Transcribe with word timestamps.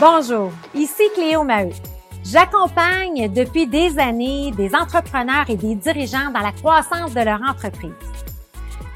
Bonjour, 0.00 0.52
ici 0.76 1.02
Cléo 1.12 1.42
Maheu. 1.42 1.72
J'accompagne 2.24 3.32
depuis 3.32 3.66
des 3.66 3.98
années 3.98 4.52
des 4.52 4.72
entrepreneurs 4.72 5.50
et 5.50 5.56
des 5.56 5.74
dirigeants 5.74 6.30
dans 6.32 6.38
la 6.38 6.52
croissance 6.52 7.12
de 7.14 7.20
leur 7.20 7.40
entreprise. 7.42 7.90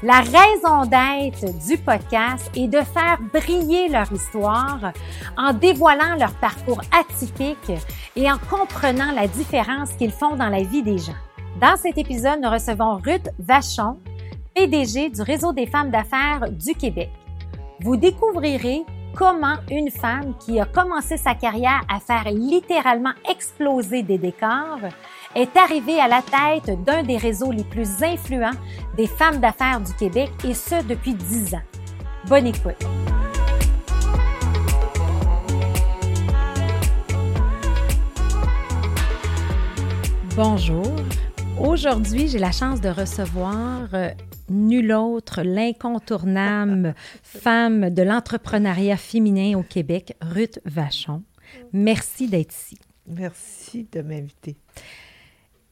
La 0.01 0.21
raison 0.21 0.85
d'être 0.85 1.67
du 1.67 1.77
podcast 1.77 2.49
est 2.55 2.69
de 2.69 2.79
faire 2.79 3.17
briller 3.33 3.89
leur 3.89 4.09
histoire 4.13 4.93
en 5.35 5.51
dévoilant 5.51 6.15
leur 6.17 6.31
parcours 6.35 6.81
atypique 6.97 7.73
et 8.15 8.31
en 8.31 8.37
comprenant 8.37 9.11
la 9.13 9.27
différence 9.27 9.91
qu'ils 9.97 10.11
font 10.13 10.37
dans 10.37 10.49
la 10.49 10.63
vie 10.63 10.83
des 10.83 10.99
gens. 10.99 11.11
Dans 11.59 11.75
cet 11.75 11.97
épisode, 11.97 12.39
nous 12.41 12.49
recevons 12.49 13.01
Ruth 13.03 13.27
Vachon, 13.39 13.99
PDG 14.55 15.09
du 15.09 15.21
Réseau 15.21 15.51
des 15.51 15.67
femmes 15.67 15.91
d'affaires 15.91 16.49
du 16.49 16.73
Québec. 16.75 17.09
Vous 17.81 17.97
découvrirez 17.97 18.85
comment 19.15 19.57
une 19.69 19.91
femme 19.91 20.33
qui 20.39 20.59
a 20.59 20.65
commencé 20.65 21.17
sa 21.17 21.35
carrière 21.35 21.81
à 21.89 21.99
faire 21.99 22.31
littéralement 22.31 23.13
exploser 23.29 24.03
des 24.03 24.17
décors 24.17 24.79
est 25.35 25.55
arrivée 25.57 25.99
à 25.99 26.07
la 26.07 26.21
tête 26.21 26.83
d'un 26.83 27.03
des 27.03 27.17
réseaux 27.17 27.51
les 27.51 27.63
plus 27.63 28.03
influents 28.03 28.51
des 28.95 29.07
femmes 29.07 29.39
d'affaires 29.39 29.81
du 29.81 29.93
Québec 29.93 30.31
et 30.43 30.53
ce 30.53 30.83
depuis 30.83 31.13
dix 31.13 31.53
ans. 31.55 31.61
Bonne 32.27 32.47
écoute. 32.47 32.85
Bonjour. 40.35 40.95
Aujourd'hui, 41.59 42.27
j'ai 42.27 42.39
la 42.39 42.51
chance 42.51 42.81
de 42.81 42.89
recevoir 42.89 43.87
euh, 43.93 44.09
nul 44.53 44.93
autre, 44.93 45.41
l'incontournable 45.41 46.95
femme 47.23 47.89
de 47.89 48.01
l'entrepreneuriat 48.01 48.97
féminin 48.97 49.57
au 49.57 49.63
Québec, 49.63 50.15
Ruth 50.21 50.59
Vachon. 50.65 51.23
Merci 51.73 52.27
d'être 52.27 52.53
ici. 52.53 52.77
Merci 53.07 53.87
de 53.91 54.01
m'inviter. 54.01 54.55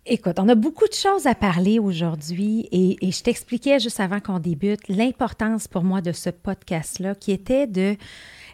Écoute, 0.06 0.40
on 0.40 0.50
a 0.50 0.56
beaucoup 0.56 0.88
de 0.88 0.94
choses 0.94 1.28
à 1.28 1.36
parler 1.36 1.78
aujourd'hui 1.78 2.68
et, 2.72 2.98
et, 3.08 3.12
je 3.12 3.22
t'expliquais 3.22 3.80
juste 3.80 4.00
avant 4.00 4.20
qu'on 4.20 4.40
débute 4.40 4.88
l'importance 4.90 5.68
pour 5.68 5.84
moi 5.84 6.02
de 6.02 6.12
ce 6.12 6.32
podcast-là 6.32 7.14
qui 7.14 7.32
était 7.32 7.68
de 7.68 7.96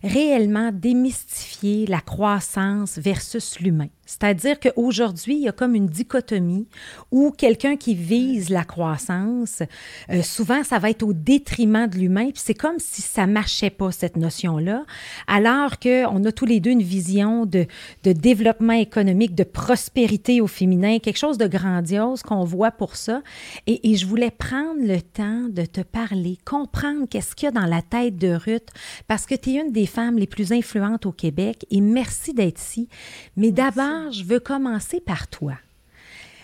réellement 0.04 0.72
démystifier 0.74 1.88
la 1.88 2.02
croissance 2.02 2.98
versus 2.98 3.62
l'humain. 3.62 3.88
C'est-à-dire 4.08 4.60
qu'aujourd'hui, 4.60 5.36
il 5.36 5.42
y 5.44 5.50
a 5.50 5.52
comme 5.52 5.76
une 5.76 5.88
dichotomie 5.88 6.68
où 7.12 7.32
quelqu'un 7.32 7.76
qui 7.76 7.94
vise 7.94 8.50
la 8.50 8.64
croissance, 8.64 9.62
euh, 10.10 10.24
souvent, 10.24 10.64
ça 10.64 10.80
va 10.80 10.90
être 10.90 11.04
au 11.04 11.12
détriment 11.12 11.88
de 11.88 11.98
l'humain, 11.98 12.32
puis 12.32 12.42
c'est 12.44 12.54
comme 12.54 12.80
si 12.80 13.02
ça 13.02 13.28
marchait 13.28 13.70
pas, 13.70 13.92
cette 13.92 14.16
notion-là, 14.16 14.86
alors 15.28 15.78
qu'on 15.78 16.24
a 16.24 16.32
tous 16.32 16.46
les 16.46 16.62
deux 16.62 16.72
une 16.72 16.82
vision 16.82 17.46
de, 17.46 17.66
de 18.04 18.14
développement 18.14 18.74
économique, 18.74 19.36
de 19.36 19.44
prospérité 19.44 20.40
au 20.40 20.48
féminin, 20.48 21.00
quelque 21.00 21.18
chose 21.18 21.38
de 21.38 21.48
grandiose 21.48 22.22
qu'on 22.24 22.46
voit 22.46 22.72
pour 22.72 22.96
ça. 22.96 23.22
Et, 23.68 23.92
et 23.92 23.96
je 23.98 24.06
voulais 24.06 24.32
prendre 24.32 24.80
le 24.80 25.02
temps 25.02 25.50
de 25.50 25.66
te 25.66 25.82
parler, 25.82 26.38
comprendre 26.46 27.08
qu'est-ce 27.10 27.36
qu'il 27.36 27.48
y 27.48 27.50
a 27.50 27.52
dans 27.52 27.66
la 27.68 27.82
tête 27.82 28.18
de 28.18 28.34
Ruth, 28.34 28.70
parce 29.10 29.26
que 29.26 29.36
tu 29.36 29.52
es 29.52 29.62
une 29.62 29.74
des 29.74 29.86
femmes 29.86 30.18
les 30.18 30.28
plus 30.28 30.54
influentes 30.54 31.06
au 31.06 31.12
Québec, 31.12 31.66
et 31.72 31.82
merci 31.82 32.34
d'être 32.34 32.62
ici. 32.62 32.88
Mais 33.36 33.52
d'abord, 33.52 33.97
je 34.12 34.24
veux 34.24 34.40
commencer 34.40 35.00
par 35.00 35.28
toi. 35.28 35.54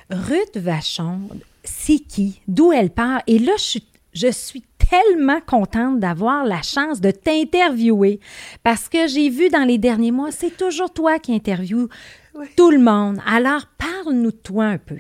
Ruth 0.10 0.58
Vachon, 0.58 1.30
c'est 1.64 2.00
qui? 2.00 2.42
D'où 2.48 2.72
elle 2.72 2.90
part? 2.90 3.22
Et 3.28 3.40
là, 3.40 3.54
je 4.14 4.32
suis, 4.32 4.64
tellement 4.90 5.40
contente 5.42 6.00
d'avoir 6.00 6.44
la 6.44 6.62
chance 6.62 7.02
de 7.02 7.10
t'interviewer 7.10 8.20
parce 8.64 8.90
que 8.90 9.08
j'ai 9.08 9.30
vu 9.30 9.50
dans 9.50 9.64
les 9.64 9.80
derniers 9.80 10.12
mois, 10.12 10.32
c'est 10.32 10.56
toujours 10.56 10.94
toi 10.94 11.18
qui 11.18 11.34
interviews 11.34 11.88
tout 12.56 12.70
le 12.70 12.80
monde. 12.80 13.18
Alors, 13.26 13.66
parle-nous 13.78 14.32
de 14.32 14.38
toi 14.38 14.66
un 14.66 14.78
peu. 14.78 14.98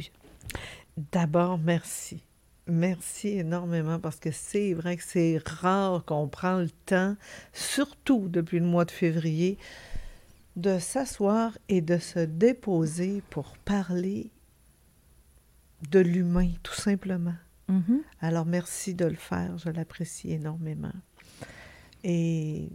D'abord, 1.12 1.60
merci. 1.60 2.24
Merci 2.66 3.40
énormément 3.40 4.00
parce 4.00 4.16
que 4.16 4.32
c'est 4.32 4.74
vrai 4.74 4.96
que 4.96 5.04
c'est 5.06 5.42
rare 5.46 6.06
qu'on 6.06 6.28
prend 6.28 6.60
le 6.60 6.70
temps, 6.86 7.16
surtout 7.52 8.28
depuis 8.30 8.60
le 8.60 8.66
mois 8.66 8.86
de 8.86 8.92
février, 8.92 9.58
de 10.56 10.80
s'asseoir 10.80 11.58
et 11.70 11.82
de 11.82 11.98
se 11.98 12.20
déposer 12.20 13.24
pour 13.30 13.58
parler 13.60 14.30
de 15.90 16.00
l'humain, 16.00 16.52
tout 16.62 16.76
simplement. 16.76 17.36
Mm-hmm. 17.70 18.02
Alors, 18.22 18.46
merci 18.46 18.94
de 18.94 19.06
le 19.06 19.16
faire, 19.16 19.58
je 19.58 19.70
l'apprécie 19.70 20.32
énormément. 20.32 20.94
Et 22.04 22.70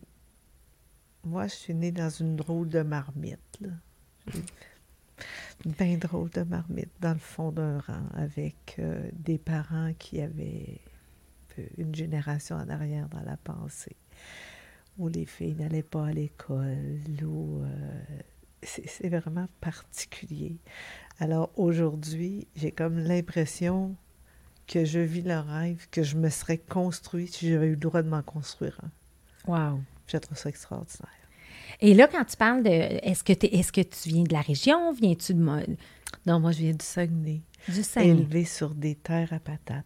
moi, 1.24 1.46
je 1.46 1.54
suis 1.54 1.74
née 1.74 1.92
dans 1.92 2.10
une 2.10 2.36
drôle 2.36 2.68
de 2.68 2.82
marmite, 2.82 3.58
là. 3.60 3.70
Une 5.64 5.72
bien 5.72 5.96
drôle 5.96 6.30
de 6.30 6.42
marmite, 6.42 6.90
dans 7.00 7.14
le 7.14 7.18
fond 7.18 7.50
d'un 7.50 7.80
rang, 7.80 8.06
avec 8.14 8.76
euh, 8.78 9.10
des 9.12 9.38
parents 9.38 9.92
qui 9.98 10.20
avaient 10.20 10.80
une 11.76 11.92
génération 11.92 12.54
en 12.54 12.68
arrière 12.68 13.08
dans 13.08 13.22
la 13.22 13.36
pensée 13.36 13.96
où 14.98 15.09
les 15.09 15.25
filles 15.25 15.54
n'allaient 15.54 15.82
pas 15.82 16.06
à 16.06 16.12
l'école, 16.12 17.00
où 17.22 17.62
euh, 17.62 17.69
c'est 18.62 19.09
vraiment 19.09 19.47
particulier. 19.60 20.56
Alors 21.20 21.50
aujourd'hui, 21.56 22.47
j'ai 22.56 22.72
comme 22.72 22.98
l'impression 22.98 23.94
que 24.66 24.84
je 24.84 25.00
vis 25.00 25.22
le 25.22 25.38
rêve 25.38 25.87
que 25.91 26.03
je 26.03 26.16
me 26.16 26.28
serais 26.28 26.58
construit 26.58 27.28
si 27.28 27.48
j'avais 27.48 27.69
eu 27.69 27.70
le 27.70 27.76
droit 27.76 28.03
de 28.03 28.08
m'en 28.08 28.22
construire 28.22 28.78
un. 28.82 29.53
Wow. 29.53 29.81
Je 30.06 30.16
trouve 30.19 30.37
ça 30.37 30.48
extraordinaire. 30.48 31.08
Et 31.81 31.94
là, 31.94 32.06
quand 32.06 32.25
tu 32.25 32.37
parles 32.37 32.62
de. 32.62 32.70
Est-ce 32.70 33.25
que, 33.25 33.32
es, 33.32 33.62
que 33.62 33.81
tu 33.81 34.08
viens 34.08 34.25
de 34.25 34.32
la 34.32 34.41
région? 34.41 34.92
Viens-tu 34.92 35.34
de. 35.34 35.41
Non, 36.26 36.41
moi, 36.41 36.53
je 36.53 36.58
viens 36.58 36.72
du 36.72 36.84
Saguenay. 36.84 37.41
Du 37.69 37.82
Saguenay. 37.82 38.10
Élevé 38.12 38.44
sur 38.44 38.75
des 38.75 38.94
terres 38.94 39.32
à 39.32 39.38
patates. 39.38 39.84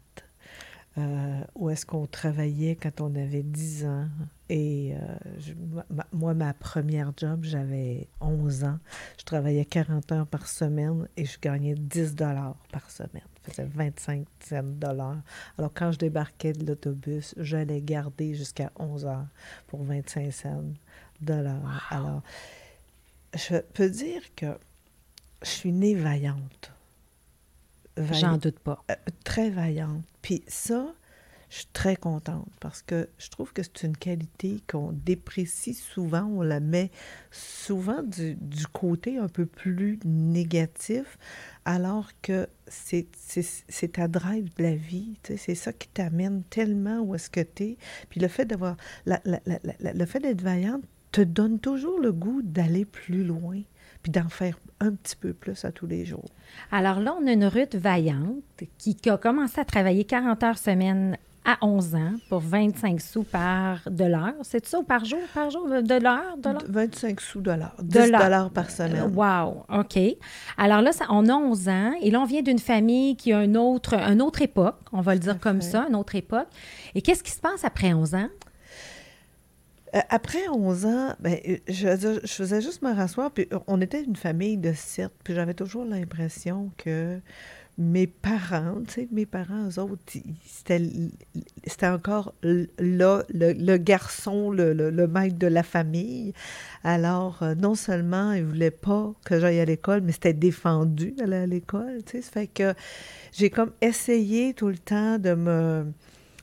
Euh, 0.98 1.40
où 1.54 1.70
est-ce 1.70 1.86
qu'on 1.86 2.06
travaillait 2.06 2.76
quand 2.76 3.00
on 3.00 3.14
avait 3.14 3.42
10 3.42 3.86
ans. 3.86 4.08
Et 4.54 4.92
euh, 4.92 5.82
moi, 6.12 6.34
ma 6.34 6.52
première 6.52 7.10
job, 7.16 7.42
j'avais 7.42 8.06
11 8.20 8.64
ans. 8.64 8.78
Je 9.18 9.24
travaillais 9.24 9.64
40 9.64 10.12
heures 10.12 10.26
par 10.26 10.46
semaine 10.46 11.08
et 11.16 11.24
je 11.24 11.40
gagnais 11.40 11.74
10 11.74 12.14
dollars 12.14 12.56
par 12.70 12.90
semaine. 12.90 13.22
Ça 13.46 13.50
faisait 13.50 13.68
25 13.74 14.26
dollars. 14.78 15.22
Alors, 15.56 15.72
quand 15.72 15.92
je 15.92 15.98
débarquais 15.98 16.52
de 16.52 16.66
l'autobus, 16.66 17.34
j'allais 17.38 17.80
garder 17.80 18.34
jusqu'à 18.34 18.70
11 18.78 19.06
heures 19.06 19.26
pour 19.68 19.84
25 19.84 20.30
cents 20.30 20.64
dollars. 21.22 21.86
Alors, 21.90 22.22
je 23.34 23.56
peux 23.56 23.88
dire 23.88 24.20
que 24.36 24.58
je 25.40 25.48
suis 25.48 25.72
née 25.72 25.94
vaillante. 25.94 26.72
J'en 27.96 28.36
doute 28.36 28.58
pas. 28.58 28.84
Euh, 28.90 28.96
très 29.24 29.48
vaillante. 29.48 30.04
Puis 30.20 30.44
ça, 30.46 30.92
je 31.52 31.58
suis 31.58 31.68
très 31.74 31.96
contente 31.96 32.48
parce 32.60 32.80
que 32.80 33.10
je 33.18 33.28
trouve 33.28 33.52
que 33.52 33.62
c'est 33.62 33.82
une 33.82 33.96
qualité 33.96 34.62
qu'on 34.66 34.90
déprécie 34.90 35.74
souvent, 35.74 36.24
on 36.24 36.40
la 36.40 36.60
met 36.60 36.90
souvent 37.30 38.02
du, 38.02 38.36
du 38.36 38.66
côté 38.66 39.18
un 39.18 39.28
peu 39.28 39.44
plus 39.44 40.00
négatif, 40.02 41.18
alors 41.66 42.08
que 42.22 42.48
c'est 42.68 43.06
ta 43.92 44.08
drive 44.08 44.48
de 44.56 44.62
la 44.62 44.74
vie, 44.74 45.18
c'est 45.24 45.54
ça 45.54 45.74
qui 45.74 45.88
t'amène 45.88 46.42
tellement 46.44 47.00
où 47.00 47.14
est-ce 47.14 47.28
que 47.28 47.42
tu 47.42 47.64
es. 47.64 47.76
Puis 48.08 48.18
le 48.18 48.28
fait 48.28 48.46
d'avoir, 48.46 48.78
le 49.04 50.06
fait 50.06 50.20
d'être 50.20 50.40
vaillante 50.40 50.84
te 51.10 51.20
donne 51.20 51.58
toujours 51.58 52.00
le 52.00 52.12
goût 52.12 52.40
d'aller 52.42 52.86
plus 52.86 53.24
loin 53.24 53.60
puis 54.02 54.10
d'en 54.10 54.30
faire 54.30 54.58
un 54.80 54.92
petit 54.92 55.16
peu 55.16 55.34
plus 55.34 55.66
à 55.66 55.70
tous 55.70 55.86
les 55.86 56.06
jours. 56.06 56.30
Alors 56.70 56.98
là, 56.98 57.14
on 57.20 57.26
a 57.26 57.32
une 57.32 57.44
Ruth 57.44 57.74
vaillante 57.74 58.42
qui, 58.78 58.96
a 59.08 59.18
commencé 59.18 59.60
à 59.60 59.64
travailler 59.64 60.04
40 60.04 60.42
heures 60.42 60.58
semaine 60.58 61.16
à 61.44 61.58
11 61.60 61.94
ans 61.96 62.12
pour 62.28 62.40
25 62.40 63.00
sous 63.00 63.24
par 63.24 63.80
de 63.90 64.04
l'heure. 64.04 64.34
C'est 64.42 64.64
ça, 64.66 64.80
par 64.86 65.04
jour, 65.04 65.18
par 65.34 65.50
jour, 65.50 65.68
de 65.68 66.00
l'heure? 66.00 66.36
De 66.38 66.72
25 66.72 67.20
sous 67.20 67.40
de 67.40 67.50
l'heure. 67.50 67.74
10 67.82 68.10
dollars 68.10 68.50
par 68.50 68.70
semaine. 68.70 69.12
wow, 69.14 69.64
OK. 69.68 69.98
Alors 70.56 70.82
là, 70.82 70.92
ça, 70.92 71.06
on 71.10 71.28
a 71.28 71.34
11 71.34 71.68
ans 71.68 71.92
et 72.00 72.10
là, 72.10 72.20
on 72.20 72.24
vient 72.24 72.42
d'une 72.42 72.58
famille 72.58 73.16
qui 73.16 73.32
a 73.32 73.42
une 73.42 73.56
autre, 73.56 73.94
une 73.94 74.22
autre 74.22 74.42
époque, 74.42 74.78
on 74.92 75.00
va 75.00 75.14
le 75.14 75.20
dire 75.20 75.38
comme 75.40 75.60
ça, 75.60 75.86
une 75.88 75.96
autre 75.96 76.14
époque. 76.14 76.48
Et 76.94 77.02
qu'est-ce 77.02 77.22
qui 77.22 77.32
se 77.32 77.40
passe 77.40 77.64
après 77.64 77.92
11 77.92 78.14
ans? 78.14 78.28
Euh, 79.94 80.00
après 80.08 80.48
11 80.48 80.86
ans, 80.86 81.14
ben, 81.20 81.38
euh, 81.46 81.56
je, 81.68 82.20
je 82.24 82.32
faisais 82.32 82.62
juste 82.62 82.82
me 82.82 82.94
rasseoir, 82.94 83.30
puis 83.30 83.46
euh, 83.52 83.58
on 83.66 83.80
était 83.80 84.02
une 84.02 84.16
famille 84.16 84.56
de 84.56 84.72
sept, 84.72 85.12
puis 85.22 85.34
j'avais 85.34 85.52
toujours 85.52 85.84
l'impression 85.84 86.70
que 86.78 87.20
mes 87.78 88.06
parents, 88.06 88.82
tu 88.86 88.92
sais, 88.92 89.08
mes 89.12 89.26
parents, 89.26 89.68
eux 89.68 89.78
autres, 89.78 90.02
c'était 90.46 91.86
encore 91.86 92.34
là, 92.42 93.22
le, 93.32 93.76
garçon, 93.78 94.50
le, 94.50 95.06
maître 95.06 95.38
de 95.38 95.46
la 95.46 95.62
famille. 95.62 96.34
Alors, 96.84 97.42
non 97.56 97.74
seulement 97.74 98.32
ils 98.32 98.42
ne 98.42 98.48
voulaient 98.48 98.70
pas 98.70 99.12
que 99.24 99.40
j'aille 99.40 99.60
à 99.60 99.64
l'école, 99.64 100.02
mais 100.02 100.12
c'était 100.12 100.34
défendu 100.34 101.12
d'aller 101.12 101.36
à 101.36 101.46
l'école, 101.46 102.02
tu 102.04 102.18
sais. 102.18 102.22
Ça 102.22 102.30
fait 102.32 102.46
que 102.46 102.74
j'ai 103.32 103.50
comme 103.50 103.72
essayé 103.80 104.52
tout 104.54 104.68
le 104.68 104.78
temps 104.78 105.18
de 105.18 105.34
me 105.34 105.86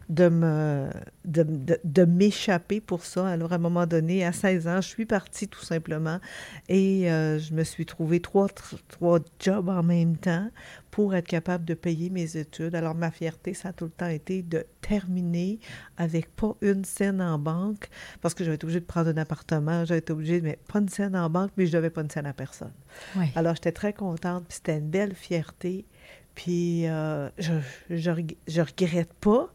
de 0.10 0.28
me 0.28 0.90
de, 1.26 1.44
de- 1.44 1.80
de 1.84 2.04
m'échapper 2.06 2.82
pour 2.82 3.06
ça. 3.06 3.28
Alors, 3.28 3.52
à 3.52 3.56
un 3.56 3.60
moment 3.60 3.86
donné, 3.86 4.26
à 4.26 4.32
16 4.32 4.68
ans, 4.68 4.82
je 4.82 4.88
suis 4.88 5.06
partie 5.06 5.48
tout 5.48 5.64
simplement 5.64 6.20
et 6.68 7.12
euh, 7.12 7.38
je 7.38 7.54
me 7.54 7.64
suis 7.64 7.86
trouvé 7.86 8.20
trois, 8.20 8.48
tr- 8.48 8.80
trois 8.88 9.20
jobs 9.40 9.70
en 9.70 9.84
même 9.84 10.18
temps 10.18 10.50
pour 10.90 11.14
être 11.14 11.28
capable 11.28 11.64
de 11.66 11.76
payer 11.76 12.10
mes 12.10 12.38
études. 12.38 12.74
Alors, 12.74 12.96
ma 12.96 13.12
fierté, 13.12 13.54
ça 13.54 13.70
a 13.70 13.74
tout 13.74 13.86
le 13.86 13.92
temps 13.92 14.08
été 14.08 14.42
de 14.42 14.66
terminer 14.82 15.60
avec 15.98 16.36
pas 16.36 16.56
une 16.62 16.84
scène 16.86 17.22
en 17.22 17.38
banque 17.38 17.88
parce 18.22 18.34
que 18.34 18.44
j'avais 18.44 18.56
été 18.56 18.66
obligée 18.66 18.80
de 18.80 18.86
prendre 18.86 19.10
un 19.10 19.18
appartement, 19.18 19.86
j'avais 19.86 20.00
été 20.00 20.12
obligée 20.12 20.42
de 20.42 20.46
mettre 20.48 20.64
pas 20.64 20.80
une 20.80 20.90
scène 20.90 21.16
en 21.16 21.30
banque, 21.30 21.52
mais 21.56 21.68
je 21.68 21.72
devais 21.74 21.92
pas 21.92 22.02
une 22.02 22.10
scène 22.10 22.26
à 22.26 22.34
personne. 22.34 22.74
Oui. 23.16 23.26
Alors, 23.36 23.54
j'étais 23.54 23.72
très 23.72 23.94
contente, 23.94 24.46
puis 24.48 24.56
c'était 24.56 24.78
une 24.80 24.90
belle 24.90 25.14
fierté. 25.14 25.86
Puis, 26.34 26.88
euh, 26.88 27.30
je, 27.38 27.52
je, 27.92 28.12
je 28.48 28.62
regrette 28.62 29.14
pas, 29.14 29.54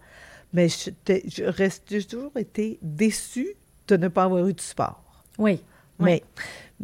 mais 0.55 0.69
j'étais- 0.71 1.23
je 1.29 1.45
reste, 1.45 1.83
j'ai 1.91 2.05
toujours 2.05 2.35
été 2.39 2.79
déçue 2.81 3.49
de 3.89 3.97
ne 3.99 4.09
pas 4.09 4.25
avoir 4.25 4.47
eu 4.49 4.55
de 4.55 4.61
sport. 4.62 5.23
Oui. 5.37 5.61
Mais, 5.99 6.23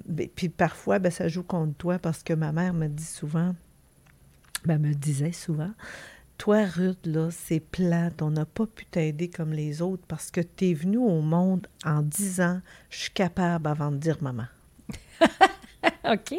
mais- 0.08 0.31
puis 0.34 0.49
parfois, 0.50 0.99
ben, 0.99 1.11
ça 1.11 1.28
joue 1.28 1.43
contre 1.43 1.75
toi 1.78 1.99
parce 1.99 2.22
que 2.22 2.32
ma 2.34 2.52
mère 2.52 2.75
me 2.75 2.87
dit 2.88 3.02
souvent, 3.05 3.55
ben, 4.67 4.78
me 4.78 4.93
disait 4.93 5.32
souvent, 5.32 5.70
toi, 6.38 6.64
Ruth, 6.64 7.05
là, 7.06 7.28
c'est 7.31 7.61
plate, 7.61 8.22
on 8.22 8.31
n'a 8.31 8.44
pas 8.44 8.67
pu 8.67 8.84
t'aider 8.87 9.28
comme 9.28 9.52
les 9.52 9.82
autres 9.82 10.02
parce 10.08 10.31
que 10.31 10.40
tu 10.40 10.70
es 10.70 10.75
venue 10.75 10.96
au 10.99 11.20
monde 11.20 11.66
en 11.84 12.02
disant, 12.02 12.61
je 12.90 12.99
suis 12.99 13.11
capable 13.11 13.66
avant 13.69 13.90
de 13.90 13.96
dire 13.96 14.19
maman. 14.23 14.46
OK. 16.05 16.34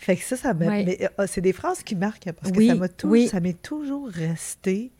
Fait 0.00 0.16
que 0.16 0.22
ça, 0.22 0.36
ça 0.36 0.52
Ouais. 0.54 1.10
euh, 1.18 1.26
c'est 1.26 1.40
des 1.42 1.52
phrases 1.52 1.82
qui 1.82 1.94
marquent 1.94 2.30
parce 2.32 2.50
que 2.52 2.66
ça 2.66 2.74
m'a 2.74 2.86
oui. 3.04 3.28
ça 3.28 3.40
m'est 3.40 3.60
toujours 3.60 4.08
resté. 4.08 4.90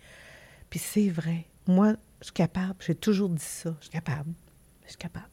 Puis 0.69 0.79
c'est 0.79 1.09
vrai. 1.09 1.45
Moi, 1.69 1.95
je 2.21 2.25
suis 2.25 2.33
capable. 2.35 2.75
J'ai 2.81 2.97
toujours 2.97 3.29
dit 3.29 3.45
ça. 3.45 3.73
Je 3.79 3.85
suis 3.85 3.93
capable. 3.93 4.31
Je 4.85 4.89
suis 4.91 4.99
capable. 4.99 5.27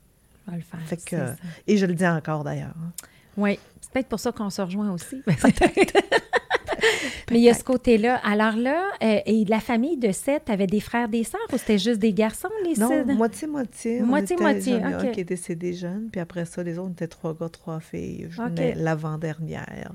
On 0.47 0.51
va 0.51 0.57
le 0.57 0.63
faire. 0.63 0.79
Fait 0.81 0.99
c'est 0.99 1.09
que, 1.09 1.17
ça. 1.17 1.35
et 1.65 1.77
je 1.77 1.85
le 1.87 1.95
dis 1.95 2.05
encore 2.05 2.43
d'ailleurs. 2.43 2.75
hein. 2.79 2.91
Oui, 3.37 3.57
c'est 3.81 3.91
peut-être 3.91 4.07
pour 4.07 4.19
ça 4.19 4.31
qu'on 4.31 4.51
se 4.51 4.61
rejoint 4.61 4.91
aussi. 4.91 5.21
Mais 7.31 7.39
il 7.39 7.43
y 7.43 7.49
a 7.49 7.53
ce 7.55 7.63
côté-là. 7.63 8.17
Alors 8.23 8.55
là, 8.55 8.83
euh, 9.01 9.19
et 9.25 9.45
la 9.45 9.59
famille 9.59 9.97
de 9.97 10.11
sept, 10.11 10.49
avait 10.49 10.67
des 10.67 10.79
frères, 10.79 11.09
des 11.09 11.23
sœurs 11.23 11.41
ou 11.51 11.57
c'était 11.57 11.79
juste 11.79 11.99
des 11.99 12.13
garçons, 12.13 12.49
les 12.63 12.75
Non, 12.75 13.03
moitié-moitié. 13.15 14.01
On 14.03 14.05
Moitié, 14.05 14.35
était- 14.35 14.43
moitié, 14.43 14.73
j'en 14.79 14.89
ai 14.89 14.93
un 14.93 15.03
ok. 15.05 15.11
qui 15.11 15.19
est 15.21 15.25
décédé 15.25 15.73
jeune, 15.73 16.09
puis 16.11 16.21
après 16.21 16.45
ça, 16.45 16.61
les 16.63 16.77
autres 16.77 16.91
étaient 16.91 17.07
trois 17.07 17.33
gars, 17.33 17.49
trois 17.49 17.79
filles. 17.79 18.27
Je 18.29 18.41
Ok. 18.41 18.49
venais 18.49 18.75
l'avant-dernière. 18.75 19.91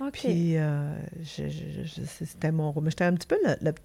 OK. 0.00 0.10
Puis 0.12 0.56
euh, 0.56 0.94
je- 1.22 1.48
je- 1.48 1.82
je- 1.84 2.24
c'était 2.24 2.52
mon 2.52 2.70
rôle. 2.70 2.84
Mais 2.84 2.90
j'étais 2.90 3.04
un 3.04 3.14
petit 3.14 3.26
peu 3.26 3.38
le, 3.44 3.56
le 3.60 3.72
petit- 3.72 3.82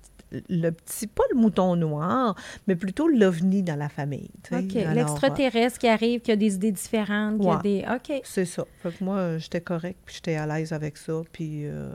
le 0.49 0.69
petit, 0.71 1.07
pas 1.07 1.23
le 1.33 1.39
mouton 1.39 1.75
noir, 1.75 2.35
mais 2.67 2.75
plutôt 2.75 3.07
l'ovni 3.07 3.63
dans 3.63 3.75
la 3.77 3.89
famille. 3.89 4.29
OK. 4.51 4.73
L'extraterrestre 4.93 5.79
qui 5.79 5.87
arrive, 5.87 6.21
qui 6.21 6.31
a 6.31 6.35
des 6.35 6.55
idées 6.55 6.71
différentes, 6.71 7.39
qui 7.39 7.47
a 7.47 7.57
des... 7.57 7.85
OK. 7.93 8.21
C'est 8.23 8.45
ça. 8.45 8.65
Fait 8.81 8.91
que 8.91 9.03
moi, 9.03 9.37
j'étais 9.37 9.61
correcte, 9.61 9.99
puis 10.05 10.15
j'étais 10.15 10.35
à 10.35 10.45
l'aise 10.47 10.73
avec 10.73 10.97
ça. 10.97 11.13
Puis 11.31 11.65
euh, 11.65 11.91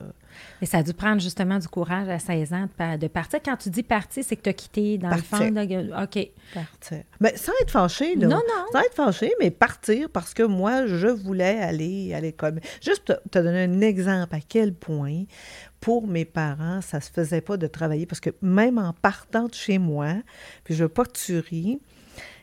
Mais 0.61 0.67
ça 0.67 0.79
a 0.79 0.83
dû 0.83 0.93
prendre 0.93 1.21
justement 1.21 1.59
du 1.59 1.69
courage 1.69 2.09
à 2.09 2.19
16 2.19 2.53
ans 2.53 2.63
de, 2.63 2.69
pa- 2.69 2.97
de 2.97 3.07
partir. 3.09 3.41
Quand 3.45 3.57
tu 3.57 3.71
dis 3.71 3.83
partir, 3.83 4.23
c'est 4.27 4.37
que 4.37 4.43
tu 4.43 4.51
as 4.51 4.53
quitté 4.55 4.99
dans 4.99 5.09
Partir. 5.11 5.39
le 5.53 5.89
fond. 5.89 6.03
OK. 6.03 6.29
partir. 6.55 7.03
Mais 7.21 7.37
sans 7.37 7.53
être 7.63 7.71
fâchée, 7.71 8.15
là. 8.17 8.27
Non, 8.29 8.37
non. 8.37 8.65
Sans 8.73 8.81
être 8.81 8.95
fâchée, 8.95 9.33
mais 9.41 9.51
partir 9.51 10.09
parce 10.11 10.35
que 10.35 10.43
moi, 10.43 10.87
je 10.87 11.07
voulais 11.09 11.59
aller 11.61 12.15
à 12.15 12.21
l'école. 12.21 12.61
Juste 12.83 13.05
te, 13.07 13.13
te 13.31 13.39
donner 13.39 13.65
un 13.65 13.81
exemple 13.81 14.35
à 14.35 14.41
quel 14.47 14.75
point, 14.75 15.25
pour 15.81 16.07
mes 16.07 16.25
parents, 16.25 16.81
ça 16.81 17.01
se 17.01 17.11
faisait 17.11 17.41
pas 17.41 17.57
de 17.57 17.67
travailler 17.67 18.07
parce 18.07 18.21
que 18.21 18.31
même 18.43 18.79
en 18.79 18.93
partant 18.93 19.47
de 19.47 19.55
chez 19.55 19.79
moi, 19.79 20.15
puis 20.65 20.75
je 20.75 20.85
veux 20.85 20.89
pas 20.89 21.05
que 21.05 21.13
tu 21.13 21.39
ris, 21.39 21.81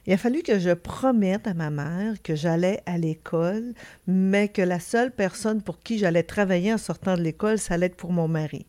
il 0.08 0.14
a 0.14 0.18
fallu 0.18 0.42
que 0.44 0.60
je 0.60 0.70
promette 0.72 1.48
à 1.48 1.54
ma 1.54 1.70
mère 1.70 2.22
que 2.22 2.36
j'allais 2.36 2.82
à 2.86 2.98
l'école, 2.98 3.74
mais 4.08 4.48
que 4.50 4.62
la 4.62 4.80
seule 4.80 5.12
personne 5.12 5.62
pour 5.62 5.80
qui 5.80 5.98
j'allais 5.98 6.24
travailler 6.24 6.74
en 6.74 6.78
sortant 6.78 7.16
de 7.18 7.22
l'école, 7.22 7.58
ça 7.58 7.74
allait 7.74 7.88
être 7.88 7.96
pour 7.98 8.12
mon 8.12 8.28
mari. 8.28 8.66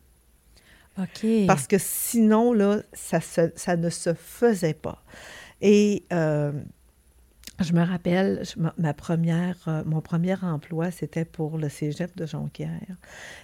OK. 0.99 1.25
Parce 1.47 1.67
que 1.67 1.77
sinon, 1.77 2.53
là, 2.53 2.81
ça, 2.91 3.21
se- 3.21 3.51
ça 3.55 3.75
ne 3.77 3.89
se 3.91 4.13
faisait 4.15 4.73
pas. 4.73 5.03
Et 5.61 6.05
euh, 6.11 6.51
je 7.59 7.73
me 7.73 7.83
rappelle, 7.83 8.43
ma, 8.77 8.93
première, 8.93 9.57
euh, 9.67 9.83
mon 9.85 10.01
premier 10.01 10.35
emploi, 10.43 10.91
c'était 10.91 11.25
pour 11.25 11.57
le 11.57 11.69
cégep 11.69 12.15
de 12.15 12.25
Jonquière. 12.25 12.95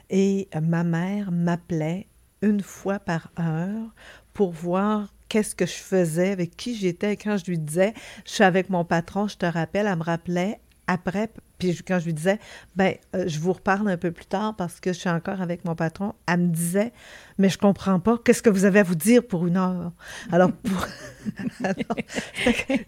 Et 0.09 0.47
euh, 0.55 0.61
ma 0.61 0.83
mère 0.83 1.31
m'appelait 1.31 2.07
une 2.41 2.61
fois 2.61 2.99
par 2.99 3.31
heure 3.39 3.93
pour 4.33 4.51
voir 4.51 5.13
qu'est-ce 5.29 5.55
que 5.55 5.65
je 5.65 5.73
faisais, 5.73 6.31
avec 6.31 6.55
qui 6.55 6.75
j'étais. 6.75 7.17
Quand 7.17 7.37
je 7.37 7.45
lui 7.45 7.57
disais, 7.57 7.93
je 8.25 8.31
suis 8.31 8.43
avec 8.43 8.69
mon 8.69 8.85
patron, 8.85 9.27
je 9.27 9.37
te 9.37 9.45
rappelle, 9.45 9.87
elle 9.87 9.97
me 9.97 10.03
rappelait 10.03 10.59
après, 10.85 11.29
puis 11.57 11.75
quand 11.87 11.99
je 11.99 12.05
lui 12.05 12.13
disais, 12.13 12.39
ben, 12.75 12.93
euh, 13.15 13.25
je 13.27 13.39
vous 13.39 13.53
reparle 13.53 13.87
un 13.89 13.97
peu 13.97 14.11
plus 14.11 14.25
tard 14.25 14.55
parce 14.55 14.79
que 14.79 14.91
je 14.93 14.99
suis 14.99 15.09
encore 15.09 15.41
avec 15.41 15.63
mon 15.65 15.75
patron, 15.75 16.13
elle 16.27 16.39
me 16.41 16.47
disait, 16.47 16.91
mais 17.37 17.49
je 17.49 17.57
comprends 17.57 17.99
pas, 17.99 18.17
qu'est-ce 18.23 18.41
que 18.43 18.49
vous 18.49 18.65
avez 18.65 18.79
à 18.79 18.83
vous 18.83 18.95
dire 18.95 19.25
pour 19.25 19.47
une 19.47 19.57
heure? 19.57 19.91
Alors, 20.31 20.51
pour... 20.51 20.85
Alors, 21.63 21.95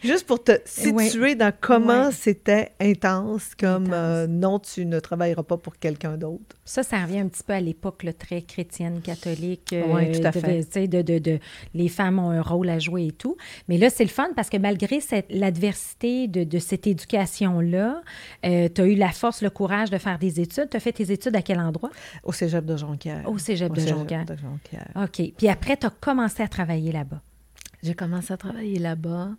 juste 0.04 0.26
pour 0.28 0.44
te 0.44 0.52
situer 0.66 1.36
dans 1.36 1.54
comment 1.60 2.08
Ouais. 2.08 2.12
c'était 2.12 2.72
intense, 2.82 3.56
comme 3.56 3.86
Intense. 3.86 3.94
euh, 3.94 4.28
non, 4.28 4.60
tu 4.60 4.86
ne 4.86 5.00
travailleras 5.00 5.44
pas 5.44 5.56
pour 5.58 5.78
quelqu'un 5.78 6.18
d'autre. 6.18 6.56
Ça, 6.66 6.84
ça 6.84 7.00
revient 7.02 7.20
un 7.20 7.28
petit 7.30 7.44
peu 7.44 7.54
à 7.54 7.62
l'époque 7.62 8.06
très 8.20 8.42
chrétienne, 8.42 9.00
catholique. 9.02 9.72
euh, 9.72 10.14
tout 10.14 10.28
à 10.28 10.32
fait. 10.34 10.88
De, 10.88 11.02
de, 11.02 11.20
de- 11.20 11.40
les 11.74 11.88
femmes 11.88 12.20
ont 12.20 12.32
un 12.32 12.42
rôle 12.42 12.70
à 12.70 12.80
jouer 12.80 13.08
et 13.08 13.12
tout. 13.12 13.38
Mais 13.70 13.78
là, 13.78 13.90
c'est 13.90 14.04
le 14.04 14.10
fun 14.10 14.28
parce 14.36 14.50
que 14.50 14.58
malgré 14.58 15.00
l'adversité 15.30 16.28
de, 16.28 16.44
de 16.44 16.60
cette 16.60 16.88
éducation-là, 16.88 18.02
tu 18.74 18.82
as 18.82 18.86
eu 18.86 18.96
la 18.96 19.10
force, 19.12 19.42
le 19.42 19.50
courage 19.50 19.90
de 19.90 19.98
faire 19.98 20.20
des 20.20 20.40
études. 20.40 20.70
Tu 20.70 20.78
as 20.78 20.80
fait 20.80 20.94
tes 20.94 21.12
études 21.12 21.36
à 21.36 21.42
quel 21.42 21.60
endroit? 21.60 21.92
Au 22.24 22.32
cégep 22.32 22.66
de 22.66 22.76
Jonquière. 22.78 23.28
Au 23.30 23.38
cégep 23.38 23.72
Au 23.72 23.76
de 23.76 23.80
cégep 23.82 23.98
Jonquière. 23.98 24.26
de 24.26 24.36
Jonquière. 24.36 24.88
OK. 24.96 25.34
Puis 25.38 25.48
après, 25.50 25.78
tu 25.78 25.86
as 25.86 25.90
commencé 25.90 26.42
à 26.44 26.48
travailler 26.48 26.92
là-bas. 26.92 27.22
J'ai 27.84 27.94
commencé 27.94 28.34
à 28.34 28.38
travailler 28.38 28.80
là-bas 28.80 29.30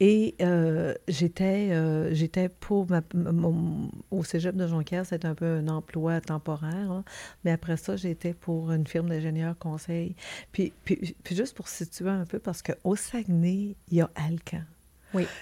et 0.00 0.34
euh, 0.40 0.92
j'étais 1.06 1.68
euh, 1.70 2.12
j'étais 2.12 2.48
pour 2.48 2.90
ma, 2.90 3.00
mon- 3.14 3.92
au 4.10 4.24
cégep 4.24 4.56
de 4.56 4.66
Jonquière, 4.66 5.06
c'était 5.06 5.28
un 5.28 5.36
peu 5.36 5.58
un 5.58 5.68
emploi 5.68 6.20
temporaire, 6.20 6.90
hein. 6.90 7.04
mais 7.44 7.52
après 7.52 7.76
ça, 7.76 7.94
j'étais 7.94 8.34
pour 8.34 8.72
une 8.72 8.88
firme 8.88 9.08
d'ingénieurs 9.08 9.56
conseil. 9.56 10.16
Puis, 10.50 10.72
puis, 10.84 11.14
puis 11.22 11.36
juste 11.36 11.54
pour 11.54 11.68
situer 11.68 12.08
un 12.10 12.24
peu, 12.24 12.40
parce 12.40 12.60
qu'au 12.62 12.96
Saguenay, 12.96 13.76
il 13.90 13.98
y 13.98 14.00
a 14.00 14.10
Alcan. 14.16 14.62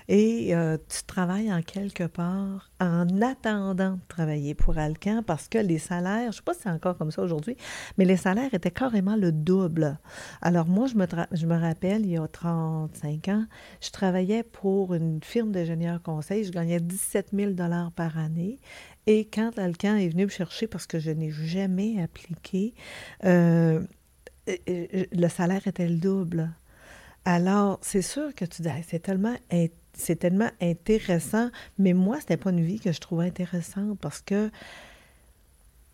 Et 0.09 0.55
euh, 0.55 0.77
tu 0.89 1.03
travailles 1.05 1.53
en 1.53 1.63
quelque 1.63 2.05
part 2.05 2.71
en 2.81 3.21
attendant 3.21 3.93
de 3.93 4.01
travailler 4.09 4.55
pour 4.55 4.79
Alcan 4.79 5.23
parce 5.27 5.49
que 5.49 5.59
les 5.59 5.79
salaires, 5.79 6.23
je 6.23 6.27
ne 6.29 6.33
sais 6.33 6.43
pas 6.43 6.55
si 6.55 6.61
c'est 6.63 6.71
encore 6.71 6.97
comme 6.97 7.11
ça 7.11 7.23
aujourd'hui, 7.23 7.57
mais 7.99 8.05
les 8.05 8.17
salaires 8.17 8.53
étaient 8.53 8.71
carrément 8.71 9.17
le 9.17 9.33
double. 9.33 9.99
Alors 10.43 10.67
moi, 10.67 10.87
je 10.87 10.95
me, 10.95 11.07
je 11.33 11.47
me 11.47 11.59
rappelle, 11.59 12.03
il 12.03 12.13
y 12.13 12.17
a 12.17 12.27
35 12.27 13.29
ans, 13.29 13.45
je 13.81 13.91
travaillais 13.91 14.43
pour 14.43 14.95
une 14.95 15.21
firme 15.23 15.53
d'ingénieurs 15.53 16.03
conseil, 16.03 16.45
je 16.45 16.53
gagnais 16.53 16.81
17 16.81 17.29
000 17.33 17.53
par 17.95 18.19
année. 18.19 18.59
Et 19.07 19.27
quand 19.27 19.59
Alcan 19.59 19.97
est 19.97 20.09
venu 20.09 20.25
me 20.25 20.31
chercher, 20.31 20.67
parce 20.67 20.87
que 20.87 20.99
je 20.99 21.11
n'ai 21.11 21.31
jamais 21.31 22.03
appliqué, 22.03 22.75
euh, 23.25 23.81
euh, 24.49 25.05
le 25.13 25.29
salaire 25.29 25.67
était 25.67 25.89
le 25.89 25.97
double. 25.97 26.51
Alors, 27.25 27.79
c'est 27.83 28.03
sûr 28.03 28.35
que 28.35 28.45
tu 28.45 28.63
dis, 28.63 28.69
c'est 28.83 30.17
tellement, 30.17 30.51
intéressant, 30.61 31.51
mais 31.79 31.93
moi, 31.93 32.19
c'était 32.21 32.37
pas 32.37 32.51
une 32.51 32.63
vie 32.63 32.81
que 32.81 32.93
je 32.93 33.01
trouvais 33.01 33.27
intéressante 33.27 33.99
parce 34.01 34.21
que, 34.21 34.51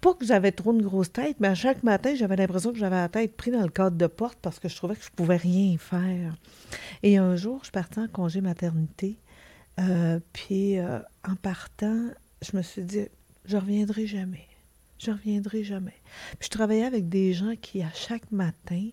pas 0.00 0.14
que 0.14 0.24
j'avais 0.24 0.52
trop 0.52 0.72
une 0.72 0.82
grosse 0.82 1.12
tête, 1.12 1.36
mais 1.40 1.48
à 1.48 1.54
chaque 1.54 1.82
matin, 1.82 2.14
j'avais 2.14 2.36
l'impression 2.36 2.72
que 2.72 2.78
j'avais 2.78 2.96
la 2.96 3.08
tête 3.08 3.36
prise 3.36 3.54
dans 3.54 3.62
le 3.62 3.70
cadre 3.70 3.96
de 3.96 4.06
porte 4.06 4.38
parce 4.40 4.60
que 4.60 4.68
je 4.68 4.76
trouvais 4.76 4.94
que 4.94 5.04
je 5.04 5.10
pouvais 5.10 5.36
rien 5.36 5.76
faire. 5.78 6.36
Et 7.02 7.16
un 7.16 7.34
jour, 7.34 7.62
je 7.64 7.70
partie 7.70 7.98
en 7.98 8.06
congé 8.06 8.40
maternité, 8.40 9.16
euh, 9.80 10.20
puis 10.32 10.78
euh, 10.78 11.00
en 11.26 11.34
partant, 11.34 12.08
je 12.42 12.56
me 12.56 12.62
suis 12.62 12.82
dit, 12.82 13.06
je 13.46 13.56
reviendrai 13.56 14.06
jamais. 14.06 14.46
Je 14.98 15.10
reviendrai 15.10 15.64
jamais. 15.64 16.00
Puis 16.38 16.46
je 16.46 16.50
travaillais 16.50 16.84
avec 16.84 17.08
des 17.08 17.34
gens 17.34 17.54
qui, 17.60 17.82
à 17.82 17.90
chaque 17.92 18.30
matin, 18.32 18.88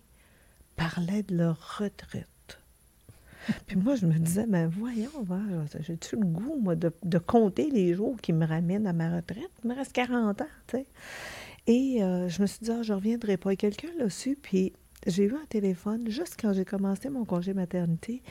parlaient 0.75 1.23
de 1.23 1.35
leur 1.35 1.77
retraite. 1.79 2.27
Puis 3.67 3.75
moi, 3.75 3.95
je 3.95 4.05
me 4.05 4.17
disais, 4.17 4.45
mais 4.47 4.67
voyons, 4.67 5.11
va, 5.23 5.39
j'ai-tu 5.81 6.15
le 6.15 6.25
goût, 6.25 6.57
moi, 6.61 6.75
de, 6.75 7.17
compter 7.19 7.69
les 7.69 7.93
jours 7.93 8.15
qui 8.21 8.31
me 8.33 8.45
ramènent 8.45 8.87
à 8.87 8.93
ma 8.93 9.15
retraite? 9.15 9.49
Il 9.63 9.69
me 9.69 9.75
reste 9.75 9.91
40 9.93 10.41
ans, 10.41 10.45
tu 10.67 10.77
sais. 10.77 10.85
Et 11.67 12.03
euh, 12.03 12.27
je 12.29 12.41
me 12.41 12.47
suis 12.47 12.59
dit, 12.61 12.71
ah, 12.71 12.83
je 12.83 12.93
reviendrai 12.93 13.37
pas. 13.37 13.53
Et 13.53 13.57
quelqu'un 13.57 13.89
l'a 13.97 14.09
su, 14.09 14.37
puis 14.41 14.73
j'ai 15.07 15.25
eu 15.25 15.33
un 15.33 15.45
téléphone 15.47 16.09
juste 16.09 16.35
quand 16.39 16.53
j'ai 16.53 16.65
commencé 16.65 17.09
mon 17.09 17.25
congé 17.25 17.53
maternité. 17.53 18.21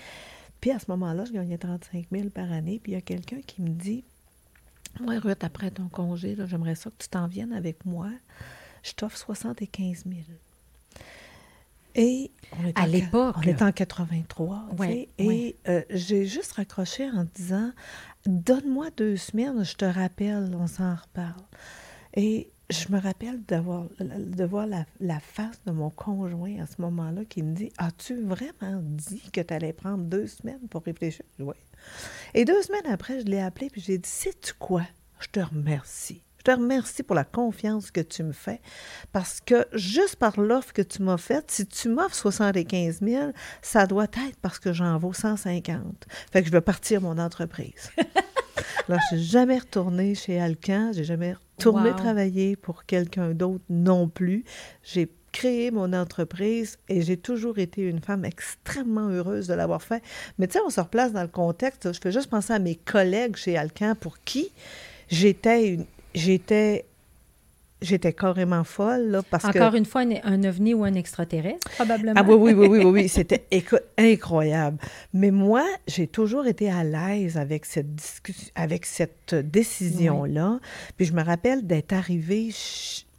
Puis 0.61 0.71
à 0.71 0.79
ce 0.79 0.87
moment-là, 0.91 1.25
je 1.25 1.33
gagnais 1.33 1.59
35 1.59 2.07
000 2.13 2.29
par 2.31 2.51
année. 2.53 2.79
Puis 2.83 2.93
il 2.93 2.95
y 2.95 2.99
a 2.99 3.03
quelqu'un 3.03 3.41
qui 3.47 3.63
me 3.63 3.71
dit, 3.71 4.05
ouais, 5.07 5.19
Ruth, 5.19 5.45
après 5.45 5.71
ton 5.71 5.89
congé, 5.89 6.37
j'aimerais 6.47 6.75
ça 6.75 6.91
que 6.91 7.03
tu 7.03 7.09
t'en 7.09 7.27
viennes 7.27 7.53
avec 7.53 7.85
moi. 7.85 8.09
Je 8.83 8.93
t'offre 8.93 9.17
75 9.17 10.05
000. 10.07 10.21
Et 11.95 12.31
on 12.59 12.67
est 12.67 12.79
À 12.79 12.87
l'époque, 12.87 13.37
On 13.39 13.43
est 13.43 13.63
en 13.63 13.73
83. 13.73 14.67
tu 14.71 14.77
Ouais, 14.77 15.09
et 15.19 15.57
euh, 15.69 15.83
j'ai 15.91 16.27
juste 16.27 16.53
raccroché 16.53 17.11
en 17.11 17.25
disant 17.35 17.73
Donne-moi 18.27 18.91
deux 18.97 19.17
semaines, 19.17 19.65
je 19.65 19.75
te 19.75 19.85
rappelle, 19.85 20.51
on 20.55 20.67
s'en 20.67 20.95
reparle. 20.95 21.43
Et 22.15 22.51
je 22.71 22.91
me 22.91 23.01
rappelle 23.01 23.43
d'avoir 23.43 23.87
de 24.01 24.45
voir 24.45 24.67
la, 24.67 24.87
la 25.01 25.21
face 25.21 25.61
de 25.67 25.73
mon 25.73 25.91
conjoint 25.91 26.63
à 26.63 26.67
ce 26.67 26.81
moment-là 26.81 27.25
qui 27.25 27.43
me 27.43 27.55
dit 27.55 27.73
As-tu 27.79 28.23
vraiment 28.23 28.81
dit 28.83 29.23
que 29.33 29.41
tu 29.41 29.53
allais 29.55 29.73
prendre 29.73 30.05
deux 30.05 30.27
semaines 30.27 30.67
pour 30.71 30.83
réfléchir? 30.83 31.25
Oui. 31.39 31.55
Et 32.35 32.45
deux 32.45 32.63
semaines 32.63 32.87
après, 32.87 33.21
je 33.21 33.27
l'ai 33.27 33.41
appelé 33.41 33.69
puis 33.71 33.81
j'ai 33.81 33.99
dit 33.99 34.09
Sais-tu 34.09 34.55
quoi? 34.55 34.83
Je 35.21 35.29
te 35.29 35.41
remercie. 35.41 36.21
Je 36.45 36.51
te 36.53 36.57
remercie 36.59 37.05
pour 37.05 37.15
la 37.15 37.23
confiance 37.23 37.93
que 37.93 38.01
tu 38.01 38.25
me 38.25 38.33
fais 38.33 38.61
parce 39.13 39.41
que 39.41 39.65
juste 39.75 40.17
par 40.17 40.41
l'offre 40.41 40.73
que 40.73 40.83
tu 40.83 41.01
m'as 41.01 41.17
faite, 41.17 41.53
si 41.53 41.67
tu 41.67 41.89
m'offres 41.89 42.17
75 42.17 42.99
000, 43.01 43.31
ça 43.63 43.87
doit 43.87 44.05
être 44.27 44.37
parce 44.43 44.59
que 44.59 44.73
j'en 44.73 44.99
vaux 44.99 45.13
150. 45.13 46.05
Fait 46.33 46.41
que 46.43 46.49
je 46.49 46.53
veux 46.53 46.61
partir 46.61 47.01
mon 47.01 47.17
entreprise. 47.19 47.93
Alors, 48.89 49.01
je 49.13 49.17
suis 49.19 49.25
jamais 49.25 49.59
retournée 49.59 50.17
chez 50.17 50.41
Alcan, 50.41 50.91
j'ai 50.93 51.05
jamais 51.05 51.35
retourné 51.59 51.91
Wow. 51.91 51.97
travailler 51.97 52.57
pour 52.57 52.87
quelqu'un 52.87 53.31
d'autre 53.35 53.63
non 53.71 54.09
plus. 54.09 54.45
J'ai 54.83 55.09
créé 55.31 55.71
mon 55.71 55.93
entreprise 55.93 56.77
et 56.89 57.03
j'ai 57.03 57.17
toujours 57.17 57.61
été 57.61 57.83
une 57.83 58.01
femme 58.01 58.25
extrêmement 58.25 59.09
heureuse 59.11 59.47
de 59.47 59.55
l'avoir 59.55 59.81
fait. 59.81 60.03
Mais 60.39 60.49
tu 60.49 60.55
sais, 60.55 60.61
on 60.67 60.71
se 60.71 60.81
replace 60.81 61.13
dans 61.13 61.23
le 61.23 61.29
contexte. 61.29 61.93
Je 61.93 62.01
fais 62.01 62.11
juste 62.11 62.29
penser 62.31 62.53
à 62.53 62.59
mes 62.59 62.75
collègues 62.75 63.37
chez 63.37 63.57
Alcan 63.57 63.95
pour 63.95 64.19
qui 64.25 64.51
j'étais 65.09 65.69
une... 65.69 65.87
j'étais 66.14 66.87
j'étais 67.83 68.12
carrément 68.12 68.64
folle 68.64 69.09
là, 69.11 69.23
parce 69.28 69.45
que 69.45 69.59
Encore 69.59 69.75
une 69.75 69.85
fois, 69.85 70.02
un, 70.02 70.14
un 70.23 70.45
ovni 70.45 70.73
ou 70.73 70.85
un 70.85 70.95
extraterrestre, 70.95 71.69
probablement. 71.71 72.14
ah 72.16 72.23
oui, 72.23 72.35
oui, 72.35 72.52
oui, 72.52 72.66
oui, 72.69 72.78
oui, 72.78 72.85
oui, 72.85 73.09
c'était 73.09 73.45
incroyable. 73.99 74.78
Mais 75.12 75.31
moi, 75.31 75.64
j'ai 75.88 76.07
toujours 76.07 76.47
été 76.47 76.71
à 76.71 76.85
l'aise 76.85 77.37
avec 77.37 77.64
cette 77.64 77.95
discussion, 77.95 78.52
avec 78.54 78.87
cette 78.87 79.35
décision-là. 79.35 80.61
Puis 80.97 81.07
je 81.07 81.12
me 81.12 81.23
rappelle 81.23 81.66
d'être 81.66 81.92
arrivée 81.92 82.50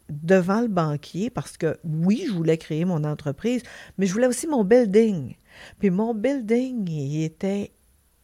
devant 0.10 0.62
le 0.62 0.68
banquier 0.68 1.30
parce 1.30 1.58
que 1.58 1.78
oui, 1.84 2.24
je 2.28 2.32
voulais 2.32 2.58
créer 2.58 2.86
mon 2.86 3.04
entreprise, 3.04 3.64
mais 3.98 4.06
je 4.06 4.14
voulais 4.14 4.28
aussi 4.28 4.48
mon 4.48 4.64
building. 4.64 5.36
Puis 5.80 5.90
mon 5.90 6.14
building, 6.14 6.90
il 6.90 7.24
était 7.24 7.72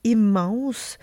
immense. 0.03 0.97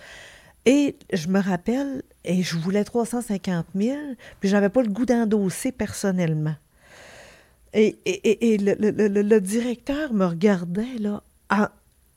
Et 0.67 0.95
je 1.13 1.27
me 1.29 1.39
rappelle, 1.39 2.03
et 2.25 2.43
je 2.43 2.57
voulais 2.57 2.83
350 2.83 3.65
000, 3.75 3.97
puis 4.39 4.49
j'avais 4.49 4.69
pas 4.69 4.81
le 4.81 4.89
goût 4.89 5.05
d'endosser 5.05 5.71
personnellement. 5.71 6.55
Et, 7.73 7.97
et, 8.05 8.29
et- 8.29 8.53
et 8.53 8.57
le, 8.57 8.75
le- 8.79 9.07
le- 9.07 9.21
le 9.21 9.41
directeur 9.41 10.13
me 10.13 10.25
regardait, 10.25 10.97
là, 10.99 11.21
en- 11.49 11.67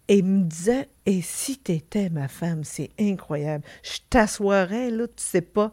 et 0.09 0.23
me 0.23 0.43
disait 0.45 0.89
Et 1.07 1.23
si 1.23 1.59
t'étais 1.59 2.09
ma 2.11 2.27
femme, 2.29 2.65
c'est 2.65 2.91
incroyable. 2.99 3.65
Je 3.83 3.99
t'assoirais, 4.11 4.91
là, 4.91 5.07
tu 5.07 5.13
sais 5.23 5.41
pas. 5.41 5.73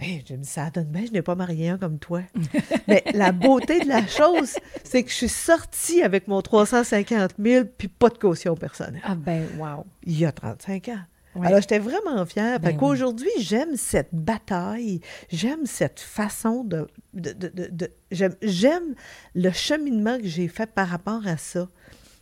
Et 0.00 0.22
je 0.26 0.34
me 0.34 0.38
dis 0.38 0.48
Ça 0.48 0.70
donne 0.70 0.86
bien, 0.86 1.04
je 1.06 1.12
n'ai 1.12 1.22
pas 1.22 1.34
marié 1.34 1.68
un 1.70 1.78
comme 1.78 1.98
toi. 1.98 2.22
Mais 2.88 3.02
la 3.14 3.32
beauté 3.32 3.80
de 3.80 3.88
la 3.88 4.06
chose, 4.06 4.54
c'est 4.84 5.02
que 5.02 5.10
je 5.10 5.14
suis 5.16 5.28
sortie 5.28 6.02
avec 6.02 6.28
mon 6.28 6.40
350 6.42 7.32
000 7.38 7.64
puis 7.78 7.88
pas 7.88 8.08
de 8.10 8.18
caution 8.18 8.54
personnelle. 8.56 9.02
Ah 9.04 9.14
ben, 9.14 9.46
wow. 9.58 9.84
Il 10.04 10.18
y 10.18 10.24
a 10.26 10.32
35 10.32 10.88
ans. 10.88 10.98
Alors, 11.42 11.60
j'étais 11.60 11.78
vraiment 11.78 12.24
fière. 12.26 12.58
Ben 12.58 12.70
Fait 12.72 12.76
qu'aujourd'hui, 12.76 13.30
j'aime 13.38 13.76
cette 13.76 14.08
bataille, 14.12 15.00
j'aime 15.30 15.64
cette 15.66 16.00
façon 16.00 16.64
de... 16.64 16.86
de, 17.14 17.32
de- 17.32 17.48
de- 17.48 17.68
de- 17.70 17.90
j'aime, 18.10 18.34
j'aime 18.42 18.94
le 19.34 19.50
cheminement 19.52 20.18
que 20.18 20.26
j'ai 20.26 20.48
fait 20.48 20.66
par 20.72 20.88
rapport 20.88 21.26
à 21.26 21.36
ça. 21.36 21.68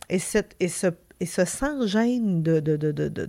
Et, 0.09 0.19
cette, 0.19 0.55
et 0.59 0.67
ce 0.67 0.87
et 1.19 1.25
ce 1.25 1.43
sans-gêne 1.43 2.41
de, 2.43 2.59
de, 2.59 2.77
de, 2.77 2.91
de, 2.91 3.09
de, 3.09 3.27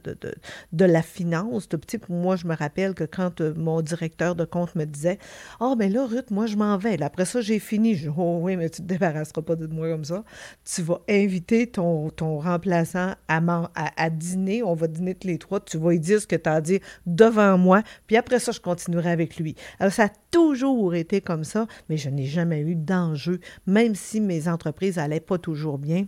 de, 0.73 0.85
la 0.85 1.03
finance, 1.03 1.69
de 1.69 1.77
petit, 1.77 1.99
moi, 2.09 2.37
je 2.37 2.47
me 2.47 2.55
rappelle 2.55 2.95
que 2.95 3.05
quand 3.05 3.41
euh, 3.41 3.53
mon 3.57 3.81
directeur 3.81 4.37
de 4.37 4.45
compte 4.45 4.75
me 4.77 4.85
disait 4.85 5.19
«Ah, 5.61 5.75
ben 5.77 5.93
là, 5.93 6.07
Ruth, 6.07 6.31
moi, 6.31 6.47
je 6.47 6.57
m'en 6.57 6.77
vais. 6.79 7.03
Après 7.03 7.25
ça, 7.25 7.41
j'ai 7.41 7.59
fini.» 7.59 7.95
Je 7.97 8.09
dis 8.09 8.15
«Oh 8.17 8.39
oui, 8.43 8.57
mais 8.57 8.71
tu 8.71 8.83
te 8.83 8.87
débarrasseras 8.87 9.43
pas 9.43 9.57
de 9.57 9.67
moi 9.67 9.91
comme 9.91 10.05
ça. 10.05 10.25
Tu 10.65 10.83
vas 10.83 11.01
inviter 11.09 11.67
ton, 11.67 12.11
ton 12.11 12.39
remplaçant 12.39 13.15
à, 13.29 13.39
à, 13.75 13.91
à 13.97 14.11
dîner. 14.11 14.63
On 14.63 14.75
va 14.75 14.87
dîner 14.87 15.15
tous 15.15 15.27
les 15.29 15.39
trois. 15.39 15.61
Tu 15.61 15.77
vas 15.79 15.91
lui 15.91 16.01
dire 16.01 16.21
ce 16.21 16.27
que 16.27 16.37
tu 16.37 16.49
as 16.49 16.61
dire 16.61 16.81
devant 17.07 17.59
moi. 17.59 17.83
Puis 18.07 18.17
après 18.17 18.39
ça, 18.39 18.53
je 18.53 18.61
continuerai 18.61 19.11
avec 19.11 19.37
lui.» 19.37 19.57
Alors, 19.81 19.93
ça 19.93 20.05
a 20.05 20.11
toujours 20.31 20.95
été 20.95 21.21
comme 21.21 21.45
ça, 21.45 21.67
mais 21.89 21.97
je 21.97 22.09
n'ai 22.09 22.27
jamais 22.27 22.61
eu 22.61 22.77
d'enjeu, 22.77 23.41
même 23.67 23.95
si 23.95 24.21
mes 24.21 24.49
entreprises 24.49 24.99
allaient 24.99 25.21
pas 25.21 25.39
toujours 25.39 25.79
bien. 25.79 26.07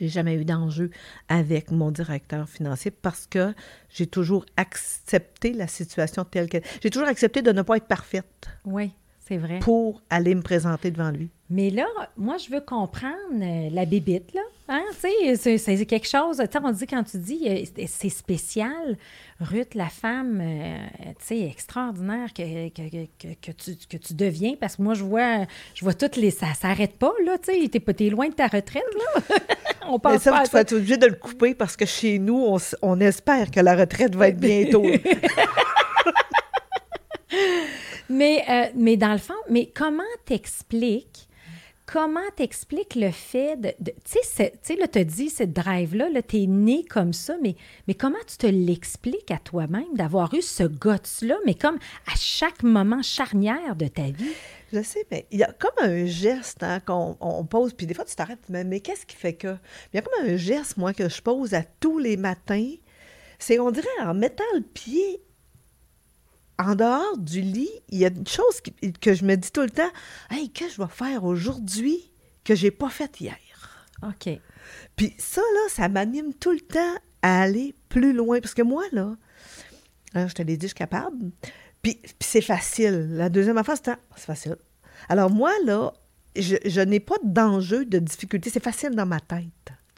J'ai 0.00 0.08
jamais 0.08 0.34
eu 0.34 0.44
d'enjeu 0.44 0.90
avec 1.28 1.70
mon 1.70 1.90
directeur 1.90 2.48
financier 2.48 2.90
parce 2.90 3.26
que 3.26 3.54
j'ai 3.88 4.06
toujours 4.06 4.44
accepté 4.56 5.52
la 5.52 5.66
situation 5.66 6.24
telle 6.24 6.48
qu'elle. 6.48 6.64
J'ai 6.82 6.90
toujours 6.90 7.08
accepté 7.08 7.42
de 7.42 7.52
ne 7.52 7.62
pas 7.62 7.76
être 7.76 7.86
parfaite 7.86 8.48
Oui, 8.64 8.92
c'est 9.26 9.36
vrai. 9.36 9.58
pour 9.60 10.02
aller 10.10 10.34
me 10.34 10.42
présenter 10.42 10.90
devant 10.90 11.10
lui. 11.10 11.28
Mais 11.48 11.70
là, 11.70 11.86
moi, 12.16 12.36
je 12.38 12.52
veux 12.52 12.60
comprendre 12.60 13.14
euh, 13.40 13.68
la 13.72 13.84
bébite, 13.84 14.34
là. 14.34 14.40
Hein? 14.68 14.82
Tu 15.00 15.36
sais, 15.36 15.58
c'est- 15.58 15.86
quelque 15.86 16.08
chose, 16.08 16.38
tu 16.38 16.44
sais, 16.50 16.58
on 16.64 16.72
dit 16.72 16.86
quand 16.88 17.04
tu 17.04 17.18
dis 17.18 17.40
euh, 17.46 17.84
c'est 17.86 18.08
spécial, 18.08 18.96
Ruth, 19.40 19.74
la 19.76 19.88
femme, 19.88 20.40
euh, 20.42 20.76
tu 21.20 21.24
sais, 21.26 21.40
extraordinaire 21.42 22.32
que, 22.34 22.68
que, 22.70 22.88
que, 22.88 23.28
que 23.40 23.52
tu, 23.52 23.76
que 23.88 23.96
tu 23.96 24.14
deviens, 24.14 24.54
parce 24.60 24.74
que 24.76 24.82
moi, 24.82 24.94
je 24.94 25.04
vois, 25.04 25.46
je 25.74 25.84
vois 25.84 25.94
toutes 25.94 26.16
les... 26.16 26.32
Ça 26.32 26.52
s'arrête 26.60 26.96
pas, 26.98 27.12
là, 27.24 27.36
tu 27.38 27.52
sais, 27.52 27.68
t'es 27.68 28.08
loin 28.10 28.28
de 28.28 28.34
ta 28.34 28.48
retraite, 28.48 28.82
là. 28.98 29.22
on 29.88 29.92
Mais 29.92 29.98
pense 30.00 30.22
ça, 30.22 30.30
pas 30.32 30.38
à 30.40 30.44
tu 30.46 30.50
vas 30.50 30.60
être 30.62 30.72
obligé 30.72 30.96
de 30.96 31.06
le 31.06 31.14
couper 31.14 31.54
parce 31.54 31.76
que 31.76 31.86
chez 31.86 32.18
nous, 32.18 32.44
on 32.82 33.00
espère 33.00 33.52
que 33.52 33.60
la 33.60 33.76
retraite 33.76 34.16
va 34.16 34.28
être 34.28 34.40
bientôt. 34.40 34.84
Mais, 38.08 38.44
euh, 38.48 38.66
mais 38.76 38.96
dans 38.96 39.12
le 39.12 39.18
fond, 39.18 39.34
mais 39.50 39.66
comment 39.74 40.02
t'expliques, 40.24 41.28
comment 41.86 42.20
t'expliques 42.36 42.94
le 42.94 43.10
fait 43.10 43.56
de, 43.56 43.72
de- 43.80 43.94
tu 44.04 44.18
sais, 44.22 44.52
là, 44.76 44.88
tu 44.88 45.04
dit, 45.04 45.30
cette 45.30 45.52
drive-là, 45.52 46.08
là, 46.08 46.22
t'es 46.22 46.46
né 46.46 46.84
comme 46.84 47.12
ça, 47.12 47.36
mais, 47.42 47.56
mais 47.86 47.94
comment 47.94 48.18
tu 48.26 48.36
te 48.36 48.46
l'expliques 48.46 49.30
à 49.30 49.38
toi-même 49.38 49.92
d'avoir 49.94 50.32
eu 50.34 50.42
ce 50.42 50.64
guts-là, 50.64 51.36
mais 51.46 51.54
comme 51.54 51.76
à 52.12 52.16
chaque 52.16 52.62
moment 52.62 53.02
charnière 53.02 53.76
de 53.76 53.86
ta 53.88 54.02
vie? 54.04 54.32
Je 54.72 54.82
sais, 54.82 55.06
mais 55.12 55.26
il 55.30 55.38
y 55.38 55.44
a 55.44 55.52
comme 55.52 55.70
un 55.78 56.06
geste 56.06 56.62
hein, 56.64 56.80
qu'on 56.80 57.16
on 57.20 57.44
pose, 57.44 57.72
puis 57.72 57.86
des 57.86 57.94
fois 57.94 58.04
tu 58.04 58.16
t'arrêtes, 58.16 58.48
mais, 58.48 58.64
mais 58.64 58.80
qu'est-ce 58.80 59.06
qui 59.06 59.16
fait 59.16 59.34
que? 59.34 59.56
Il 59.92 59.96
y 59.96 59.98
a 59.98 60.02
comme 60.02 60.26
un 60.28 60.36
geste, 60.36 60.76
moi, 60.76 60.92
que 60.92 61.08
je 61.08 61.22
pose 61.22 61.54
à 61.54 61.62
tous 61.62 61.98
les 61.98 62.16
matins. 62.16 62.72
C'est, 63.38 63.58
on 63.60 63.70
dirait, 63.70 63.86
en 64.02 64.14
mettant 64.14 64.44
le 64.54 64.62
pied 64.62 65.20
en 66.58 66.74
dehors 66.74 67.18
du 67.18 67.40
lit, 67.40 67.70
il 67.90 67.98
y 67.98 68.04
a 68.04 68.08
une 68.08 68.26
chose 68.26 68.60
qui- 68.62 68.92
que 68.92 69.14
je 69.14 69.24
me 69.24 69.36
dis 69.36 69.50
tout 69.52 69.62
le 69.62 69.70
temps, 69.70 69.90
hey, 70.30 70.50
qu'est-ce 70.50 70.76
que 70.76 70.82
je 70.82 70.82
vais 70.82 70.92
faire 70.94 71.24
aujourd'hui 71.24 72.10
que 72.44 72.54
j'ai 72.54 72.70
pas 72.70 72.88
fait 72.88 73.20
hier? 73.20 73.36
OK. 74.02 74.28
Puis 74.96 75.14
ça, 75.18 75.40
là, 75.40 75.60
ça 75.70 75.88
m'anime 75.88 76.32
tout 76.34 76.52
le 76.52 76.60
temps 76.60 76.94
à 77.22 77.42
aller 77.42 77.74
plus 77.88 78.12
loin. 78.12 78.40
Parce 78.40 78.54
que 78.54 78.62
moi, 78.62 78.84
là, 78.92 79.16
hein, 80.14 80.28
je 80.28 80.34
te 80.34 80.42
l'ai 80.42 80.56
dit, 80.56 80.64
je 80.66 80.68
suis 80.68 80.74
capable. 80.74 81.30
Puis, 81.82 81.94
puis 82.02 82.12
c'est 82.20 82.40
facile. 82.40 83.08
La 83.12 83.28
deuxième 83.28 83.58
affaire, 83.58 83.76
c'est 83.82 83.92
c'est 84.16 84.26
facile. 84.26 84.56
Alors 85.08 85.30
moi, 85.30 85.52
là, 85.64 85.92
je, 86.34 86.56
je 86.64 86.80
n'ai 86.80 87.00
pas 87.00 87.16
d'enjeu, 87.22 87.84
de 87.84 87.98
difficulté. 87.98 88.50
C'est 88.50 88.62
facile 88.62 88.90
dans 88.90 89.06
ma 89.06 89.20
tête. 89.20 89.44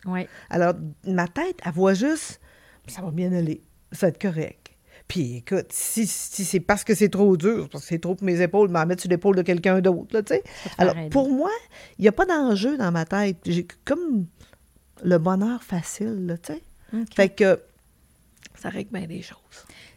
Oui. 0.04 0.26
Alors, 0.50 0.74
ma 1.04 1.26
tête, 1.28 1.58
elle 1.64 1.72
voit 1.72 1.94
juste, 1.94 2.40
ça 2.86 3.02
va 3.02 3.10
bien 3.10 3.32
aller, 3.32 3.62
ça 3.92 4.06
va 4.06 4.08
être 4.08 4.20
correct. 4.20 4.67
Puis 5.08 5.36
écoute, 5.38 5.66
si, 5.70 6.06
si 6.06 6.44
c'est 6.44 6.60
parce 6.60 6.84
que 6.84 6.94
c'est 6.94 7.08
trop 7.08 7.36
dur, 7.38 7.68
parce 7.72 7.84
que 7.84 7.88
c'est 7.88 7.98
trop 7.98 8.14
pour 8.14 8.24
mes 8.26 8.40
épaules, 8.42 8.68
m'en 8.68 8.84
mettre 8.84 9.00
sur 9.02 9.10
l'épaule 9.10 9.36
de 9.36 9.42
quelqu'un 9.42 9.80
d'autre, 9.80 10.08
là, 10.14 10.22
tu 10.22 10.34
sais. 10.34 10.44
Alors, 10.76 10.94
pour 11.10 11.30
moi, 11.30 11.50
il 11.98 12.02
n'y 12.02 12.08
a 12.08 12.12
pas 12.12 12.26
d'enjeu 12.26 12.76
dans 12.76 12.92
ma 12.92 13.06
tête. 13.06 13.38
J'ai 13.46 13.66
comme 13.86 14.26
le 15.02 15.18
bonheur 15.18 15.62
facile, 15.62 16.26
là, 16.26 16.36
tu 16.36 16.52
sais. 16.52 16.62
Fait 17.14 17.30
que 17.30 17.58
ça 18.54 18.68
règle 18.68 18.90
bien 18.92 19.06
des 19.06 19.22
choses. 19.22 19.38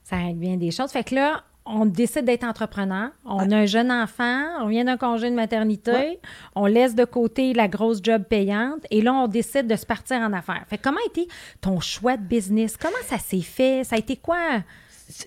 Ça 0.05 0.15
règle 0.17 0.39
bien 0.39 0.55
des 0.57 0.71
choses. 0.71 0.91
Fait 0.91 1.03
que 1.03 1.15
là, 1.15 1.43
on 1.65 1.85
décide 1.85 2.25
d'être 2.25 2.43
entrepreneur. 2.43 3.09
On 3.25 3.51
a 3.51 3.57
un 3.57 3.65
jeune 3.65 3.91
enfant, 3.91 4.45
on 4.61 4.67
vient 4.67 4.85
d'un 4.85 4.97
congé 4.97 5.29
de 5.29 5.35
maternité, 5.35 5.91
Ouais. 5.91 6.19
on 6.55 6.65
laisse 6.65 6.95
de 6.95 7.05
côté 7.05 7.53
la 7.53 7.67
grosse 7.67 7.99
job 8.01 8.23
payante 8.23 8.85
et 8.91 9.01
là, 9.01 9.13
on 9.13 9.27
décide 9.27 9.67
de 9.67 9.75
se 9.75 9.85
partir 9.85 10.17
en 10.17 10.31
affaires. 10.33 10.63
Fait 10.69 10.77
comment 10.77 10.97
a 10.97 11.07
été 11.07 11.27
ton 11.61 11.79
choix 11.81 12.17
de 12.17 12.23
business? 12.23 12.77
Comment 12.77 12.95
ça 13.07 13.17
s'est 13.19 13.41
fait? 13.41 13.83
Ça 13.83 13.95
a 13.95 13.99
été 13.99 14.15
quoi? 14.15 14.63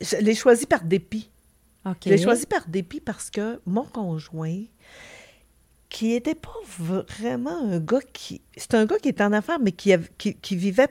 Je 0.00 0.16
l'ai 0.16 0.34
choisi 0.34 0.66
par 0.66 0.82
dépit. 0.84 1.30
Je 2.04 2.10
l'ai 2.10 2.16
choisi 2.24 2.46
par 2.46 2.66
dépit 2.68 3.00
parce 3.00 3.30
que 3.30 3.60
mon 3.66 3.84
conjoint, 3.84 4.62
qui 5.90 6.08
n'était 6.08 6.34
pas 6.34 6.54
vraiment 7.18 7.58
un 7.70 7.78
gars 7.78 8.00
qui... 8.12 8.40
C'est 8.56 8.74
un 8.74 8.86
gars 8.86 8.98
qui 8.98 9.08
était 9.10 9.22
en 9.22 9.32
affaires, 9.32 9.60
mais 9.60 9.72
qui, 9.72 9.92
av- 9.92 10.08
qui, 10.18 10.34
qui 10.34 10.56
vivait 10.56 10.88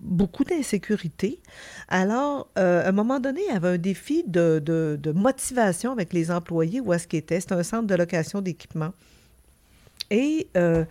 beaucoup 0.00 0.44
d'insécurité. 0.44 1.40
Alors, 1.88 2.48
euh, 2.58 2.84
à 2.84 2.88
un 2.88 2.92
moment 2.92 3.20
donné, 3.20 3.40
il 3.48 3.52
y 3.52 3.56
avait 3.56 3.68
un 3.68 3.78
défi 3.78 4.24
de, 4.26 4.60
de- 4.64 4.98
de 5.00 5.12
motivation 5.12 5.92
avec 5.92 6.12
les 6.12 6.30
employés 6.30 6.80
où 6.80 6.92
est-ce 6.92 7.06
qu'il 7.06 7.18
était. 7.18 7.40
C'était 7.40 7.54
un 7.54 7.62
centre 7.62 7.86
de 7.86 7.94
location 7.94 8.40
d'équipement. 8.40 8.92
Et 10.10 10.48
euh, 10.56 10.84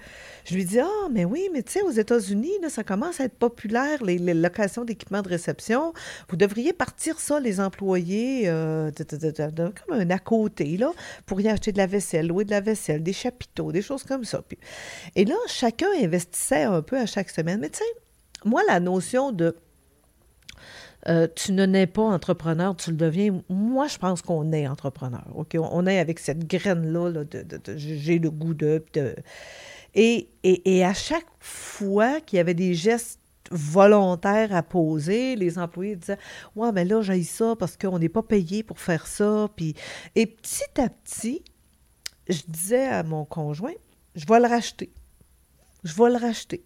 je 0.46 0.56
lui 0.56 0.64
dis, 0.64 0.80
ah, 0.80 1.08
mais 1.12 1.26
oui, 1.26 1.50
mais 1.52 1.62
tu 1.62 1.74
sais, 1.74 1.82
aux 1.82 1.92
États-Unis, 1.92 2.54
ça 2.70 2.84
commence 2.84 3.20
à 3.20 3.26
être 3.26 3.38
populaire, 3.38 4.02
les, 4.04 4.18
locations 4.18 4.86
d'équipements 4.86 5.22
de 5.22 5.28
réception. 5.28 5.94
Vous 6.30 6.38
devriez 6.38 6.72
partir 6.72 7.20
ça, 7.20 7.40
les 7.40 7.60
employés, 7.60 8.44
euh, 8.48 8.92
comme 8.98 10.00
un 10.00 10.10
à 10.10 10.20
côté, 10.20 10.80
pour 11.26 11.42
y 11.42 11.50
acheter 11.50 11.74
de 11.74 11.78
la 11.78 11.88
vaisselle, 11.88 12.28
louer 12.28 12.46
de 12.46 12.52
la 12.52 12.62
vaisselle, 12.62 13.04
des 13.04 13.14
chapiteaux, 13.14 13.72
des 13.72 13.82
choses 13.82 14.04
comme 14.04 14.24
ça. 14.24 14.42
Et 15.16 15.26
là, 15.26 15.36
chacun 15.48 15.90
investissait 16.02 16.64
un 16.64 16.82
peu 16.82 16.98
à 16.98 17.06
chaque 17.06 17.30
semaine. 17.30 17.60
Mais 17.60 17.70
tu 17.70 17.80
sais, 17.80 17.86
moi, 18.46 18.62
la 18.68 18.80
notion 18.80 19.34
de 19.34 19.56
euh, 21.08 21.28
tu 21.34 21.54
ne 21.54 21.66
nais 21.66 21.88
pas 21.88 22.04
entrepreneur, 22.04 22.76
tu 22.76 22.92
le 22.92 22.98
deviens. 22.98 23.42
Moi, 23.50 23.88
je 23.88 23.98
pense 23.98 24.22
qu'on 24.22 24.52
est 24.52 24.68
entrepreneur. 24.68 25.26
On, 25.34 25.88
est 25.88 26.00
avec 26.00 26.20
cette 26.20 26.46
graine-là 26.46 27.24
j'ai 27.76 28.20
le 28.20 28.30
goût 28.30 28.54
de. 28.54 28.84
et 29.96 30.84
à 30.84 30.94
chaque 30.94 31.26
fois 31.40 32.20
qu'il 32.22 32.38
y 32.38 32.40
avait 32.40 32.54
des 32.54 32.74
gestes 32.74 33.20
volontaires 33.52 34.54
à 34.54 34.64
poser, 34.64 35.36
les 35.36 35.58
employés 35.58 35.96
disaient 35.96 36.18
Ouais, 36.56 36.72
mais 36.72 36.86
là, 36.86 37.02
j'ai 37.02 37.24
ça 37.24 37.56
parce 37.58 37.78
qu'on 37.78 38.00
n'est 38.00 38.10
pas 38.10 38.24
payé 38.24 38.64
pour 38.64 38.80
faire 38.80 39.08
ça. 39.08 39.50
Puis, 39.56 39.76
et 40.16 40.26
petit 40.26 40.82
à 40.82 40.90
petit, 40.90 41.44
je 42.28 42.42
disais 42.48 42.88
à 42.88 43.04
mon 43.04 43.26
conjoint 43.26 43.74
Je 44.16 44.26
vais 44.26 44.40
le 44.40 44.48
racheter. 44.48 44.90
Je 45.84 45.94
vais 45.94 46.10
le 46.10 46.18
racheter. 46.18 46.64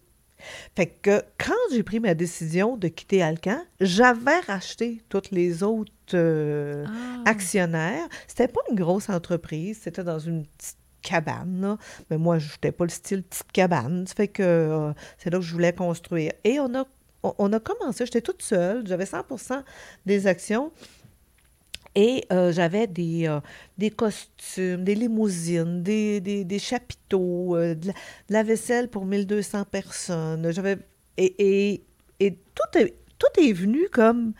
Fait 0.76 0.86
que 0.86 1.22
quand 1.38 1.52
j'ai 1.72 1.82
pris 1.82 2.00
ma 2.00 2.14
décision 2.14 2.76
de 2.76 2.88
quitter 2.88 3.22
Alcan, 3.22 3.60
j'avais 3.80 4.38
racheté 4.40 5.02
toutes 5.08 5.30
les 5.30 5.62
autres 5.62 5.90
euh, 6.14 6.84
Ah. 6.86 7.22
actionnaires. 7.30 8.08
C'était 8.26 8.48
pas 8.48 8.60
une 8.70 8.76
grosse 8.76 9.08
entreprise, 9.08 9.80
c'était 9.82 10.04
dans 10.04 10.18
une 10.18 10.44
petite 10.46 10.76
cabane, 11.02 11.60
là. 11.60 11.78
mais 12.10 12.16
moi, 12.18 12.38
je 12.38 12.50
n'étais 12.52 12.72
pas 12.72 12.84
le 12.84 12.90
style 12.90 13.22
petite 13.22 13.52
cabane. 13.52 14.06
Ça 14.06 14.14
fait 14.14 14.28
que 14.28 14.42
euh, 14.42 14.92
c'est 15.18 15.30
là 15.30 15.38
que 15.38 15.44
je 15.44 15.52
voulais 15.52 15.72
construire. 15.72 16.32
Et 16.44 16.58
on 16.60 16.74
a, 16.74 16.84
on, 17.22 17.34
on 17.38 17.52
a 17.52 17.60
commencé, 17.60 18.06
j'étais 18.06 18.22
toute 18.22 18.42
seule, 18.42 18.86
j'avais 18.86 19.04
100% 19.04 19.62
des 20.06 20.26
actions. 20.26 20.72
Et 21.94 22.24
euh, 22.32 22.52
j'avais 22.52 22.86
des, 22.86 23.28
euh, 23.28 23.40
des 23.78 23.90
costumes, 23.90 24.82
des 24.82 24.96
limousines, 24.96 25.82
des, 25.82 26.58
chapiteaux, 26.58 27.56
euh, 27.56 27.74
de, 27.74 27.92
la, 28.28 28.42
vaisselle 28.42 28.88
pour 28.88 29.04
1200 29.06 29.64
personnes. 29.70 30.50
J'avais 30.50 30.78
et, 31.16 31.82
tout, 32.18 32.78
est, 33.40 33.52
venu 33.52 33.88
comme 33.92 34.32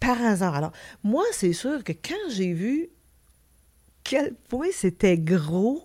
par 0.00 0.22
hasard. 0.22 0.54
Alors, 0.54 0.72
moi, 1.02 1.24
c'est 1.32 1.52
sûr 1.52 1.84
que 1.84 1.92
quand 1.92 2.30
j'ai 2.30 2.52
vu 2.52 2.88
quel 4.02 4.34
point 4.48 4.68
c'était 4.72 5.18
gros, 5.18 5.84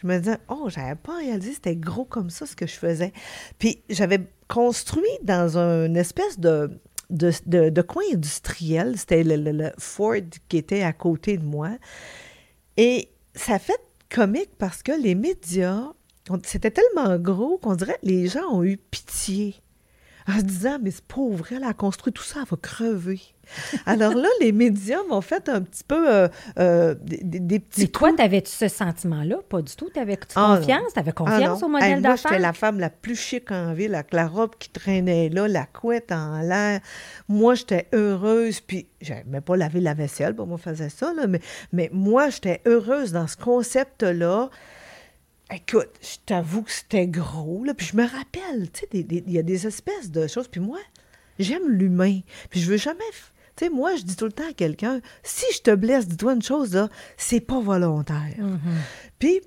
je 0.00 0.06
me 0.08 0.18
disais, 0.18 0.38
oh, 0.48 0.68
j'avais 0.68 0.96
pas 0.96 1.18
réalisé 1.18 1.52
c'était 1.52 1.76
gros 1.76 2.04
comme 2.04 2.30
ça 2.30 2.46
ce 2.46 2.56
que 2.56 2.66
je 2.66 2.74
faisais. 2.74 3.12
Puis 3.60 3.82
j'avais 3.88 4.20
construit 4.48 5.06
dans 5.22 5.56
une 5.56 5.96
espèce 5.96 6.40
de, 6.40 6.80
de, 7.12 7.82
coin 7.82 8.02
industriel, 8.12 8.98
c'était 8.98 9.22
le, 9.22 9.70
Ford 9.78 10.16
qui 10.48 10.56
était 10.56 10.82
à 10.82 10.92
côté 10.92 11.36
de 11.36 11.44
moi. 11.44 11.70
Et 12.76 13.10
ça 13.34 13.58
fait 13.58 13.80
comique 14.10 14.50
parce 14.58 14.82
que 14.82 14.92
les 14.92 15.14
médias, 15.14 15.92
c'était 16.44 16.70
tellement 16.70 17.16
gros 17.18 17.58
qu'on 17.58 17.74
dirait 17.74 17.98
que 18.02 18.06
les 18.06 18.26
gens 18.28 18.48
ont 18.50 18.64
eu 18.64 18.76
pitié 18.76 19.56
en 20.28 20.38
se 20.38 20.44
disant, 20.44 20.78
mais 20.80 20.90
c'est 20.90 21.04
pauvre, 21.04 21.46
elle 21.52 21.64
a 21.64 21.74
construit 21.74 22.12
tout 22.12 22.22
ça, 22.22 22.40
elle 22.42 22.48
va 22.48 22.56
crever. 22.56 23.20
Alors 23.86 24.14
là, 24.14 24.28
les 24.40 24.52
médias 24.52 25.02
m'ont 25.08 25.20
fait 25.20 25.48
un 25.48 25.62
petit 25.62 25.84
peu 25.84 26.08
euh, 26.08 26.28
euh, 26.58 26.94
des, 27.02 27.58
petits 27.58 27.82
Mais 27.82 27.86
toi, 27.88 28.12
t'avais-tu 28.16 28.50
ce 28.50 28.68
sentiment-là? 28.68 29.36
Pas 29.48 29.62
du 29.62 29.74
tout. 29.74 29.90
T'avais-tu 29.90 30.26
Ah, 30.36 30.56
confiance? 30.58 30.92
T'avais 30.94 31.10
Ah 31.10 31.12
confiance 31.12 31.62
au 31.62 31.68
modèle 31.68 31.92
Hey, 31.92 32.00
Moi, 32.00 32.16
j'étais 32.16 32.38
la 32.38 32.52
femme 32.52 32.80
la 32.80 32.90
plus 32.90 33.16
chic 33.16 33.50
en 33.50 33.72
ville, 33.74 33.94
avec 33.94 34.12
la 34.12 34.26
robe 34.26 34.54
qui 34.58 34.70
traînait 34.70 35.28
là, 35.28 35.48
la 35.48 35.66
couette 35.66 36.12
en 36.12 36.40
l'air. 36.40 36.80
Moi, 37.28 37.54
j'étais 37.54 37.88
heureuse, 37.92 38.60
puis 38.60 38.86
j'aimais 39.00 39.40
pas 39.40 39.56
laver 39.56 39.80
la 39.80 39.94
vaisselle, 39.94 40.32
bon, 40.32 40.46
moi, 40.46 40.58
je 40.58 40.70
faisais 40.70 40.88
ça, 40.88 41.12
là, 41.14 41.26
mais, 41.26 41.40
mais 41.72 41.90
moi, 41.92 42.30
j'étais 42.30 42.60
heureuse 42.66 43.12
dans 43.12 43.26
ce 43.26 43.36
concept-là. 43.36 44.50
Écoute, 45.52 45.90
je 46.00 46.16
t'avoue 46.24 46.62
que 46.62 46.70
c'était 46.70 47.06
gros, 47.06 47.64
là, 47.64 47.74
puis 47.74 47.86
je 47.86 47.96
me 47.96 48.04
rappelle, 48.04 48.70
tu 48.70 48.80
sais, 48.80 48.88
il 48.92 49.30
y 49.30 49.38
a 49.38 49.42
des 49.42 49.66
espèces 49.66 50.10
de 50.10 50.26
choses, 50.26 50.48
puis 50.48 50.60
moi, 50.60 50.78
j'aime 51.38 51.68
l'humain, 51.68 52.20
puis 52.50 52.60
je 52.60 52.70
veux 52.70 52.78
jamais... 52.78 53.04
f- 53.62 53.68
Tu 53.68 53.68
sais, 53.68 53.70
moi, 53.74 53.96
je 53.96 54.02
dis 54.02 54.16
tout 54.16 54.24
le 54.26 54.32
temps 54.32 54.48
à 54.48 54.52
quelqu'un, 54.52 55.00
si 55.22 55.44
je 55.54 55.60
te 55.62 55.74
blesse, 55.74 56.08
dis-toi 56.08 56.34
une 56.34 56.42
chose, 56.42 56.74
là, 56.74 56.88
c'est 57.16 57.40
pas 57.40 57.60
volontaire. 57.60 58.34
Puis, 59.18 59.40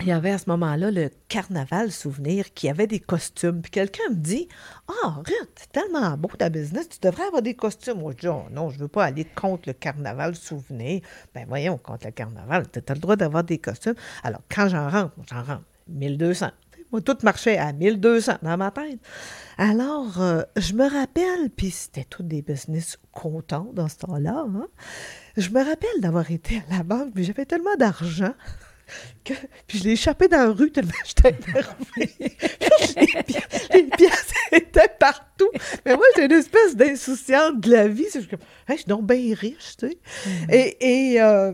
il 0.00 0.08
y 0.08 0.12
avait 0.12 0.30
à 0.32 0.38
ce 0.38 0.48
moment-là 0.50 0.90
le 0.90 1.10
carnaval 1.28 1.92
souvenir 1.92 2.52
qui 2.54 2.68
avait 2.68 2.86
des 2.88 2.98
costumes. 2.98 3.60
Puis 3.62 3.70
quelqu'un 3.70 4.08
me 4.10 4.16
dit 4.16 4.48
Ah, 5.04 5.16
Ruth, 5.18 5.50
c'est 5.54 5.70
tellement 5.70 6.16
beau 6.16 6.28
ta 6.36 6.48
business, 6.48 6.88
tu 6.88 6.98
devrais 7.00 7.24
avoir 7.24 7.42
des 7.42 7.54
costumes. 7.54 7.98
Moi, 8.00 8.12
je 8.16 8.20
dis 8.22 8.28
Oh, 8.28 8.44
non, 8.50 8.70
je 8.70 8.76
ne 8.78 8.82
veux 8.82 8.88
pas 8.88 9.04
aller 9.04 9.24
contre 9.24 9.64
le 9.68 9.74
carnaval 9.74 10.34
souvenir. 10.34 11.02
Ben 11.34 11.44
voyons, 11.46 11.76
contre 11.78 12.06
le 12.06 12.12
carnaval, 12.12 12.66
tu 12.72 12.80
as 12.84 12.94
le 12.94 13.00
droit 13.00 13.16
d'avoir 13.16 13.44
des 13.44 13.58
costumes. 13.58 13.94
Alors, 14.24 14.40
quand 14.52 14.68
j'en 14.68 14.88
rentre, 14.90 15.12
j'en 15.30 15.42
rentre 15.44 15.62
1200. 15.88 16.50
Moi, 16.92 17.00
tout 17.00 17.16
marchait 17.22 17.56
à 17.58 17.72
1200 17.72 18.34
dans 18.42 18.56
ma 18.56 18.70
tête. 18.70 18.98
Alors, 19.58 20.20
euh, 20.20 20.42
je 20.56 20.74
me 20.74 20.84
rappelle, 20.88 21.50
puis 21.56 21.70
c'était 21.70 22.04
tous 22.04 22.22
des 22.22 22.42
business 22.42 22.98
contents 23.12 23.70
dans 23.74 23.88
ce 23.88 23.96
temps-là. 23.96 24.44
hein. 24.46 24.66
Je 25.36 25.48
me 25.50 25.64
rappelle 25.64 26.00
d'avoir 26.00 26.30
été 26.30 26.62
à 26.70 26.76
la 26.76 26.82
banque, 26.82 27.14
puis 27.14 27.24
j'avais 27.24 27.46
tellement 27.46 27.74
d'argent 27.78 28.34
que, 29.24 29.32
puis 29.66 29.78
je 29.78 29.84
l'ai 29.84 29.90
échappé 29.92 30.28
dans 30.28 30.36
la 30.38 30.50
rue 30.50 30.70
tellement 30.70 30.90
j'étais 31.06 31.30
énervée. 31.48 32.14
Les, 32.96 33.22
pi- 33.22 33.36
les 33.72 33.82
pièces 33.84 34.32
étaient 34.52 34.92
partout. 34.98 35.48
Mais 35.86 35.94
moi, 35.96 36.04
j'ai 36.16 36.24
une 36.26 36.32
espèce 36.32 36.76
d'insouciante 36.76 37.60
de 37.60 37.70
la 37.70 37.88
vie. 37.88 38.04
Juste 38.12 38.28
comme, 38.28 38.38
Hey, 38.68 38.76
je 38.76 38.82
suis 38.82 38.88
donc 38.88 39.06
bien 39.06 39.34
riche, 39.34 39.76
tu 39.78 39.88
sais. 39.88 39.98
Et, 40.50 41.12
et, 41.14 41.22
euh, 41.22 41.52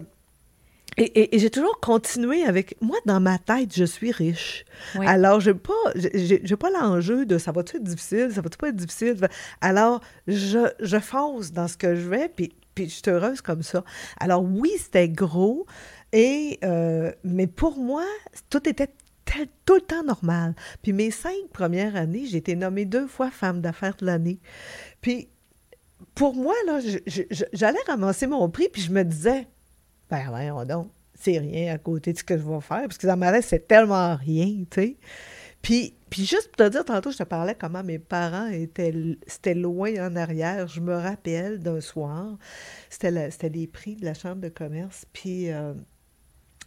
et, 0.98 1.20
et- 1.20 1.37
et 1.37 1.38
j'ai 1.38 1.50
toujours 1.50 1.80
continué 1.80 2.42
avec... 2.44 2.76
Moi, 2.80 2.96
dans 3.06 3.20
ma 3.20 3.38
tête, 3.38 3.74
je 3.74 3.84
suis 3.84 4.11
riche. 4.12 4.64
Oui. 4.96 5.06
Alors, 5.06 5.40
je 5.40 5.50
n'ai 5.50 5.58
pas, 5.58 5.72
j'ai, 5.94 6.56
pas 6.56 6.70
l'enjeu 6.70 7.24
de 7.26 7.38
ça 7.38 7.52
va-tu 7.52 7.76
être 7.76 7.84
difficile, 7.84 8.30
ça 8.34 8.40
va-tu 8.40 8.58
pas 8.58 8.68
être 8.68 8.76
difficile? 8.76 9.16
Alors, 9.61 10.00
je, 10.26 10.68
je 10.80 10.98
fonce 10.98 11.52
dans 11.52 11.68
ce 11.68 11.76
que 11.76 11.94
je 11.94 12.08
vais, 12.08 12.28
puis, 12.28 12.52
puis 12.74 12.88
je 12.88 12.94
suis 12.94 13.02
heureuse 13.08 13.40
comme 13.40 13.62
ça. 13.62 13.84
Alors, 14.18 14.42
oui, 14.42 14.70
c'était 14.78 15.08
gros, 15.08 15.66
et, 16.12 16.58
euh, 16.64 17.12
mais 17.24 17.46
pour 17.46 17.78
moi, 17.78 18.04
tout 18.50 18.68
était 18.68 18.88
tout 19.66 19.74
le 19.74 19.80
temps 19.82 20.02
normal. 20.04 20.54
Puis 20.82 20.94
mes 20.94 21.11
cinq 21.11 21.48
premières 21.52 21.96
années, 21.96 22.24
j'ai 22.24 22.38
été 22.38 22.56
nommée 22.56 22.87
deux 22.87 23.06
fois 23.06 23.30
femme 23.30 23.61
d'affaires 23.61 23.94
de 24.00 24.06
l'année. 24.06 24.38
Puis 25.02 25.28
pour 26.14 26.34
moi, 26.34 26.54
là, 26.66 26.80
j'allais 27.52 27.78
ramasser 27.87 28.26
mon 28.26 28.48
prix, 28.48 28.68
puis 28.72 28.80
je 28.80 28.90
me 28.90 29.02
disais, 29.04 29.46
ben 30.10 30.28
voyons 30.28 30.64
donc, 30.64 30.90
c'est 31.14 31.38
rien 31.38 31.74
à 31.74 31.78
côté 31.78 32.12
de 32.12 32.18
ce 32.18 32.24
que 32.24 32.36
je 32.36 32.42
vais 32.42 32.60
faire, 32.60 32.82
parce 32.82 32.98
que 32.98 33.06
dans 33.06 33.16
ma 33.16 33.32
tête, 33.32 33.44
c'est 33.44 33.66
tellement 33.66 34.16
rien, 34.16 34.64
tu 34.70 34.80
sais. 34.80 34.96
Puis, 35.62 35.94
puis 36.08 36.24
juste 36.24 36.48
pour 36.48 36.66
te 36.66 36.70
dire, 36.70 36.84
tantôt, 36.84 37.10
je 37.10 37.18
te 37.18 37.24
parlais 37.24 37.56
comment 37.56 37.82
mes 37.82 37.98
parents 37.98 38.46
étaient, 38.46 38.94
c'était 39.26 39.54
loin 39.54 39.92
en 40.08 40.14
arrière. 40.14 40.68
Je 40.68 40.80
me 40.80 40.94
rappelle 40.94 41.58
d'un 41.58 41.80
soir, 41.80 42.38
c'était, 42.88 43.30
c'était 43.30 43.50
des 43.50 43.66
prix 43.66 43.96
de 43.96 44.04
la 44.04 44.14
Chambre 44.14 44.40
de 44.40 44.48
commerce, 44.48 45.04
puis 45.12 45.50
euh, 45.50 45.74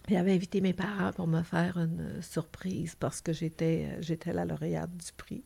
j'avais 0.10 0.34
invité 0.34 0.62
mes 0.62 0.73
parents 0.73 1.13
pour 1.13 1.27
me 1.27 1.41
faire 1.43 1.77
une 1.77 2.01
euh, 2.01 2.21
surprise 2.21 2.95
parce 2.99 3.21
que 3.21 3.32
j'étais, 3.32 3.88
euh, 3.89 4.01
j'étais 4.01 4.34
la 4.34 4.45
lauréate 4.45 4.91
du 4.91 5.12
prix. 5.15 5.45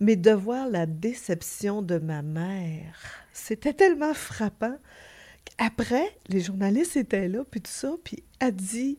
Mais 0.00 0.16
de 0.16 0.32
voir 0.32 0.68
la 0.68 0.86
déception 0.86 1.82
de 1.82 1.98
ma 1.98 2.22
mère, 2.22 2.96
c'était 3.32 3.74
tellement 3.74 4.14
frappant. 4.14 4.76
Après, 5.58 6.16
les 6.28 6.40
journalistes 6.40 6.96
étaient 6.96 7.28
là, 7.28 7.40
puis 7.50 7.60
tout 7.60 7.70
ça, 7.70 7.92
puis 8.04 8.22
elle 8.40 8.54
dit, 8.54 8.98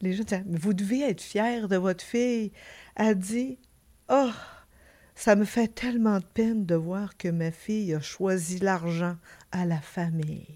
les 0.00 0.12
gens 0.12 0.24
disaient, 0.24 0.44
mais 0.46 0.58
vous 0.58 0.74
devez 0.74 1.02
être 1.02 1.22
fiers 1.22 1.66
de 1.68 1.76
votre 1.76 2.04
fille. 2.04 2.52
Elle 2.94 3.18
dit, 3.18 3.58
oh, 4.08 4.30
ça 5.14 5.36
me 5.36 5.44
fait 5.44 5.68
tellement 5.68 6.18
de 6.18 6.24
peine 6.24 6.66
de 6.66 6.74
voir 6.74 7.16
que 7.16 7.28
ma 7.28 7.50
fille 7.50 7.94
a 7.94 8.00
choisi 8.00 8.58
l'argent 8.58 9.16
à 9.52 9.64
la 9.64 9.80
famille. 9.80 10.46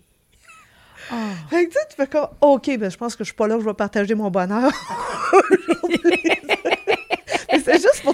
Ah. 1.11 1.33
Fait 1.51 1.67
que 1.67 1.73
tu 1.73 1.97
fais 1.97 2.07
comme, 2.07 2.29
OK, 2.41 2.79
ben, 2.79 2.91
je 2.91 2.97
pense 2.97 3.17
que 3.17 3.25
je 3.25 3.29
suis 3.31 3.37
pas 3.37 3.49
là, 3.49 3.59
je 3.59 3.65
vais 3.65 3.75
partager 3.75 4.15
mon 4.15 4.31
bonheur. 4.31 4.71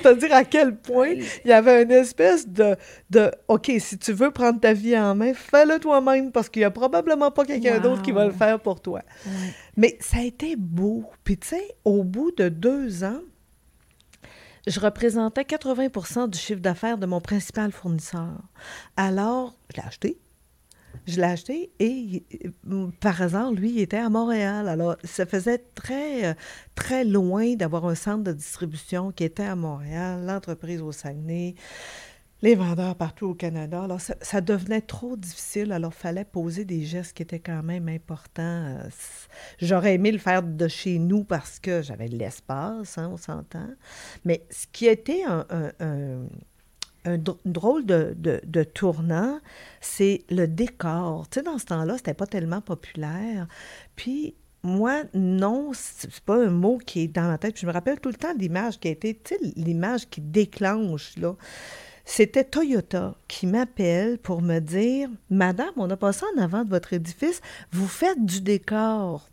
Pour 0.00 0.12
te 0.12 0.18
dire 0.18 0.32
à 0.34 0.44
quel 0.44 0.76
point 0.76 1.08
il 1.10 1.48
y 1.48 1.52
avait 1.52 1.82
une 1.82 1.90
espèce 1.90 2.48
de, 2.48 2.76
de 3.10 3.30
OK, 3.48 3.70
si 3.78 3.98
tu 3.98 4.12
veux 4.12 4.30
prendre 4.30 4.60
ta 4.60 4.72
vie 4.72 4.96
en 4.98 5.14
main, 5.14 5.32
fais-le 5.34 5.78
toi-même 5.78 6.30
parce 6.32 6.48
qu'il 6.48 6.62
y 6.62 6.64
a 6.64 6.70
probablement 6.70 7.30
pas 7.30 7.44
quelqu'un 7.44 7.74
Wow. 7.76 7.80
d'autre 7.80 8.02
qui 8.02 8.12
va 8.12 8.24
le 8.26 8.32
faire 8.32 8.60
pour 8.60 8.80
toi. 8.80 9.00
Ouais. 9.26 9.32
Mais 9.76 9.96
ça 10.00 10.18
a 10.18 10.22
été 10.22 10.56
beau. 10.56 11.04
Puis 11.24 11.36
tu 11.38 11.48
sais, 11.48 11.74
au 11.84 12.04
bout 12.04 12.30
de 12.36 12.48
deux 12.48 13.04
ans, 13.04 13.20
je 14.66 14.80
représentais 14.80 15.42
80% 15.42 16.28
du 16.28 16.38
chiffre 16.38 16.60
d'affaires 16.60 16.98
de 16.98 17.06
mon 17.06 17.20
principal 17.20 17.72
fournisseur. 17.72 18.28
Alors, 18.96 19.54
je 19.74 19.80
l'ai 19.80 19.86
acheté. 19.86 20.18
Je 21.08 21.16
l'ai 21.16 21.26
acheté 21.26 21.70
et 21.78 22.22
euh, 22.70 22.88
par 23.00 23.22
hasard, 23.22 23.50
lui, 23.52 23.70
il 23.70 23.80
était 23.80 23.96
à 23.96 24.10
Montréal. 24.10 24.68
Alors, 24.68 24.96
ça 25.04 25.24
faisait 25.24 25.58
très, 25.74 26.26
euh, 26.26 26.34
très 26.74 27.04
loin 27.04 27.54
d'avoir 27.54 27.86
un 27.86 27.94
centre 27.94 28.24
de 28.24 28.32
distribution 28.32 29.10
qui 29.10 29.24
était 29.24 29.44
à 29.44 29.56
Montréal, 29.56 30.26
l'entreprise 30.26 30.82
au 30.82 30.92
Saguenay, 30.92 31.54
les 32.42 32.54
vendeurs 32.54 32.94
partout 32.94 33.28
au 33.28 33.34
Canada. 33.34 33.84
Alors, 33.84 34.02
ça, 34.02 34.40
devenait 34.42 34.82
trop 34.82 35.16
difficile. 35.16 35.72
Alors, 35.72 35.92
il 35.96 36.00
fallait 36.00 36.26
poser 36.26 36.66
des 36.66 36.84
gestes 36.84 37.16
qui 37.16 37.22
étaient 37.22 37.40
quand 37.40 37.62
même 37.62 37.88
importants. 37.88 38.76
Euh, 38.76 38.88
j'aurais 39.62 39.94
aimé 39.94 40.12
le 40.12 40.18
faire 40.18 40.42
de 40.42 40.68
chez 40.68 40.98
nous 40.98 41.24
parce 41.24 41.58
que 41.58 41.80
j'avais 41.80 42.08
l'espace, 42.08 42.98
hein, 42.98 43.08
on 43.12 43.16
s'entend. 43.16 43.68
Mais 44.26 44.44
ce 44.50 44.66
qui 44.70 44.86
été 44.86 45.24
un 45.24 45.46
un 45.80 46.26
drôle 47.44 47.86
de, 47.86 48.14
de, 48.16 48.62
tournant, 48.64 49.40
c'est 49.80 50.24
le 50.30 50.46
décor. 50.46 51.28
Tu 51.30 51.38
sais, 51.38 51.44
dans 51.44 51.58
ce 51.58 51.66
temps-là, 51.66 51.96
c'était 51.96 52.14
pas 52.14 52.26
tellement 52.26 52.60
populaire. 52.60 53.46
Puis, 53.96 54.34
moi, 54.62 55.02
non, 55.14 55.70
c'est 55.74 56.20
pas 56.20 56.44
un 56.44 56.50
mot 56.50 56.78
qui 56.78 57.02
est 57.02 57.08
dans 57.08 57.28
ma 57.28 57.38
tête. 57.38 57.58
je 57.58 57.66
me 57.66 57.72
rappelle 57.72 58.00
tout 58.00 58.08
le 58.08 58.16
temps 58.16 58.34
l'image 58.36 58.78
qui 58.80 58.88
a 58.88 58.90
été, 58.90 59.14
tu 59.14 59.34
sais, 59.34 59.40
l'image 59.56 60.08
qui 60.08 60.20
déclenche, 60.20 61.16
là. 61.16 61.34
C'était 62.10 62.42
Toyota 62.42 63.14
qui 63.28 63.46
m'appelle 63.46 64.16
pour 64.16 64.40
me 64.40 64.60
dire 64.60 65.10
Madame, 65.28 65.72
on 65.76 65.90
a 65.90 65.96
passé 65.96 66.24
en 66.34 66.40
avant 66.40 66.64
de 66.64 66.70
votre 66.70 66.94
édifice, 66.94 67.42
vous 67.70 67.86
faites 67.86 68.24
du 68.24 68.40
décor. 68.40 69.28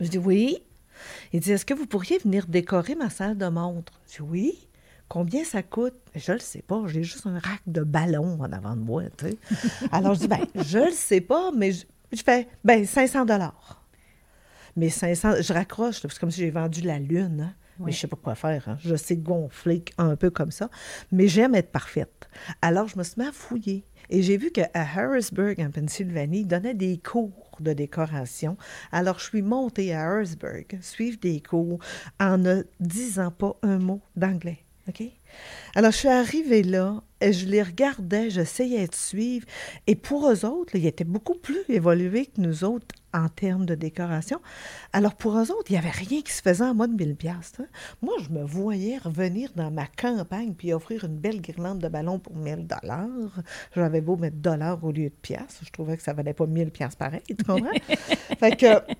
Je 0.00 0.08
dis 0.08 0.18
Oui. 0.18 0.58
Il 1.34 1.40
dit 1.40 1.52
Est-ce 1.52 1.66
que 1.66 1.74
vous 1.74 1.86
pourriez 1.86 2.16
venir 2.16 2.46
décorer 2.46 2.94
ma 2.94 3.10
salle 3.10 3.36
de 3.36 3.46
montre 3.46 4.00
Je 4.08 4.22
dis 4.22 4.22
Oui. 4.22 4.68
Combien 5.14 5.44
ça 5.44 5.62
coûte? 5.62 5.94
Je 6.16 6.32
le 6.32 6.40
sais 6.40 6.60
pas. 6.60 6.82
J'ai 6.88 7.04
juste 7.04 7.24
un 7.28 7.38
rack 7.38 7.60
de 7.68 7.82
ballons 7.82 8.36
en 8.40 8.50
avant 8.52 8.74
de 8.74 8.80
moi, 8.80 9.04
tu 9.16 9.28
sais. 9.28 9.38
Alors, 9.92 10.14
je 10.14 10.18
dis, 10.18 10.26
ben, 10.26 10.44
je 10.56 10.78
le 10.78 10.90
sais 10.90 11.20
pas, 11.20 11.52
mais 11.52 11.70
je, 11.70 11.84
fais, 12.20 12.48
ben, 12.64 12.84
500 12.84 13.24
dollars. 13.24 13.80
Mais 14.74 14.88
500, 14.88 15.34
je 15.40 15.52
raccroche, 15.52 16.00
c'est 16.02 16.18
comme 16.18 16.32
si 16.32 16.40
j'ai 16.40 16.50
vendu 16.50 16.80
la 16.80 16.98
lune. 16.98 17.42
Hein. 17.42 17.54
Mais 17.78 17.92
je 17.92 18.00
sais 18.00 18.08
pas 18.08 18.16
quoi 18.20 18.34
faire. 18.34 18.68
Hein. 18.68 18.76
Je 18.80 18.96
sais 18.96 19.14
gonfler 19.14 19.84
un 19.98 20.16
peu 20.16 20.30
comme 20.30 20.50
ça. 20.50 20.68
Mais 21.12 21.28
j'aime 21.28 21.54
être 21.54 21.70
parfaite. 21.70 22.28
Alors, 22.60 22.88
je 22.88 22.98
me 22.98 23.04
suis 23.04 23.20
mis 23.20 23.28
à 23.28 23.30
fouiller. 23.30 23.84
Et 24.10 24.20
j'ai 24.20 24.36
vu 24.36 24.50
qu'à 24.50 24.68
Harrisburg, 24.74 25.60
en 25.60 25.70
Pennsylvanie, 25.70 26.40
ils 26.40 26.48
donnaient 26.48 26.74
des 26.74 26.98
cours 26.98 27.56
de 27.60 27.72
décoration. 27.72 28.56
Alors, 28.90 29.20
je 29.20 29.26
suis 29.26 29.42
montée 29.42 29.94
à 29.94 30.10
Harrisburg, 30.10 30.64
suivre 30.80 31.18
des 31.20 31.40
cours 31.40 31.78
en 32.18 32.36
ne 32.36 32.64
disant 32.80 33.30
pas 33.30 33.54
un 33.62 33.78
mot 33.78 34.00
d'anglais. 34.16 34.63
OK? 34.88 35.02
Alors, 35.74 35.90
je 35.90 35.96
suis 35.96 36.08
arrivée 36.08 36.62
là, 36.62 37.02
et 37.20 37.32
je 37.32 37.46
les 37.46 37.62
regardais, 37.62 38.30
j'essayais 38.30 38.86
de 38.86 38.94
suivre. 38.94 39.46
Et 39.86 39.96
pour 39.96 40.30
eux 40.30 40.44
autres, 40.44 40.76
ils 40.76 40.86
étaient 40.86 41.04
beaucoup 41.04 41.34
plus 41.34 41.64
évolués 41.68 42.26
que 42.26 42.40
nous 42.40 42.64
autres 42.64 42.94
en 43.12 43.28
termes 43.28 43.64
de 43.64 43.74
décoration. 43.74 44.40
Alors, 44.92 45.14
pour 45.14 45.36
eux 45.38 45.50
autres, 45.50 45.70
il 45.70 45.72
n'y 45.72 45.78
avait 45.78 45.90
rien 45.90 46.20
qui 46.20 46.32
se 46.32 46.42
faisait 46.42 46.64
en 46.64 46.74
moins 46.74 46.88
de 46.88 46.94
1000 46.94 47.16
piastres. 47.16 47.62
Hein. 47.62 47.68
Moi, 48.02 48.14
je 48.22 48.28
me 48.28 48.44
voyais 48.44 48.98
revenir 48.98 49.50
dans 49.56 49.70
ma 49.70 49.86
campagne 49.86 50.54
puis 50.54 50.72
offrir 50.72 51.04
une 51.04 51.16
belle 51.16 51.40
guirlande 51.40 51.78
de 51.78 51.88
ballons 51.88 52.18
pour 52.18 52.36
1000 52.36 52.66
dollars. 52.66 53.08
J'avais 53.74 54.00
beau 54.00 54.16
mettre 54.16 54.36
dollars 54.36 54.82
au 54.84 54.92
lieu 54.92 55.08
de 55.08 55.14
piastres. 55.22 55.62
Je 55.64 55.70
trouvais 55.70 55.96
que 55.96 56.02
ça 56.02 56.12
valait 56.12 56.34
pas 56.34 56.46
1000 56.46 56.70
piastres 56.70 56.98
pareil, 56.98 57.22
tu 57.26 57.44
comprends? 57.44 57.70
fait 58.38 58.56
que 58.56 58.94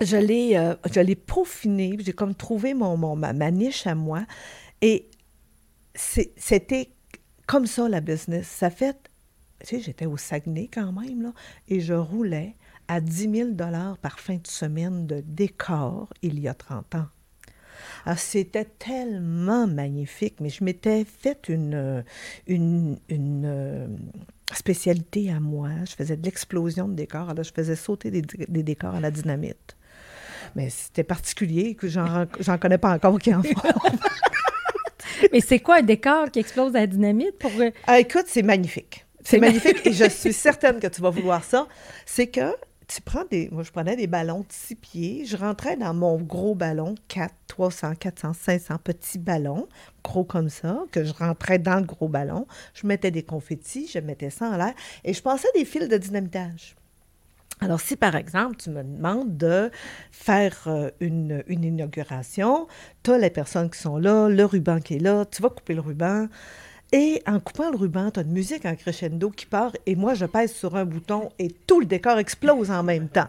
je 0.00 0.16
l'ai, 0.16 0.56
euh, 0.56 0.74
je 0.92 1.00
l'ai 1.00 1.14
peaufiné, 1.14 1.96
j'ai 2.00 2.12
comme 2.12 2.34
trouvé 2.34 2.74
mon, 2.74 2.96
mon 2.96 3.16
ma, 3.16 3.50
niche 3.50 3.86
à 3.86 3.94
moi. 3.94 4.22
Et 4.82 5.10
c'était 5.94 6.90
comme 7.46 7.66
ça, 7.66 7.88
la 7.88 8.00
business. 8.00 8.46
Ça 8.46 8.70
fait, 8.70 8.96
tu 9.60 9.76
sais, 9.76 9.80
j'étais 9.80 10.06
au 10.06 10.16
Saguenay 10.16 10.68
quand 10.72 10.92
même, 10.92 11.22
là, 11.22 11.32
et 11.68 11.80
je 11.80 11.94
roulais 11.94 12.54
à 12.88 13.00
10 13.00 13.30
000 13.30 13.50
par 14.00 14.18
fin 14.18 14.36
de 14.36 14.46
semaine 14.46 15.06
de 15.06 15.20
décor 15.20 16.08
il 16.22 16.40
y 16.40 16.48
a 16.48 16.54
30 16.54 16.94
ans. 16.96 17.06
Alors, 18.04 18.18
c'était 18.18 18.64
tellement 18.64 19.66
magnifique, 19.66 20.36
mais 20.40 20.48
je 20.48 20.64
m'étais 20.64 21.04
fait 21.04 21.48
une, 21.48 22.04
une, 22.46 22.98
une 23.08 23.44
euh, 23.46 23.86
spécialité 24.52 25.30
à 25.30 25.40
moi. 25.40 25.70
Je 25.88 25.94
faisais 25.94 26.16
de 26.16 26.24
l'explosion 26.24 26.88
de 26.88 26.94
décors. 26.94 27.30
Alors, 27.30 27.44
je 27.44 27.52
faisais 27.52 27.76
sauter 27.76 28.10
des, 28.10 28.22
des 28.22 28.62
décors 28.62 28.94
à 28.94 29.00
la 29.00 29.10
dynamite. 29.10 29.76
Mais 30.56 30.70
c'était 30.70 31.04
particulier, 31.04 31.74
que 31.74 31.88
j'en 31.88 32.26
connais 32.60 32.78
pas 32.78 32.94
encore 32.94 33.18
qui 33.18 33.34
en 33.34 33.42
font. 33.42 33.50
Mais 35.32 35.40
c'est 35.40 35.60
quoi 35.60 35.78
un 35.78 35.82
décor 35.82 36.30
qui 36.30 36.38
explose 36.38 36.74
à 36.76 36.80
la 36.80 36.86
dynamite 36.86 37.38
pour. 37.38 37.50
Euh, 37.58 37.70
ah, 37.86 37.98
écoute, 38.00 38.24
c'est 38.26 38.42
magnifique. 38.42 39.06
C'est 39.22 39.38
magnifique 39.38 39.86
et 39.86 39.92
je 39.92 40.08
suis 40.08 40.32
certaine 40.32 40.80
que 40.80 40.86
tu 40.86 41.00
vas 41.02 41.10
vouloir 41.10 41.44
ça. 41.44 41.68
C'est 42.06 42.26
que 42.26 42.54
tu 42.88 43.02
prends 43.02 43.24
des. 43.30 43.48
Moi, 43.52 43.62
je 43.62 43.70
prenais 43.70 43.96
des 43.96 44.06
ballons 44.06 44.40
de 44.40 44.46
six 44.48 44.74
pieds. 44.74 45.24
Je 45.24 45.36
rentrais 45.36 45.76
dans 45.76 45.94
mon 45.94 46.16
gros 46.18 46.54
ballon, 46.54 46.94
4, 47.08 47.32
300, 47.46 47.94
400, 47.94 48.32
500 48.32 48.76
petits 48.82 49.18
ballons, 49.18 49.68
gros 50.02 50.24
comme 50.24 50.48
ça, 50.48 50.78
que 50.90 51.04
je 51.04 51.12
rentrais 51.12 51.58
dans 51.58 51.76
le 51.76 51.84
gros 51.84 52.08
ballon. 52.08 52.46
Je 52.74 52.86
mettais 52.86 53.10
des 53.10 53.22
confettis, 53.22 53.88
je 53.92 53.98
mettais 54.00 54.30
ça 54.30 54.48
en 54.48 54.56
l'air 54.56 54.74
et 55.04 55.12
je 55.12 55.22
passais 55.22 55.48
des 55.54 55.64
fils 55.64 55.88
de 55.88 55.98
dynamitage. 55.98 56.74
Alors, 57.62 57.80
si 57.80 57.96
par 57.96 58.16
exemple, 58.16 58.56
tu 58.56 58.70
me 58.70 58.82
demandes 58.82 59.36
de 59.36 59.70
faire 60.10 60.56
euh, 60.66 60.90
une, 61.00 61.42
inauguration, 61.48 62.66
tu 63.02 63.10
as 63.10 63.18
les 63.18 63.28
personnes 63.28 63.68
qui 63.68 63.78
sont 63.78 63.98
là, 63.98 64.28
le 64.28 64.44
ruban 64.46 64.80
qui 64.80 64.94
est 64.94 64.98
là, 64.98 65.26
tu 65.26 65.42
vas 65.42 65.50
couper 65.50 65.74
le 65.74 65.82
ruban. 65.82 66.28
Et 66.92 67.22
en 67.26 67.38
coupant 67.38 67.70
le 67.70 67.76
ruban, 67.76 68.10
tu 68.10 68.20
as 68.20 68.22
une 68.22 68.32
musique 68.32 68.64
en 68.64 68.74
crescendo 68.74 69.30
qui 69.30 69.44
part 69.44 69.72
et 69.84 69.94
moi, 69.94 70.14
je 70.14 70.24
pèse 70.24 70.52
sur 70.52 70.74
un 70.74 70.86
bouton 70.86 71.28
et 71.38 71.50
tout 71.50 71.80
le 71.80 71.86
décor 71.86 72.18
explose 72.18 72.70
en 72.70 72.82
même 72.82 73.08
temps. 73.08 73.28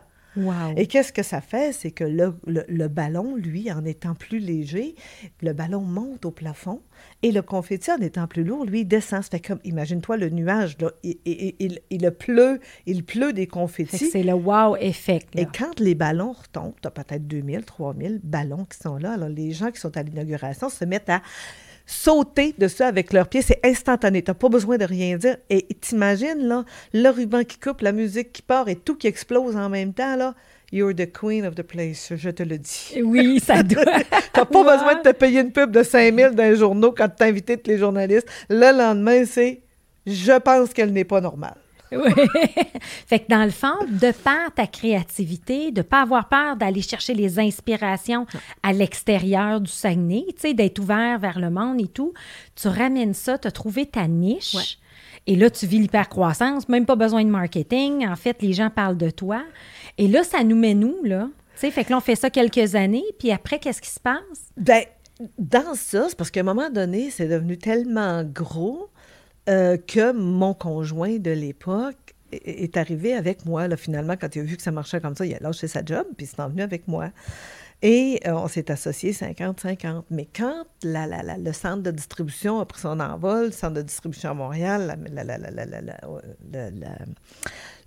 Et 0.77 0.87
qu'est-ce 0.87 1.11
que 1.11 1.23
ça 1.23 1.41
fait? 1.41 1.73
C'est 1.73 1.91
que 1.91 2.03
le, 2.03 2.87
ballon, 2.87 3.35
lui, 3.35 3.71
en 3.71 3.83
étant 3.83 4.15
plus 4.15 4.39
léger, 4.39 4.95
le 5.41 5.53
ballon 5.53 5.81
monte 5.81 6.25
au 6.25 6.31
plafond 6.31 6.81
et 7.21 7.31
le 7.31 7.41
confetti, 7.41 7.91
en 7.91 7.97
étant 7.97 8.27
plus 8.27 8.43
lourd, 8.43 8.65
lui, 8.65 8.85
descend. 8.85 9.23
Ça 9.23 9.29
fait 9.31 9.39
comme, 9.39 9.59
imagine-toi 9.63 10.17
le 10.17 10.29
nuage, 10.29 10.77
là, 10.79 10.91
il, 11.03 11.17
il, 11.25 11.79
il, 11.89 12.11
pleut, 12.11 12.59
il 12.85 13.03
pleut 13.03 13.33
des 13.33 13.47
confettis. 13.47 14.09
C'est 14.09 14.23
le 14.23 14.33
wow 14.33 14.75
effect. 14.77 15.37
Et 15.37 15.45
quand 15.45 15.79
les 15.79 15.95
ballons 15.95 16.31
retombent, 16.31 16.75
tu 16.81 16.87
as 16.87 16.91
peut-être 16.91 17.27
2000, 17.27 17.65
3000 17.65 18.19
ballons 18.23 18.65
qui 18.65 18.77
sont 18.77 18.97
là. 18.97 19.13
Alors, 19.13 19.29
les 19.29 19.51
gens 19.51 19.71
qui 19.71 19.79
sont 19.79 19.95
à 19.97 20.03
l'inauguration 20.03 20.69
se 20.69 20.85
mettent 20.85 21.09
à 21.09 21.21
sauter 21.85 22.53
dessus 22.57 22.83
avec 22.83 23.13
leurs 23.13 23.27
pieds. 23.27 23.41
C'est 23.41 23.59
instantané. 23.63 24.21
Tu 24.21 24.31
n'as 24.31 24.35
pas 24.35 24.49
besoin 24.49 24.77
de 24.77 24.85
rien 24.85 25.17
dire. 25.17 25.37
Et 25.49 25.67
t'imagines, 25.79 26.47
là, 26.47 26.65
le 26.93 27.09
ruban 27.09 27.43
qui 27.43 27.59
coupe, 27.59 27.81
la 27.81 27.91
musique 27.91 28.31
qui 28.33 28.41
part 28.41 28.69
et 28.69 28.75
tout 28.75 28.95
qui 28.95 29.07
explose 29.07 29.55
en 29.55 29.69
même 29.69 29.93
temps, 29.93 30.15
là. 30.15 30.33
You're 30.73 30.95
the 30.95 31.11
queen 31.11 31.45
of 31.45 31.55
the 31.55 31.63
place, 31.63 32.13
je 32.15 32.29
te 32.29 32.43
le 32.43 32.57
dis. 32.57 33.01
Oui, 33.03 33.41
ça 33.45 33.61
doit. 33.63 33.83
T'as 34.31 34.45
pas 34.45 34.63
besoin 34.77 34.95
de 34.95 35.01
te 35.01 35.11
payer 35.11 35.41
une 35.41 35.51
pub 35.51 35.69
de 35.71 35.83
5000 35.83 36.29
dans 36.29 36.43
les 36.43 36.55
journaux 36.55 36.93
quand 36.95 37.09
tu 37.09 37.23
invité 37.25 37.57
tous 37.57 37.69
les 37.69 37.77
journalistes. 37.77 38.27
Le 38.49 38.77
lendemain, 38.77 39.25
c'est 39.25 39.59
je 40.05 40.39
pense 40.39 40.73
qu'elle 40.73 40.93
n'est 40.93 41.03
pas 41.03 41.19
normale. 41.19 41.60
Oui. 41.91 42.11
fait 43.05 43.19
que 43.19 43.27
dans 43.27 43.43
le 43.43 43.51
fond, 43.51 43.75
de 43.87 44.11
par 44.11 44.53
ta 44.53 44.67
créativité, 44.67 45.71
de 45.71 45.79
ne 45.79 45.83
pas 45.83 46.01
avoir 46.01 46.29
peur 46.29 46.55
d'aller 46.55 46.81
chercher 46.81 47.13
les 47.13 47.39
inspirations 47.39 48.25
à 48.63 48.73
l'extérieur 48.73 49.61
du 49.61 49.71
Saguenay, 49.71 50.25
tu 50.29 50.35
sais, 50.37 50.53
d'être 50.53 50.79
ouvert 50.79 51.19
vers 51.19 51.39
le 51.39 51.49
monde 51.49 51.81
et 51.81 51.87
tout, 51.87 52.13
tu 52.55 52.67
ramènes 52.67 53.13
ça, 53.13 53.37
tu 53.37 53.47
as 53.47 53.51
trouvé 53.51 53.85
ta 53.85 54.07
niche. 54.07 54.79
Et 55.27 55.35
là, 55.35 55.49
tu 55.49 55.67
vis 55.67 55.79
l'hypercroissance, 55.79 56.67
même 56.67 56.85
pas 56.85 56.95
besoin 56.95 57.23
de 57.23 57.29
marketing. 57.29 58.07
En 58.07 58.15
fait, 58.15 58.41
les 58.41 58.53
gens 58.53 58.69
parlent 58.69 58.97
de 58.97 59.11
toi. 59.11 59.43
Et 59.97 60.07
là, 60.07 60.23
ça 60.23 60.43
nous 60.43 60.55
met 60.55 60.73
nous, 60.73 61.03
là? 61.03 61.27
Tu 61.55 61.67
sais, 61.67 61.71
fait 61.71 61.83
que 61.83 61.91
là, 61.91 61.97
on 61.97 62.01
fait 62.01 62.15
ça 62.15 62.29
quelques 62.31 62.73
années, 62.75 63.03
puis 63.19 63.31
après, 63.31 63.59
qu'est-ce 63.59 63.81
qui 63.81 63.89
se 63.89 63.99
passe? 63.99 64.17
Ben, 64.57 64.83
dans 65.37 65.75
ça, 65.75 66.07
c'est 66.09 66.17
parce 66.17 66.31
qu'à 66.31 66.39
un 66.39 66.43
moment 66.43 66.69
donné, 66.69 67.11
c'est 67.11 67.27
devenu 67.27 67.57
tellement 67.57 68.23
gros 68.23 68.89
euh, 69.49 69.77
que 69.77 70.11
mon 70.11 70.53
conjoint 70.53 71.17
de 71.17 71.31
l'époque 71.31 71.95
est 72.31 72.77
arrivé 72.77 73.13
avec 73.13 73.45
moi, 73.45 73.67
finalement, 73.75 74.15
quand 74.19 74.35
il 74.35 74.39
a 74.39 74.43
vu 74.43 74.55
que 74.55 74.63
ça 74.63 74.71
marchait 74.71 75.01
comme 75.01 75.15
ça, 75.15 75.25
il 75.25 75.33
a 75.35 75.39
lâché 75.39 75.67
sa 75.67 75.83
job, 75.83 76.05
puis 76.15 76.25
il 76.25 76.29
s'est 76.29 76.41
venu 76.41 76.61
avec 76.61 76.87
moi. 76.87 77.09
Et 77.81 78.19
euh, 78.27 78.33
on 78.33 78.47
s'est 78.47 78.69
associés 78.69 79.11
50-50. 79.11 80.03
Mais 80.11 80.27
quand 80.33 80.65
la, 80.83 81.07
le 81.37 81.51
centre 81.51 81.81
de 81.81 81.91
distribution 81.91 82.59
a 82.59 82.65
pris 82.65 82.79
son 82.79 82.99
envol, 82.99 83.45
le 83.45 83.51
centre 83.51 83.73
de 83.73 83.81
distribution 83.81 84.31
à 84.31 84.33
Montréal, 84.35 84.99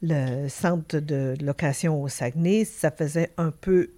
le 0.02 0.48
centre 0.48 0.98
de 0.98 1.34
location 1.40 2.02
au 2.02 2.08
Saguenay, 2.08 2.64
ça 2.64 2.90
faisait 2.90 3.30
un 3.36 3.52
peu 3.52 3.90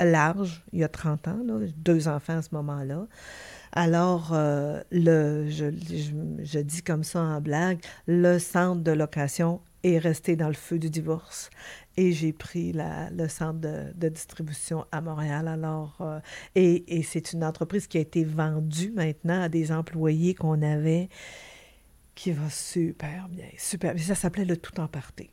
large, 0.00 0.64
il 0.72 0.80
y 0.80 0.84
a 0.84 0.88
30 0.88 1.28
ans, 1.28 1.38
deux 1.76 2.08
enfants 2.08 2.38
à 2.38 2.42
ce 2.42 2.48
moment-là. 2.52 3.06
Alors, 3.72 4.30
euh, 4.32 4.82
le, 4.90 5.48
je, 5.50 5.66
je, 6.42 6.58
dis 6.58 6.82
comme 6.82 7.04
ça 7.04 7.20
en 7.20 7.40
blague, 7.40 7.78
le 8.06 8.38
centre 8.38 8.82
de 8.82 8.92
location 8.92 9.60
est 9.82 9.98
resté 9.98 10.36
dans 10.36 10.48
le 10.48 10.54
feu 10.54 10.78
du 10.78 10.90
divorce. 10.90 11.50
Et 11.96 12.12
j'ai 12.12 12.32
pris 12.32 12.72
la, 12.72 13.10
le 13.10 13.28
centre 13.28 13.60
de, 13.60 14.08
distribution 14.08 14.84
à 14.92 15.00
Montréal. 15.00 15.48
Alors, 15.48 15.96
euh, 16.00 16.20
et, 16.54 16.98
et 16.98 17.02
c'est 17.02 17.32
une 17.32 17.44
entreprise 17.44 17.86
qui 17.86 17.98
a 17.98 18.00
été 18.00 18.24
vendue 18.24 18.92
maintenant 18.94 19.42
à 19.42 19.48
des 19.48 19.72
employés 19.72 20.34
qu'on 20.34 20.62
avait 20.62 21.08
qui 22.14 22.32
va 22.32 22.48
super 22.50 23.28
bien, 23.28 23.46
super. 23.58 23.94
Ça 24.00 24.14
s'appelait 24.14 24.46
Le 24.46 24.56
Tout 24.56 24.80
en 24.80 24.88
Parté. 24.88 25.30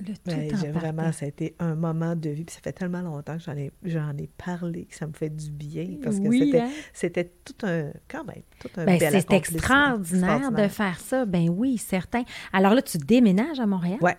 Le 0.00 0.14
tout 0.14 0.20
Ben, 0.26 0.54
en 0.54 0.72
vraiment, 0.78 1.12
ça 1.12 1.26
a 1.26 1.28
été 1.28 1.54
un 1.58 1.74
moment 1.74 2.16
de 2.16 2.30
vie. 2.30 2.44
Puis 2.44 2.54
ça 2.54 2.60
fait 2.62 2.72
tellement 2.72 3.00
longtemps 3.02 3.36
que 3.36 3.42
j'en 3.42 3.56
ai, 3.56 3.70
j'en 3.84 4.16
ai 4.16 4.28
parlé, 4.44 4.84
que 4.84 4.96
ça 4.96 5.06
me 5.06 5.12
fait 5.12 5.30
du 5.30 5.50
bien. 5.50 5.98
Parce 6.02 6.18
que 6.18 6.26
Oui, 6.26 6.46
c'était, 6.46 6.60
hein? 6.60 6.70
c'était 6.92 7.30
tout 7.44 7.66
un, 7.66 7.90
quand 8.08 8.24
même, 8.24 8.42
tout 8.58 8.68
un 8.76 8.84
Ben, 8.84 8.98
bel 8.98 9.12
c'est 9.12 9.32
extraordinaire, 9.32 10.52
de 10.52 10.68
faire 10.68 10.98
ça. 11.00 11.24
Ben 11.24 11.48
oui, 11.48 11.78
certain. 11.78 12.22
Alors 12.52 12.74
là, 12.74 12.82
tu 12.82 12.98
déménages 12.98 13.60
à 13.60 13.66
Montréal? 13.66 13.98
Ouais. 14.00 14.16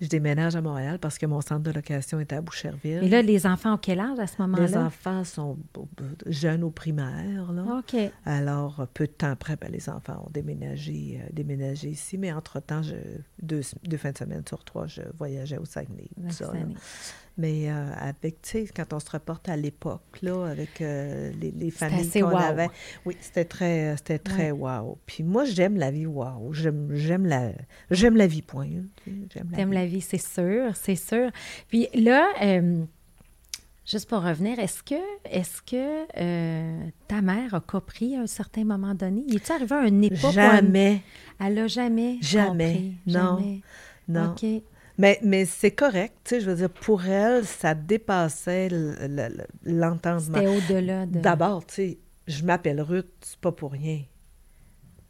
Je 0.00 0.08
déménage 0.08 0.56
à 0.56 0.60
Montréal 0.60 0.98
parce 0.98 1.18
que 1.18 1.26
mon 1.26 1.40
centre 1.40 1.62
de 1.62 1.70
location 1.70 2.18
était 2.20 2.36
à 2.36 2.40
Boucherville. 2.40 3.02
Et 3.02 3.08
là, 3.08 3.22
les 3.22 3.46
enfants 3.46 3.74
ont 3.74 3.78
quel 3.78 4.00
âge 4.00 4.18
à 4.18 4.26
ce 4.26 4.34
les 4.42 4.46
moment-là? 4.48 4.84
enfants 4.86 5.24
sont 5.24 5.56
jeunes 6.26 6.64
au 6.64 6.70
primaire, 6.70 7.52
là. 7.52 7.64
OK. 7.78 7.96
Alors, 8.24 8.86
peu 8.92 9.06
de 9.06 9.12
temps 9.12 9.30
après, 9.30 9.56
ben, 9.56 9.70
les 9.70 9.88
enfants 9.88 10.24
ont 10.26 10.30
déménagé, 10.30 11.20
euh, 11.22 11.28
déménagé 11.32 11.88
ici. 11.90 12.18
Mais 12.18 12.32
entre-temps, 12.32 12.82
je, 12.82 12.94
deux, 13.42 13.60
deux 13.84 13.96
fins 13.96 14.12
de 14.12 14.18
semaine 14.18 14.42
sur 14.48 14.64
trois, 14.64 14.86
je 14.86 15.02
voyageais 15.16 15.58
au 15.58 15.64
Saguenay. 15.64 16.08
tout 16.16 16.30
ça. 16.34 16.52
Mais 17.36 17.68
euh, 17.68 17.90
avec, 17.98 18.42
tu 18.42 18.50
sais, 18.50 18.66
quand 18.74 18.92
on 18.92 19.00
se 19.00 19.10
reporte 19.10 19.48
à 19.48 19.56
l'époque, 19.56 20.02
là, 20.22 20.46
avec 20.46 20.80
euh, 20.80 21.32
les, 21.40 21.50
les 21.50 21.70
familles 21.72 22.08
qu'on 22.10 22.30
wow. 22.30 22.36
avait, 22.36 22.68
oui, 23.04 23.16
c'était 23.20 23.44
très, 23.44 23.96
c'était 23.96 24.20
très 24.20 24.52
wow. 24.52 24.98
Puis 25.04 25.24
moi, 25.24 25.44
j'aime 25.44 25.76
la 25.76 25.90
vie 25.90 26.06
wow. 26.06 26.52
J'aime, 26.52 26.90
j'aime 26.94 27.26
la, 27.26 27.50
j'aime 27.90 28.16
la 28.16 28.28
vie, 28.28 28.42
point. 28.42 28.66
hein, 28.66 29.10
J'aime 29.34 29.72
la 29.72 29.80
la 29.80 29.86
vie, 29.86 30.00
c'est 30.00 30.18
sûr, 30.18 30.76
c'est 30.76 30.94
sûr. 30.94 31.30
Puis 31.68 31.88
là, 31.94 32.28
euh, 32.40 32.84
juste 33.84 34.08
pour 34.08 34.22
revenir, 34.22 34.60
est-ce 34.60 34.84
que, 34.84 34.94
est-ce 35.28 35.60
que 35.60 36.06
euh, 36.16 36.86
ta 37.08 37.20
mère 37.20 37.52
a 37.54 37.60
compris 37.60 38.14
à 38.14 38.20
un 38.20 38.26
certain 38.28 38.62
moment 38.64 38.94
donné? 38.94 39.24
Il 39.26 39.34
est 39.34 39.50
arrivé 39.50 39.74
à 39.74 39.88
une 39.88 40.04
époque 40.04 40.20
où 40.22 40.26
elle- 40.38 40.64
Jamais, 40.64 41.00
elle 41.40 41.54
n'a 41.54 41.66
jamais 41.66 42.18
Jamais. 42.20 42.72
compris? 42.72 42.94
Non. 43.08 43.38
Jamais. 43.38 43.60
non. 44.08 44.30
OK. 44.32 44.62
Mais, 44.96 45.18
mais 45.22 45.44
c'est 45.44 45.72
correct, 45.72 46.14
tu 46.24 46.30
sais, 46.36 46.40
je 46.40 46.50
veux 46.50 46.56
dire, 46.56 46.70
pour 46.70 47.04
elle, 47.04 47.44
ça 47.44 47.74
dépassait 47.74 48.68
le- 48.68 48.94
le- 49.00 49.28
le- 49.36 49.46
l'entendement. 49.72 50.38
C'était 50.38 50.46
au-delà 50.46 51.06
de... 51.06 51.18
D'abord, 51.18 51.66
tu 51.66 51.74
sais, 51.74 51.98
je 52.28 52.44
m'appelle 52.44 52.80
Ruth, 52.80 53.10
c'est 53.20 53.38
pas 53.38 53.50
pour 53.52 53.72
rien. 53.72 54.02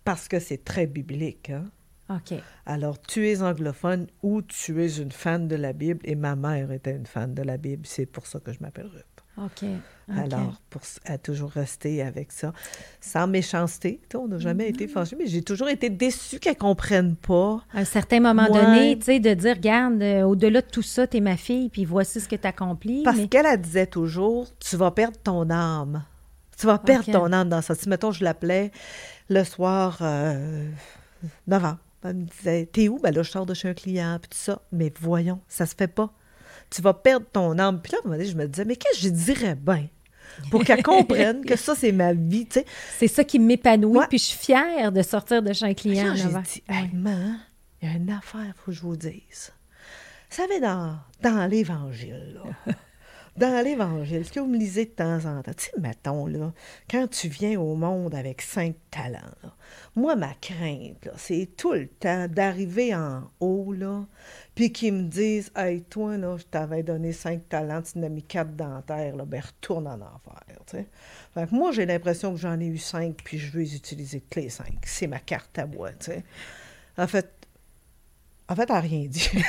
Parce 0.05 0.27
que 0.29 0.39
c'est 0.41 0.65
très 0.65 0.87
biblique, 0.87 1.51
hein? 1.51 1.65
OK. 2.11 2.35
Alors, 2.67 3.01
tu 3.01 3.29
es 3.29 3.41
anglophone 3.43 4.07
ou 4.23 4.43
tu 4.43 4.83
es 4.83 4.97
une 4.99 5.13
fan 5.13 5.49
de 5.49 5.57
la 5.57 5.73
Bible, 5.73 6.01
et 6.05 6.15
ma 6.15 6.35
mère 6.37 6.71
était 6.73 6.95
une 6.97 7.07
fan 7.07 7.33
de 7.35 7.43
la 7.43 7.57
Bible, 7.57 7.87
c'est 7.87 8.07
pour 8.07 8.27
ça 8.27 8.41
que 8.41 8.53
je 8.53 8.59
m'appelle 8.61 8.87
Ruth. 8.87 9.14
OK. 9.37 9.65
Alors, 10.15 10.61
pour, 10.71 10.83
elle 11.07 11.15
a 11.15 11.19
toujours 11.19 11.51
resté 11.51 12.03
avec 12.03 12.31
ça, 12.31 12.53
sans 13.01 13.27
méchanceté. 13.27 14.01
Tu 14.09 14.17
on 14.17 14.29
n'a 14.29 14.39
jamais 14.39 14.67
Mm-hmm. 14.67 14.75
été 14.75 14.87
fâchés, 14.89 15.17
mais 15.19 15.27
j'ai 15.27 15.43
toujours 15.43 15.69
été 15.69 15.89
déçue 15.91 16.39
qu'elle 16.39 16.53
ne 16.55 16.59
comprenne 16.59 17.17
pas. 17.17 17.63
À 17.73 17.81
un 17.81 17.85
certain 17.85 18.21
moment 18.21 18.45
Ouais. 18.51 18.63
donné, 18.65 18.99
tu 18.99 19.07
sais, 19.07 19.19
de 19.21 19.33
dire, 19.33 19.55
regarde, 19.57 20.03
euh, 20.03 20.23
au-delà 20.23 20.61
de 20.61 20.67
tout 20.67 20.83
ça, 20.83 21.07
t'es 21.07 21.21
ma 21.21 21.37
fille, 21.39 21.71
puis 21.71 21.85
voici 21.87 22.21
ce 22.21 22.29
que 22.29 22.37
tu 22.37 22.47
accomplis. 22.47 23.03
Parce 23.03 23.17
mais... 23.17 23.29
qu'elle, 23.29 23.47
elle 23.47 23.61
disait 23.61 23.87
toujours, 23.87 24.47
tu 24.61 24.77
vas 24.77 24.91
perdre 24.91 25.17
ton 25.19 25.49
âme. 25.51 26.05
Tu 26.59 26.67
vas 26.67 26.79
perdre 26.79 27.11
ton 27.11 27.33
âme 27.33 27.49
dans 27.49 27.63
ça. 27.63 27.75
Si, 27.75 27.89
mettons, 27.89 28.13
je 28.13 28.23
l'appelais 28.23 28.71
le 29.31 29.43
soir, 29.43 29.99
euh, 30.03 30.69
9 31.49 31.65
ans, 31.65 31.79
elle 32.05 32.15
me 32.17 32.25
disait, 32.27 32.67
t'es 32.71 32.89
où? 32.89 32.99
Ben 33.03 33.13
là, 33.15 33.23
je 33.23 33.31
sors 33.31 33.47
de 33.47 33.55
chez 33.55 33.69
un 33.71 33.75
client, 33.75 34.19
puis 34.21 34.29
tout 34.29 34.39
ça. 34.39 34.61
Mais 34.71 34.93
voyons, 35.01 35.41
ça 35.49 35.65
se 35.65 35.75
fait 35.75 35.89
pas. 35.89 36.13
Tu 36.75 36.83
vas 36.83 36.95
perdre 36.95 37.27
ton 37.33 37.59
âme. 37.59 37.81
Puis 37.81 37.93
là, 37.93 37.99
à 37.99 38.01
un 38.01 38.05
moment 38.09 38.17
donné, 38.19 38.29
je 38.29 38.37
me 38.37 38.47
disais, 38.47 38.65
mais 38.65 38.77
qu'est-ce 38.77 39.03
que 39.03 39.09
je 39.09 39.13
dirais 39.13 39.55
bien? 39.55 39.87
Pour 40.51 40.65
qu'elle 40.65 40.83
comprenne 40.85 41.45
que 41.45 41.57
ça, 41.57 41.75
c'est 41.75 41.93
ma 41.93 42.13
vie, 42.13 42.47
tu 42.47 42.61
sais? 42.61 42.67
C'est 42.99 43.09
ça 43.09 43.23
qui 43.23 43.39
m'épanouit, 43.39 43.99
Ouais. 43.99 44.07
puis 44.09 44.19
je 44.19 44.25
suis 44.25 44.39
fière 44.39 44.91
de 44.91 45.03
sortir 45.03 45.43
de 45.43 45.53
chez 45.53 45.67
un 45.67 45.75
client. 45.75 46.15
j'ai 46.17 46.25
dit, 46.29 46.63
hey, 46.69 46.91
il 46.93 47.89
y 47.89 47.93
a 47.93 47.97
une 47.97 48.11
affaire, 48.11 48.47
il 48.47 48.53
faut 48.57 48.67
que 48.67 48.73
je 48.73 48.83
vous 48.83 48.97
dise. 48.97 49.53
Vous 50.31 50.37
savez, 50.37 50.59
dans, 50.59 50.97
dans 51.23 51.47
l'Évangile, 51.49 52.41
là, 52.67 52.73
dans 53.37 53.65
l'Évangile, 53.65 54.25
ce 54.25 54.33
que 54.33 54.41
vous 54.41 54.47
me 54.47 54.57
lisez 54.57 54.87
de 54.87 54.91
temps 54.91 55.25
en 55.27 55.43
temps, 55.43 55.53
tu 55.57 55.67
sais, 55.67 55.73
mettons, 55.81 56.27
là, 56.27 56.53
quand 56.91 57.09
tu 57.09 57.29
viens 57.29 57.61
au 57.61 57.75
monde 57.77 58.15
avec 58.15 58.43
cinq 58.43 58.75
talents, 58.91 59.21
là, 59.43 59.55
moi, 59.95 60.17
ma 60.17 60.35
crainte, 60.41 61.05
là, 61.05 61.13
c'est 61.17 61.51
tout 61.57 61.73
le 61.73 61.87
temps 61.87 62.27
d'arriver 62.27 62.95
en 62.95 63.31
haut, 63.39 63.73
là, 63.73 64.07
puis 64.55 64.73
qu'ils 64.73 64.93
me 64.93 65.03
disent, 65.03 65.51
hey, 65.57 65.83
toi, 65.83 66.17
là, 66.17 66.37
je 66.37 66.45
t'avais 66.45 66.83
donné 66.83 67.13
cinq 67.13 67.49
talents, 67.49 67.83
tu 67.83 67.99
en 67.99 68.03
as 68.05 68.09
mis 68.09 68.23
quatre 68.23 68.51
terre, 68.87 69.17
là, 69.17 69.25
ben, 69.25 69.41
retourne 69.41 69.87
en 69.87 69.95
enfer. 69.95 70.41
Fait 70.71 70.87
que 71.49 71.55
moi, 71.55 71.73
j'ai 71.73 71.87
l'impression 71.87 72.33
que 72.33 72.41
j'en 72.41 72.59
ai 72.61 72.67
eu 72.67 72.79
cinq, 72.79 73.17
puis 73.25 73.39
je 73.39 73.51
veux 73.51 73.61
les 73.61 73.75
utiliser 73.75 74.21
tous 74.21 74.39
les 74.39 74.51
cinq. 74.51 74.79
C'est 74.85 75.09
ma 75.09 75.19
carte 75.19 75.59
à 75.59 75.67
moi, 75.67 75.91
tu 75.93 76.07
sais. 76.07 76.25
En 76.97 77.09
fait, 77.09 77.29
en 78.49 78.55
fait, 78.55 78.63
elle 78.69 78.75
n'a 78.75 78.81
rien 78.81 79.07
dit. 79.09 79.31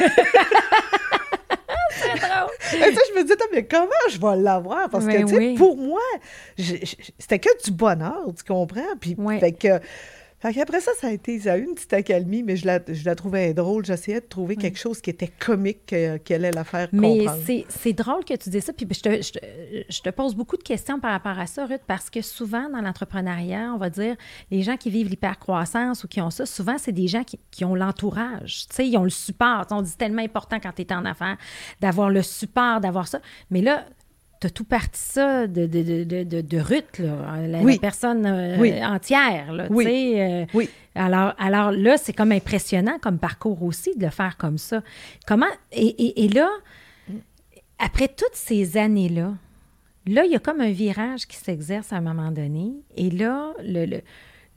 Je 2.72 3.20
me 3.20 3.24
dis, 3.24 3.34
mais 3.54 3.66
comment 3.66 3.90
je 4.10 4.20
vais 4.20 4.36
l'avoir? 4.42 4.90
Parce 4.90 5.06
que, 5.06 5.22
tu 5.22 5.28
sais, 5.28 5.38
oui. 5.38 5.56
pour 5.56 5.78
moi, 5.78 6.02
c'était 6.58 7.40
que 7.40 7.64
du 7.64 7.72
bonheur, 7.72 8.26
tu 8.36 8.44
comprends? 8.44 8.96
Puis, 9.00 9.16
fait 9.40 9.54
que, 9.54 9.80
fait 10.48 10.60
qu'après 10.60 10.80
ça, 10.82 10.92
ça 11.00 11.08
a 11.08 11.12
été, 11.12 11.40
ça 11.40 11.54
a 11.54 11.58
eu 11.58 11.64
une 11.64 11.76
petite 11.76 11.94
accalmie, 11.94 12.44
mais 12.44 12.56
je 12.56 12.66
la, 12.66 12.80
je 12.88 13.06
la 13.06 13.16
trouvais 13.16 13.54
drôle. 13.54 13.86
J'essayais 13.86 14.22
de 14.22 14.26
trouver 14.26 14.56
quelque 14.56 14.78
chose 14.78 15.02
qui 15.02 15.10
était 15.10 15.32
comique, 15.40 15.92
euh, 15.94 16.18
qui 16.18 16.34
allait 16.34 16.52
la 16.52 16.64
faire 16.64 16.88
Mais 16.92 17.20
comprendre. 17.20 17.42
c'est 17.46 17.66
c'est 17.70 17.94
drôle 17.94 18.24
que 18.26 18.36
tu 18.36 18.50
dis 18.50 18.62
ça. 18.62 18.74
Puis 18.74 18.88
je 18.92 19.00
te, 19.00 19.22
je, 19.22 19.32
te, 19.32 19.40
je 19.90 20.02
te 20.02 20.10
pose 20.10 20.36
beaucoup 20.36 20.58
de 20.58 20.64
questions 20.64 21.00
par 21.00 21.12
rapport 21.12 21.40
à 21.40 21.48
ça, 21.48 21.66
Ruth, 21.66 21.82
parce 21.88 22.10
que 22.10 22.22
souvent 22.22 22.70
dans 22.70 22.82
l'entrepreneuriat, 22.82 23.72
on 23.74 23.78
va 23.78 23.90
dire, 23.90 24.16
les 24.52 24.62
gens 24.62 24.78
qui 24.78 24.90
vivent 24.90 25.10
l'hypercroissance 25.10 26.04
ou 26.04 26.08
qui 26.08 26.22
ont 26.22 26.30
ça, 26.30 26.46
souvent, 26.46 26.78
c'est 26.78 26.92
des 26.92 27.08
gens 27.08 27.24
qui, 27.24 27.40
qui 27.52 27.66
ont 27.66 27.76
l'entourage. 27.76 28.68
Tu 28.70 28.76
sais, 28.76 28.88
ils 28.88 28.98
ont 28.98 29.04
le 29.04 29.10
support. 29.10 29.66
On 29.72 29.82
dit 29.82 29.96
tellement 29.98 30.22
important 30.22 30.60
quand 30.62 30.72
tu 30.74 30.82
es 30.84 30.94
en 30.94 31.06
affaires 31.06 31.38
d'avoir 31.82 32.10
le 32.10 32.22
support, 32.22 32.82
d'avoir 32.82 33.08
ça. 33.08 33.20
Mais 33.50 33.62
là, 33.62 33.86
tu 34.42 34.48
as 34.48 34.50
tout 34.50 34.64
parti 34.66 35.00
ça 35.00 35.48
de, 35.48 35.66
de, 35.66 36.04
de, 36.04 36.24
de, 36.24 36.42
de- 36.42 36.58
Ruth, 36.60 37.00
là, 37.00 37.48
la, 37.48 37.62
la 37.64 37.78
personne 37.78 38.26
euh, 38.26 38.58
Oui. 38.60 38.74
entière. 38.84 39.52
Là, 39.54 39.68
tu 39.68 39.74
Oui. 39.74 39.84
sais, 39.86 40.22
euh, 40.22 40.46
Oui. 40.54 40.70
alors, 40.96 41.34
alors 41.38 41.72
là, 41.72 41.98
c'est 41.98 42.14
comme 42.14 42.32
impressionnant 42.32 42.98
comme 43.02 43.18
parcours 43.18 43.64
aussi 43.64 43.96
de 43.98 44.06
le 44.06 44.12
faire 44.12 44.38
comme 44.38 44.58
ça. 44.58 44.82
Comment 45.28 45.46
et, 45.72 45.86
et- 45.88 46.26
et 46.26 46.30
là, 46.30 46.50
après 47.80 48.08
toutes 48.08 48.34
ces 48.36 48.78
années-là, 48.78 49.34
là, 50.08 50.26
il 50.26 50.32
y 50.32 50.36
a 50.36 50.40
comme 50.40 50.62
un 50.62 50.72
virage 50.72 51.26
qui 51.28 51.38
s'exerce 51.38 51.92
à 51.94 51.98
un 51.98 52.02
moment 52.02 52.32
donné. 52.32 52.72
Et 52.96 53.10
là, 53.10 53.54
le, 53.64 53.86
le- 53.86 54.02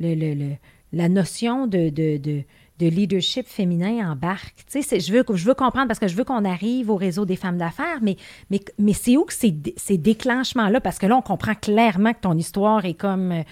le- 0.00 0.14
le- 0.14 0.34
le- 0.34 0.56
la 0.92 1.08
notion 1.08 1.66
de, 1.66 1.88
de, 1.90 2.16
de- 2.16 2.42
de 2.78 2.86
leadership 2.86 3.46
féminin 3.46 4.10
embarque. 4.10 4.64
Tu 4.70 4.82
sais, 4.82 5.00
je 5.00 5.12
veux, 5.12 5.24
je 5.34 5.44
veux 5.44 5.54
comprendre 5.54 5.88
parce 5.88 5.98
que 5.98 6.08
je 6.08 6.16
veux 6.16 6.24
qu'on 6.24 6.44
arrive 6.44 6.90
au 6.90 6.96
réseau 6.96 7.24
des 7.24 7.36
femmes 7.36 7.58
d'affaires, 7.58 7.98
mais, 8.02 8.16
mais, 8.50 8.60
mais 8.78 8.92
c'est 8.92 9.16
où 9.16 9.24
que 9.24 9.32
ces, 9.32 9.54
ces 9.76 9.98
déclenchements-là? 9.98 10.80
Parce 10.80 10.98
que 10.98 11.06
là, 11.06 11.16
on 11.16 11.22
comprend 11.22 11.54
clairement 11.54 12.12
que 12.12 12.20
ton 12.20 12.36
histoire 12.36 12.84
est 12.84 12.94
comme... 12.94 13.42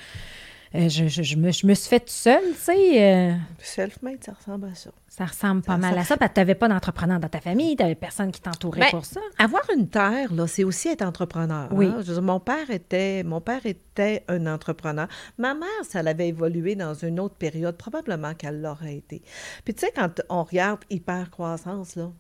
euh, 0.74 0.88
je, 0.88 1.06
je- 1.08 1.22
je 1.22 1.36
me, 1.36 1.52
je 1.52 1.66
me 1.66 1.74
suis 1.74 1.88
faite 1.88 2.10
seule, 2.10 2.42
tu 2.54 2.60
sais. 2.60 3.02
euh, 3.02 3.34
Self-made, 3.60 4.22
ça 4.24 4.32
ressemble 4.32 4.68
à 4.68 4.74
ça. 4.74 4.90
ça 5.08 5.24
ressemble 5.24 5.62
pas 5.62 5.72
Ça 5.74 5.78
mal 5.78 5.98
à 5.98 6.04
ça, 6.04 6.16
parce 6.16 6.30
que 6.30 6.34
tu 6.34 6.40
n'avais 6.40 6.54
pas 6.54 6.68
d'entrepreneur 6.68 7.20
dans 7.20 7.28
ta 7.28 7.40
famille, 7.40 7.76
tu 7.76 7.82
n'avais 7.82 7.94
personne 7.94 8.32
qui 8.32 8.40
t'entourait 8.40 8.80
Ben, 8.80 8.90
pour 8.90 9.04
ça. 9.04 9.20
Avoir 9.38 9.62
une 9.76 9.88
terre, 9.88 10.32
là, 10.34 10.46
c'est 10.46 10.64
aussi 10.64 10.88
être 10.88 11.02
entrepreneur. 11.02 11.68
Oui. 11.72 11.86
hein. 11.86 11.98
Je 12.00 12.08
veux 12.08 12.14
dire, 12.14 12.22
mon 12.22 12.40
père 12.40 12.70
était, 12.70 13.22
mon 13.22 13.40
père 13.40 13.64
était 13.64 14.24
un 14.28 14.46
entrepreneur. 14.46 15.08
Ma 15.38 15.54
mère, 15.54 15.68
ça 15.88 16.02
l'avait 16.02 16.28
évolué 16.28 16.74
dans 16.74 16.94
une 16.94 17.20
autre 17.20 17.36
période, 17.36 17.76
probablement 17.76 18.34
qu'elle 18.34 18.60
l'aurait 18.60 18.96
été. 18.96 19.22
Puis 19.64 19.74
tu 19.74 19.86
sais, 19.86 19.92
quand 19.94 20.20
on 20.28 20.42
regarde 20.42 20.80
hypercroissance, 20.90 21.96
là, 21.96 22.10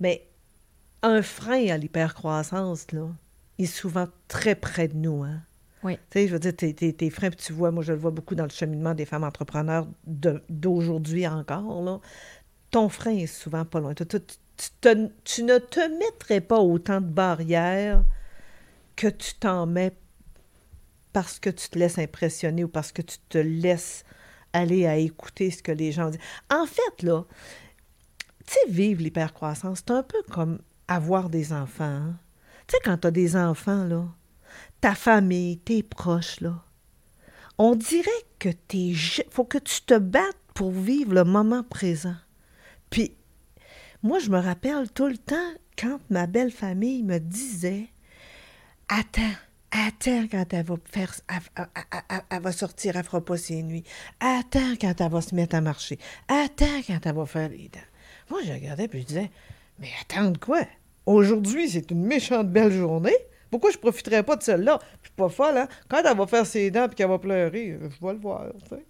mais 0.00 0.26
un 1.02 1.22
frein 1.22 1.68
à 1.68 1.76
l'hypercroissance, 1.76 2.90
là, 2.92 3.06
est 3.58 3.66
souvent 3.66 4.06
très 4.28 4.54
près 4.54 4.88
de 4.88 4.96
nous, 4.96 5.22
hein. 5.22 5.40
Tu 5.94 6.00
sais, 6.12 6.28
je 6.28 6.32
veux 6.32 6.38
dire, 6.38 6.54
tes, 6.54 6.74
tes- 6.74 7.10
freins, 7.10 7.30
puis 7.30 7.38
tu 7.38 7.52
vois, 7.52 7.70
moi, 7.70 7.82
je 7.82 7.92
le 7.92 7.98
vois 7.98 8.10
beaucoup 8.10 8.34
dans 8.34 8.44
le 8.44 8.50
cheminement 8.50 8.94
des 8.94 9.04
femmes 9.04 9.24
entrepreneurs 9.24 9.86
d'aujourd'hui 10.48 11.26
encore. 11.26 12.00
Ton 12.70 12.88
frein 12.88 13.12
est 13.12 13.26
souvent 13.26 13.64
pas 13.64 13.80
loin. 13.80 13.94
Tu, 13.94 14.06
tu- 14.06 14.18
tu 14.20 15.08
tu 15.24 15.42
ne 15.42 15.58
te 15.58 15.80
mettrais 15.98 16.40
pas 16.40 16.60
autant 16.60 17.00
de 17.00 17.06
barrières 17.06 18.04
que 18.96 19.08
tu 19.08 19.34
t'en 19.34 19.66
mets 19.66 19.92
parce 21.12 21.38
que 21.38 21.50
tu 21.50 21.68
te 21.68 21.78
laisses 21.78 21.98
impressionner 21.98 22.64
ou 22.64 22.68
parce 22.68 22.92
que 22.92 23.02
tu 23.02 23.18
te 23.28 23.38
laisses 23.38 24.04
aller 24.52 24.86
à 24.86 24.96
écouter 24.96 25.50
ce 25.50 25.62
que 25.62 25.72
les 25.72 25.92
gens 25.92 26.10
disent. 26.10 26.20
En 26.50 26.66
fait, 26.66 27.02
là, 27.02 27.24
tu 28.46 28.54
sais, 28.54 28.70
vivre 28.70 29.02
l'hypercroissance, 29.02 29.82
c'est 29.86 29.92
un 29.92 30.02
peu 30.02 30.22
comme 30.30 30.58
avoir 30.88 31.28
des 31.28 31.52
enfants. 31.52 31.84
hein. 31.84 32.16
Tu 32.66 32.74
sais, 32.74 32.80
quand 32.84 32.98
tu 32.98 33.06
as 33.06 33.10
des 33.10 33.36
enfants, 33.36 33.84
là, 33.84 34.04
ta 34.86 34.94
famille, 34.94 35.58
tes 35.58 35.82
proches, 35.82 36.40
là, 36.40 36.62
on 37.58 37.74
dirait 37.74 38.08
que 38.38 38.50
t'es... 38.50 38.92
faut 39.30 39.42
que 39.42 39.58
tu 39.58 39.80
te 39.82 39.98
battes 39.98 40.38
pour 40.54 40.70
vivre 40.70 41.12
le 41.12 41.24
moment 41.24 41.64
présent. 41.64 42.14
Puis, 42.88 43.16
moi, 44.04 44.20
je 44.20 44.30
me 44.30 44.38
rappelle 44.38 44.88
tout 44.92 45.08
le 45.08 45.18
temps 45.18 45.50
quand 45.76 45.98
ma 46.08 46.28
belle 46.28 46.52
famille 46.52 47.02
me 47.02 47.18
disait 47.18 47.88
Attends, 48.88 49.34
Attends 49.72 50.28
quand 50.30 50.52
elle 50.52 50.64
va 50.64 50.76
faire. 50.84 51.12
Elle, 51.28 52.20
elle- 52.30 52.52
sortir, 52.52 52.94
elle 52.94 53.02
fera 53.02 53.24
pas 53.24 53.36
ses 53.36 53.64
nuits. 53.64 53.82
Attends 54.20 54.76
quand 54.80 55.00
elle 55.00 55.10
va 55.10 55.20
se 55.20 55.34
mettre 55.34 55.56
à 55.56 55.60
marcher. 55.60 55.98
Attends 56.28 56.80
quand 56.86 57.00
elle 57.04 57.14
va 57.16 57.26
faire 57.26 57.48
les 57.48 57.68
dents. 57.70 57.80
Moi, 58.30 58.38
je 58.46 58.52
regardais 58.52 58.86
puis 58.86 59.00
je 59.00 59.06
disais, 59.06 59.30
mais 59.80 59.90
attendre 60.00 60.38
quoi? 60.38 60.60
Aujourd'hui, 61.06 61.70
c'est 61.70 61.90
une 61.90 62.04
méchante 62.06 62.52
belle 62.52 62.70
journée. 62.72 63.16
Pourquoi 63.50 63.70
je 63.70 63.78
profiterais 63.78 64.22
pas 64.22 64.36
de 64.36 64.42
celle-là? 64.42 64.78
Je 65.02 65.08
suis 65.08 65.16
pas 65.16 65.28
folle, 65.28 65.56
hein? 65.58 65.68
Quand 65.88 66.02
elle 66.04 66.16
va 66.16 66.26
faire 66.26 66.46
ses 66.46 66.70
dents 66.70 66.86
puis 66.86 66.96
qu'elle 66.96 67.08
va 67.08 67.18
pleurer, 67.18 67.78
je 67.80 68.06
vais 68.06 68.12
le 68.12 68.18
voir, 68.18 68.46
tu 68.62 68.76
sais. 68.76 68.84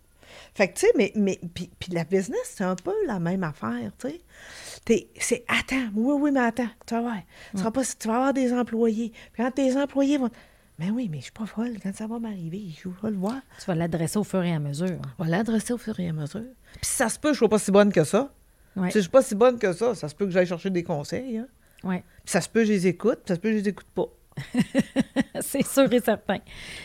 Fait 0.54 0.68
que, 0.68 0.74
tu 0.74 0.86
sais, 0.86 0.92
mais, 0.96 1.12
mais 1.14 1.38
puis, 1.54 1.70
puis 1.78 1.92
la 1.92 2.04
business, 2.04 2.54
c'est 2.56 2.64
un 2.64 2.74
peu 2.76 2.94
la 3.06 3.18
même 3.18 3.44
affaire, 3.44 3.90
tu 3.98 4.08
sais. 4.08 5.08
C'est 5.18 5.44
attends, 5.48 5.88
oui, 5.94 6.14
oui, 6.20 6.30
mais 6.30 6.40
attends, 6.40 6.68
tu 6.86 6.94
vas 6.94 7.00
voir. 7.00 7.18
Tu, 7.52 7.58
seras 7.58 7.70
pas, 7.70 7.82
tu 7.84 8.08
vas 8.08 8.14
avoir 8.14 8.32
des 8.32 8.52
employés. 8.52 9.12
Puis 9.32 9.42
quand 9.42 9.50
tes 9.50 9.76
employés 9.76 10.18
vont. 10.18 10.30
Mais 10.78 10.90
oui, 10.90 11.08
mais 11.10 11.18
je 11.18 11.24
suis 11.24 11.32
pas 11.32 11.46
folle. 11.46 11.76
Quand 11.82 11.94
ça 11.94 12.06
va 12.06 12.18
m'arriver, 12.18 12.66
je 12.78 12.88
vais 12.88 13.10
le 13.10 13.16
voir. 13.16 13.40
Tu 13.58 13.64
vas 13.64 13.74
l'adresser 13.74 14.18
au 14.18 14.24
fur 14.24 14.42
et 14.44 14.52
à 14.52 14.58
mesure. 14.58 14.98
On 15.18 15.24
va 15.24 15.30
l'adresser 15.30 15.72
au 15.72 15.78
fur 15.78 15.98
et 15.98 16.08
à 16.08 16.12
mesure. 16.12 16.44
Puis 16.74 16.84
si 16.84 16.96
ça 16.96 17.08
se 17.08 17.18
peut, 17.18 17.32
je 17.32 17.38
sois 17.38 17.48
pas 17.48 17.58
si 17.58 17.70
bonne 17.70 17.92
que 17.92 18.04
ça. 18.04 18.30
Si 18.76 18.92
je 18.92 19.00
suis 19.00 19.10
pas 19.10 19.22
si 19.22 19.34
bonne 19.34 19.58
que 19.58 19.72
ça, 19.72 19.94
ça 19.94 20.08
se 20.08 20.14
peut 20.14 20.26
que 20.26 20.30
j'aille 20.30 20.46
chercher 20.46 20.68
des 20.68 20.84
conseils. 20.84 21.38
Hein. 21.38 21.46
Oui. 21.82 21.96
Puis 22.24 22.32
ça 22.32 22.42
se 22.42 22.48
peut, 22.48 22.64
je 22.64 22.72
les 22.72 22.86
écoute, 22.86 23.20
puis 23.24 23.28
ça 23.28 23.34
se 23.36 23.40
peut, 23.40 23.50
je 23.50 23.56
les 23.56 23.68
écoute 23.68 23.86
pas. 23.94 24.06
C'est 25.40 25.66
sûr 25.66 25.92
et 25.92 26.00
certain. 26.00 26.38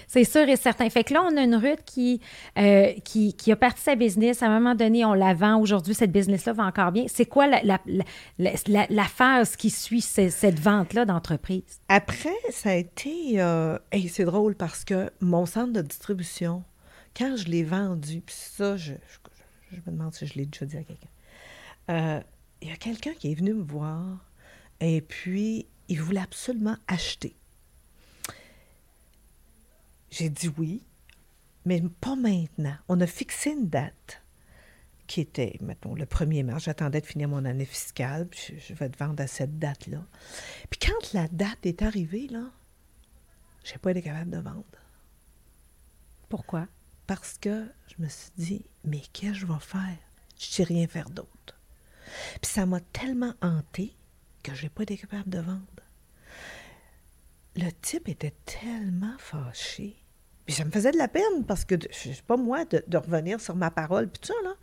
C'est 0.08 0.24
sûr 0.24 0.48
et 0.48 0.56
certain. 0.56 0.90
Fait 0.90 1.04
que 1.04 1.14
là, 1.14 1.24
on 1.30 1.36
a 1.38 1.42
une 1.44 1.56
Ruth 1.56 1.84
qui, 1.86 2.22
euh, 2.58 2.94
qui, 3.04 3.34
qui 3.34 3.52
a 3.52 3.56
parti 3.56 3.82
sa 3.82 3.96
business. 3.96 4.42
À 4.44 4.48
un 4.48 4.60
moment 4.60 4.76
donné, 4.76 5.04
on 5.06 5.14
la 5.14 5.34
vend. 5.34 5.60
Aujourd'hui, 5.60 5.94
cette 5.94 6.12
business-là 6.12 6.54
va 6.54 6.64
encore 6.66 6.92
bien. 6.92 7.06
C'est 7.08 7.26
quoi 7.26 7.48
la, 7.48 9.04
phase 9.06 9.56
qui 9.56 9.70
suit 9.70 10.02
ce- 10.02 10.30
cette 10.30 10.60
vente-là 10.60 11.06
d'entreprise? 11.06 11.80
Après, 11.90 12.30
ça 12.52 12.72
a 12.72 12.76
été. 12.76 13.42
euh, 13.42 13.78
c'est 14.10 14.26
drôle 14.26 14.56
parce 14.56 14.84
que 14.86 15.10
mon 15.20 15.46
centre 15.46 15.74
de 15.74 15.82
distribution, 15.82 16.64
quand 17.18 17.36
je 17.36 17.46
l'ai 17.46 17.64
vendu, 17.64 18.22
puis 18.22 18.36
ça, 18.38 18.78
je 18.78 18.94
me 18.94 19.92
demande 19.92 20.14
si 20.14 20.26
je 20.28 20.36
l'ai 20.36 20.46
déjà 20.46 20.66
dit 20.66 20.78
à 20.78 20.84
quelqu'un. 20.84 21.08
Euh, 21.90 22.20
Il 22.62 22.70
y 22.70 22.72
a 22.72 22.76
quelqu'un 22.78 23.14
qui 23.18 23.32
est 23.32 23.36
venu 23.36 23.54
me 23.54 23.64
voir 23.64 24.04
et 24.80 25.02
puis 25.02 25.66
il 25.90 26.00
voulait 26.02 26.22
absolument 26.22 26.78
acheter. 26.88 27.36
J'ai 30.12 30.30
dit 30.30 30.52
oui, 30.58 30.84
mais 31.66 31.82
pas 32.02 32.16
maintenant. 32.16 32.76
On 32.88 33.00
a 33.02 33.08
fixé 33.08 33.52
une 33.52 33.70
date 33.70 34.22
qui 35.08 35.22
était, 35.22 35.58
mettons, 35.62 35.94
le 35.96 36.06
1er 36.06 36.44
mars. 36.46 36.64
J'attendais 36.64 37.02
de 37.02 37.06
finir 37.06 37.28
mon 37.28 37.44
année 37.44 37.66
fiscale, 37.66 38.28
puis 38.28 38.40
je, 38.48 38.68
je 38.68 38.74
vais 38.74 38.90
te 38.90 38.98
vendre 38.98 39.22
à 39.22 39.28
cette 39.28 39.60
date-là. 39.60 40.04
Puis 40.70 40.80
quand 40.80 41.14
la 41.14 41.28
date 41.28 41.66
est 41.66 41.82
arrivée, 41.82 42.28
là, 42.28 42.50
j'ai 43.64 43.78
pas 43.78 43.92
été 43.92 44.02
capable 44.02 44.32
de 44.32 44.38
vendre. 44.38 44.64
Pourquoi? 46.30 46.68
Parce 47.08 47.38
que 47.38 47.68
je 47.88 48.02
me 48.02 48.08
suis 48.08 48.32
dit, 48.38 48.66
mais 48.86 49.02
qu'est-ce 49.12 49.34
que 49.34 49.40
je 49.40 49.46
vais 49.46 49.60
faire? 49.60 49.98
Je 50.40 50.46
sais 50.46 50.64
rien 50.64 50.88
faire 50.88 51.10
d'autre. 51.10 51.60
Puis 52.42 52.52
ça 52.52 52.66
m'a 52.66 52.80
tellement 52.80 53.34
hanté 53.42 53.94
que 54.44 54.56
j'ai 54.56 54.70
pas 54.70 54.84
été 54.84 54.98
capable 54.98 55.30
de 55.30 55.40
vendre. 55.40 55.66
Le 57.56 57.70
type 57.82 58.08
était 58.08 58.34
tellement 58.46 59.18
fâché. 59.20 60.01
Puis 60.46 60.56
ça 60.56 60.66
me 60.66 60.72
faisait 60.72 60.92
de 60.92 60.98
la 60.98 61.08
peine 61.08 61.46
parce 61.48 61.66
que 61.66 61.76
je 61.90 62.14
sais 62.14 62.22
pas 62.26 62.38
moi 62.38 62.66
de, 62.66 62.84
de 62.88 62.98
revenir 62.98 63.40
sur 63.40 63.56
ma 63.56 63.72
parole 63.72 64.08
puis 64.08 64.20
tout 64.20 64.28
ça 64.28 64.42
là. 64.44 64.56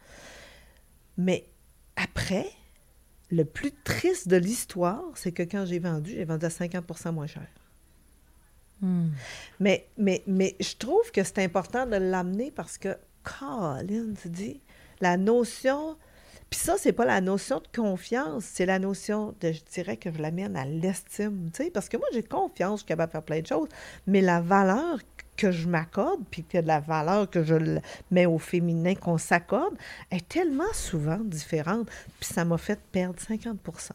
Mais 1.17 1.45
après, 1.97 2.47
le 3.31 3.45
plus 3.45 3.73
triste 3.85 4.29
de 4.29 4.37
l'histoire, 4.37 5.05
c'est 5.15 5.33
que 5.33 5.43
quand 5.43 5.67
j'ai 5.67 5.79
vendu, 5.79 6.13
j'ai 6.13 6.25
vendu 6.25 6.47
à 6.47 6.49
50% 6.49 7.13
moins 7.13 7.27
cher. 7.27 7.47
Hmm. 8.81 9.09
Mais, 9.59 9.89
mais, 9.99 10.23
mais 10.27 10.57
je 10.61 10.77
trouve 10.77 11.11
que 11.11 11.25
c'est 11.25 11.43
important 11.43 11.87
de 11.87 11.97
l'amener 11.97 12.51
parce 12.51 12.79
que, 12.79 12.97
Colin, 13.25 14.15
tu 14.23 14.29
dis, 14.29 14.61
la 15.01 15.17
notion. 15.17 15.97
Puis 16.49 16.61
ça, 16.61 16.77
c'est 16.79 16.93
pas 16.93 17.05
la 17.05 17.21
notion 17.21 17.59
de 17.61 17.77
confiance, 17.77 18.45
c'est 18.45 18.65
la 18.65 18.79
notion 18.79 19.35
de, 19.41 19.53
je 19.53 19.61
dirais 19.71 19.99
que 19.99 20.11
je 20.11 20.19
l'amène 20.23 20.57
à 20.57 20.65
l'estime, 20.65 21.51
tu 21.53 21.65
sais, 21.65 21.71
parce 21.71 21.91
que 21.91 21.99
moi, 21.99 22.07
j'ai 22.15 22.23
confiance, 22.23 22.81
je 22.81 22.85
suis 22.85 22.89
capable 22.89 23.11
de 23.11 23.13
faire 23.13 23.23
plein 23.23 23.41
de 23.41 23.47
choses, 23.47 23.69
mais 24.07 24.23
la 24.23 24.41
valeur 24.41 24.99
que 25.39 25.53
je 25.53 25.69
m'accorde, 25.69 26.21
puis 26.31 26.43
que 26.43 26.59
la 26.59 26.81
valeur 26.81 27.31
que 27.31 27.43
je 27.43 27.55
mets 28.11 28.27
au 28.27 28.39
féminin, 28.39 28.95
qu'on 28.95 29.17
s'accorde, 29.17 29.75
est 30.11 30.29
tellement 30.29 30.73
souvent 30.75 31.19
différente. 31.19 31.89
Puis 32.21 32.29
ça 32.35 32.45
m'a 32.45 32.59
fait 32.59 32.79
perdre 32.93 33.19
50% 33.19 33.93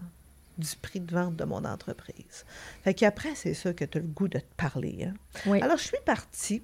du 0.58 0.76
prix 0.82 1.00
de 1.00 1.14
vente 1.14 1.36
de 1.36 1.44
mon 1.44 1.66
entreprise. 1.66 2.46
Fait 2.84 2.94
qu'après, 2.94 3.36
c'est 3.36 3.54
sûr 3.54 3.76
que 3.76 3.86
tu 3.86 3.98
as 3.98 4.02
le 4.02 4.08
goût 4.08 4.28
de 4.28 4.40
te 4.40 4.56
parler. 4.56 5.08
Hein? 5.10 5.14
Oui. 5.46 5.62
Alors, 5.62 5.78
je 5.78 5.84
suis 5.84 5.98
partie 6.06 6.64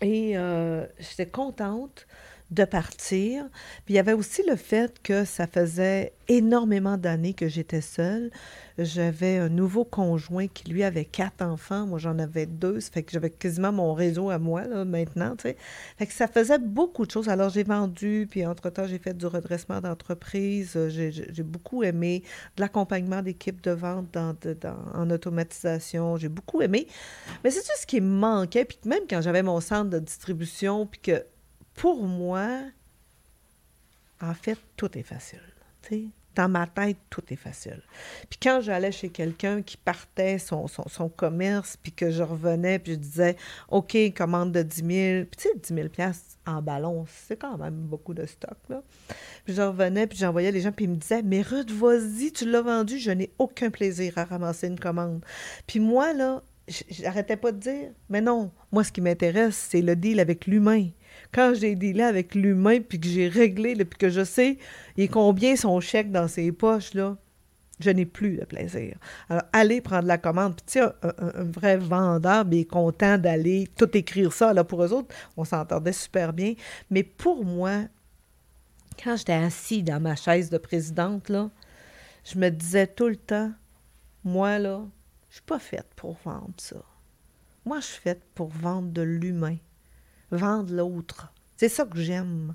et 0.00 0.36
euh, 0.36 0.84
j'étais 0.98 1.26
contente 1.26 2.06
de 2.54 2.64
partir. 2.64 3.44
Puis 3.84 3.94
il 3.94 3.96
y 3.96 3.98
avait 3.98 4.12
aussi 4.12 4.42
le 4.48 4.56
fait 4.56 5.02
que 5.02 5.24
ça 5.24 5.46
faisait 5.46 6.12
énormément 6.28 6.96
d'années 6.96 7.34
que 7.34 7.48
j'étais 7.48 7.80
seule. 7.80 8.30
J'avais 8.78 9.36
un 9.38 9.48
nouveau 9.48 9.84
conjoint 9.84 10.48
qui, 10.48 10.68
lui, 10.68 10.82
avait 10.82 11.04
quatre 11.04 11.42
enfants. 11.42 11.86
Moi, 11.86 11.98
j'en 11.98 12.18
avais 12.18 12.46
deux. 12.46 12.80
Ça 12.80 12.90
fait 12.90 13.02
que 13.04 13.12
j'avais 13.12 13.30
quasiment 13.30 13.70
mon 13.70 13.94
réseau 13.94 14.30
à 14.30 14.38
moi, 14.38 14.64
là, 14.66 14.84
maintenant, 14.84 15.36
tu 15.36 15.42
sais. 15.42 15.56
Fait 15.96 16.06
que 16.06 16.12
ça 16.12 16.26
faisait 16.26 16.58
beaucoup 16.58 17.06
de 17.06 17.10
choses. 17.10 17.28
Alors, 17.28 17.50
j'ai 17.50 17.62
vendu, 17.62 18.26
puis 18.28 18.44
entre-temps, 18.44 18.86
j'ai 18.86 18.98
fait 18.98 19.16
du 19.16 19.26
redressement 19.26 19.80
d'entreprise. 19.80 20.72
Euh, 20.76 20.88
J'ai 20.88 21.42
beaucoup 21.42 21.84
aimé 21.84 22.24
de 22.56 22.62
l'accompagnement 22.62 23.22
d'équipes 23.22 23.62
de 23.62 23.70
vente 23.70 24.08
dans, 24.12 24.34
en 24.94 25.08
automatisation. 25.10 26.16
J'ai 26.16 26.28
beaucoup 26.28 26.60
aimé. 26.60 26.88
Mais 27.44 27.50
c'est 27.50 27.62
tout 27.62 27.78
ce 27.78 27.86
qui 27.86 28.00
me 28.00 28.18
manquait. 28.18 28.64
Puis 28.64 28.78
même 28.86 29.02
quand 29.08 29.20
j'avais 29.20 29.42
mon 29.42 29.60
centre 29.60 29.90
de 29.90 29.98
distribution, 30.00 30.86
puis 30.86 31.00
que 31.00 31.24
pour 31.74 32.02
moi, 32.04 32.48
en 34.20 34.34
fait, 34.34 34.58
tout 34.76 34.96
est 34.96 35.02
facile. 35.02 35.40
Dans 36.34 36.48
ma 36.48 36.66
tête, 36.66 36.96
tout 37.10 37.22
est 37.30 37.36
facile. 37.36 37.80
Puis 38.28 38.38
quand 38.42 38.60
j'allais 38.60 38.90
chez 38.90 39.08
quelqu'un 39.08 39.62
qui 39.62 39.76
partait 39.76 40.38
son, 40.38 40.66
commerce, 41.16 41.76
puis 41.80 41.92
que 41.92 42.10
je 42.10 42.22
revenais, 42.22 42.78
puis 42.78 42.92
je 42.92 42.98
disais, 42.98 43.36
OK, 43.68 43.96
commande 44.16 44.50
de 44.50 44.62
10 44.62 44.76
000, 44.76 45.24
puis 45.26 45.36
tu 45.36 45.48
sais, 45.48 45.54
10 45.54 45.74
000 45.74 45.88
piastres 45.90 46.38
en 46.46 46.60
ballon, 46.60 47.06
c'est 47.08 47.36
quand 47.36 47.56
même 47.58 47.74
beaucoup 47.74 48.14
de 48.14 48.26
stock, 48.26 48.58
là. 48.68 48.82
Puis 49.44 49.54
je 49.54 49.62
revenais, 49.62 50.06
puis 50.06 50.18
j'envoyais 50.18 50.50
les 50.50 50.62
gens, 50.62 50.72
puis 50.72 50.86
ils 50.86 50.90
me 50.90 50.96
disaient, 50.96 51.22
mais 51.22 51.42
Ruth, 51.42 51.70
vas-y, 51.70 52.32
tu 52.32 52.50
l'as 52.50 52.62
vendu, 52.62 52.98
je 52.98 53.10
n'ai 53.10 53.30
aucun 53.38 53.70
plaisir 53.70 54.16
à 54.16 54.24
ramasser 54.24 54.66
une 54.66 54.80
commande. 54.80 55.24
Puis 55.66 55.78
moi, 55.78 56.14
là, 56.14 56.42
j'arrêtais 56.90 57.36
pas 57.36 57.52
de 57.52 57.58
dire, 57.58 57.90
mais 58.08 58.20
non, 58.20 58.50
moi, 58.72 58.82
ce 58.82 58.90
qui 58.90 59.02
m'intéresse, 59.02 59.68
c'est 59.70 59.82
le 59.82 59.94
deal 59.96 60.18
avec 60.18 60.46
l'humain. 60.46 60.88
Quand 61.34 61.54
j'ai 61.54 61.74
dealé 61.74 62.02
avec 62.02 62.34
l'humain, 62.34 62.80
puis 62.80 63.00
que 63.00 63.08
j'ai 63.08 63.28
réglé, 63.28 63.74
puis 63.84 63.98
que 63.98 64.08
je 64.08 64.24
sais 64.24 64.58
est 64.96 65.08
combien 65.08 65.56
son 65.56 65.80
chèque 65.80 66.12
dans 66.12 66.28
ses 66.28 66.52
poches, 66.52 66.94
là, 66.94 67.16
je 67.80 67.90
n'ai 67.90 68.06
plus 68.06 68.36
de 68.36 68.44
plaisir. 68.44 68.96
Alors, 69.28 69.42
allez 69.52 69.80
prendre 69.80 70.06
la 70.06 70.18
commande. 70.18 70.54
Puis, 70.54 70.64
tu 70.66 70.72
sais, 70.74 70.80
un, 70.80 71.44
vrai 71.44 71.76
vendeur, 71.76 72.44
bien, 72.44 72.60
est 72.60 72.64
content 72.64 73.18
d'aller 73.18 73.68
tout 73.76 73.96
écrire 73.96 74.32
ça. 74.32 74.52
Là, 74.52 74.62
pour 74.62 74.84
eux 74.84 74.92
autres, 74.92 75.12
on 75.36 75.44
s'entendait 75.44 75.92
super 75.92 76.32
bien. 76.32 76.54
Mais 76.90 77.02
pour 77.02 77.44
moi, 77.44 77.82
quand 79.02 79.16
j'étais 79.16 79.32
assis 79.32 79.82
dans 79.82 80.00
ma 80.00 80.14
chaise 80.14 80.50
de 80.50 80.58
présidente, 80.58 81.32
je 82.24 82.38
me 82.38 82.48
disais 82.48 82.86
tout 82.86 83.08
le 83.08 83.16
temps, 83.16 83.52
moi, 84.22 84.58
là, 84.58 84.82
je 85.30 85.34
suis 85.34 85.42
pas 85.42 85.58
faite 85.58 85.88
pour 85.96 86.16
vendre 86.24 86.54
ça. 86.58 86.76
Moi, 87.64 87.80
je 87.80 87.86
suis 87.86 88.00
faite 88.00 88.22
pour 88.34 88.48
vendre 88.48 88.88
de 88.88 89.02
l'humain, 89.02 89.56
vendre 90.36 90.72
l'autre. 90.74 91.32
C'est 91.56 91.68
ça 91.68 91.84
que 91.84 91.98
j'aime. 91.98 92.54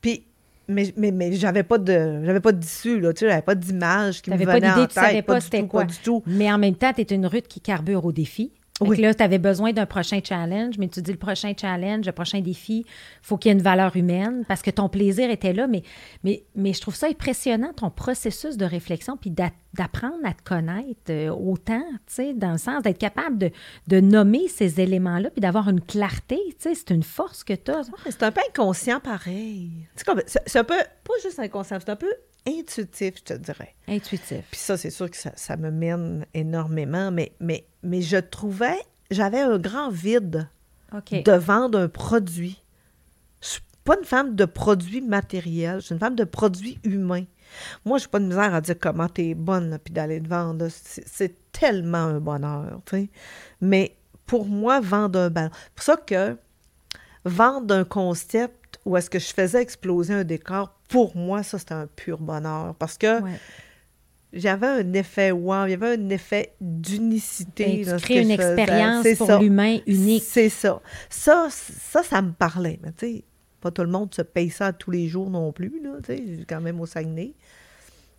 Puis, 0.00 0.24
mais, 0.68 0.92
mais, 0.96 1.10
mais 1.10 1.32
j'avais 1.34 1.62
pas 1.62 1.78
de 1.78 2.22
j'avais 2.24 2.40
pas 2.40 2.52
d'issue, 2.52 3.00
là, 3.00 3.12
tu 3.12 3.20
sais, 3.20 3.28
j'avais 3.28 3.42
pas 3.42 3.54
d'image 3.54 4.22
qui 4.22 4.30
me 4.30 4.34
T'avais 4.34 4.46
pas 4.46 4.54
venait 4.54 4.70
en 4.70 4.74
d'idée, 4.74 4.88
tu 4.88 4.94
tête. 4.94 5.04
savais 5.04 5.22
pas 5.22 5.38
du 5.38 5.44
c'était 5.44 5.66
quoi. 5.66 5.82
Pas 5.82 5.92
du 5.92 5.98
tout. 5.98 6.22
Mais 6.26 6.50
en 6.52 6.58
même 6.58 6.74
temps, 6.74 6.92
tu 6.92 7.00
es 7.02 7.14
une 7.14 7.26
Ruth 7.26 7.46
qui 7.48 7.60
carbure 7.60 8.04
au 8.04 8.12
défi. 8.12 8.52
Fait 8.78 8.84
Oui. 8.86 9.00
là, 9.00 9.14
tu 9.14 9.22
avais 9.22 9.38
besoin 9.38 9.72
d'un 9.72 9.86
prochain 9.86 10.20
challenge, 10.22 10.76
mais 10.78 10.88
tu 10.88 11.00
dis 11.00 11.10
le 11.12 11.16
prochain 11.16 11.52
challenge, 11.58 12.04
le 12.04 12.12
prochain 12.12 12.40
défi, 12.40 12.84
faut 13.22 13.38
qu'il 13.38 13.48
y 13.50 13.54
ait 13.54 13.56
une 13.56 13.62
valeur 13.62 13.96
humaine 13.96 14.44
parce 14.48 14.60
que 14.60 14.70
ton 14.70 14.88
plaisir 14.90 15.30
était 15.30 15.54
là. 15.54 15.66
Mais, 15.66 15.82
mais, 16.24 16.42
mais 16.54 16.74
je 16.74 16.80
trouve 16.82 16.94
ça 16.94 17.06
impressionnant, 17.06 17.72
ton 17.74 17.88
processus 17.90 18.58
de 18.58 18.66
réflexion, 18.66 19.16
puis 19.16 19.30
d'a- 19.30 19.50
d'apprendre 19.72 20.18
à 20.24 20.34
te 20.34 20.42
connaître 20.42 21.10
euh, 21.10 21.30
autant, 21.30 21.82
tu 22.06 22.14
sais, 22.14 22.34
dans 22.34 22.52
le 22.52 22.58
sens 22.58 22.82
d'être 22.82 22.98
capable 22.98 23.38
de, 23.38 23.50
de 23.88 24.00
nommer 24.00 24.46
ces 24.48 24.78
éléments-là, 24.80 25.30
puis 25.30 25.40
d'avoir 25.40 25.68
une 25.70 25.80
clarté, 25.80 26.38
tu 26.50 26.54
sais, 26.58 26.74
c'est 26.74 26.90
une 26.90 27.02
force 27.02 27.44
que 27.44 27.54
tu 27.54 27.70
as. 27.70 27.80
Ouais, 27.80 28.10
C'est 28.10 28.24
un 28.24 28.30
peu 28.32 28.40
inconscient 28.50 29.00
pareil. 29.00 29.70
C'est 29.94 30.04
comme 30.06 30.20
c'est 30.26 30.42
c'est 30.46 30.58
un 30.58 30.64
peu 30.64 30.76
pas 30.76 31.14
juste 31.22 31.38
inconscient, 31.38 31.78
c'est 31.80 31.90
un 31.90 31.96
peu 31.96 32.12
intuitif, 32.46 33.14
je 33.18 33.22
te 33.22 33.32
dirais. 33.34 33.74
Intuitif. 33.88 34.44
Puis 34.50 34.60
ça, 34.60 34.76
c'est 34.76 34.90
sûr 34.90 35.10
que 35.10 35.16
ça, 35.16 35.32
ça 35.36 35.56
me 35.56 35.70
mène 35.70 36.26
énormément, 36.34 37.10
mais, 37.10 37.32
mais, 37.40 37.66
mais 37.82 38.02
je 38.02 38.16
trouvais, 38.16 38.78
j'avais 39.10 39.40
un 39.40 39.58
grand 39.58 39.90
vide 39.90 40.48
de 41.10 41.32
vendre 41.32 41.78
un 41.78 41.88
produit. 41.88 42.62
Je 43.40 43.48
suis 43.48 43.62
pas 43.84 43.96
une 43.98 44.04
femme 44.04 44.34
de 44.34 44.44
produits 44.44 45.00
matériels, 45.00 45.80
je 45.80 45.86
suis 45.86 45.94
une 45.94 46.00
femme 46.00 46.16
de 46.16 46.24
produits 46.24 46.78
humains. 46.84 47.24
Moi, 47.84 47.98
je 47.98 48.04
n'ai 48.04 48.10
pas 48.10 48.18
de 48.18 48.26
misère 48.26 48.54
à 48.54 48.60
dire 48.60 48.76
comment 48.78 49.08
tu 49.08 49.22
es 49.22 49.34
bonne, 49.34 49.70
là, 49.70 49.78
puis 49.78 49.92
d'aller 49.92 50.20
te 50.20 50.28
vendre. 50.28 50.68
c'est 50.70 51.34
tellement 51.52 51.98
un 51.98 52.20
bonheur, 52.20 52.80
tu 52.86 52.96
sais. 52.96 53.10
Mais 53.60 53.96
pour 54.26 54.46
moi, 54.46 54.80
vendre 54.80 55.20
un 55.20 55.30
ballon. 55.30 55.50
C'est 55.52 55.74
pour 55.74 55.84
ça 55.84 55.96
que 55.96 56.36
vendre 57.24 57.74
un 57.74 57.84
concept 57.84 58.65
où 58.86 58.96
est-ce 58.96 59.10
que 59.10 59.18
je 59.18 59.34
faisais 59.34 59.60
exploser 59.60 60.14
un 60.14 60.24
décor, 60.24 60.72
pour 60.88 61.14
moi, 61.16 61.42
ça, 61.42 61.58
c'était 61.58 61.74
un 61.74 61.86
pur 61.88 62.18
bonheur. 62.18 62.74
Parce 62.78 62.96
que 62.96 63.20
Ouais. 63.20 63.32
j'avais 64.32 64.66
un 64.68 64.92
effet 64.94 65.30
wow, 65.32 65.66
il 65.66 65.70
y 65.72 65.74
avait 65.74 65.94
un 65.98 66.08
effet 66.08 66.54
d'unicité. 66.60 67.82
Tu 67.84 67.96
crées 67.96 68.22
une 68.22 68.30
expérience 68.30 69.06
pour 69.18 69.38
l'humain 69.38 69.78
unique. 69.86 70.22
C'est 70.24 70.48
ça. 70.48 70.80
Ça, 71.10 71.48
ça, 71.50 72.02
ça 72.02 72.22
me 72.22 72.32
parlait. 72.32 72.78
Mais 72.82 72.92
tu 72.92 73.06
sais, 73.06 73.24
pas 73.60 73.70
tout 73.70 73.82
le 73.82 73.88
monde 73.88 74.14
se 74.14 74.22
paye 74.22 74.50
ça 74.50 74.72
tous 74.72 74.90
les 74.92 75.08
jours 75.08 75.30
non 75.30 75.52
plus, 75.52 75.80
là, 75.82 75.96
tu 76.04 76.16
sais, 76.16 76.44
quand 76.48 76.60
même 76.60 76.80
au 76.80 76.86
Saguenay. 76.86 77.34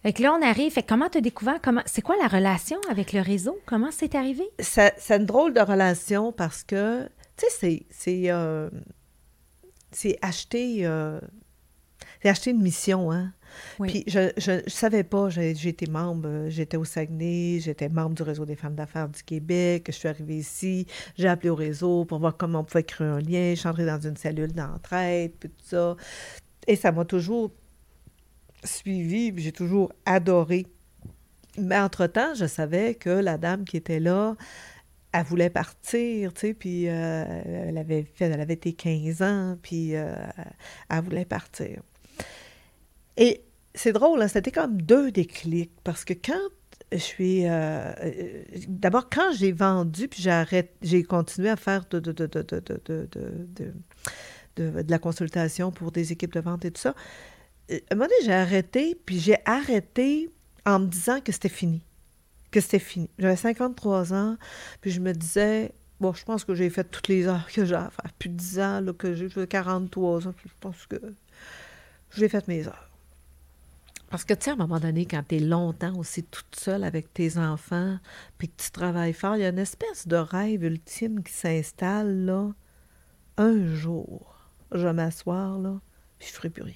Fait 0.04 0.14
que 0.14 0.22
là, 0.22 0.34
on 0.38 0.42
arrive. 0.46 0.72
Fait 0.74 0.84
que 0.84 0.88
comment 0.88 1.10
tu 1.10 1.18
as 1.18 1.22
découvert? 1.22 1.60
Comment, 1.62 1.82
c'est 1.86 2.02
quoi 2.02 2.16
la 2.22 2.28
relation 2.28 2.78
avec 2.90 3.14
le 3.14 3.22
réseau? 3.22 3.58
Comment 3.66 3.90
c'est 3.92 4.16
arrivé? 4.16 4.44
C'est 4.60 4.94
une 5.10 5.26
drôle 5.26 5.54
de 5.54 5.60
relation 5.62 6.32
parce 6.32 6.64
que, 6.64 7.04
tu 7.36 7.46
sais, 7.48 7.52
c'est- 7.60 7.86
c'est... 7.90 8.24
euh, 8.32 8.70
c'est 9.92 10.18
acheter... 10.22 10.86
euh, 10.86 11.20
acheter 12.24 12.52
une 12.52 12.62
mission, 12.62 13.12
hein? 13.12 13.32
Oui. 13.80 13.90
Puis 13.90 14.04
je, 14.08 14.32
je, 14.38 14.62
je 14.66 14.70
savais 14.70 15.04
pas, 15.04 15.30
été 15.36 15.88
membre, 15.88 16.28
euh, 16.28 16.50
j'étais 16.50 16.78
au 16.78 16.84
Saguenay, 16.84 17.60
j'étais 17.60 17.90
membre 17.90 18.16
du 18.16 18.24
réseau 18.24 18.46
des 18.46 18.56
femmes 18.56 18.76
d'affaires 18.76 19.10
du 19.10 19.24
Québec, 19.24 19.86
je 19.88 19.94
suis 19.94 20.08
arrivée 20.08 20.38
ici, 20.38 20.86
j'ai 21.18 21.28
appelé 21.28 21.50
au 21.50 21.56
réseau 21.56 22.06
pour 22.06 22.20
voir 22.20 22.36
comment 22.36 22.60
on 22.60 22.64
pouvait 22.64 22.84
créer 22.84 23.08
un 23.08 23.20
lien, 23.20 23.52
je 23.52 23.60
suis 23.60 23.70
entrée 23.70 23.86
dans 23.86 24.00
une 24.00 24.18
cellule 24.18 24.52
d'entraide, 24.52 25.32
puis 25.40 25.50
tout 25.50 25.66
ça. 25.66 25.96
Et 26.68 26.76
ça 26.76 26.92
m'a 26.92 27.06
toujours 27.06 27.52
suivi, 28.64 29.32
puis 29.32 29.44
j'ai 29.44 29.54
toujours 29.54 29.92
adoré. 30.06 30.68
Mais 31.58 31.80
entre-temps, 31.80 32.36
je 32.36 32.46
savais 32.46 32.96
que 32.96 33.10
la 33.10 33.38
dame 33.38 33.64
qui 33.66 33.78
était 33.78 34.00
là, 34.00 34.36
elle 35.18 35.26
voulait 35.26 35.50
partir, 35.50 36.32
tu 36.34 36.42
sais, 36.42 36.54
puis 36.54 36.88
euh, 36.88 37.26
elle 37.46 37.78
avait 37.78 38.04
fait, 38.04 38.26
elle 38.26 38.40
avait 38.40 38.54
été 38.54 38.74
15 38.74 39.22
ans, 39.24 39.58
puis 39.62 39.96
euh, 39.96 40.14
elle 40.90 41.02
voulait 41.02 41.26
partir. 41.26 41.82
Et 43.18 43.42
c'est 43.74 43.94
drôle, 43.94 44.22
hein, 44.22 44.28
c'était 44.28 44.52
comme 44.52 44.80
deux 44.80 45.10
déclics, 45.12 45.72
parce 45.84 46.06
que 46.06 46.14
quand 46.14 46.38
je 46.92 46.98
suis... 46.98 47.48
euh, 47.48 47.92
D'abord, 48.68 49.10
quand 49.10 49.32
j'ai 49.34 49.52
vendu, 49.52 50.08
puis 50.08 50.24
j'ai 50.84 51.04
continué 51.04 51.50
à 51.50 51.56
faire 51.56 51.86
de, 51.90 52.00
de, 52.00 52.14
la 54.88 55.00
consultation 55.00 55.72
pour 55.72 55.92
des 55.92 56.12
équipes 56.12 56.34
de 56.34 56.42
vente 56.42 56.64
et 56.64 56.70
tout 56.70 56.82
ça, 56.82 56.94
à 57.72 57.74
un 57.74 57.96
moment 57.96 58.06
donné, 58.06 58.24
j'ai 58.24 58.34
arrêté, 58.34 58.96
puis 59.04 59.20
j'ai 59.20 59.38
arrêté 59.46 60.30
en 60.64 60.78
me 60.80 60.86
disant 60.86 61.22
que 61.22 61.32
c'était 61.32 61.50
fini. 61.50 61.82
Que 62.52 62.62
c'était 62.62 62.80
fini. 62.80 63.10
J'avais 63.20 63.36
53 63.36 64.14
ans, 64.14 64.38
puis 64.82 64.92
je 64.92 65.00
me 65.00 65.12
disais, 65.14 65.74
bon, 66.00 66.14
je 66.14 66.24
pense 66.24 66.46
que 66.46 66.56
j'ai 66.56 66.70
fait 66.70 66.86
toutes 66.86 67.08
les 67.08 67.28
heures 67.28 67.48
que 67.48 67.66
j'ai 67.66 67.76
à 67.76 67.90
faire. 67.90 68.14
Plus 68.18 68.30
de 68.30 68.36
10 68.36 68.60
ans, 68.60 68.82
là, 68.82 68.94
que 68.94 69.14
j'ai 69.14 69.30
fait 69.30 69.48
43 69.48 70.28
ans, 70.28 70.34
puis 70.34 70.50
je 70.50 70.56
pense 70.60 70.86
que 70.86 71.02
j'ai 72.16 72.30
fait 72.30 72.48
mes 72.48 72.68
heures. 72.68 72.90
Parce 74.10 74.24
que, 74.24 74.34
tu 74.34 74.46
sais, 74.46 74.52
à 74.52 74.54
un 74.54 74.58
moment 74.58 74.80
donné, 74.80 75.06
quand 75.06 75.24
tu 75.28 75.40
longtemps 75.40 75.98
aussi 75.98 76.24
toute 76.24 76.56
seule 76.56 76.86
avec 76.86 77.14
tes 77.14 77.38
enfants, 77.38 78.00
puis 78.38 78.48
que 78.48 78.64
tu 78.64 78.72
travailles 78.72 79.14
fort, 79.14 79.36
il 79.36 79.42
y 79.42 79.46
a 79.46 79.50
une 79.50 79.60
espèce 79.60 80.08
de 80.08 80.16
rêve 80.16 80.64
ultime 80.64 81.24
qui 81.24 81.34
s'installe, 81.34 82.26
là. 82.26 82.52
Un 83.38 83.76
jour, 83.76 84.36
je 84.72 84.80
vais 84.80 84.94
m'asseoir, 84.94 85.60
là, 85.60 85.80
puis 86.20 86.30
je 86.30 86.34
ferai 86.34 86.50
plus 86.50 86.64
rien. 86.64 86.74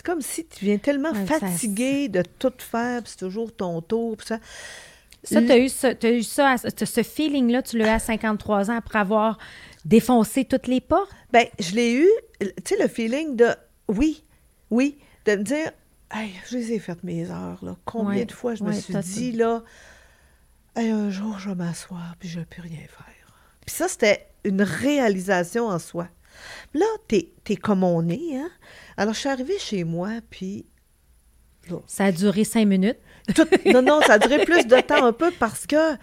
C'est 0.00 0.06
comme 0.06 0.22
si 0.22 0.46
tu 0.46 0.64
viens 0.64 0.78
tellement 0.78 1.12
Ouais, 1.12 1.26
ça- 1.26 1.40
fatigué 1.40 2.08
de 2.08 2.22
tout 2.38 2.54
faire, 2.56 3.02
puis 3.02 3.10
c'est 3.10 3.18
toujours 3.26 3.54
ton 3.54 3.82
tour, 3.82 4.16
puis 4.16 4.26
ça. 4.28 4.38
Ça, 5.24 5.42
tu 5.42 5.52
as 5.52 5.58
eu, 5.58 5.68
ça, 5.68 5.94
t'as 5.94 6.10
eu 6.10 6.22
ça, 6.22 6.56
ce 6.56 7.02
feeling-là, 7.02 7.60
tu 7.60 7.76
l'as 7.76 7.84
eu 7.84 7.88
à 7.90 7.98
53 7.98 8.70
ans 8.70 8.76
après 8.78 8.98
avoir 8.98 9.36
défoncé 9.84 10.46
toutes 10.46 10.68
les 10.68 10.80
portes? 10.80 11.10
Ben, 11.32 11.44
je 11.58 11.74
l'ai 11.74 11.92
eu, 11.92 12.08
tu 12.40 12.46
sais, 12.64 12.82
le 12.82 12.88
feeling 12.88 13.36
de 13.36 13.48
oui, 13.88 14.24
oui, 14.70 14.96
de 15.26 15.32
me 15.36 15.42
dire, 15.42 15.70
hey, 16.10 16.30
je 16.48 16.56
les 16.56 16.72
ai 16.72 16.78
faites 16.78 17.04
mes 17.04 17.30
heures, 17.30 17.62
là. 17.62 17.76
Combien 17.84 18.20
Ouais, 18.20 18.24
de 18.24 18.32
fois 18.32 18.54
je 18.54 18.64
me 18.64 18.72
suis 18.72 18.94
dit, 18.96 19.32
là, 19.32 19.62
hey, 20.76 20.88
un 20.88 21.10
jour, 21.10 21.38
je 21.38 21.50
vais 21.50 21.56
m'asseoir, 21.56 22.14
puis 22.18 22.30
je 22.30 22.36
ne 22.38 22.40
vais 22.44 22.46
plus 22.46 22.62
rien 22.62 22.78
faire. 22.88 23.34
Puis 23.66 23.74
ça, 23.74 23.86
c'était 23.86 24.26
une 24.44 24.62
réalisation 24.62 25.66
en 25.66 25.78
soi. 25.78 26.08
Là, 26.74 26.86
t'es 27.08 27.32
es 27.48 27.56
comme 27.56 27.84
on 27.84 28.08
est, 28.08 28.36
hein? 28.36 28.50
Alors, 28.96 29.14
je 29.14 29.20
suis 29.20 29.28
arrivée 29.28 29.58
chez 29.58 29.84
moi, 29.84 30.10
puis 30.30 30.66
Ça 31.86 32.06
a 32.06 32.12
duré 32.12 32.44
cinq 32.44 32.66
minutes. 32.66 32.98
tout- 33.34 33.46
non, 33.66 33.82
non, 33.82 34.00
ça 34.02 34.14
a 34.14 34.18
duré 34.18 34.44
plus 34.44 34.66
de 34.66 34.80
temps 34.80 35.04
un 35.04 35.12
peu 35.12 35.30
parce 35.38 35.66
que 35.66 35.94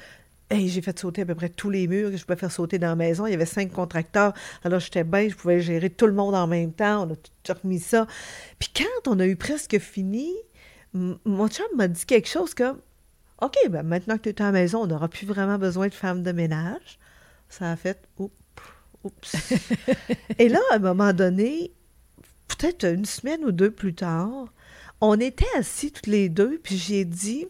hey, 0.50 0.70
j'ai 0.70 0.82
fait 0.82 0.98
sauter 0.98 1.24
à 1.24 1.26
peu 1.26 1.36
près 1.36 1.50
tous 1.50 1.70
les 1.70 1.88
murs 1.88 2.10
que 2.10 2.16
je 2.18 2.24
pouvais 2.26 2.40
faire 2.40 2.52
sauter 2.52 2.80
dans 2.80 2.88
la 2.88 2.96
maison. 2.96 3.26
Il 3.28 3.32
y 3.32 3.34
avait 3.34 3.46
cinq 3.46 3.72
contracteurs. 3.72 4.34
Alors, 4.64 4.80
j'étais 4.80 5.04
bien, 5.04 5.28
je 5.28 5.36
pouvais 5.36 5.60
gérer 5.60 5.90
tout 5.90 6.08
le 6.08 6.14
monde 6.14 6.36
en 6.36 6.48
même 6.48 6.72
temps. 6.72 7.06
On 7.08 7.14
a 7.14 7.16
tout 7.16 7.54
remis 7.64 7.80
ça. 7.80 8.08
Puis 8.60 8.70
quand 8.76 9.12
on 9.12 9.20
a 9.20 9.26
eu 9.28 9.36
presque 9.36 9.78
fini, 9.80 10.34
mon 10.94 11.48
chum 11.50 11.66
m'a 11.76 11.88
dit 11.90 12.06
quelque 12.06 12.30
chose 12.30 12.54
comme 12.54 12.80
OK, 13.42 13.56
ben 13.70 13.84
maintenant 13.84 14.18
que 14.18 14.24
tu 14.24 14.30
es 14.30 14.42
à 14.42 14.46
la 14.46 14.52
maison, 14.52 14.82
on 14.84 14.88
n'aura 14.88 15.10
plus 15.10 15.28
vraiment 15.28 15.58
besoin 15.60 15.90
de 15.90 15.94
femmes 15.94 16.24
de 16.24 16.32
ménage. 16.32 16.98
Ça 17.50 17.70
a 17.72 17.76
fait 17.76 18.00
oups, 18.18 18.34
oups. 19.08 19.36
Et 20.39 20.49
là, 20.49 20.60
à 20.72 20.76
un 20.76 20.80
moment 20.80 21.14
donné, 21.14 21.72
peut-être 22.47 22.86
une 22.86 23.05
semaine 23.05 23.43
ou 23.43 23.51
deux 23.51 23.72
plus 23.72 23.93
tard, 23.93 24.47
on 25.01 25.20
était 25.20 25.45
assis 25.58 25.91
toutes 25.91 26.08
les 26.08 26.30
deux, 26.30 26.60
puis 26.64 26.78
j'ai 26.78 27.05
dit, 27.05 27.47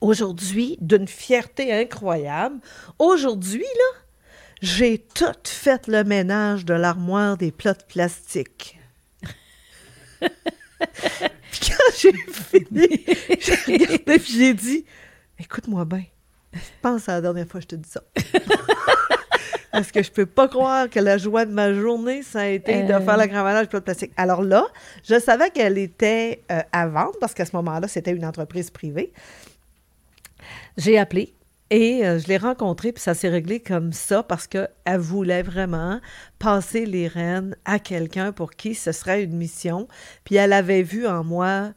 aujourd'hui, 0.00 0.76
d'une 0.80 1.08
fierté 1.08 1.72
incroyable, 1.72 2.60
aujourd'hui, 2.98 3.62
là, 3.62 4.00
j'ai 4.62 4.98
tout 4.98 5.24
fait 5.44 5.86
le 5.86 6.04
ménage 6.04 6.64
de 6.64 6.74
l'armoire 6.74 7.36
des 7.36 7.50
plats 7.50 7.74
de 7.74 7.82
plastique. 7.82 8.78
puis 10.20 11.60
quand 11.66 11.94
j'ai 11.98 12.12
fini, 12.12 13.04
j'ai 13.40 13.54
regardé, 13.54 14.18
puis 14.18 14.32
j'ai 14.32 14.54
dit, 14.54 14.84
écoute-moi 15.38 15.84
bien, 15.84 16.04
pense 16.82 17.08
à 17.08 17.12
la 17.14 17.20
dernière 17.20 17.46
fois 17.46 17.60
que 17.60 17.64
je 17.64 17.68
te 17.68 17.76
dis 17.76 17.88
ça. 17.88 18.02
Parce 19.72 19.92
que 19.92 20.02
je 20.02 20.10
peux 20.10 20.26
pas 20.26 20.48
croire 20.48 20.90
que 20.90 20.98
la 20.98 21.16
joie 21.16 21.44
de 21.46 21.52
ma 21.52 21.72
journée, 21.72 22.22
ça 22.22 22.40
a 22.40 22.46
été 22.46 22.82
de 22.82 22.92
Euh. 22.92 23.00
faire 23.00 23.16
l'agravage 23.16 23.66
de 23.66 23.68
plat 23.70 23.78
de 23.80 23.84
plastique. 23.84 24.12
Alors 24.16 24.42
là, 24.42 24.66
je 25.04 25.18
savais 25.20 25.50
qu'elle 25.50 25.78
était 25.78 26.42
euh, 26.50 26.60
à 26.72 26.86
vendre 26.88 27.14
parce 27.20 27.34
qu'à 27.34 27.44
ce 27.44 27.54
moment-là, 27.56 27.86
c'était 27.86 28.10
une 28.10 28.24
entreprise 28.24 28.70
privée. 28.70 29.12
J'ai 30.76 30.98
appelé 30.98 31.32
et 31.70 32.04
euh, 32.04 32.18
je 32.18 32.26
l'ai 32.26 32.36
rencontrée, 32.36 32.90
puis 32.90 33.00
ça 33.02 33.14
s'est 33.14 33.28
réglé 33.28 33.60
comme 33.60 33.92
ça 33.92 34.24
parce 34.24 34.48
qu'elle 34.48 34.70
voulait 34.98 35.42
vraiment 35.42 36.00
passer 36.40 36.84
les 36.84 37.06
rênes 37.06 37.54
à 37.64 37.78
quelqu'un 37.78 38.32
pour 38.32 38.50
qui 38.52 38.74
ce 38.74 38.90
serait 38.90 39.22
une 39.22 39.36
mission. 39.36 39.86
Puis 40.24 40.34
elle 40.34 40.52
avait 40.52 40.82
vu 40.82 41.06
en 41.06 41.22
moi 41.22 41.70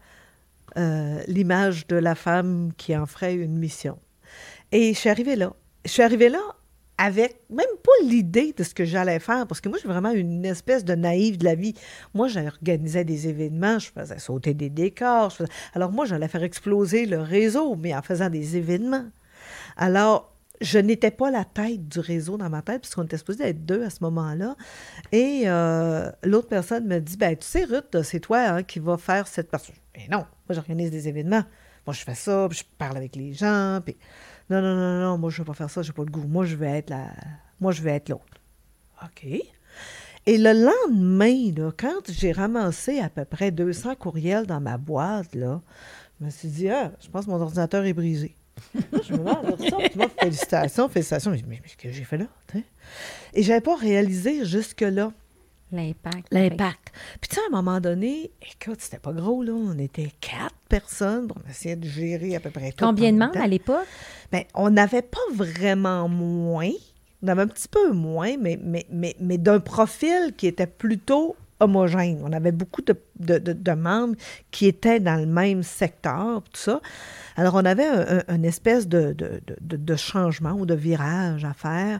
euh, 0.77 1.19
l'image 1.27 1.85
de 1.87 1.95
la 1.95 2.15
femme 2.15 2.71
qui 2.75 2.97
en 2.97 3.05
ferait 3.05 3.35
une 3.35 3.55
mission. 3.57 3.99
Et 4.71 4.95
je 4.95 4.99
suis 4.99 5.09
arrivée 5.09 5.35
là. 5.35 5.53
Je 5.85 5.91
suis 5.91 6.01
arrivée 6.01 6.29
là 6.29 6.39
avec 7.03 7.35
même 7.49 7.65
pas 7.83 8.07
l'idée 8.07 8.53
de 8.55 8.63
ce 8.63 8.73
que 8.73 8.85
j'allais 8.85 9.19
faire, 9.19 9.45
parce 9.45 9.59
que 9.59 9.67
moi, 9.67 9.77
suis 9.77 9.89
vraiment 9.89 10.11
une 10.11 10.45
espèce 10.45 10.85
de 10.85 10.95
naïve 10.95 11.37
de 11.37 11.43
la 11.43 11.53
vie. 11.53 11.73
Moi, 12.13 12.29
j'organisais 12.29 13.03
des 13.03 13.27
événements, 13.27 13.77
je 13.77 13.91
faisais 13.91 14.19
sauter 14.19 14.53
des 14.53 14.69
décors. 14.69 15.29
je 15.31 15.35
faisais- 15.35 15.49
Alors 15.73 15.91
moi, 15.91 16.05
j'allais 16.05 16.29
faire 16.29 16.43
exploser 16.43 17.05
le 17.05 17.19
réseau, 17.19 17.75
mais 17.75 17.93
en 17.93 18.01
faisant 18.01 18.29
des 18.29 18.55
événements. 18.55 19.03
Alors, 19.75 20.33
je 20.61 20.79
n'étais 20.79 21.11
pas 21.11 21.29
la 21.29 21.43
tête 21.43 21.89
du 21.89 21.99
réseau 21.99 22.37
dans 22.37 22.49
ma 22.49 22.61
tête, 22.61 22.83
puisqu'on 22.83 23.03
était 23.03 23.17
supposé 23.17 23.49
être 23.49 23.65
deux 23.65 23.83
à 23.83 23.89
ce 23.89 23.97
moment-là. 24.03 24.55
Et 25.11 25.41
euh, 25.47 26.09
l'autre 26.23 26.47
personne 26.47 26.87
me 26.87 26.99
dit, 26.99 27.17
ben 27.17 27.35
tu 27.35 27.45
sais, 27.45 27.65
Ruth, 27.65 28.01
c'est 28.03 28.21
toi 28.21 28.39
hein, 28.39 28.63
qui 28.63 28.79
va 28.79 28.95
faire 28.97 29.27
cette 29.27 29.51
personne. 29.51 29.75
Mais 29.97 30.07
non, 30.09 30.19
moi, 30.19 30.51
j'organise 30.51 30.89
des 30.89 31.09
événements. 31.09 31.43
Moi, 31.85 31.93
je 31.93 32.01
fais 32.01 32.15
ça, 32.15 32.47
puis 32.49 32.59
je 32.59 32.63
parle 32.77 32.95
avec 32.95 33.17
les 33.17 33.33
gens, 33.33 33.81
puis 33.83 33.97
non, 34.49 34.61
non, 34.61 34.75
non, 34.75 34.99
non, 34.99 35.17
moi, 35.17 35.29
je 35.29 35.35
ne 35.35 35.39
veux 35.39 35.45
pas 35.45 35.53
faire 35.53 35.69
ça, 35.69 35.81
j'ai 35.81 35.93
pas 35.93 36.03
le 36.03 36.11
goût. 36.11 36.27
Moi, 36.27 36.45
je 36.45 36.55
veux 36.55 36.67
être 36.67 36.89
la... 36.89 37.07
Moi, 37.59 37.71
je 37.71 37.81
veux 37.81 37.89
être 37.89 38.09
l'autre. 38.09 38.25
OK. 39.03 39.25
Et 40.25 40.37
le 40.37 40.53
lendemain, 40.53 41.71
quand 41.77 42.09
j'ai 42.09 42.31
ramassé 42.31 42.99
à 42.99 43.09
peu 43.09 43.25
près 43.25 43.51
200 43.51 43.95
courriels 43.95 44.45
dans 44.45 44.61
ma 44.61 44.77
boîte, 44.77 45.35
là, 45.35 45.61
je 46.19 46.25
me 46.25 46.29
suis 46.29 46.47
dit, 46.47 46.69
ah, 46.69 46.91
je 47.01 47.09
pense 47.09 47.25
que 47.25 47.31
mon 47.31 47.41
ordinateur 47.41 47.83
est 47.85 47.93
brisé. 47.93 48.35
Je 48.75 49.13
me 49.13 49.55
dire 49.57 49.69
ça. 49.69 49.77
puis 49.77 49.91
moi, 49.95 50.07
félicitations, 50.19 50.87
félicitations. 50.87 51.31
Mais, 51.31 51.41
mais, 51.47 51.59
mais 51.61 51.69
qu'est-ce 51.69 51.75
que 51.75 51.91
j'ai 51.91 52.03
fait 52.03 52.17
là? 52.17 52.25
Et 53.33 53.41
je 53.41 53.49
n'avais 53.49 53.61
pas 53.61 53.75
réalisé 53.75 54.45
jusque-là 54.45 55.11
L'impact. 55.73 56.27
l'impact. 56.31 56.93
Puis 57.19 57.29
tu 57.29 57.35
sais, 57.35 57.41
à 57.41 57.47
un 57.51 57.55
moment 57.55 57.81
donné, 57.81 58.29
écoute, 58.41 58.79
c'était 58.79 58.99
pas 58.99 59.11
gros, 59.11 59.41
là. 59.41 59.53
On 59.53 59.77
était 59.79 60.11
quatre 60.21 60.55
personnes. 60.69 61.29
On 61.35 61.49
essayait 61.49 61.75
de 61.75 61.87
gérer 61.87 62.35
à 62.35 62.39
peu 62.39 62.51
près 62.51 62.71
tout. 62.71 62.85
Combien 62.85 63.11
de 63.11 63.17
membres 63.17 63.41
à 63.41 63.47
l'époque? 63.47 63.87
Ben, 64.31 64.43
on 64.53 64.69
n'avait 64.69 65.01
pas 65.01 65.17
vraiment 65.33 66.07
moins. 66.07 66.69
On 67.23 67.27
avait 67.27 67.41
un 67.41 67.47
petit 67.47 67.67
peu 67.67 67.91
moins, 67.91 68.37
mais, 68.39 68.59
mais, 68.61 68.85
mais, 68.91 69.15
mais 69.19 69.39
d'un 69.39 69.59
profil 69.59 70.33
qui 70.37 70.45
était 70.45 70.67
plutôt 70.67 71.35
homogène. 71.59 72.21
On 72.23 72.33
avait 72.33 72.51
beaucoup 72.51 72.81
de, 72.81 72.95
de, 73.19 73.39
de, 73.39 73.71
membres 73.71 74.15
qui 74.51 74.67
étaient 74.67 74.99
dans 74.99 75.15
le 75.15 75.25
même 75.25 75.63
secteur, 75.63 76.41
tout 76.43 76.59
ça. 76.59 76.81
Alors, 77.35 77.55
on 77.55 77.65
avait 77.65 77.87
un, 78.27 78.43
espèce 78.43 78.87
de, 78.87 79.15
de, 79.61 79.95
changement 79.95 80.51
ou 80.51 80.65
de 80.65 80.75
virage 80.75 81.45
à 81.45 81.53
faire 81.53 81.99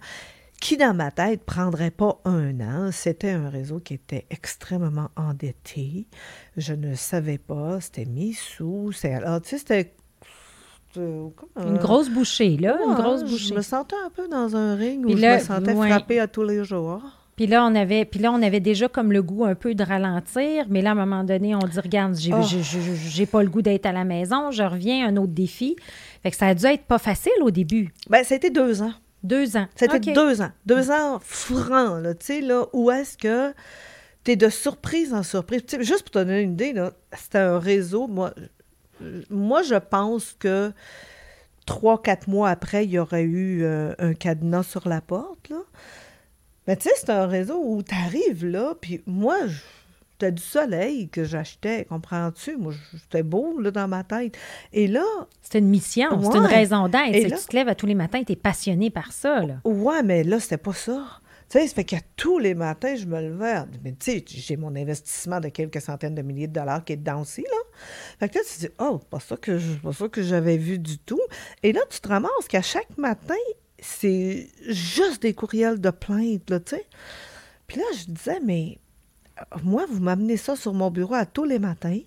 qui, 0.64 0.78
dans 0.78 0.94
ma 0.94 1.12
tête, 1.12 1.44
prendrait 1.44 1.92
pas 1.92 2.22
un 2.24 2.62
an. 2.62 2.90
C'était 2.94 3.32
un 3.32 3.50
réseau 3.50 3.82
qui 3.82 3.96
était 3.96 4.26
extrêmement 4.30 5.10
endetté. 5.18 6.08
Je 6.56 6.74
ne 6.74 6.96
savais 6.96 7.38
pas, 7.38 7.82
c'était 7.82 8.06
mis 8.06 8.32
sous. 8.32 8.92
Alors, 9.04 9.42
tu 9.42 9.50
sais, 9.50 9.58
c'était 9.58 9.94
une 10.96 11.78
grosse 11.80 12.10
bouchée, 12.10 12.56
là, 12.56 12.80
une 12.88 12.96
grosse 12.96 13.24
bouchée. 13.26 13.50
Je 13.50 13.54
me 13.56 13.62
sentais 13.62 13.98
un 14.06 14.10
peu 14.10 14.30
dans 14.30 14.56
un 14.56 14.76
ring 14.76 15.06
où 15.06 15.10
je 15.10 15.26
me 15.26 15.40
sentais 15.40 15.76
frappée 15.76 16.22
à 16.22 16.28
tous 16.28 16.44
les 16.44 16.64
jours. 16.64 17.02
Puis 17.36 17.48
là, 17.48 17.66
on 17.66 17.76
avait, 17.76 18.06
puis 18.06 18.22
là, 18.22 18.32
on 18.32 18.42
avait 18.42 18.62
déjà 18.62 18.88
comme 18.88 19.12
le 19.12 19.22
goût 19.22 19.44
un 19.44 19.56
peu 19.56 19.76
de 19.76 19.84
ralentir, 19.84 20.68
mais 20.70 20.82
là, 20.82 20.92
à 20.92 20.94
un 20.94 20.96
moment 20.96 21.26
donné, 21.26 21.56
on 21.56 21.68
dit 21.68 21.80
regarde, 21.80 22.16
j'ai, 22.16 22.32
oh. 22.32 23.26
pas 23.26 23.44
le 23.44 23.50
goût 23.50 23.62
d'être 23.62 23.86
à 23.86 23.92
la 23.92 24.06
maison, 24.06 24.52
je 24.52 24.64
reviens, 24.64 25.10
un 25.10 25.18
autre 25.18 25.34
défi. 25.34 25.76
Fait 26.22 26.32
que 26.32 26.38
ça 26.38 26.48
a 26.48 26.54
dû 26.54 26.66
être 26.68 26.84
pas 26.84 27.00
facile 27.00 27.34
au 27.42 27.52
début. 27.52 27.92
Bien, 28.10 28.24
ça 28.24 28.36
a 28.36 28.38
été 28.38 28.50
deux 28.50 28.82
ans. 28.82 28.94
Deux 29.24 29.56
ans. 29.56 29.68
C'était 29.76 30.00
deux 30.00 30.42
ans. 30.42 30.52
Deux 30.66 30.92
ans 30.92 31.20
francs, 31.22 32.02
là, 32.02 32.14
tu 32.14 32.26
sais, 32.26 32.42
là, 32.42 32.66
où 32.74 32.92
est-ce 32.92 33.18
que 33.18 33.54
tu 34.24 34.32
es 34.32 34.36
de 34.36 34.50
surprise 34.50 35.14
en 35.14 35.24
surprise? 35.24 35.64
juste 35.80 36.04
pour 36.04 36.12
te 36.12 36.20
donner 36.20 36.42
une 36.42 36.54
idée, 36.54 36.74
c'était 37.18 37.40
un 37.40 37.60
réseau, 37.60 38.08
moi, 38.08 38.34
moi, 39.30 39.62
je 39.64 39.76
pense 39.76 40.36
que 40.38 40.72
trois, 41.66 42.02
quatre 42.02 42.28
mois 42.28 42.50
après, 42.50 42.86
il 42.86 42.92
y 42.92 43.00
aurait 43.00 43.24
eu 43.24 43.64
euh, 43.64 43.94
un 44.00 44.14
cadenas 44.14 44.64
sur 44.64 44.88
la 44.88 45.02
porte, 45.02 45.50
là. 45.50 45.60
Mais 46.68 46.78
tu 46.78 46.84
sais, 46.84 46.96
c'est 46.96 47.10
un 47.10 47.28
réseau 47.28 47.62
où 47.62 47.84
tu 47.84 47.94
arrives 47.94 48.46
là, 48.46 48.74
puis 48.80 49.02
moi, 49.06 49.38
c'était 50.14 50.32
du 50.32 50.42
soleil 50.42 51.10
que 51.10 51.24
j'achetais, 51.24 51.86
comprends-tu? 51.86 52.56
Moi, 52.58 52.74
c'était 52.94 53.24
beau, 53.24 53.60
là, 53.60 53.72
dans 53.72 53.88
ma 53.88 54.04
tête. 54.04 54.38
Et 54.72 54.88
là... 54.88 55.04
C'est 55.42 55.60
une 55.60 55.68
mission, 55.68 56.08
c'est 56.22 56.38
une 56.38 56.46
raison 56.46 56.88
d'être. 56.88 57.40
Tu 57.40 57.48
te 57.48 57.56
lèves 57.56 57.68
à 57.68 57.76
tous 57.76 57.86
les 57.86 57.96
matins, 57.96 58.24
tu 58.24 58.34
es 58.34 58.36
passionné 58.36 58.90
par 58.90 59.12
ça, 59.12 59.42
là. 59.42 59.56
Ouais, 59.66 60.04
mais 60.04 60.24
là, 60.24 60.40
c'était 60.40 60.58
pas 60.58 60.74
ça. 60.74 61.20
Tu 61.50 61.60
sais, 61.60 61.68
ça 61.68 61.76
fait 61.76 61.84
que 61.84 61.96
tous 62.16 62.40
les 62.40 62.56
matins, 62.56 62.96
je 62.96 63.06
me 63.06 63.22
levais. 63.22 63.64
Mais 63.84 63.92
tu 63.92 64.12
sais, 64.12 64.26
j'ai 64.28 64.56
mon 64.56 64.76
investissement 64.76 65.40
de 65.40 65.50
quelques 65.50 65.82
centaines 65.82 66.16
de 66.16 66.22
milliers 66.22 66.48
de 66.48 66.54
dollars 66.54 66.84
qui 66.84 66.94
est 66.94 66.98
dedans 66.98 67.22
aussi, 67.22 67.42
là. 67.42 67.58
Fait 68.20 68.30
que 68.30 68.38
là, 68.38 68.42
tu 68.48 68.56
te 68.56 68.60
dis, 68.62 68.74
oh, 68.80 69.00
pas 69.10 69.20
ça 69.20 69.36
que, 69.38 69.60
pas 69.82 69.94
ça 69.94 70.08
que 70.08 70.24
j'avais 70.24 70.58
vu 70.58 70.80
du 70.80 70.98
tout. 70.98 71.22
Et 71.62 71.74
là, 71.74 71.82
tu 71.90 72.00
te 72.00 72.08
ramasses 72.08 72.48
qu'à 72.48 72.62
chaque 72.62 72.98
matin, 72.98 73.36
c'est 73.80 74.48
juste 74.68 75.22
des 75.22 75.34
courriels 75.34 75.82
de 75.82 75.90
plainte, 75.90 76.50
là, 76.50 76.60
tu 76.60 76.76
sais. 76.78 76.86
Puis 77.68 77.78
là, 77.78 77.86
je 77.98 78.12
disais, 78.12 78.40
mais 78.44 78.80
moi, 79.64 79.86
vous 79.90 80.00
m'amenez 80.00 80.38
ça 80.38 80.56
sur 80.56 80.74
mon 80.74 80.92
bureau 80.92 81.16
à 81.16 81.26
tous 81.26 81.44
les 81.44 81.60
matins. 81.60 82.00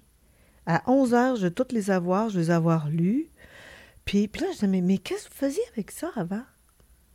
À 0.66 0.82
11 0.90 1.14
heures, 1.14 1.36
je 1.36 1.42
vais 1.42 1.50
toutes 1.50 1.72
les 1.72 1.90
avoir, 1.90 2.28
je 2.28 2.36
vais 2.38 2.44
les 2.46 2.50
avoir 2.50 2.88
lus. 2.88 3.28
Puis, 4.04 4.30
là, 4.40 4.46
je 4.48 4.54
disais, 4.54 4.66
mais, 4.66 4.80
mais 4.80 4.98
qu'est-ce 4.98 5.24
que 5.24 5.30
vous 5.30 5.38
faisiez 5.38 5.62
avec 5.72 5.90
ça 5.90 6.10
avant? 6.16 6.42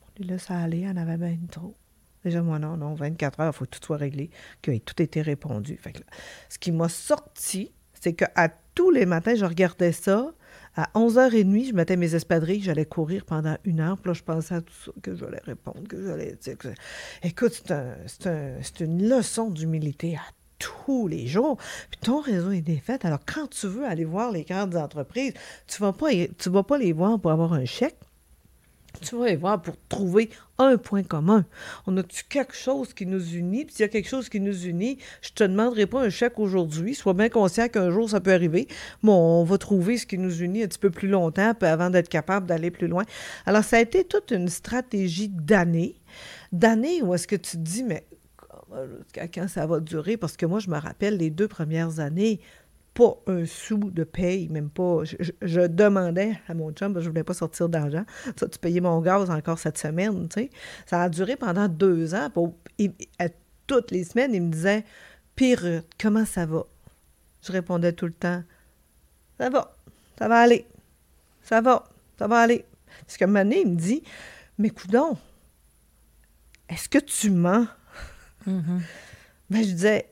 On 0.03 0.07
les 0.19 0.25
laissait 0.25 0.53
aller, 0.53 0.85
on 0.87 0.97
avait 0.97 1.17
bien 1.17 1.37
trop. 1.49 1.73
Déjà, 2.23 2.41
moi, 2.41 2.59
non, 2.59 2.77
non, 2.77 2.93
24 2.93 3.39
heures, 3.39 3.53
il 3.53 3.57
faut 3.57 3.65
que 3.65 3.71
tout 3.71 3.85
soit 3.85 3.97
réglé, 3.97 4.29
que 4.61 4.77
tout 4.77 5.01
été 5.01 5.21
répondu. 5.21 5.79
Ce 6.49 6.59
qui 6.59 6.71
m'a 6.71 6.89
sorti, 6.89 7.71
c'est 7.99 8.13
qu'à 8.13 8.49
tous 8.75 8.91
les 8.91 9.05
matins, 9.05 9.35
je 9.35 9.45
regardais 9.45 9.91
ça. 9.91 10.31
À 10.75 10.89
11h30, 10.95 11.69
je 11.69 11.73
mettais 11.73 11.97
mes 11.97 12.15
espadrilles, 12.15 12.61
j'allais 12.61 12.85
courir 12.85 13.25
pendant 13.25 13.57
une 13.65 13.81
heure. 13.81 13.97
Puis 13.97 14.09
là, 14.09 14.13
je 14.13 14.23
pensais 14.23 14.55
à 14.55 14.61
tout 14.61 14.73
ça, 14.85 14.91
que 15.01 15.15
j'allais 15.15 15.41
répondre, 15.43 15.87
que 15.87 16.01
j'allais 16.01 16.37
dire. 16.41 16.55
Écoute, 17.23 17.63
c'est 18.07 18.79
une 18.79 19.09
leçon 19.09 19.49
d'humilité 19.49 20.15
à 20.15 20.23
tous 20.59 21.07
les 21.07 21.27
jours. 21.27 21.57
Puis 21.89 21.99
ton 22.01 22.21
réseau 22.21 22.51
est 22.51 22.61
défait. 22.61 22.99
Alors, 23.03 23.19
quand 23.25 23.47
tu 23.49 23.67
veux 23.67 23.85
aller 23.85 24.05
voir 24.05 24.31
les 24.31 24.43
grandes 24.43 24.75
entreprises, 24.75 25.33
tu 25.67 25.81
ne 25.81 25.87
vas, 25.87 25.95
vas 26.45 26.63
pas 26.63 26.77
les 26.77 26.93
voir 26.93 27.19
pour 27.19 27.31
avoir 27.31 27.53
un 27.53 27.65
chèque 27.65 27.97
tu 28.99 29.17
vas 29.17 29.29
y 29.29 29.35
voir 29.35 29.61
pour 29.61 29.75
trouver 29.89 30.29
un 30.57 30.77
point 30.77 31.03
commun. 31.03 31.45
On 31.87 31.97
a-tu 31.97 32.23
quelque 32.25 32.55
chose 32.55 32.93
qui 32.93 33.05
nous 33.05 33.33
unit? 33.33 33.65
Puis 33.65 33.75
s'il 33.75 33.83
y 33.83 33.85
a 33.85 33.89
quelque 33.89 34.09
chose 34.09 34.29
qui 34.29 34.39
nous 34.39 34.65
unit, 34.65 34.99
je 35.21 35.31
te 35.31 35.43
demanderai 35.43 35.87
pas 35.87 36.01
un 36.01 36.09
chèque 36.09 36.37
aujourd'hui. 36.37 36.93
Sois 36.93 37.13
bien 37.13 37.29
conscient 37.29 37.67
qu'un 37.67 37.89
jour, 37.89 38.09
ça 38.09 38.19
peut 38.19 38.33
arriver. 38.33 38.67
Bon, 39.01 39.13
on 39.13 39.43
va 39.43 39.57
trouver 39.57 39.97
ce 39.97 40.05
qui 40.05 40.17
nous 40.17 40.41
unit 40.41 40.63
un 40.63 40.67
petit 40.67 40.77
peu 40.77 40.91
plus 40.91 41.07
longtemps 41.07 41.53
avant 41.61 41.89
d'être 41.89 42.09
capable 42.09 42.45
d'aller 42.45 42.69
plus 42.69 42.87
loin. 42.87 43.05
Alors, 43.45 43.63
ça 43.63 43.77
a 43.77 43.79
été 43.79 44.03
toute 44.03 44.31
une 44.31 44.49
stratégie 44.49 45.29
d'années. 45.29 45.95
D'années 46.51 47.01
où 47.01 47.13
est-ce 47.15 47.27
que 47.27 47.37
tu 47.37 47.51
te 47.51 47.57
dis, 47.57 47.83
mais 47.83 48.05
quand 49.15 49.47
ça 49.47 49.65
va 49.65 49.79
durer? 49.79 50.15
Parce 50.17 50.37
que 50.37 50.45
moi, 50.45 50.59
je 50.59 50.69
me 50.69 50.77
rappelle 50.77 51.17
les 51.17 51.29
deux 51.29 51.47
premières 51.47 51.99
années, 51.99 52.39
pas 52.93 53.15
un 53.27 53.45
sou 53.45 53.77
de 53.77 54.03
paye, 54.03 54.49
même 54.49 54.69
pas. 54.69 55.03
Je, 55.03 55.67
demandais 55.67 56.37
à 56.47 56.53
mon 56.53 56.71
chum, 56.71 56.99
je 56.99 57.07
voulais 57.07 57.23
pas 57.23 57.33
sortir 57.33 57.69
d'argent. 57.69 58.03
Ça, 58.37 58.47
tu 58.47 58.59
payais 58.59 58.81
mon 58.81 58.99
gaz 59.01 59.29
encore 59.29 59.59
cette 59.59 59.77
semaine, 59.77 60.27
tu 60.27 60.41
sais. 60.41 60.49
Ça 60.85 61.03
a 61.03 61.09
duré 61.09 61.35
pendant 61.35 61.67
deux 61.67 62.13
ans. 62.13 62.29
Pour, 62.29 62.55
à 63.19 63.27
toutes 63.67 63.91
les 63.91 64.03
semaines, 64.03 64.33
il 64.33 64.41
me 64.41 64.51
disait 64.51 64.83
Pire, 65.35 65.83
comment 65.99 66.25
ça 66.25 66.45
va? 66.45 66.65
Je 67.43 67.51
répondais 67.51 67.93
tout 67.93 68.05
le 68.05 68.13
temps 68.13 68.43
Ça 69.37 69.49
va, 69.49 69.75
ça 70.19 70.27
va 70.27 70.39
aller. 70.39 70.67
Ça 71.43 71.61
va, 71.61 71.85
ça 72.19 72.27
va 72.27 72.39
aller. 72.39 72.65
Parce 73.05 73.17
que 73.17 73.25
un 73.25 73.49
il 73.49 73.67
me 73.67 73.75
dit 73.75 74.03
Mais 74.57 74.69
coudon, 74.69 75.17
est-ce 76.67 76.89
que 76.89 76.99
tu 76.99 77.31
mens? 77.31 77.67
Mm-hmm. 78.47 78.81
Ben, 79.49 79.63
je 79.63 79.71
disais 79.71 80.10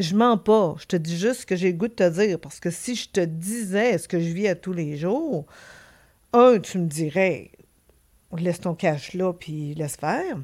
je 0.00 0.14
mens 0.16 0.38
pas. 0.38 0.76
Je 0.80 0.86
te 0.86 0.96
dis 0.96 1.16
juste 1.16 1.42
ce 1.42 1.46
que 1.46 1.56
j'ai 1.56 1.72
le 1.72 1.78
goût 1.78 1.88
de 1.88 1.94
te 1.94 2.08
dire. 2.08 2.38
Parce 2.40 2.60
que 2.60 2.70
si 2.70 2.94
je 2.94 3.08
te 3.08 3.20
disais 3.20 3.98
ce 3.98 4.08
que 4.08 4.18
je 4.18 4.28
vis 4.28 4.48
à 4.48 4.54
tous 4.54 4.72
les 4.72 4.96
jours, 4.96 5.46
un, 6.32 6.58
tu 6.58 6.78
me 6.78 6.86
dirais, 6.86 7.50
laisse 8.36 8.60
ton 8.60 8.74
cash 8.74 9.14
là, 9.14 9.32
puis 9.32 9.74
laisse 9.74 9.96
faire. 9.96 10.38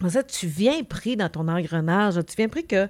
Mais 0.00 0.10
ça, 0.10 0.22
tu 0.22 0.46
viens 0.46 0.82
pris 0.82 1.16
dans 1.16 1.28
ton 1.28 1.48
engrenage. 1.48 2.14
Tu 2.26 2.36
viens 2.36 2.48
pris 2.48 2.66
que. 2.66 2.88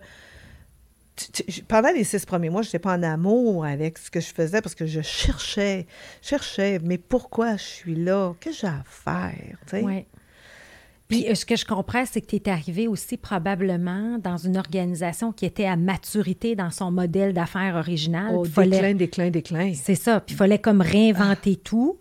pendant 1.68 1.90
les 1.90 2.04
six 2.04 2.24
premiers 2.24 2.48
mois, 2.48 2.62
je 2.62 2.68
n'étais 2.68 2.78
pas 2.78 2.96
en 2.96 3.02
amour 3.02 3.64
avec 3.64 3.98
ce 3.98 4.10
que 4.10 4.20
je 4.20 4.32
faisais 4.32 4.62
parce 4.62 4.74
que 4.74 4.86
je 4.86 5.02
cherchais, 5.02 5.86
cherchais, 6.22 6.78
mais 6.82 6.96
pourquoi 6.96 7.56
je 7.56 7.64
suis 7.64 7.94
là? 7.96 8.34
Que 8.40 8.50
j'ai 8.50 8.66
à 8.66 8.82
faire? 8.86 9.58
Puis 11.12 11.28
euh, 11.28 11.34
ce 11.34 11.44
que 11.44 11.56
je 11.56 11.64
comprends, 11.64 12.04
c'est 12.06 12.20
que 12.20 12.26
tu 12.26 12.36
es 12.36 12.48
arrivé 12.48 12.88
aussi 12.88 13.16
probablement 13.16 14.18
dans 14.18 14.38
une 14.38 14.56
organisation 14.56 15.32
qui 15.32 15.44
était 15.44 15.66
à 15.66 15.76
maturité 15.76 16.56
dans 16.56 16.70
son 16.70 16.90
modèle 16.90 17.32
d'affaires 17.32 17.76
original. 17.76 18.34
Oh, 18.34 18.46
déclin, 18.46 18.94
déclin, 18.94 19.30
déclin. 19.30 19.72
C'est 19.74 19.94
ça. 19.94 20.20
Puis 20.20 20.34
il 20.34 20.38
fallait 20.38 20.58
comme 20.58 20.80
réinventer 20.80 21.56
tout. 21.56 21.98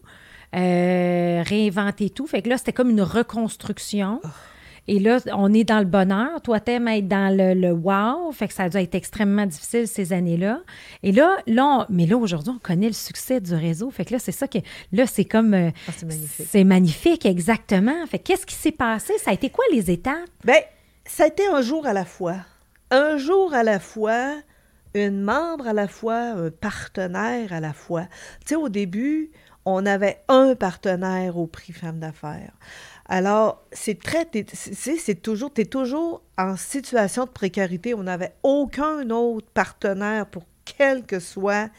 Euh, 0.56 1.44
réinventer 1.46 2.10
tout. 2.10 2.28
Fait 2.28 2.42
que 2.42 2.50
là, 2.50 2.58
c'était 2.58 2.74
comme 2.74 2.90
une 2.90 3.02
reconstruction. 3.02 4.22
Oh. 4.24 4.28
Et 4.88 5.00
là, 5.00 5.20
on 5.34 5.54
est 5.54 5.64
dans 5.64 5.80
le 5.80 5.86
bonheur. 5.86 6.42
Toi, 6.42 6.60
t'aimes 6.60 6.88
être 6.88 7.08
dans 7.08 7.36
le, 7.36 7.54
le, 7.54 7.72
wow. 7.72 8.32
Fait 8.32 8.48
que 8.48 8.54
ça 8.54 8.64
a 8.64 8.70
dû 8.70 8.78
être 8.78 8.96
extrêmement 8.96 9.46
difficile 9.46 9.88
ces 9.88 10.12
années-là. 10.12 10.62
Et 11.04 11.12
là, 11.12 11.38
là 11.48 11.86
mais 11.90 12.06
là, 12.06 12.18
aujourd'hui, 12.18 12.52
on 12.56 12.60
connaît 12.60 12.88
le 12.88 12.94
succès 12.94 13.40
du 13.40 13.54
réseau. 13.54 13.92
Fait 13.92 14.06
que 14.06 14.14
là, 14.14 14.20
c'est 14.20 14.32
ça 14.32 14.48
que. 14.48 14.58
Là, 14.92 15.06
c'est 15.06 15.26
comme. 15.26 15.54
Euh, 15.54 15.70
ah, 15.88 15.92
c'est 15.96 16.06
magnifique. 16.06 16.48
C'est 16.50 16.64
magnifique, 16.64 17.26
exactement. 17.26 18.06
Fait 18.08 18.20
qu'est-ce 18.20 18.46
qui 18.46 18.56
s'est 18.56 18.72
passé? 18.72 19.14
Ça 19.20 19.32
a 19.32 19.34
été 19.34 19.50
quoi 19.50 19.64
les 19.72 19.92
étapes? 19.92 20.30
Bien, 20.44 20.60
ça 21.06 21.26
a 21.26 21.28
été 21.28 21.46
un 21.48 21.62
jour 21.62 21.86
à 21.86 21.94
la 21.94 22.06
fois. 22.06 22.38
Un 22.90 23.18
jour 23.18 23.54
à 23.54 23.64
la 23.64 23.80
fois, 23.80 24.36
une 24.96 25.22
membre 25.22 25.68
à 25.68 25.74
la 25.74 25.88
fois, 25.88 26.18
un 26.18 26.50
partenaire 26.50 27.54
à 27.54 27.60
la 27.60 27.74
fois. 27.74 28.08
Tu 28.42 28.50
sais, 28.50 28.56
au 28.56 28.68
début, 28.68 29.32
on 29.66 29.86
avait 29.86 30.22
un 30.28 30.56
partenaire 30.56 31.38
au 31.38 31.48
prix 31.48 31.74
Femmes 31.74 32.00
d'affaires. 32.00 32.54
Alors, 33.14 33.68
c'est 33.74 34.02
très. 34.02 34.26
C'est 34.54 35.22
toujours. 35.22 35.54
Tu 35.54 35.62
es 35.62 35.66
toujours 35.66 36.24
en 36.38 36.56
situation 36.56 37.26
de 37.26 37.30
précarité. 37.30 37.94
On 37.94 38.04
n'avait 38.04 38.32
aucun 38.42 39.10
autre 39.10 39.48
partenaire 39.54 40.26
pour 40.28 40.46
quel 40.64 41.04
que 41.04 41.20
soit 41.20 41.70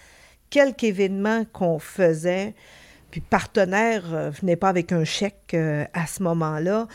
quelque 0.51 0.85
événement 0.85 1.47
qu'on 1.47 1.79
faisait. 1.79 2.55
Puis, 3.11 3.23
partenaire 3.23 4.13
euh, 4.13 4.29
venait 4.29 4.57
pas 4.57 4.69
avec 4.69 4.93
un 4.93 5.05
chèque 5.05 5.55
euh, 5.55 5.87
à 5.95 6.07
ce 6.07 6.23
moment-là. 6.23 6.87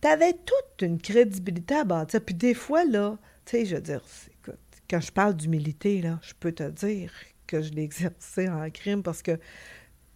Tu 0.00 0.06
avais 0.06 0.34
toute 0.34 0.82
une 0.82 1.00
crédibilité 1.00 1.74
à 1.74 1.82
bâtir. 1.82 2.20
Puis, 2.24 2.36
des 2.36 2.54
fois, 2.54 2.84
là, 2.84 3.18
tu 3.44 3.56
sais, 3.56 3.64
je 3.66 3.74
veux 3.74 3.82
dire, 3.82 4.02
quand 4.88 5.00
je 5.00 5.10
parle 5.10 5.34
d'humilité, 5.34 6.00
là, 6.00 6.20
je 6.22 6.34
peux 6.38 6.52
te 6.52 6.62
dire 6.62 7.12
que 7.48 7.60
je 7.60 7.72
l'ai 7.72 7.82
exercé 7.82 8.48
en 8.48 8.70
crime 8.70 9.02
parce 9.02 9.22
que 9.22 9.36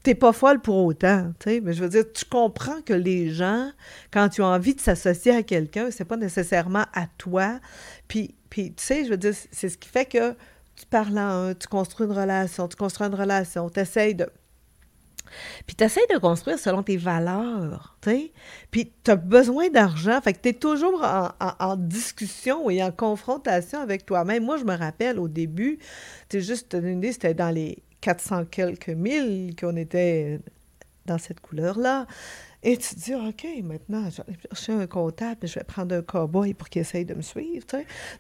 t'es 0.05 0.15
pas 0.15 0.33
folle 0.33 0.61
pour 0.61 0.85
autant, 0.85 1.33
tu 1.41 1.63
mais 1.63 1.73
je 1.73 1.83
veux 1.83 1.89
dire, 1.89 2.05
tu 2.13 2.27
comprends 2.27 2.83
que 2.83 2.93
les 2.93 3.31
gens, 3.31 3.71
quand 4.13 4.29
tu 4.29 4.43
as 4.43 4.47
envie 4.47 4.75
de 4.75 4.81
s'associer 4.81 5.35
à 5.35 5.43
quelqu'un, 5.43 5.91
c'est 5.91 6.05
pas 6.05 6.19
nécessairement 6.19 6.85
à 6.93 7.07
toi. 7.17 7.59
Puis, 8.07 8.35
puis 8.51 8.75
tu 8.75 8.85
sais, 8.85 9.05
je 9.07 9.11
veux 9.11 9.17
dire, 9.17 9.33
c'est 9.51 9.71
ce 9.71 9.79
qui 9.79 9.89
fait 9.89 10.05
que 10.05 10.33
tu 10.77 10.85
parles 10.91 11.19
en 11.19 11.49
un, 11.49 11.55
tu 11.55 11.67
construis 11.69 12.07
une 12.07 12.13
relation, 12.13 12.69
tu 12.69 12.77
construis 12.77 13.07
une 13.07 13.15
relation, 13.15 13.71
tu 13.71 13.81
essayes 13.81 14.15
de, 14.15 14.29
Puis 15.67 15.75
tu 15.75 15.85
essaies 15.85 16.07
de 16.13 16.19
construire 16.19 16.59
selon 16.59 16.83
tes 16.83 16.99
valeurs, 16.99 17.97
tu 18.03 18.11
sais. 18.11 18.33
Puis 18.71 18.93
tu 19.03 19.11
as 19.11 19.17
besoin 19.17 19.71
d'argent, 19.71 20.21
fait 20.21 20.35
que 20.35 20.41
tu 20.43 20.49
es 20.51 20.53
toujours 20.53 21.03
en, 21.03 21.77
discussion 21.77 22.69
et 22.69 22.83
en 22.83 22.93
confrontation 22.93 23.81
avec 23.81 24.05
toi-même. 24.05 24.45
Moi, 24.45 24.59
je 24.59 24.65
me 24.65 24.77
rappelle 24.77 25.19
au 25.19 25.29
début, 25.29 25.79
tu 26.29 26.43
juste 26.43 26.75
une 26.75 27.03
idée, 27.03 27.33
dans 27.33 27.55
les 27.55 27.83
400 28.05 28.45
quelques 28.51 28.91
mille 28.91 29.57
qu'on 29.57 29.77
était 29.77 30.39
dans 31.07 31.17
cette 31.17 31.41
couleur-là. 31.41 32.07
Et 32.63 32.77
tu 32.77 32.95
te 32.95 33.01
dis, 33.01 33.15
OK, 33.15 33.47
maintenant, 33.63 34.11
je 34.11 34.23
vais 34.23 34.39
chercher 34.47 34.73
un 34.73 34.87
comptable, 34.87 35.47
je 35.47 35.55
vais 35.59 35.65
prendre 35.65 35.95
un 35.95 36.03
cowboy 36.03 36.53
pour 36.53 36.69
qu'il 36.69 36.83
essaye 36.83 37.07
de 37.07 37.15
me 37.15 37.23
suivre. 37.23 37.67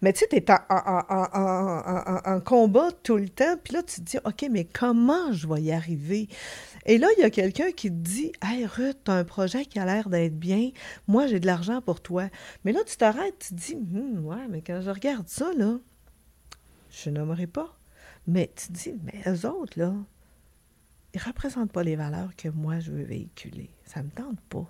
Mais 0.00 0.14
tu 0.14 0.20
sais, 0.20 0.26
tu 0.28 0.36
es 0.36 0.44
en, 0.50 2.40
combat 2.40 2.88
tout 3.02 3.18
le 3.18 3.28
temps. 3.28 3.56
Puis 3.62 3.74
là, 3.74 3.82
tu 3.82 3.96
te 3.96 4.00
dis, 4.02 4.16
OK, 4.24 4.46
mais 4.50 4.64
comment 4.64 5.32
je 5.32 5.46
vais 5.46 5.60
y 5.60 5.72
arriver? 5.72 6.28
Et 6.86 6.96
là, 6.96 7.08
il 7.18 7.20
y 7.20 7.24
a 7.24 7.30
quelqu'un 7.30 7.70
qui 7.72 7.90
te 7.90 7.96
dit, 7.96 8.32
Hey, 8.42 8.64
Ruth, 8.64 8.98
tu 9.04 9.10
as 9.10 9.14
un 9.14 9.24
projet 9.24 9.66
qui 9.66 9.78
a 9.78 9.84
l'air 9.84 10.08
d'être 10.08 10.38
bien. 10.38 10.70
Moi, 11.08 11.26
j'ai 11.26 11.40
de 11.40 11.46
l'argent 11.46 11.82
pour 11.82 12.00
toi. 12.00 12.28
Mais 12.64 12.72
là, 12.72 12.80
tu 12.86 12.96
t'arrêtes, 12.96 13.38
tu 13.38 13.48
te 13.48 13.60
dis, 13.60 13.74
hum, 13.74 14.24
ouais, 14.24 14.48
mais 14.48 14.62
quand 14.62 14.80
je 14.80 14.90
regarde 14.90 15.28
ça, 15.28 15.50
là, 15.56 15.78
je 16.90 17.10
nommerai 17.10 17.46
pas. 17.46 17.74
Mais 18.26 18.50
tu 18.54 18.68
te 18.68 18.72
dis, 18.72 18.94
mais 19.02 19.22
eux 19.26 19.46
autres, 19.46 19.78
là, 19.78 19.94
ils 21.14 21.20
ne 21.20 21.24
représentent 21.24 21.72
pas 21.72 21.82
les 21.82 21.96
valeurs 21.96 22.34
que 22.36 22.48
moi, 22.48 22.80
je 22.80 22.90
veux 22.90 23.02
véhiculer. 23.02 23.70
Ça 23.84 24.00
ne 24.00 24.06
me 24.06 24.10
tente 24.10 24.40
pas. 24.48 24.60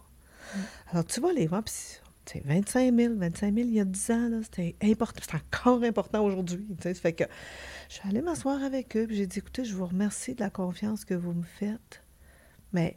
Mm. 0.55 0.59
Alors, 0.90 1.05
tu 1.07 1.20
vas 1.20 1.32
les 1.32 1.46
voir, 1.46 1.62
puis 1.62 1.74
c'est 2.26 2.44
25 2.44 2.94
000, 2.94 3.14
25 3.16 3.55
000 3.55 3.68
il 3.68 3.74
y 3.74 3.80
a 3.80 3.84
10 3.84 4.11
ans, 4.11 4.40
c'était 4.42 4.74
important. 4.82 5.20
C'est 5.22 5.36
encore 5.36 5.82
important 5.82 6.24
aujourd'hui. 6.24 6.66
Ça 6.82 6.94
fait 6.94 7.12
que 7.12 7.24
je 7.88 7.94
suis 7.94 8.09
allée 8.09 8.22
m'asseoir 8.22 8.62
avec 8.62 8.96
eux, 8.96 9.07
puis 9.07 9.16
j'ai 9.16 9.26
dit, 9.26 9.38
écoutez, 9.38 9.64
je 9.64 9.74
vous 9.74 9.86
remercie 9.86 10.34
de 10.34 10.40
la 10.40 10.50
confiance 10.50 11.05
que 11.05 11.14
vous 11.14 11.32
me 11.32 11.44
faites, 11.44 12.02
mais 12.72 12.96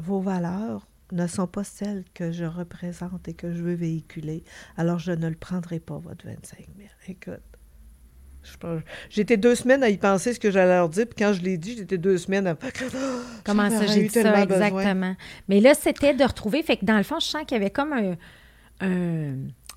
vos 0.00 0.20
valeurs 0.20 0.86
ne 1.12 1.26
sont 1.26 1.46
pas 1.46 1.64
celles 1.64 2.04
que 2.14 2.30
je 2.30 2.44
représente 2.44 3.26
et 3.28 3.34
que 3.34 3.52
je 3.52 3.62
veux 3.62 3.74
véhiculer. 3.74 4.44
Alors, 4.76 4.98
je 4.98 5.12
ne 5.12 5.28
le 5.28 5.34
prendrai 5.34 5.80
pas, 5.80 5.98
votre 5.98 6.24
25 6.26 6.68
000. 6.76 6.88
Écoute, 7.08 7.42
J'étais 9.10 9.36
deux 9.36 9.54
semaines 9.54 9.82
à 9.82 9.88
y 9.88 9.96
penser 9.96 10.32
ce 10.32 10.40
que 10.40 10.50
j'allais 10.50 10.74
leur 10.74 10.88
dire, 10.88 11.06
puis 11.06 11.16
quand 11.24 11.32
je 11.32 11.42
l'ai 11.42 11.58
dit, 11.58 11.76
j'étais 11.76 11.98
deux 11.98 12.18
semaines 12.18 12.46
à. 12.46 12.56
Comment 13.44 13.70
ça, 13.70 13.86
j'ai 13.86 14.04
dit 14.04 14.08
ça, 14.08 14.42
exactement. 14.42 15.14
Mais 15.48 15.60
là, 15.60 15.74
c'était 15.74 16.14
de 16.14 16.24
retrouver. 16.24 16.62
Fait 16.62 16.76
que 16.76 16.84
dans 16.84 16.96
le 16.96 17.02
fond, 17.02 17.18
je 17.20 17.26
sens 17.26 17.42
qu'il 17.46 17.56
y 17.56 17.60
avait 17.60 17.70
comme 17.70 17.92
un, 17.92 18.16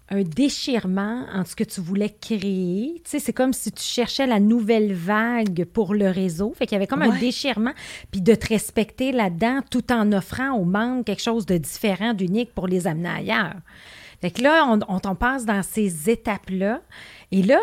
un, 0.09 0.24
déchirement 0.24 1.26
entre 1.34 1.49
ce 1.51 1.55
que 1.55 1.64
tu 1.64 1.82
voulais 1.82 2.09
créer. 2.09 3.01
Tu 3.03 3.11
sais, 3.11 3.20
c'est 3.20 3.34
comme 3.34 3.53
si 3.53 3.72
tu 3.72 3.84
cherchais 3.84 4.28
la 4.28 4.39
nouvelle 4.39 4.93
vague 4.93 5.66
pour 5.66 5.93
le 5.93 6.09
réseau. 6.09 6.53
Fait 6.55 6.66
qu'il 6.66 6.76
y 6.76 6.78
avait 6.78 6.88
comme 6.88 7.01
un 7.01 7.18
déchirement, 7.20 7.74
puis 8.11 8.22
de 8.22 8.36
te 8.36 8.47
respecter 8.47 9.11
là-dedans 9.11 9.61
tout 9.70 9.91
en 9.91 10.11
offrant 10.11 10.51
aux 10.53 10.66
membres 10.66 11.03
quelque 11.03 11.22
chose 11.24 11.45
de 11.45 11.57
différent, 11.57 12.14
d'unique 12.14 12.53
pour 12.53 12.68
les 12.68 12.88
amener 12.88 13.09
ailleurs. 13.09 13.55
Fait 14.22 14.32
que 14.32 14.41
là, 14.41 14.66
on, 14.70 14.80
on 14.88 14.99
t'en 14.99 15.16
passe 15.16 15.45
dans 15.45 15.64
ces 15.64 16.09
étapes-là. 16.09 16.82
Et 17.32 17.41
là, 17.41 17.59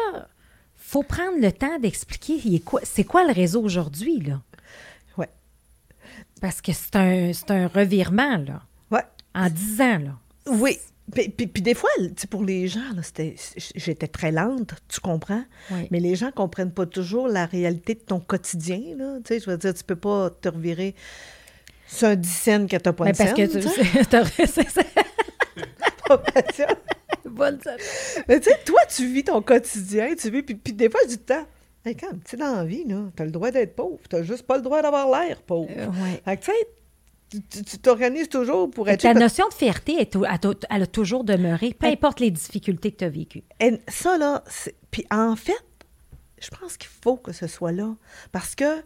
faut 0.90 1.04
prendre 1.04 1.38
le 1.38 1.52
temps 1.52 1.78
d'expliquer 1.78 2.40
c'est 2.82 3.04
quoi, 3.04 3.24
le 3.24 3.32
réseau 3.32 3.62
aujourd'hui, 3.62 4.18
là? 4.18 4.40
Oui. 5.16 5.26
Parce 6.40 6.60
que 6.60 6.72
c'est 6.72 6.96
un, 6.96 7.30
un 7.50 7.68
revirement, 7.68 8.38
là. 8.38 8.62
Oui. 8.90 8.98
En 9.32 9.48
dix 9.48 9.80
ans, 9.80 9.98
là. 9.98 10.18
Oui. 10.50 10.80
Puis, 11.12 11.28
puis, 11.28 11.62
des 11.62 11.74
fois, 11.74 11.90
pour 12.28 12.42
les 12.42 12.66
gens, 12.66 12.80
j'étais 13.76 14.08
très 14.08 14.32
lente, 14.32 14.74
tu 14.88 14.98
comprends? 14.98 15.44
Oui. 15.70 15.86
Mais 15.92 16.00
les 16.00 16.16
gens 16.16 16.26
ne 16.26 16.32
comprennent 16.32 16.72
pas 16.72 16.86
toujours 16.86 17.28
la 17.28 17.46
réalité 17.46 17.94
de 17.94 18.00
ton 18.00 18.18
quotidien. 18.18 18.80
Là. 18.96 19.18
Je 19.28 19.48
veux 19.48 19.58
dire, 19.58 19.74
tu 19.74 19.84
peux 19.84 19.94
pas 19.94 20.30
te 20.30 20.48
revirer 20.48 20.96
sur 21.86 22.08
un 22.08 22.16
dix 22.16 22.42
que 22.44 22.66
tu 22.66 22.76
n'as 22.84 22.92
pas 22.92 23.04
Mais 23.04 23.12
parce 23.12 23.32
que 23.32 23.46
tu, 23.46 23.58
Mais 28.28 28.40
tu 28.40 28.50
sais, 28.50 28.58
tu 28.94 29.06
vis 29.06 29.24
ton 29.24 29.42
quotidien, 29.42 30.14
tu 30.14 30.30
vis, 30.30 30.42
puis, 30.42 30.54
puis 30.54 30.72
des 30.72 30.90
fois, 30.90 31.00
je 31.04 31.08
dis 31.10 31.18
temps, 31.18 31.46
hey, 31.84 31.96
quand 31.96 32.12
tu 32.24 32.36
dans 32.36 32.56
la 32.56 32.64
vie, 32.64 32.84
tu 32.86 33.22
as 33.22 33.24
le 33.24 33.30
droit 33.30 33.50
d'être 33.50 33.74
pauvre, 33.74 33.98
tu 34.08 34.24
juste 34.24 34.42
pas 34.42 34.56
le 34.56 34.62
droit 34.62 34.82
d'avoir 34.82 35.08
l'air 35.08 35.40
pauvre. 35.42 35.70
Euh, 35.76 35.86
ouais. 35.86 36.22
Fait 36.24 36.36
que, 36.36 36.44
tu 36.44 36.52
sais, 36.52 37.62
tu 37.64 37.78
t'organises 37.78 38.28
toujours 38.28 38.70
pour 38.70 38.88
être... 38.88 39.00
Ta 39.00 39.14
notion 39.14 39.48
de 39.48 39.54
fierté, 39.54 40.08
elle, 40.70 40.82
a 40.82 40.86
toujours 40.86 41.24
demeuré, 41.24 41.74
peu 41.78 41.86
importe 41.86 42.20
les 42.20 42.30
difficultés 42.30 42.90
que 42.90 42.98
tu 42.98 43.04
as 43.04 43.08
vécues. 43.08 43.44
Et 43.60 43.78
ça, 43.88 44.18
là, 44.18 44.42
puis 44.90 45.06
en 45.10 45.36
fait, 45.36 45.64
je 46.40 46.48
pense 46.48 46.76
qu'il 46.76 46.90
faut 47.02 47.16
que 47.16 47.32
ce 47.32 47.46
soit 47.46 47.72
là. 47.72 47.94
Parce 48.32 48.54
que 48.54 48.80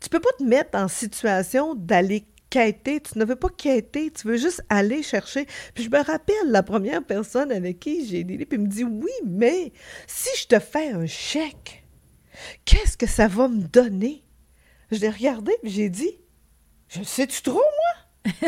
tu 0.00 0.08
peux 0.08 0.20
pas 0.20 0.30
te 0.38 0.44
mettre 0.44 0.76
en 0.76 0.88
situation 0.88 1.74
d'aller 1.74 2.24
quêter, 2.50 3.00
tu 3.00 3.18
ne 3.18 3.24
veux 3.24 3.36
pas 3.36 3.48
quêter, 3.48 4.10
tu 4.10 4.26
veux 4.26 4.36
juste 4.36 4.62
aller 4.68 5.02
chercher. 5.02 5.46
Puis 5.74 5.84
je 5.84 5.90
me 5.90 6.02
rappelle 6.02 6.36
la 6.46 6.62
première 6.62 7.04
personne 7.04 7.52
avec 7.52 7.80
qui 7.80 8.06
j'ai 8.06 8.24
dit, 8.24 8.36
puis 8.38 8.58
il 8.58 8.60
me 8.60 8.66
dit 8.66 8.84
Oui, 8.84 9.12
mais 9.26 9.72
si 10.06 10.28
je 10.40 10.46
te 10.46 10.58
fais 10.58 10.90
un 10.90 11.06
chèque, 11.06 11.84
qu'est-ce 12.64 12.96
que 12.96 13.06
ça 13.06 13.28
va 13.28 13.48
me 13.48 13.62
donner? 13.62 14.22
Je 14.90 15.00
l'ai 15.00 15.10
regardé, 15.10 15.52
puis 15.62 15.70
j'ai 15.70 15.90
dit 15.90 16.18
Je 16.88 17.02
sais-tu 17.02 17.42
trop, 17.42 17.54
moi? 17.54 18.32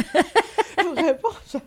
je 0.78 1.02
réponds. 1.02 1.60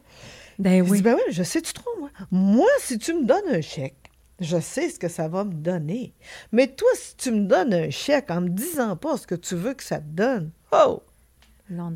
Ben 0.59 0.87
oui. 0.87 1.01
ben 1.01 1.15
oui, 1.15 1.33
je 1.33 1.43
sais-tu 1.43 1.73
trop, 1.73 1.89
moi? 1.99 2.09
Moi, 2.31 2.69
si 2.79 2.97
tu 2.97 3.13
me 3.13 3.25
donnes 3.25 3.49
un 3.49 3.61
chèque, 3.61 4.11
je 4.39 4.59
sais 4.59 4.89
ce 4.89 4.99
que 4.99 5.07
ça 5.07 5.27
va 5.27 5.43
me 5.43 5.53
donner. 5.53 6.13
Mais 6.51 6.67
toi, 6.67 6.89
si 6.95 7.15
tu 7.15 7.31
me 7.31 7.45
donnes 7.45 7.73
un 7.73 7.89
chèque 7.89 8.29
en 8.29 8.41
me 8.41 8.49
disant 8.49 8.95
pas 8.95 9.17
ce 9.17 9.27
que 9.27 9.35
tu 9.35 9.55
veux 9.55 9.73
que 9.73 9.83
ça 9.83 9.99
te 9.99 10.09
donne, 10.09 10.51
oh! 10.71 11.01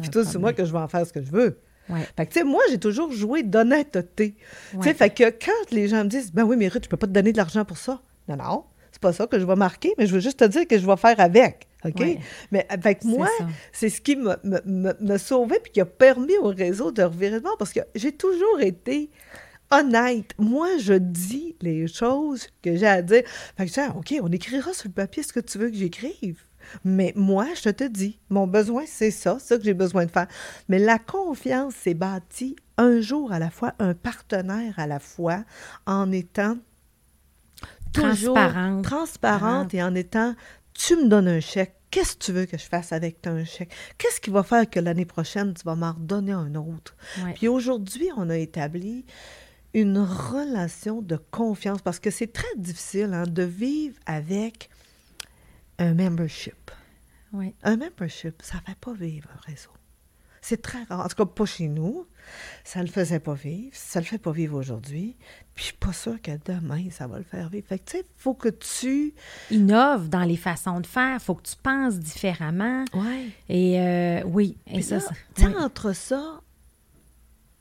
Puis 0.02 0.10
tout, 0.10 0.24
c'est 0.24 0.38
moi 0.38 0.54
que 0.54 0.66
je 0.66 0.72
vais 0.72 0.80
en 0.80 0.88
faire 0.88 1.06
ce 1.06 1.14
que 1.14 1.22
je 1.22 1.32
veux. 1.32 1.60
Fait 2.16 2.26
que, 2.26 2.34
tu 2.34 2.40
sais, 2.40 2.44
moi, 2.44 2.62
j'ai 2.70 2.80
toujours 2.80 3.12
joué 3.12 3.44
d'honnêteté. 3.44 4.36
Tu 4.72 4.82
sais, 4.82 4.94
fait 4.94 5.10
que 5.10 5.30
quand 5.30 5.72
les 5.72 5.88
gens 5.88 6.04
me 6.04 6.10
disent, 6.10 6.34
ben 6.34 6.44
oui, 6.44 6.58
mais 6.58 6.68
Ruth, 6.68 6.84
je 6.84 6.90
peux 6.90 6.98
pas 6.98 7.08
te 7.08 7.14
donner 7.14 7.32
de 7.32 7.38
l'argent 7.38 7.64
pour 7.64 7.78
ça. 7.78 8.02
Non, 8.28 8.36
non, 8.36 8.64
c'est 8.92 9.02
pas 9.02 9.14
ça 9.14 9.26
que 9.28 9.40
je 9.40 9.46
vais 9.46 9.56
marquer, 9.56 9.94
mais 9.98 10.06
je 10.06 10.14
veux 10.14 10.20
juste 10.20 10.40
te 10.40 10.46
dire 10.46 10.68
que 10.68 10.78
je 10.78 10.86
vais 10.86 10.98
faire 10.98 11.20
avec. 11.20 11.68
OK? 11.86 12.04
Mais 12.52 12.66
avec 12.70 13.04
moi, 13.04 13.30
c'est 13.72 13.90
ce 13.90 14.02
qui 14.02 14.16
me, 14.16 14.36
me, 14.44 15.18
sauvait 15.18 15.60
puis 15.62 15.72
qui 15.72 15.82
a 15.82 15.86
permis 15.86 16.38
au 16.42 16.48
réseau 16.48 16.92
de 16.92 17.04
revirer 17.04 17.40
parce 17.58 17.72
que 17.72 17.82
j'ai 17.96 18.12
toujours 18.12 18.60
été 18.60 19.10
honnête. 19.72 20.34
Moi, 20.38 20.78
je 20.80 20.94
dis 20.94 21.56
les 21.62 21.88
choses 21.88 22.48
que 22.62 22.76
j'ai 22.76 22.88
à 22.88 23.02
dire. 23.02 23.24
Fait 23.56 23.66
que, 23.66 23.72
tu 23.72 23.80
OK, 23.96 24.16
on 24.22 24.32
écrira 24.32 24.74
sur 24.74 24.88
le 24.88 24.94
papier 24.94 25.24
ce 25.24 25.32
que 25.32 25.40
tu 25.40 25.58
veux 25.58 25.70
que 25.70 25.76
j'écrive. 25.76 26.42
Mais 26.84 27.14
moi, 27.16 27.48
je 27.62 27.70
te 27.70 27.84
dis, 27.84 28.20
mon 28.30 28.48
besoin, 28.48 28.84
c'est 28.88 29.12
ça, 29.12 29.38
ça 29.40 29.58
que 29.58 29.64
j'ai 29.64 29.74
besoin 29.74 30.06
de 30.06 30.12
faire. 30.12 30.28
Mais 30.70 30.80
la 30.80 31.00
confiance 31.00 31.74
s'est 31.76 31.94
bâtie 31.94 32.56
un 32.78 33.02
jour 33.02 33.32
à 33.32 33.40
la 33.40 33.50
fois, 33.50 33.74
un 33.80 33.94
partenaire 33.94 34.74
à 34.78 34.88
la 34.88 35.00
fois, 35.00 35.44
en 35.86 36.12
étant 36.12 36.58
transparente, 37.94 38.84
transparente 38.84 39.74
et 39.74 39.82
en 39.82 39.96
étant, 39.96 40.36
tu 40.74 40.96
me 40.96 41.08
donnes 41.08 41.28
un 41.28 41.40
chèque, 41.40 41.74
qu'est-ce 41.90 42.14
que 42.16 42.24
tu 42.26 42.32
veux 42.32 42.46
que 42.46 42.58
je 42.58 42.66
fasse 42.66 42.92
avec 42.92 43.22
ton 43.22 43.44
chèque? 43.46 43.74
Qu'est-ce 43.98 44.22
qui 44.22 44.30
va 44.30 44.44
faire 44.44 44.70
que 44.70 44.80
l'année 44.80 45.06
prochaine, 45.06 45.54
tu 45.54 45.64
vas 45.64 45.76
m'en 45.76 45.94
redonner 45.94 46.34
un 46.34 46.54
autre? 46.56 46.96
Puis 47.36 47.48
aujourd'hui, 47.48 48.10
on 48.16 48.30
a 48.30 48.38
établi 48.38 49.06
une 49.74 50.00
relation 50.00 51.02
de 51.02 51.18
confiance 51.32 51.82
parce 51.82 52.00
que 52.00 52.10
c'est 52.10 52.32
très 52.32 52.56
difficile 52.58 53.14
hein, 53.14 53.24
de 53.28 53.44
vivre 53.44 53.96
avec 54.06 54.70
un 55.80 55.94
membership. 55.94 56.72
Oui. 57.34 57.54
Un 57.64 57.78
membership, 57.78 58.42
ça 58.42 58.58
ne 58.58 58.62
fait 58.62 58.80
pas 58.80 58.94
vivre 58.94 59.30
un 59.36 59.52
réseau. 59.52 59.72
C'est 60.42 60.62
très 60.62 60.84
rare. 60.84 61.06
En 61.06 61.10
tout 61.10 61.16
cas, 61.16 61.26
pas 61.26 61.46
chez 61.46 61.68
nous. 61.68 62.08
Ça 62.64 62.80
ne 62.80 62.86
le 62.86 62.92
faisait 62.92 63.20
pas 63.20 63.34
vivre. 63.34 63.72
Ça 63.74 64.00
ne 64.00 64.06
le 64.06 64.10
fait 64.10 64.18
pas 64.18 64.32
vivre 64.32 64.58
aujourd'hui. 64.58 65.18
Puis 65.54 65.64
je 65.64 65.70
suis 65.70 65.78
pas 65.78 65.92
sûre 65.92 66.22
que 66.22 66.32
demain, 66.46 66.90
ça 66.90 67.08
va 67.08 67.18
le 67.18 67.26
faire 67.26 67.50
vivre. 67.50 67.68
Fait 67.68 67.80
que, 67.80 67.86
tu 67.86 67.98
sais, 67.98 68.04
il 68.08 68.22
faut 68.22 68.34
que 68.34 68.50
tu... 68.50 69.14
Innoves 69.52 70.08
dans 70.08 70.24
les 70.24 70.38
façons 70.38 70.80
de 70.80 70.88
faire. 70.88 71.16
Il 71.16 71.20
faut 71.20 71.36
que 71.36 71.48
tu 71.48 71.56
penses 71.58 71.96
différemment. 71.96 72.86
Ouais. 72.94 73.30
Et 73.50 73.82
euh, 73.82 74.24
oui. 74.26 74.58
Et 74.68 74.82
ça, 74.82 75.00
tu 75.36 75.42
sais, 75.42 75.56
entre 75.58 75.94
ça, 75.94 76.42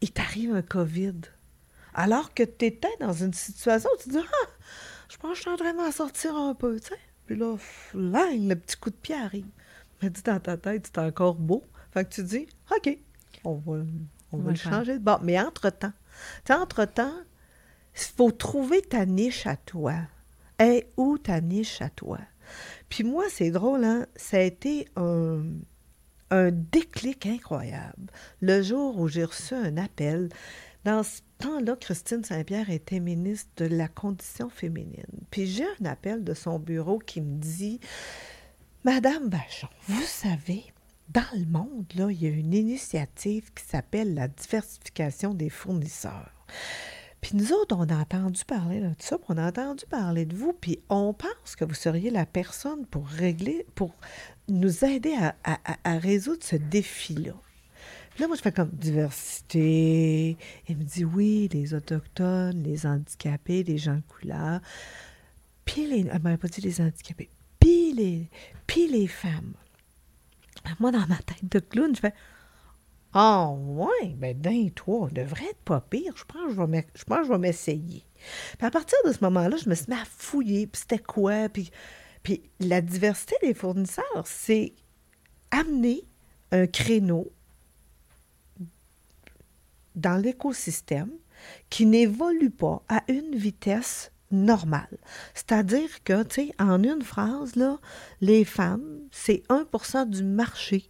il 0.01 0.13
t'arrive 0.13 0.55
un 0.55 0.63
COVID. 0.63 1.23
Alors 1.95 2.35
que 2.35 2.43
tu 2.45 2.67
étais 2.67 2.95
dans 3.01 3.15
une 3.15 3.33
situation 3.33 3.89
où 3.95 4.03
tu 4.03 4.11
dis, 4.11 4.19
ah, 4.19 4.49
je 5.09 5.17
pense 5.17 5.31
que 5.31 5.37
je 5.37 5.41
suis 5.41 5.51
en 5.51 5.57
train 5.57 5.73
de 5.73 5.93
sortir 5.93 6.37
un 6.37 6.55
peu, 6.55 6.79
tu 6.79 6.89
sais. 6.89 7.01
Puis 7.27 7.37
là, 7.37 7.57
le 7.95 8.55
petit 8.55 8.77
coup 8.77 8.91
de 8.91 8.97
pied 8.97 9.15
arrive. 9.15 9.47
Mais 10.01 10.11
dis 10.11 10.23
dans 10.23 10.41
ta 10.41 10.57
tête, 10.57 10.87
c'est 10.87 11.01
encore 11.01 11.35
beau. 11.35 11.65
Fait 11.93 12.05
que 12.05 12.15
tu 12.15 12.23
dis, 12.23 12.47
OK, 12.75 12.99
on 13.45 13.55
va, 13.55 13.85
on 14.33 14.39
va 14.39 14.51
le 14.51 14.57
changer 14.57 14.95
de 14.95 15.03
bord. 15.03 15.23
Mais 15.23 15.41
entre-temps, 15.41 15.93
entre-temps, 16.51 17.15
il 17.95 18.01
faut 18.17 18.31
trouver 18.31 18.83
ta 18.83 19.07
niche 19.07 19.47
à 19.47 19.57
toi. 19.57 19.95
Et 20.61 20.87
où 20.97 21.19
ta 21.19 21.41
niche 21.41 21.83
à 21.83 21.91
toi? 21.91 22.19
Puis 22.89 23.05
moi, 23.05 23.25
c'est 23.29 23.51
drôle, 23.51 23.85
hein? 23.85 24.07
Ça 24.17 24.39
a 24.39 24.41
été 24.41 24.89
un, 24.97 25.43
un 26.31 26.51
déclic 26.51 27.27
incroyable. 27.27 28.11
Le 28.41 28.63
jour 28.63 28.99
où 28.99 29.09
j'ai 29.09 29.25
reçu 29.25 29.55
un 29.55 29.77
appel, 29.77 30.29
dans 30.87 31.03
ce 31.03 31.21
temps-là, 31.39 31.75
Christine 31.75 32.23
Saint-Pierre 32.23 32.71
était 32.71 33.01
ministre 33.01 33.51
de 33.57 33.65
la 33.65 33.89
condition 33.89 34.49
féminine. 34.49 35.05
Puis 35.33 35.49
j'ai 35.49 35.67
un 35.81 35.85
appel 35.85 36.23
de 36.23 36.33
son 36.33 36.61
bureau 36.61 37.01
qui 37.01 37.21
me 37.21 37.41
dit 37.41 37.81
Madame 38.85 39.29
Bachon, 39.29 39.69
vous 39.89 40.07
savez, 40.07 40.63
dans 41.09 41.27
le 41.35 41.45
monde, 41.47 41.87
là, 41.97 42.09
il 42.13 42.23
y 42.23 42.27
a 42.27 42.31
une 42.31 42.55
initiative 42.55 43.53
qui 43.53 43.65
s'appelle 43.65 44.15
la 44.15 44.29
diversification 44.29 45.35
des 45.35 45.51
fournisseurs. 45.51 46.31
Puis 47.21 47.37
nous 47.37 47.53
autres, 47.53 47.75
on 47.77 47.89
a 47.89 47.97
entendu 47.97 48.45
parler 48.45 48.79
de 48.79 48.93
ça, 49.01 49.19
on 49.29 49.39
a 49.39 49.49
entendu 49.49 49.85
parler 49.87 50.25
de 50.25 50.37
vous, 50.37 50.53
puis 50.53 50.79
on 50.89 51.13
pense 51.13 51.57
que 51.59 51.65
vous 51.65 51.75
seriez 51.75 52.11
la 52.11 52.27
personne 52.27 52.87
pour 52.87 53.09
régler, 53.09 53.67
pour 53.75 53.93
nous 54.47 54.85
aider 54.85 55.17
à, 55.43 55.99
résoudre 55.99 56.45
ce 56.45 56.55
défi-là. 56.55 57.35
Là, 58.19 58.27
moi, 58.29 58.37
je 58.37 58.43
fais 58.43 58.53
comme 58.53 58.71
diversité. 58.71 60.37
Il 60.69 60.77
me 60.77 60.85
dit 60.85 61.05
oui, 61.05 61.49
les 61.53 61.75
Autochtones, 61.75 62.63
les 62.63 62.87
handicapés, 62.87 63.63
les 63.63 63.79
gens 63.79 63.97
de 63.97 64.03
couleur. 64.09 64.61
Puis 65.65 65.87
les. 65.87 66.07
Elle 66.11 66.23
m'avait 66.23 66.39
pas 66.39 66.49
dit 66.49 66.61
les 66.61 66.81
handicapés. 66.81 67.31
Puis 67.61 67.93
les, 67.93 68.31
puis 68.67 68.89
les 68.89 69.07
femmes. 69.07 69.55
Moi, 70.81 70.91
dans 70.91 71.07
ma 71.07 71.17
tête 71.17 71.51
de 71.51 71.59
clown, 71.59 71.95
je 71.95 72.01
fais 72.01 72.15
ah, 73.19 73.51
ouais, 73.51 74.15
ben 74.17 74.39
d'un, 74.39 74.69
toi, 74.75 75.05
on 75.05 75.07
devrait 75.07 75.47
être 75.47 75.63
pas 75.65 75.81
pire. 75.81 76.13
Je 76.17 76.25
pense 76.25 76.51
que 76.51 76.53
je 77.25 77.33
vais 77.33 77.39
m'essayer. 77.39 78.05
Puis 78.59 78.67
à 78.67 78.71
partir 78.71 78.99
de 79.07 79.13
ce 79.13 79.25
moment-là, 79.25 79.57
je 79.57 79.71
me 79.71 79.75
suis 79.75 79.87
mis 79.89 79.95
à 79.95 80.05
fouiller, 80.05 80.67
puis 80.67 80.83
c'était 80.83 81.03
quoi, 81.03 81.49
puis, 81.49 81.71
puis 82.23 82.43
la 82.61 82.83
diversité 82.83 83.35
des 83.41 83.55
fournisseurs, 83.55 84.27
c'est 84.27 84.75
amener 85.51 86.05
un 86.53 86.67
créneau 86.67 87.33
dans 89.97 90.17
l'écosystème 90.17 91.11
qui 91.71 91.87
n'évolue 91.87 92.51
pas 92.51 92.83
à 92.89 93.03
une 93.09 93.35
vitesse 93.35 94.13
normale. 94.31 94.99
C'est-à-dire 95.35 96.03
que, 96.05 96.23
tu 96.25 96.35
sais, 96.35 96.55
en 96.59 96.83
une 96.83 97.03
phrase, 97.03 97.57
là, 97.57 97.79
les 98.21 98.45
femmes, 98.45 99.01
c'est 99.11 99.43
1% 99.49 100.09
du 100.09 100.23
marché 100.23 100.89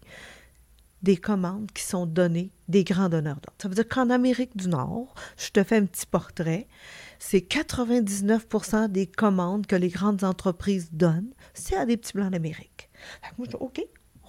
des 1.02 1.16
commandes 1.16 1.70
qui 1.72 1.82
sont 1.82 2.06
données 2.06 2.50
des 2.68 2.82
grands 2.82 3.08
donneurs 3.08 3.36
d'ordre. 3.36 3.54
Ça 3.60 3.68
veut 3.68 3.74
dire 3.74 3.88
qu'en 3.88 4.10
Amérique 4.10 4.56
du 4.56 4.68
Nord, 4.68 5.14
je 5.36 5.50
te 5.50 5.62
fais 5.62 5.76
un 5.76 5.84
petit 5.84 6.06
portrait, 6.06 6.66
c'est 7.18 7.40
99% 7.40 8.88
des 8.88 9.06
commandes 9.06 9.66
que 9.66 9.76
les 9.76 9.88
grandes 9.88 10.24
entreprises 10.24 10.88
donnent, 10.92 11.32
c'est 11.54 11.76
à 11.76 11.86
des 11.86 11.96
petits 11.96 12.14
blancs 12.14 12.32
d'Amérique. 12.32 12.90
Moi, 13.38 13.46
je 13.46 13.50
dis, 13.50 13.62
OK, 13.62 13.80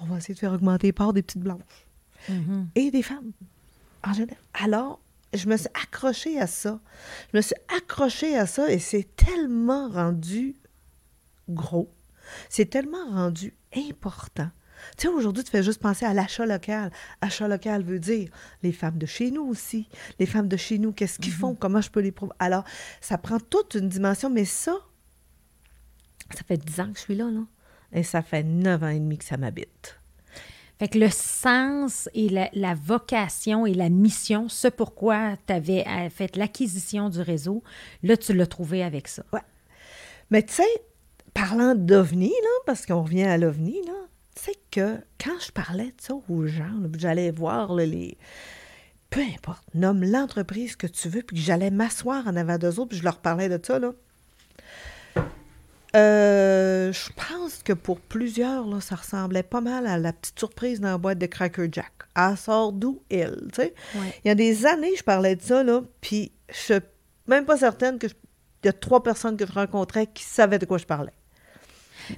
on 0.01 0.05
va 0.05 0.17
essayer 0.17 0.33
de 0.33 0.39
faire 0.39 0.53
augmenter 0.53 0.87
les 0.87 0.93
parts 0.93 1.13
des 1.13 1.23
petites 1.23 1.41
blanches 1.41 1.87
mm-hmm. 2.29 2.65
et 2.75 2.91
des 2.91 3.01
femmes 3.01 3.31
en 4.07 4.13
général. 4.13 4.37
Alors, 4.53 4.99
je 5.33 5.47
me 5.47 5.57
suis 5.57 5.69
accrochée 5.81 6.39
à 6.39 6.47
ça. 6.47 6.79
Je 7.31 7.37
me 7.37 7.41
suis 7.41 7.55
accrochée 7.75 8.37
à 8.37 8.45
ça 8.45 8.71
et 8.71 8.79
c'est 8.79 9.15
tellement 9.15 9.89
rendu 9.89 10.55
gros, 11.49 11.89
c'est 12.49 12.69
tellement 12.69 13.09
rendu 13.09 13.53
important 13.75 14.49
tu 14.97 15.07
sais, 15.07 15.13
aujourd'hui, 15.13 15.43
tu 15.43 15.51
fais 15.51 15.63
juste 15.63 15.81
penser 15.81 16.05
à 16.05 16.13
l'achat 16.13 16.45
local. 16.45 16.91
Achat 17.21 17.47
local 17.47 17.83
veut 17.83 17.99
dire 17.99 18.29
les 18.63 18.71
femmes 18.71 18.97
de 18.97 19.05
chez 19.05 19.31
nous 19.31 19.43
aussi. 19.43 19.87
Les 20.19 20.25
femmes 20.25 20.47
de 20.47 20.57
chez 20.57 20.77
nous, 20.77 20.91
qu'est-ce 20.91 21.19
qu'ils 21.19 21.33
font? 21.33 21.51
Mhm. 21.51 21.57
Comment 21.57 21.81
je 21.81 21.89
peux 21.89 21.99
les 21.99 22.11
prouver? 22.11 22.33
Alors, 22.39 22.63
ça 23.01 23.17
prend 23.17 23.39
toute 23.39 23.75
une 23.75 23.89
dimension, 23.89 24.29
mais 24.29 24.45
ça, 24.45 24.77
ça 26.33 26.41
fait 26.47 26.57
dix 26.57 26.79
ans 26.79 26.91
que 26.91 26.97
je 26.97 27.03
suis 27.03 27.15
là, 27.15 27.29
là. 27.29 27.45
Et 27.93 28.03
ça 28.03 28.21
fait 28.21 28.43
neuf 28.43 28.83
ans 28.83 28.89
et 28.89 28.99
demi 28.99 29.17
que 29.17 29.25
ça 29.25 29.37
m'habite. 29.37 29.99
Fait 30.79 30.87
que 30.87 30.99
le 30.99 31.09
sens 31.09 32.07
et 32.13 32.29
la, 32.29 32.73
vocation 32.75 33.65
et 33.65 33.73
la 33.73 33.89
mission, 33.89 34.47
ce 34.47 34.67
pourquoi 34.67 35.35
tu 35.47 35.53
avais 35.53 35.83
euh, 35.87 36.09
fait 36.09 36.35
l'acquisition 36.35 37.09
du 37.09 37.19
réseau, 37.19 37.63
là, 38.03 38.15
tu 38.15 38.33
l'as 38.33 38.45
trouvé 38.45 38.83
avec 38.83 39.07
ça. 39.07 39.23
Ouais. 39.33 39.41
Mais 40.29 40.43
tu 40.43 40.53
sais, 40.53 40.67
parlant 41.33 41.73
d'OVNI, 41.73 42.29
là, 42.29 42.49
parce 42.67 42.85
qu'on 42.85 43.01
revient 43.01 43.23
à 43.23 43.37
l'OVNI, 43.37 43.81
là, 43.87 43.93
tu 44.35 44.43
sais 44.43 44.55
que 44.69 44.97
quand 45.23 45.39
je 45.43 45.51
parlais 45.51 45.85
de 45.85 46.01
ça 46.01 46.13
aux 46.29 46.45
gens, 46.45 46.73
j'allais 46.97 47.31
voir 47.31 47.73
les. 47.73 48.17
Peu 49.09 49.21
importe, 49.21 49.63
nomme 49.73 50.03
l'entreprise 50.03 50.75
que 50.75 50.85
tu 50.85 51.09
veux, 51.09 51.23
puis 51.23 51.37
que 51.37 51.41
j'allais 51.41 51.71
m'asseoir 51.71 52.27
en 52.27 52.35
avant 52.35 52.57
d'eux 52.57 52.79
autres, 52.79 52.89
puis 52.89 52.97
je 52.97 53.03
leur 53.03 53.19
parlais 53.19 53.49
de 53.49 53.59
ça, 53.63 53.79
là. 53.79 53.93
Euh, 55.95 56.91
je 56.91 57.09
pense 57.13 57.63
que 57.63 57.73
pour 57.73 57.99
plusieurs, 57.99 58.67
là, 58.67 58.81
ça 58.81 58.95
ressemblait 58.95 59.43
pas 59.43 59.61
mal 59.61 59.87
à 59.87 59.97
la 59.97 60.13
petite 60.13 60.37
surprise 60.37 60.81
dans 60.81 60.89
la 60.89 60.97
boîte 60.97 61.17
de 61.17 61.25
Cracker 61.25 61.69
Jack. 61.71 61.93
Elle 62.15 62.37
sort 62.37 62.73
d'où, 62.73 63.01
elle, 63.09 63.47
tu 63.53 63.61
sais? 63.61 63.73
Il 63.95 64.27
y 64.27 64.31
a 64.31 64.35
des 64.35 64.65
années, 64.65 64.95
je 64.97 65.03
parlais 65.03 65.35
de 65.35 65.41
ça, 65.41 65.63
là, 65.63 65.81
puis 66.01 66.31
je 66.49 66.55
suis 66.55 66.73
même 67.27 67.45
pas 67.45 67.57
certaine 67.57 67.99
que 67.99 68.07
y 68.65 68.69
a 68.69 68.73
trois 68.73 69.03
personnes 69.03 69.37
que 69.37 69.45
je 69.45 69.51
rencontrais 69.51 70.07
qui 70.07 70.23
savaient 70.23 70.59
de 70.59 70.65
quoi 70.65 70.77
je 70.77 70.85
parlais. 70.85 71.13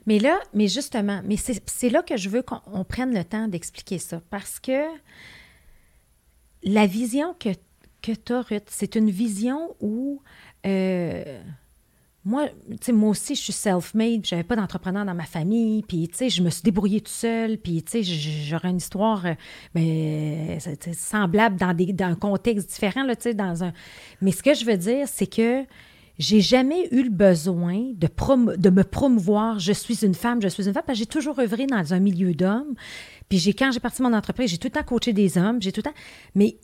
Mais 0.05 0.19
là, 0.19 0.39
mais 0.53 0.67
justement, 0.67 1.21
mais 1.25 1.35
c'est 1.37 1.89
là 1.89 2.01
que 2.01 2.17
je 2.17 2.29
veux 2.29 2.41
qu'on 2.41 2.83
prenne 2.83 3.13
le 3.13 3.23
temps 3.23 3.47
d'expliquer 3.47 3.97
ça. 3.97 4.21
Parce 4.29 4.59
que 4.59 4.85
la 6.63 6.85
vision 6.85 7.35
que, 7.39 7.49
que 8.01 8.11
tu 8.11 8.33
as, 8.33 8.41
Ruth, 8.41 8.67
c'est 8.67 8.95
une 8.95 9.09
vision 9.09 9.75
où. 9.79 10.21
Euh, 10.65 11.41
moi, 12.25 12.47
moi 12.91 13.09
aussi, 13.09 13.35
je 13.35 13.41
suis 13.41 13.53
self-made, 13.53 14.25
j'avais 14.25 14.43
pas 14.43 14.55
d'entrepreneur 14.55 15.05
dans 15.05 15.15
ma 15.15 15.25
famille, 15.25 15.83
puis, 15.83 16.09
tu 16.09 16.29
je 16.29 16.43
me 16.43 16.49
suis 16.49 16.63
débrouillée 16.63 17.01
tout 17.01 17.11
seul, 17.11 17.57
puis, 17.57 17.81
tu 17.81 18.03
j'aurais 18.03 18.69
une 18.69 18.77
histoire 18.77 19.25
euh, 19.25 19.33
ben, 19.73 20.59
semblable 20.93 21.55
dans, 21.57 21.73
des, 21.73 21.93
dans 21.93 22.07
un 22.07 22.15
contexte 22.15 22.69
différent, 22.69 23.03
là, 23.03 23.15
tu 23.15 23.33
dans 23.33 23.63
un... 23.63 23.73
Mais 24.21 24.31
ce 24.31 24.43
que 24.43 24.53
je 24.53 24.65
veux 24.65 24.77
dire, 24.77 25.07
c'est 25.07 25.27
que 25.27 25.63
j'ai 26.19 26.41
jamais 26.41 26.89
eu 26.91 27.03
le 27.03 27.09
besoin 27.09 27.93
de, 27.95 28.57
de 28.57 28.69
me 28.69 28.83
promouvoir. 28.83 29.57
Je 29.57 29.71
suis 29.71 30.03
une 30.03 30.13
femme, 30.13 30.41
je 30.41 30.49
suis 30.49 30.67
une 30.67 30.73
femme, 30.73 30.83
parce 30.85 30.99
que 30.99 31.05
j'ai 31.05 31.09
toujours 31.09 31.39
œuvré 31.39 31.65
dans 31.65 31.93
un 31.93 31.99
milieu 31.99 32.33
d'hommes. 32.33 32.75
Puis 33.29 33.55
quand 33.57 33.71
j'ai 33.71 33.79
parti 33.79 34.01
mon 34.01 34.11
entreprise, 34.11 34.49
j'ai 34.49 34.57
tout 34.57 34.67
le 34.67 34.71
temps 34.71 34.83
coaché 34.83 35.13
des 35.13 35.37
hommes, 35.37 35.61
j'ai 35.61 35.71
tout 35.71 35.79
le 35.79 35.89
temps. 35.89 35.97
Mais 36.35 36.57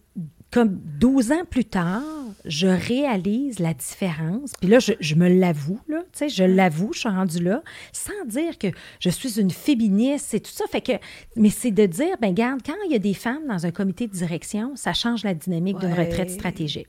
comme 0.56 0.80
12 1.02 1.34
ans 1.34 1.44
plus 1.50 1.66
tard, 1.66 2.02
je 2.46 2.68
réalise 2.68 3.60
la 3.60 3.74
différence. 3.74 4.54
Puis 4.62 4.70
là, 4.70 4.80
je, 4.80 5.16
me 5.16 5.28
l'avoue, 5.28 5.82
là, 5.90 6.00
tu 6.14 6.20
sais, 6.20 6.30
je 6.30 6.46
l'avoue, 6.46 6.94
je 6.94 7.00
suis 7.00 7.10
rendue 7.10 7.44
là, 7.44 7.62
sans 7.92 8.26
dire 8.26 8.58
que 8.58 8.68
je 9.02 9.10
suis 9.10 9.42
une 9.42 9.52
féministe 9.52 10.34
et 10.34 10.40
tout 10.40 10.54
ça. 10.54 10.64
Fait 10.72 10.80
que, 10.80 10.94
mais 11.36 11.50
c'est 11.50 11.72
de 11.72 11.86
dire, 11.86 12.16
ben 12.22 12.34
garde, 12.34 12.62
quand 12.66 12.76
il 12.86 12.94
y 12.94 12.96
a 12.96 13.00
des 13.00 13.14
femmes 13.14 13.46
dans 13.50 13.66
un 13.66 13.72
comité 13.72 14.08
de 14.08 14.14
direction, 14.14 14.78
ça 14.78 14.94
change 14.94 15.26
la 15.26 15.34
dynamique 15.34 15.78
d'une 15.80 15.92
retraite 15.92 16.32
stratégique. 16.32 16.88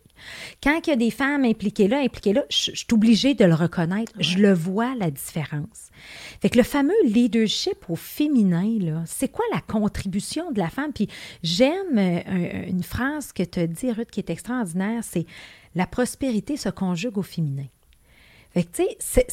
Quand 0.63 0.79
il 0.87 0.91
y 0.91 0.93
a 0.93 0.97
des 0.97 1.11
femmes 1.11 1.45
impliquées 1.45 1.89
là, 1.89 1.99
impliquées 1.99 2.35
là, 2.35 2.45
je, 2.49 2.71
suis 2.71 2.87
obligée 2.93 3.35
de 3.35 3.45
le 3.45 3.55
reconnaître. 3.55 4.13
Je 4.21 4.39
le 4.39 4.53
vois, 4.53 4.95
la 4.95 5.11
différence. 5.11 5.91
Fait 6.41 6.51
que 6.51 6.59
le 6.59 6.65
fameux 6.65 6.95
leadership 7.05 7.89
au 7.89 7.97
féminin, 7.97 9.05
c'est 9.07 9.29
quoi 9.29 9.45
la 9.53 9.61
contribution 9.61 10.51
de 10.53 10.59
la 10.59 10.69
femme? 10.69 10.93
Puis 10.93 11.09
j'aime 11.43 11.97
euh, 11.99 12.67
une 12.67 12.83
phrase 12.83 13.33
que 13.33 13.43
tu 13.43 13.61
as 13.61 13.67
dit, 13.67 13.91
Ruth, 13.93 14.11
qui 14.11 14.21
est 14.21 14.31
extraordinaire, 14.31 15.03
c'est 15.03 15.27
la 15.75 15.87
prospérité 15.87 16.57
se 16.57 16.69
conjugue 16.69 17.19
au 17.19 17.23
féminin. 17.23 17.67
Fait 18.53 18.65
que, 18.65 18.77
tu 18.77 18.85
sais, 19.01 19.27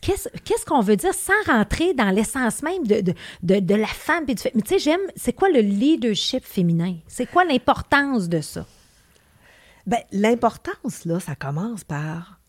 qu'est-ce 0.00 0.66
qu'on 0.66 0.82
veut 0.82 0.96
dire 0.96 1.14
sans 1.14 1.32
rentrer 1.46 1.94
dans 1.94 2.10
l'essence 2.10 2.62
même 2.62 2.86
de, 2.86 3.74
la 3.74 3.86
femme? 3.86 4.24
Mais 4.28 4.34
tu 4.34 4.50
sais, 4.66 4.78
j'aime, 4.78 5.00
c'est 5.16 5.32
quoi 5.32 5.48
le 5.48 5.60
leadership 5.60 6.44
féminin? 6.44 6.96
C'est 7.08 7.24
quoi 7.24 7.44
l'importance 7.44 8.28
de 8.28 8.42
ça? 8.42 8.66
Bien, 9.86 10.00
l'importance, 10.12 11.06
là, 11.06 11.20
ça 11.20 11.34
commence 11.34 11.84
par 11.84 12.39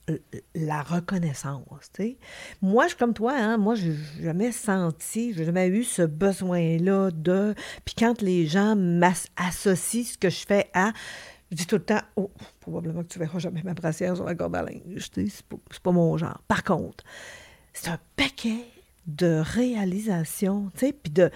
la 0.56 0.82
reconnaissance. 0.82 1.66
sais. 1.96 2.18
Moi, 2.62 2.86
je 2.86 2.90
suis 2.90 2.98
comme 2.98 3.14
toi, 3.14 3.34
hein, 3.34 3.58
moi, 3.58 3.76
je 3.76 3.90
n'ai 3.90 3.98
jamais 4.22 4.52
senti, 4.52 5.34
j'ai 5.34 5.46
jamais 5.46 5.68
eu 5.68 5.84
ce 5.84 6.02
besoin-là 6.02 7.12
de. 7.12 7.56
Puis 7.86 7.96
quand 7.98 8.22
les 8.22 8.48
gens 8.48 8.76
m'associent 8.76 10.04
ce 10.04 10.18
que 10.18 10.30
je 10.30 10.46
fais 10.46 10.70
à. 10.74 10.92
Je 11.52 11.58
dis 11.58 11.68
tout 11.68 11.76
le 11.76 11.84
temps, 11.84 12.00
oh, 12.16 12.32
probablement 12.62 13.04
que 13.04 13.10
tu 13.10 13.20
verras 13.20 13.40
jamais 13.40 13.62
ma 13.64 13.74
brassière 13.74 14.16
sur 14.16 14.24
la 14.24 14.36
corde 14.36 14.56
à 14.56 14.64
linge. 14.64 15.10
C'est 15.14 15.44
pas, 15.44 15.58
pas 15.84 15.92
mon 15.92 16.16
genre. 16.16 16.42
Par 16.48 16.64
contre, 16.64 17.04
c'est 17.74 17.90
un 17.90 18.00
paquet 18.16 18.66
de 19.06 19.42
réalisations, 19.44 20.70
tu 20.74 20.88
sais, 20.88 20.94
puis 20.94 21.12
de. 21.12 21.30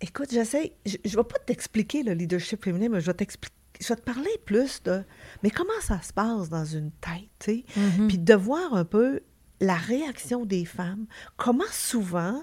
Écoute, 0.00 0.28
j'essaie. 0.30 0.74
Je 0.84 0.98
ne 1.04 1.16
vais 1.16 1.24
pas 1.24 1.38
t'expliquer 1.44 2.02
le 2.02 2.12
leadership 2.12 2.62
féminin, 2.62 2.88
mais 2.88 3.00
je 3.00 3.06
vais 3.06 3.14
t'expliquer 3.14 3.55
je 3.80 3.88
vais 3.88 3.96
te 3.96 4.02
parler 4.02 4.30
plus 4.44 4.82
de 4.82 5.02
mais 5.42 5.50
comment 5.50 5.80
ça 5.80 6.00
se 6.02 6.12
passe 6.12 6.48
dans 6.48 6.64
une 6.64 6.90
tête, 6.92 7.28
tu 7.38 7.44
sais, 7.44 7.64
mm-hmm. 7.78 8.06
puis 8.08 8.18
de 8.18 8.34
voir 8.34 8.74
un 8.74 8.84
peu 8.84 9.20
la 9.60 9.76
réaction 9.76 10.44
des 10.44 10.64
femmes, 10.64 11.06
comment 11.36 11.64
souvent 11.70 12.42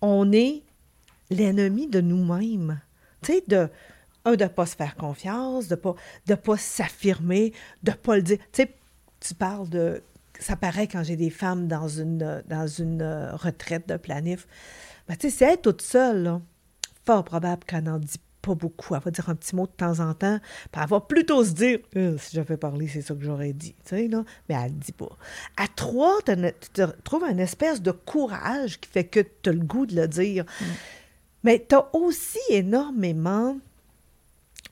on 0.00 0.32
est 0.32 0.62
l'ennemi 1.30 1.86
de 1.88 2.00
nous-mêmes, 2.00 2.80
tu 3.22 3.32
sais, 3.32 3.44
de 3.46 3.68
un, 4.24 4.36
de 4.36 4.44
ne 4.44 4.48
pas 4.48 4.66
se 4.66 4.76
faire 4.76 4.96
confiance, 4.96 5.68
de 5.68 5.74
pas, 5.74 5.94
de 6.26 6.34
pas 6.34 6.56
s'affirmer, 6.56 7.52
de 7.82 7.90
ne 7.90 7.96
pas 7.96 8.16
le 8.16 8.22
dire. 8.22 8.38
Tu 8.52 8.62
sais, 8.62 8.74
tu 9.20 9.34
parles 9.34 9.68
de... 9.68 10.02
Ça 10.40 10.56
paraît 10.56 10.88
quand 10.88 11.02
j'ai 11.04 11.16
des 11.16 11.30
femmes 11.30 11.68
dans 11.68 11.88
une, 11.88 12.42
dans 12.48 12.66
une 12.66 13.02
euh, 13.02 13.36
retraite 13.36 13.88
de 13.88 13.96
planif. 13.96 14.46
Ben, 15.08 15.16
tu 15.16 15.30
sais, 15.30 15.36
c'est 15.36 15.52
être 15.52 15.62
toute 15.62 15.82
seule, 15.82 16.22
là, 16.22 16.40
fort 17.06 17.24
probable 17.24 17.64
qu'elle 17.64 17.84
n'en 17.84 17.98
dit 17.98 18.18
pas 18.44 18.54
beaucoup. 18.54 18.94
Elle 18.94 19.00
va 19.00 19.10
dire 19.10 19.28
un 19.28 19.34
petit 19.34 19.56
mot 19.56 19.66
de 19.66 19.72
temps 19.72 20.00
en 20.00 20.14
temps, 20.14 20.38
puis 20.70 20.82
elle 20.82 20.88
va 20.88 21.00
plutôt 21.00 21.44
se 21.44 21.52
dire 21.52 21.78
euh, 21.96 22.16
si 22.18 22.36
j'avais 22.36 22.56
parlé, 22.56 22.88
c'est 22.88 23.02
ça 23.02 23.14
que 23.14 23.22
j'aurais 23.22 23.52
dit. 23.52 23.74
Tu 23.84 23.96
sais, 23.96 24.08
là? 24.08 24.24
Mais 24.48 24.54
elle 24.54 24.74
ne 24.74 24.78
dit 24.78 24.92
pas. 24.92 25.16
À 25.56 25.66
trois, 25.68 26.18
tu 26.26 26.82
trouves 27.04 27.24
un 27.24 27.38
espèce 27.38 27.80
de 27.80 27.90
courage 27.90 28.80
qui 28.80 28.88
fait 28.90 29.04
que 29.04 29.20
tu 29.20 29.50
as 29.50 29.52
le 29.52 29.60
goût 29.60 29.86
de 29.86 29.96
le 29.96 30.08
dire. 30.08 30.44
Mm. 30.44 30.64
Mais 31.44 31.66
tu 31.66 31.74
as 31.74 31.94
aussi 31.94 32.38
énormément 32.50 33.58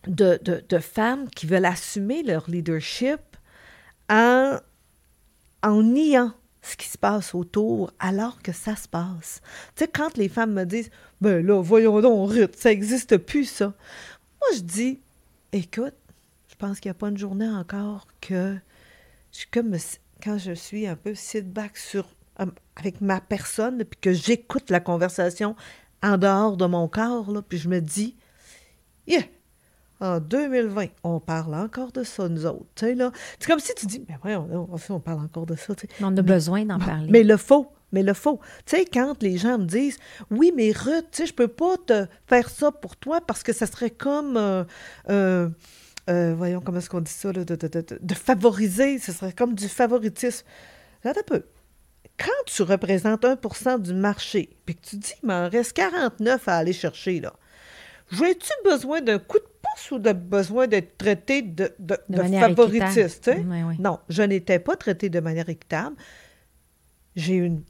de, 0.06 0.38
de, 0.42 0.64
de, 0.68 0.78
femmes 0.78 1.28
qui 1.30 1.46
veulent 1.46 1.64
assumer 1.64 2.22
leur 2.22 2.50
leadership 2.50 3.20
en, 4.10 4.58
en 5.62 5.82
niant 5.82 6.32
ce 6.62 6.76
qui 6.76 6.88
se 6.88 6.96
passe 6.96 7.34
autour 7.34 7.92
alors 7.98 8.40
que 8.40 8.52
ça 8.52 8.76
se 8.76 8.88
passe. 8.88 9.40
Tu 9.74 9.84
sais, 9.84 9.90
quand 9.92 10.16
les 10.16 10.28
femmes 10.28 10.52
me 10.52 10.64
disent 10.64 10.90
Ben 11.20 11.44
là, 11.44 11.60
voyons 11.60 12.00
donc, 12.00 12.30
Ruth, 12.30 12.56
ça 12.56 12.70
n'existe 12.70 13.16
plus, 13.18 13.46
ça. 13.46 13.66
Moi, 13.66 14.48
je 14.56 14.60
dis 14.60 15.00
Écoute, 15.52 15.94
je 16.48 16.54
pense 16.56 16.80
qu'il 16.80 16.88
n'y 16.88 16.96
a 16.96 16.98
pas 16.98 17.08
une 17.08 17.18
journée 17.18 17.48
encore 17.48 18.06
que 18.20 18.56
je 19.32 19.38
suis 19.38 19.48
comme 19.48 19.76
quand 20.22 20.38
je 20.38 20.52
suis 20.52 20.86
un 20.86 20.96
peu 20.96 21.14
sit-back 21.14 21.76
sur 21.76 22.06
avec 22.76 23.00
ma 23.00 23.20
personne, 23.20 23.84
puis 23.84 23.98
que 24.00 24.12
j'écoute 24.12 24.70
la 24.70 24.80
conversation 24.80 25.54
en 26.02 26.18
dehors 26.18 26.56
de 26.56 26.66
mon 26.66 26.88
corps, 26.88 27.30
puis 27.48 27.58
je 27.58 27.68
me 27.68 27.80
dis, 27.80 28.16
yeah, 29.06 29.22
en 30.02 30.18
2020, 30.18 30.86
on 31.04 31.20
parle 31.20 31.54
encore 31.54 31.92
de 31.92 32.02
ça, 32.02 32.28
nous 32.28 32.44
autres. 32.44 32.66
C'est 32.76 33.46
comme 33.46 33.60
si 33.60 33.72
tu 33.74 33.86
dis, 33.86 34.04
mais 34.08 34.16
ouais, 34.24 34.36
on, 34.36 34.68
on, 34.88 35.00
parle 35.00 35.20
encore 35.20 35.46
de 35.46 35.54
ça. 35.54 35.74
On 36.00 36.16
a 36.16 36.22
besoin 36.22 36.64
d'en 36.64 36.78
parler. 36.78 37.06
Mais 37.08 37.22
le 37.22 37.36
faux, 37.36 37.68
mais 37.92 38.02
le 38.02 38.12
faux. 38.12 38.40
Tu 38.66 38.76
sais, 38.76 38.84
quand 38.84 39.22
les 39.22 39.38
gens 39.38 39.58
me 39.58 39.64
disent, 39.64 39.98
oui, 40.30 40.52
mais 40.56 40.72
Ruth, 40.72 41.06
tu 41.12 41.18
sais, 41.18 41.26
je 41.26 41.32
peux 41.32 41.46
pas 41.46 41.76
te 41.86 42.06
faire 42.26 42.50
ça 42.50 42.72
pour 42.72 42.96
toi 42.96 43.20
parce 43.20 43.44
que 43.44 43.52
ça 43.52 43.66
serait 43.66 43.90
comme, 43.90 44.36
euh, 44.36 44.64
euh, 45.08 45.48
euh, 46.10 46.34
voyons, 46.36 46.60
comment 46.60 46.78
est-ce 46.78 46.90
qu'on 46.90 47.00
dit 47.00 47.12
ça, 47.12 47.32
de, 47.32 47.44
de, 47.44 48.14
favoriser, 48.14 48.98
ce 48.98 49.12
serait 49.12 49.32
comme 49.32 49.54
du 49.54 49.68
favoritisme. 49.68 50.44
Là, 51.04 51.12
un 51.16 51.22
peu 51.24 51.44
quand 52.18 52.44
tu 52.46 52.62
représentes 52.62 53.24
1% 53.24 53.80
du 53.80 53.94
marché, 53.94 54.50
puis 54.66 54.76
que 54.76 54.86
tu 54.86 54.96
dis, 54.96 55.14
il 55.22 55.26
m'en 55.26 55.48
reste 55.48 55.72
49 55.72 56.46
à 56.46 56.56
aller 56.56 56.72
chercher, 56.72 57.20
là, 57.20 57.32
j'ai-tu 58.12 58.52
besoin 58.64 59.00
d'un 59.00 59.18
coup 59.18 59.38
de 59.38 59.51
pouce 59.72 59.90
ou 59.90 59.98
de 59.98 60.12
besoin 60.12 60.66
d'être 60.66 60.96
traité 60.98 61.42
de, 61.42 61.74
de, 61.78 61.96
favoritiste? 62.08 63.30
Non, 63.78 63.98
je 64.08 64.22
n'étais 64.22 64.58
pas 64.58 64.76
traité 64.76 65.08
de 65.08 65.20
manière 65.20 65.48
équitable. 65.48 65.96
J'ai 67.16 67.34
une 67.34 67.62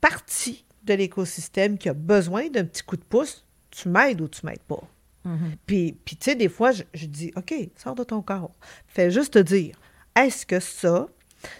partie 0.00 0.64
de 0.84 0.94
l'écosystème 0.94 1.78
qui 1.78 1.88
a 1.88 1.94
besoin 1.94 2.48
d'un 2.48 2.64
petit 2.64 2.82
coup 2.82 2.96
de 2.96 3.04
pouce. 3.04 3.44
Tu 3.70 3.88
m'aides 3.88 4.20
ou 4.20 4.28
tu 4.28 4.44
m'aides 4.44 4.60
pas. 4.60 4.82
Mm-hmm. 5.26 5.56
Puis, 5.66 5.96
puis 6.04 6.16
tu 6.16 6.24
sais, 6.24 6.34
des 6.34 6.48
fois, 6.48 6.72
je, 6.72 6.82
je, 6.94 7.06
dis, 7.06 7.32
OK, 7.36 7.54
sors 7.76 7.94
de 7.94 8.04
ton 8.04 8.22
corps. 8.22 8.54
Fais 8.88 9.10
juste 9.10 9.34
te 9.34 9.38
dire, 9.38 9.76
est-ce 10.16 10.46
que 10.46 10.60
ça, 10.60 11.08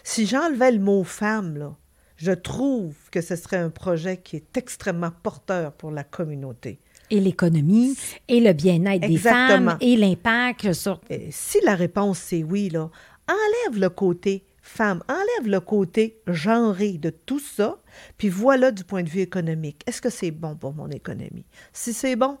si 0.03 0.25
j'enlevais 0.25 0.71
le 0.71 0.79
mot 0.79 1.03
femme, 1.03 1.57
là, 1.57 1.75
je 2.17 2.31
trouve 2.31 2.95
que 3.09 3.21
ce 3.21 3.35
serait 3.35 3.57
un 3.57 3.69
projet 3.69 4.17
qui 4.17 4.35
est 4.35 4.57
extrêmement 4.57 5.11
porteur 5.23 5.71
pour 5.73 5.89
la 5.89 6.03
communauté. 6.03 6.79
Et 7.11 7.19
l'économie, 7.19 7.95
et 8.27 8.39
le 8.39 8.53
bien-être 8.53 9.07
des 9.07 9.17
femmes, 9.17 9.77
et 9.81 9.95
l'impact 9.97 10.73
sur... 10.73 10.99
si 11.29 11.59
la 11.63 11.75
réponse 11.75 12.17
c'est 12.17 12.41
oui, 12.43 12.69
là, 12.69 12.89
enlève 13.27 13.79
le 13.79 13.89
côté 13.89 14.45
femme, 14.61 15.03
enlève 15.09 15.51
le 15.51 15.59
côté 15.59 16.21
genré 16.27 16.93
de 16.93 17.09
tout 17.09 17.39
ça, 17.39 17.79
puis 18.17 18.29
voilà 18.29 18.71
du 18.71 18.83
point 18.85 19.03
de 19.03 19.09
vue 19.09 19.19
économique. 19.19 19.83
Est-ce 19.85 20.01
que 20.01 20.09
c'est 20.09 20.31
bon 20.31 20.55
pour 20.55 20.73
mon 20.73 20.89
économie? 20.89 21.45
Si 21.73 21.91
c'est 21.93 22.15
bon, 22.15 22.37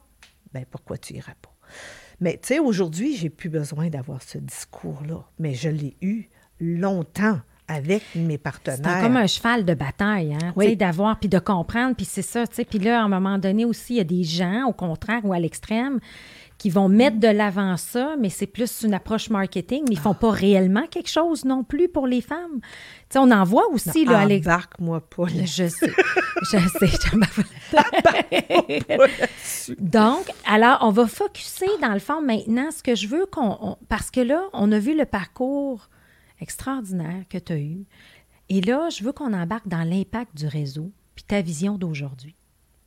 ben 0.53 0.65
pourquoi 0.71 0.97
tu 0.97 1.15
irais 1.15 1.35
pas? 1.41 1.53
Mais 2.21 2.39
tu 2.41 2.47
sais, 2.47 2.59
aujourd'hui, 2.59 3.17
j'ai 3.17 3.29
plus 3.29 3.49
besoin 3.49 3.89
d'avoir 3.89 4.21
ce 4.21 4.37
discours-là, 4.37 5.25
mais 5.39 5.53
je 5.53 5.69
l'ai 5.69 5.97
eu 6.01 6.29
longtemps 6.59 7.41
avec 7.71 8.03
mes 8.15 8.37
partenaires. 8.37 8.79
C'est 8.83 9.01
comme 9.01 9.17
un 9.17 9.27
cheval 9.27 9.65
de 9.65 9.73
bataille, 9.73 10.33
hein, 10.33 10.53
oui. 10.55 10.75
d'avoir, 10.75 11.19
puis 11.19 11.29
de 11.29 11.39
comprendre, 11.39 11.95
puis 11.95 12.05
c'est 12.05 12.21
ça, 12.21 12.45
tu 12.47 12.55
sais. 12.55 12.65
Puis 12.65 12.79
là, 12.79 13.01
à 13.01 13.03
un 13.03 13.09
moment 13.09 13.37
donné 13.37 13.65
aussi, 13.65 13.93
il 13.93 13.97
y 13.97 14.01
a 14.01 14.05
des 14.05 14.23
gens, 14.23 14.65
au 14.67 14.73
contraire 14.73 15.21
ou 15.23 15.33
à 15.33 15.39
l'extrême, 15.39 15.99
qui 16.57 16.69
vont 16.69 16.89
mettre 16.89 17.19
de 17.19 17.27
l'avant 17.27 17.75
ça, 17.75 18.15
mais 18.19 18.29
c'est 18.29 18.45
plus 18.45 18.83
une 18.83 18.93
approche 18.93 19.31
marketing, 19.31 19.83
mais 19.89 19.95
ils 19.95 19.99
font 19.99 20.13
pas 20.13 20.29
réellement 20.29 20.85
quelque 20.85 21.09
chose 21.09 21.43
non 21.43 21.63
plus 21.63 21.89
pour 21.89 22.05
les 22.05 22.21
femmes. 22.21 22.59
Tu 22.61 23.13
sais, 23.13 23.19
on 23.19 23.31
en 23.31 23.43
voit 23.43 23.67
aussi, 23.71 24.05
non, 24.05 24.11
là, 24.11 24.25
Embarque-moi 24.25 25.01
pas. 25.01 25.25
Je 25.43 25.67
sais, 25.67 25.91
je 26.51 26.59
sais. 26.79 26.91
Donc, 29.79 30.29
alors, 30.45 30.77
on 30.81 30.91
va 30.91 31.07
focuser, 31.07 31.65
dans 31.81 31.93
le 31.93 31.99
fond, 31.99 32.21
maintenant, 32.21 32.69
ce 32.69 32.83
que 32.83 32.93
je 32.93 33.07
veux 33.07 33.25
qu'on... 33.25 33.75
Parce 33.89 34.11
que 34.11 34.21
là, 34.21 34.43
on 34.53 34.71
a 34.71 34.77
vu 34.77 34.95
le 34.95 35.05
parcours 35.05 35.89
extraordinaire 36.41 37.23
que 37.29 37.37
tu 37.37 37.53
as 37.53 37.59
eu. 37.59 37.85
Et 38.49 38.61
là, 38.61 38.89
je 38.89 39.03
veux 39.03 39.13
qu'on 39.13 39.33
embarque 39.33 39.67
dans 39.67 39.87
l'impact 39.87 40.35
du 40.35 40.47
réseau, 40.47 40.91
puis 41.15 41.23
ta 41.23 41.41
vision 41.41 41.77
d'aujourd'hui 41.77 42.35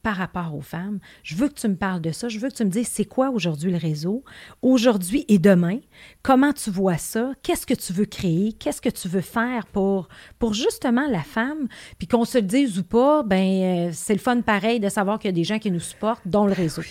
par 0.05 0.17
rapport 0.17 0.55
aux 0.55 0.61
femmes. 0.61 1.01
Je 1.25 1.35
veux 1.35 1.49
que 1.49 1.55
tu 1.55 1.67
me 1.67 1.75
parles 1.75 2.03
de 2.03 2.13
ça. 2.13 2.29
Je 2.29 2.39
veux 2.39 2.51
que 2.51 2.55
tu 2.55 2.65
me 2.65 2.71
dises 2.71 2.89
c'est 2.89 3.07
quoi 3.07 3.31
aujourd'hui 3.31 3.73
le 3.73 3.79
réseau, 3.79 4.23
aujourd'hui 4.61 5.25
et 5.29 5.39
demain. 5.39 5.79
Comment 6.23 6.53
tu 6.53 6.71
vois 6.71 6.99
ça? 6.99 7.33
Qu'est-ce 7.43 7.67
que 7.67 7.75
tu 7.75 7.93
veux 7.95 8.05
créer? 8.05 8.53
Qu'est-ce 8.53 8.83
que 8.83 8.91
tu 8.91 9.09
veux 9.09 9.23
faire 9.23 9.67
pour, 9.67 10.09
pour 10.39 10.53
justement 10.53 11.09
la 11.09 11.23
femme? 11.23 11.69
Puis 11.99 12.07
qu'on 12.07 12.27
se 12.27 12.39
le 12.39 12.45
dise 12.45 12.79
ou 12.79 12.85
pas, 12.85 13.23
ben 13.23 13.89
euh, 13.89 13.91
c'est 13.95 14.13
le 14.13 14.21
fun 14.21 14.43
pareil 14.43 14.79
de 14.79 14.91
savoir 14.91 15.19
qu'il 15.19 15.29
y 15.29 15.33
a 15.33 15.35
des 15.35 15.45
gens 15.45 15.59
qui 15.59 15.71
nous 15.71 15.81
supportent, 15.81 16.29
dont 16.29 16.47
le 16.47 16.53
réseau. 16.53 16.83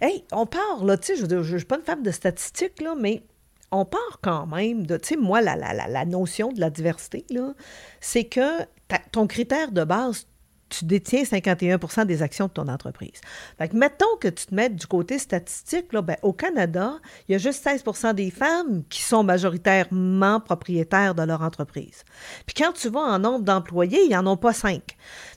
Hey, 0.00 0.24
on 0.30 0.46
parle, 0.46 0.86
là, 0.86 0.96
tu 0.96 1.16
sais, 1.16 1.16
je 1.16 1.26
ne 1.26 1.58
suis 1.58 1.66
pas 1.66 1.76
une 1.76 1.82
femme 1.82 2.02
de 2.04 2.12
statistiques, 2.12 2.80
là, 2.80 2.94
mais 2.98 3.24
on 3.72 3.84
part 3.84 4.20
quand 4.22 4.46
même 4.46 4.86
de, 4.86 4.96
tu 4.98 5.08
sais, 5.08 5.16
moi, 5.16 5.40
la, 5.40 5.56
la, 5.56 5.72
la, 5.72 6.04
notion 6.04 6.52
de 6.52 6.60
la 6.60 6.70
diversité, 6.70 7.24
là, 7.30 7.54
c'est 8.00 8.24
que 8.24 8.64
ton 9.10 9.26
critère 9.26 9.72
de 9.72 9.82
base, 9.82 10.26
tu 10.68 10.84
détiens 10.84 11.22
51% 11.22 12.06
des 12.06 12.22
actions 12.22 12.46
de 12.46 12.52
ton 12.52 12.68
entreprise. 12.68 13.20
Fait 13.58 13.68
que 13.68 13.76
mettons 13.76 14.16
que 14.20 14.28
tu 14.28 14.46
te 14.46 14.54
mettes 14.54 14.76
du 14.76 14.86
côté 14.86 15.18
statistique, 15.18 15.92
là, 15.92 16.02
ben, 16.02 16.16
au 16.22 16.32
Canada, 16.32 16.98
il 17.28 17.32
y 17.32 17.34
a 17.34 17.38
juste 17.38 17.66
16% 17.66 18.14
des 18.14 18.30
femmes 18.30 18.82
qui 18.88 19.02
sont 19.02 19.22
majoritairement 19.22 20.40
propriétaires 20.40 21.14
de 21.14 21.22
leur 21.22 21.42
entreprise. 21.42 22.04
Puis 22.46 22.54
quand 22.54 22.72
tu 22.72 22.88
vas 22.88 23.00
en 23.00 23.18
nombre 23.18 23.44
d'employés, 23.44 24.02
il 24.04 24.08
n'y 24.08 24.16
en 24.16 24.26
a 24.26 24.36
pas 24.36 24.52
5. 24.52 24.82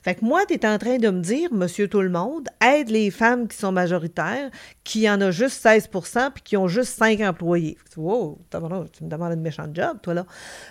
Fait 0.02 0.14
que 0.14 0.24
moi, 0.24 0.44
tu 0.46 0.54
es 0.54 0.66
en 0.66 0.78
train 0.78 0.98
de 0.98 1.08
me 1.08 1.20
dire, 1.20 1.52
monsieur 1.52 1.88
tout 1.88 2.00
le 2.00 2.10
monde, 2.10 2.48
aide 2.64 2.90
les 2.90 3.10
femmes 3.10 3.48
qui 3.48 3.56
sont 3.56 3.72
majoritaires, 3.72 4.50
qui 4.84 5.08
en 5.10 5.20
a 5.20 5.30
juste 5.30 5.64
16% 5.64 6.32
puis 6.32 6.42
qui 6.42 6.56
ont 6.56 6.68
juste 6.68 6.96
5 6.98 7.20
employés. 7.20 7.76
Wow, 7.96 8.38
tu 8.92 9.04
me 9.04 9.08
demandes 9.08 9.32
une 9.32 9.40
méchante 9.40 9.74
job, 9.74 9.98
toi, 10.02 10.12
là. 10.14 10.26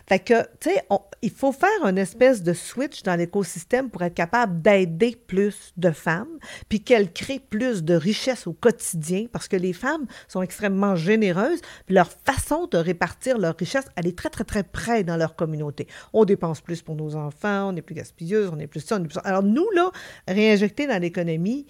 Fait 0.07 0.19
que, 0.19 0.43
tu 0.59 0.69
sais, 0.69 0.87
il 1.23 1.31
faut 1.31 1.51
faire 1.51 1.85
une 1.85 1.97
espèce 1.97 2.43
de 2.43 2.53
switch 2.53 3.01
dans 3.01 3.15
l'écosystème 3.15 3.89
pour 3.89 4.03
être 4.03 4.13
capable 4.13 4.61
d'aider 4.61 5.17
plus 5.27 5.73
de 5.75 5.89
femmes, 5.89 6.37
puis 6.69 6.81
qu'elles 6.81 7.11
créent 7.11 7.39
plus 7.39 7.83
de 7.83 7.95
richesse 7.95 8.45
au 8.45 8.53
quotidien, 8.53 9.25
parce 9.31 9.47
que 9.47 9.55
les 9.55 9.73
femmes 9.73 10.05
sont 10.27 10.43
extrêmement 10.43 10.95
généreuses, 10.95 11.61
puis 11.87 11.95
leur 11.95 12.11
façon 12.11 12.67
de 12.67 12.77
répartir 12.77 13.39
leur 13.39 13.55
richesse, 13.57 13.85
elle 13.95 14.05
est 14.07 14.17
très, 14.17 14.29
très, 14.29 14.43
très 14.43 14.63
près 14.63 15.03
dans 15.03 15.17
leur 15.17 15.35
communauté. 15.35 15.87
On 16.13 16.25
dépense 16.25 16.61
plus 16.61 16.83
pour 16.83 16.95
nos 16.95 17.15
enfants, 17.15 17.69
on 17.73 17.75
est 17.75 17.81
plus 17.81 17.95
gaspilleuse, 17.95 18.51
on 18.53 18.59
est 18.59 18.67
plus 18.67 18.84
Alors 19.23 19.43
nous, 19.43 19.69
là, 19.75 19.91
réinjecter 20.27 20.87
dans 20.87 21.01
l'économie, 21.01 21.65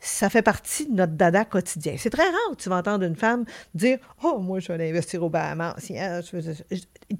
ça 0.00 0.30
fait 0.30 0.42
partie 0.42 0.86
de 0.86 0.94
notre 0.94 1.14
dada 1.14 1.44
quotidien. 1.44 1.94
C'est 1.98 2.10
très 2.10 2.24
rare 2.24 2.50
que 2.52 2.62
tu 2.62 2.68
vas 2.68 2.76
entendre 2.76 3.04
une 3.04 3.16
femme 3.16 3.44
dire 3.74 3.98
Oh, 4.22 4.38
moi, 4.38 4.60
je 4.60 4.72
vais 4.72 4.88
investir 4.88 5.22
au 5.22 5.30
Bahamas. 5.30 5.74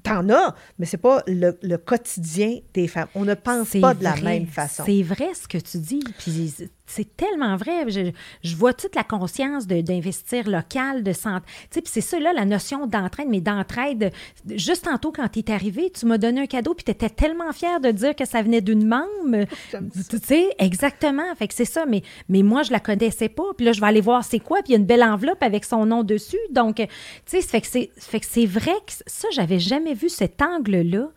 T'en 0.03 0.29
as, 0.31 0.55
mais 0.79 0.87
c'est 0.87 0.97
pas 0.97 1.23
le, 1.27 1.77
quotidien 1.77 2.59
des 2.75 2.87
femmes. 2.87 3.09
On 3.15 3.25
ne 3.25 3.35
pense 3.35 3.71
pas 3.81 3.95
de 3.95 4.05
la 4.05 4.17
même 4.17 4.47
façon. 4.47 4.85
C'est 4.87 5.03
vrai 5.03 5.31
ce 5.35 5.49
que 5.49 5.59
tu 5.59 5.79
dis. 5.79 6.05
Puis 6.19 6.55
c'est 6.87 7.17
tellement 7.17 7.57
vrai. 7.57 7.91
Je, 7.91 8.57
vois 8.57 8.73
toute 8.73 8.95
la 8.95 9.05
conscience 9.05 9.67
d'investir 9.67 10.49
local, 10.49 11.03
de 11.03 11.13
santé. 11.13 11.45
Tu 11.71 11.81
sais, 11.81 11.83
c'est 11.85 12.01
ça, 12.01 12.19
là, 12.19 12.33
la 12.33 12.45
notion 12.45 12.87
d'entraide, 12.87 13.29
mais 13.29 13.41
d'entraide. 13.41 14.13
Juste 14.49 14.85
tantôt, 14.85 15.13
quand 15.13 15.29
tu 15.29 15.41
es 15.41 15.51
arrivé, 15.51 15.91
tu 15.91 16.07
m'as 16.07 16.19
donné 16.19 16.43
un 16.43 16.47
cadeau, 16.47 16.75
puis 16.75 16.85
tu 16.85 16.93
étais 16.93 17.11
tellement 17.11 17.53
fière 17.53 17.81
de 17.81 17.91
dire 17.91 18.15
que 18.15 18.25
ça 18.25 18.43
venait 18.43 18.61
d'une 18.61 18.87
membre. 18.87 19.47
Tu 20.09 20.19
sais, 20.19 20.55
exactement. 20.59 21.35
Fait 21.37 21.49
que 21.49 21.55
c'est 21.55 21.65
ça. 21.65 21.85
Mais, 21.87 22.03
mais 22.29 22.43
moi, 22.43 22.63
je 22.63 22.71
la 22.71 22.81
connaissais 22.81 23.29
pas. 23.29 23.45
Puis 23.57 23.67
là, 23.67 23.73
je 23.73 23.81
vais 23.81 23.87
aller 23.87 24.01
voir 24.01 24.25
c'est 24.25 24.39
quoi. 24.39 24.59
Puis 24.59 24.69
il 24.69 24.73
y 24.73 24.75
a 24.77 24.79
une 24.79 24.87
belle 24.87 25.03
enveloppe 25.03 25.43
avec 25.43 25.65
son 25.65 25.87
nom 25.87 26.05
dessus. 26.05 26.39
Donc, 26.51 26.77
tu 26.77 26.87
sais, 27.27 27.43
fait 27.43 27.61
que 27.61 28.27
c'est 28.27 28.47
vrai 28.47 28.75
que 28.87 28.93
ça, 29.07 29.29
j'avais 29.33 29.59
jamais 29.59 29.95
vu 29.95 30.09
cet 30.09 30.41
angle-là. 30.43 31.09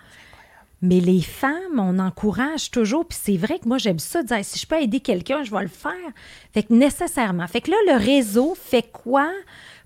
Mais 0.81 0.99
les 1.01 1.21
femmes, 1.21 1.77
on 1.77 1.99
encourage 1.99 2.71
toujours, 2.71 3.05
puis 3.05 3.17
c'est 3.21 3.35
vrai 3.35 3.59
que 3.59 3.67
moi, 3.67 3.77
j'aime 3.77 3.99
ça, 3.99 4.23
dire 4.23 4.43
si 4.43 4.57
je 4.57 4.65
peux 4.65 4.81
aider 4.81 5.01
quelqu'un, 5.01 5.43
je 5.43 5.51
vais 5.51 5.61
le 5.61 5.67
faire. 5.67 5.91
Fait 6.53 6.63
que 6.63 6.73
nécessairement. 6.73 7.47
Fait 7.47 7.61
que 7.61 7.71
là, 7.71 7.77
le 7.87 7.97
réseau 7.97 8.55
fait 8.55 8.89
quoi 8.89 9.29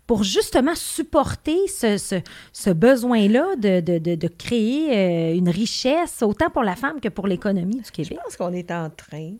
pour 0.06 0.24
justement 0.24 0.76
supporter 0.76 1.68
ce, 1.68 2.72
besoin-là 2.72 3.56
de, 3.56 3.80
de, 3.80 4.28
créer 4.28 4.92
euh, 4.92 5.38
une 5.38 5.50
richesse, 5.50 6.22
autant 6.22 6.50
pour 6.50 6.64
la 6.64 6.76
femme 6.76 7.00
que 7.00 7.10
pour 7.10 7.26
l'économie 7.26 7.82
du 7.82 7.92
Québec? 7.92 8.18
Je 8.18 8.24
pense 8.24 8.36
qu'on 8.36 8.54
est 8.54 8.70
en 8.70 8.90
train 8.90 9.34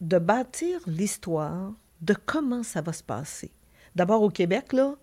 de 0.00 0.18
bâtir 0.18 0.80
l'histoire 0.86 1.72
de 2.00 2.14
comment 2.26 2.62
ça 2.62 2.80
va 2.80 2.92
se 2.92 3.02
passer. 3.02 3.50
D'abord 3.94 4.22
au 4.22 4.30
Québec, 4.30 4.72
là, 4.72 4.94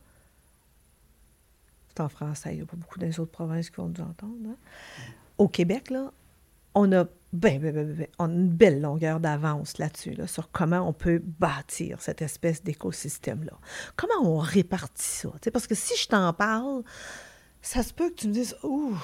c'est 1.90 2.02
en 2.02 2.10
français, 2.10 2.54
il 2.54 2.58
n'y 2.58 2.62
a 2.62 2.66
pas 2.66 2.78
beaucoup 2.78 3.00
des 3.00 3.20
autres 3.20 3.32
provinces 3.32 3.70
qui 3.70 3.78
vont 3.78 3.88
nous 3.88 4.02
entendre. 4.02 4.36
Hein? 4.50 4.56
Au 5.42 5.48
Québec, 5.48 5.89
là, 5.89 6.12
on 6.76 6.92
a 6.92 7.06
ben, 7.34 7.60
ben, 7.60 7.74
ben, 7.74 8.08
on 8.20 8.30
a 8.30 8.32
une 8.32 8.50
belle 8.50 8.80
longueur 8.80 9.20
d'avance 9.20 9.80
là-dessus, 9.80 10.12
là, 10.12 10.28
sur 10.28 10.52
comment 10.52 10.88
on 10.88 10.94
peut 10.94 11.20
bâtir 11.39 12.00
cette 12.00 12.22
espèce 12.22 12.62
d'écosystème-là. 12.62 13.58
Comment 13.96 14.22
on 14.22 14.38
répartit 14.38 15.04
ça? 15.04 15.32
parce 15.52 15.66
que 15.66 15.74
si 15.74 15.98
je 15.98 16.10
t'en 16.10 16.32
parle, 16.32 16.84
ça 17.64 17.82
se 17.82 17.92
peut 17.92 18.12
que 18.12 18.16
tu 18.18 18.28
me 18.28 18.34
dises, 18.34 18.56
ouh, 18.62 18.96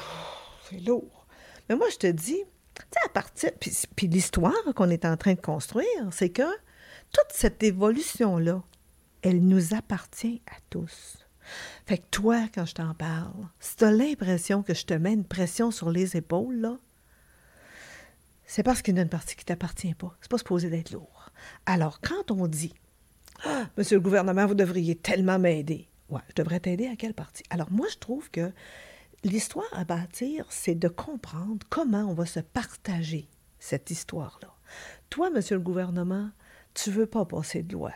c'est 0.69 0.79
lourd. 0.81 1.25
Mais 1.69 1.75
moi, 1.75 1.87
je 1.89 1.97
te 1.97 2.07
dis, 2.07 2.43
à 3.03 3.09
partir. 3.09 3.51
Puis 3.95 4.07
l'histoire 4.07 4.53
qu'on 4.75 4.91
est 4.91 5.05
en 5.05 5.17
train 5.17 5.33
de 5.33 5.41
construire, 5.41 5.87
c'est 6.11 6.29
que 6.29 6.47
toute 7.11 7.31
cette 7.31 7.63
évolution-là, 7.63 8.61
elle 9.23 9.43
nous 9.43 9.73
appartient 9.73 10.43
à 10.47 10.59
tous. 10.69 11.26
Fait 11.87 11.99
que 11.99 12.07
toi, 12.11 12.49
quand 12.53 12.65
je 12.65 12.73
t'en 12.73 12.93
parle, 12.93 13.47
si 13.61 13.77
tu 13.77 13.85
as 13.85 13.91
l'impression 13.93 14.61
que 14.61 14.73
je 14.73 14.85
te 14.85 14.93
mets 14.93 15.13
une 15.13 15.23
pression 15.23 15.71
sur 15.71 15.89
les 15.89 16.17
épaules, 16.17 16.57
là, 16.57 16.77
c'est 18.45 18.61
parce 18.61 18.81
qu'il 18.81 18.97
y 18.97 18.99
a 18.99 19.03
une 19.03 19.07
partie 19.07 19.37
qui 19.37 19.43
ne 19.43 19.47
t'appartient 19.47 19.93
pas. 19.93 20.13
C'est 20.19 20.29
pas 20.29 20.37
supposé 20.37 20.69
d'être 20.69 20.91
lourd. 20.91 21.29
Alors, 21.65 22.01
quand 22.01 22.29
on 22.29 22.47
dit 22.47 22.73
ah, 23.45 23.69
Monsieur 23.77 23.95
le 23.95 24.01
gouvernement, 24.01 24.45
vous 24.45 24.53
devriez 24.53 24.95
tellement 24.95 25.39
m'aider. 25.39 25.87
Ouais, 26.09 26.19
je 26.27 26.33
devrais 26.35 26.59
t'aider 26.59 26.87
à 26.87 26.97
quelle 26.97 27.13
partie? 27.13 27.43
Alors, 27.51 27.71
moi, 27.71 27.87
je 27.89 27.97
trouve 27.99 28.29
que 28.31 28.51
l'histoire 29.23 29.71
à 29.71 29.85
bâtir, 29.85 30.45
c'est 30.49 30.75
de 30.75 30.89
comprendre 30.89 31.65
comment 31.69 32.03
on 32.03 32.13
va 32.13 32.25
se 32.25 32.41
partager 32.41 33.29
cette 33.59 33.91
histoire-là. 33.91 34.53
Toi, 35.09 35.29
monsieur 35.29 35.55
le 35.55 35.61
gouvernement, 35.61 36.31
tu 36.73 36.91
veux 36.91 37.05
pas 37.05 37.23
passer 37.23 37.63
de 37.63 37.71
loi. 37.71 37.93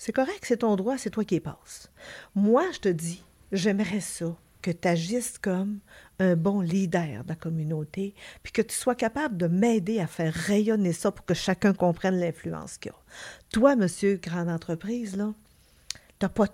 C'est 0.00 0.12
correct, 0.12 0.46
c'est 0.46 0.56
ton 0.56 0.76
droit, 0.76 0.96
c'est 0.96 1.10
toi 1.10 1.26
qui 1.26 1.34
y 1.34 1.40
passes. 1.40 1.90
Moi, 2.34 2.64
je 2.72 2.78
te 2.78 2.88
dis, 2.88 3.22
j'aimerais 3.52 4.00
ça 4.00 4.34
que 4.62 4.70
tu 4.70 4.88
agisses 4.88 5.36
comme 5.36 5.80
un 6.18 6.36
bon 6.36 6.62
leader 6.62 7.22
de 7.22 7.28
la 7.28 7.34
communauté, 7.34 8.14
puis 8.42 8.50
que 8.50 8.62
tu 8.62 8.74
sois 8.74 8.94
capable 8.94 9.36
de 9.36 9.46
m'aider 9.46 10.00
à 10.00 10.06
faire 10.06 10.32
rayonner 10.32 10.94
ça 10.94 11.12
pour 11.12 11.26
que 11.26 11.34
chacun 11.34 11.74
comprenne 11.74 12.18
l'influence 12.18 12.78
qu'il 12.78 12.92
y 12.92 12.94
a. 12.94 12.98
Toi, 13.52 13.76
monsieur 13.76 14.16
grande 14.16 14.48
entreprise, 14.48 15.18
là, 15.18 15.34
tu 15.92 15.98
n'as 16.22 16.30
pas, 16.30 16.46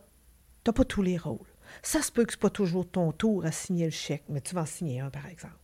pas 0.64 0.84
tous 0.84 1.02
les 1.02 1.16
rôles. 1.16 1.38
Ça 1.84 2.02
se 2.02 2.10
peut 2.10 2.24
que 2.24 2.32
ce 2.32 2.38
pas 2.38 2.50
toujours 2.50 2.90
ton 2.90 3.12
tour 3.12 3.46
à 3.46 3.52
signer 3.52 3.84
le 3.84 3.92
chèque, 3.92 4.24
mais 4.28 4.40
tu 4.40 4.56
vas 4.56 4.62
en 4.62 4.66
signer 4.66 4.98
un, 4.98 5.10
par 5.10 5.28
exemple. 5.28 5.54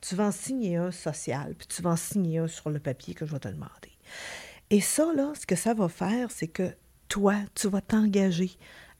Tu 0.00 0.14
vas 0.14 0.26
en 0.26 0.32
signer 0.32 0.76
un 0.76 0.92
social, 0.92 1.56
puis 1.56 1.66
tu 1.66 1.82
vas 1.82 1.90
en 1.90 1.96
signer 1.96 2.38
un 2.38 2.46
sur 2.46 2.70
le 2.70 2.78
papier 2.78 3.12
que 3.12 3.26
je 3.26 3.32
vais 3.32 3.40
te 3.40 3.48
demander. 3.48 3.90
Et 4.70 4.80
ça, 4.80 5.12
là, 5.12 5.32
ce 5.34 5.46
que 5.46 5.56
ça 5.56 5.74
va 5.74 5.88
faire, 5.88 6.30
c'est 6.30 6.46
que 6.46 6.72
toi, 7.14 7.36
tu 7.54 7.68
vas 7.68 7.80
t'engager 7.80 8.50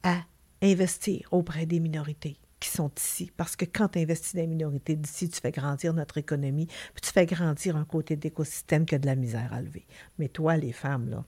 à 0.01 0.21
investir 0.61 1.27
auprès 1.31 1.65
des 1.65 1.81
minorités 1.81 2.37
qui 2.61 2.69
sont 2.69 2.89
ici. 2.95 3.29
Parce 3.35 3.57
que 3.57 3.65
quand 3.65 3.89
tu 3.89 3.99
investis 3.99 4.35
dans 4.35 4.39
les 4.39 4.47
minorités 4.47 4.95
d'ici, 4.95 5.27
tu 5.27 5.41
fais 5.41 5.51
grandir 5.51 5.93
notre 5.93 6.17
économie, 6.17 6.67
puis 6.67 7.01
tu 7.01 7.11
fais 7.11 7.25
grandir 7.25 7.75
un 7.75 7.83
côté 7.83 8.15
d'écosystème 8.15 8.85
qui 8.85 8.95
a 8.95 8.99
de 8.99 9.05
la 9.05 9.15
misère 9.15 9.51
à 9.51 9.61
lever. 9.61 9.85
Mais 10.17 10.29
toi, 10.29 10.55
les 10.55 10.71
femmes, 10.71 11.09
là, 11.09 11.25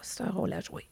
c'est 0.00 0.22
un 0.22 0.30
rôle 0.30 0.54
à 0.54 0.60
jouer. 0.60 0.88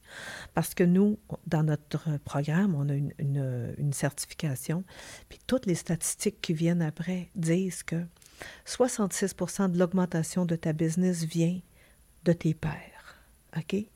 Parce 0.52 0.74
que 0.74 0.84
nous, 0.84 1.18
dans 1.46 1.62
notre 1.62 2.18
programme, 2.18 2.74
on 2.74 2.86
a 2.90 2.94
une, 2.94 3.92
certification, 3.94 4.84
puis 5.30 5.38
toutes 5.46 5.64
les 5.64 5.74
statistiques 5.74 6.42
qui 6.42 6.52
viennent 6.52 6.82
après 6.82 7.30
disent 7.34 7.82
que 7.82 8.04
66% 8.66 9.70
de 9.70 9.78
l'augmentation 9.78 10.44
de 10.44 10.54
ta 10.54 10.74
business 10.74 11.24
vient 11.24 11.58
de 12.24 12.34
tes 12.34 12.52
pairs. 12.52 13.16
OK? 13.56 13.86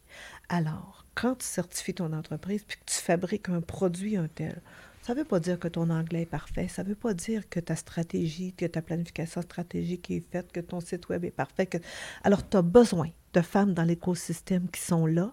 Alors, 0.49 1.05
quand 1.15 1.37
tu 1.37 1.47
certifies 1.47 1.95
ton 1.95 2.13
entreprise 2.13 2.63
puis 2.67 2.79
que 2.79 2.85
tu 2.87 2.99
fabriques 2.99 3.49
un 3.49 3.61
produit 3.61 4.17
un 4.17 4.29
tel, 4.29 4.61
ça 5.03 5.15
ne 5.15 5.21
veut 5.21 5.25
pas 5.25 5.41
dire 5.41 5.59
que 5.59 5.69
ton 5.69 5.91
anglais 5.91 6.23
est 6.23 6.27
parfait. 6.27 6.67
Ça 6.67 6.83
ne 6.83 6.89
veut 6.89 6.97
pas 6.97 7.15
dire 7.15 7.49
que 7.49 7.61
ta 7.61 7.77
stratégie, 7.77 8.53
que 8.53 8.67
ta 8.67 8.83
planification 8.83 9.41
stratégique 9.41 10.11
est 10.11 10.25
faite, 10.33 10.51
que 10.51 10.61
ton 10.61 10.81
site 10.81 11.09
web 11.09 11.25
est 11.25 11.31
parfait. 11.31 11.67
Que... 11.67 11.79
Alors, 12.25 12.49
tu 12.49 12.57
as 12.57 12.63
besoin 12.63 13.11
de 13.33 13.41
femmes 13.41 13.73
dans 13.73 13.85
l'écosystème 13.85 14.69
qui 14.69 14.81
sont 14.81 15.07
là, 15.07 15.33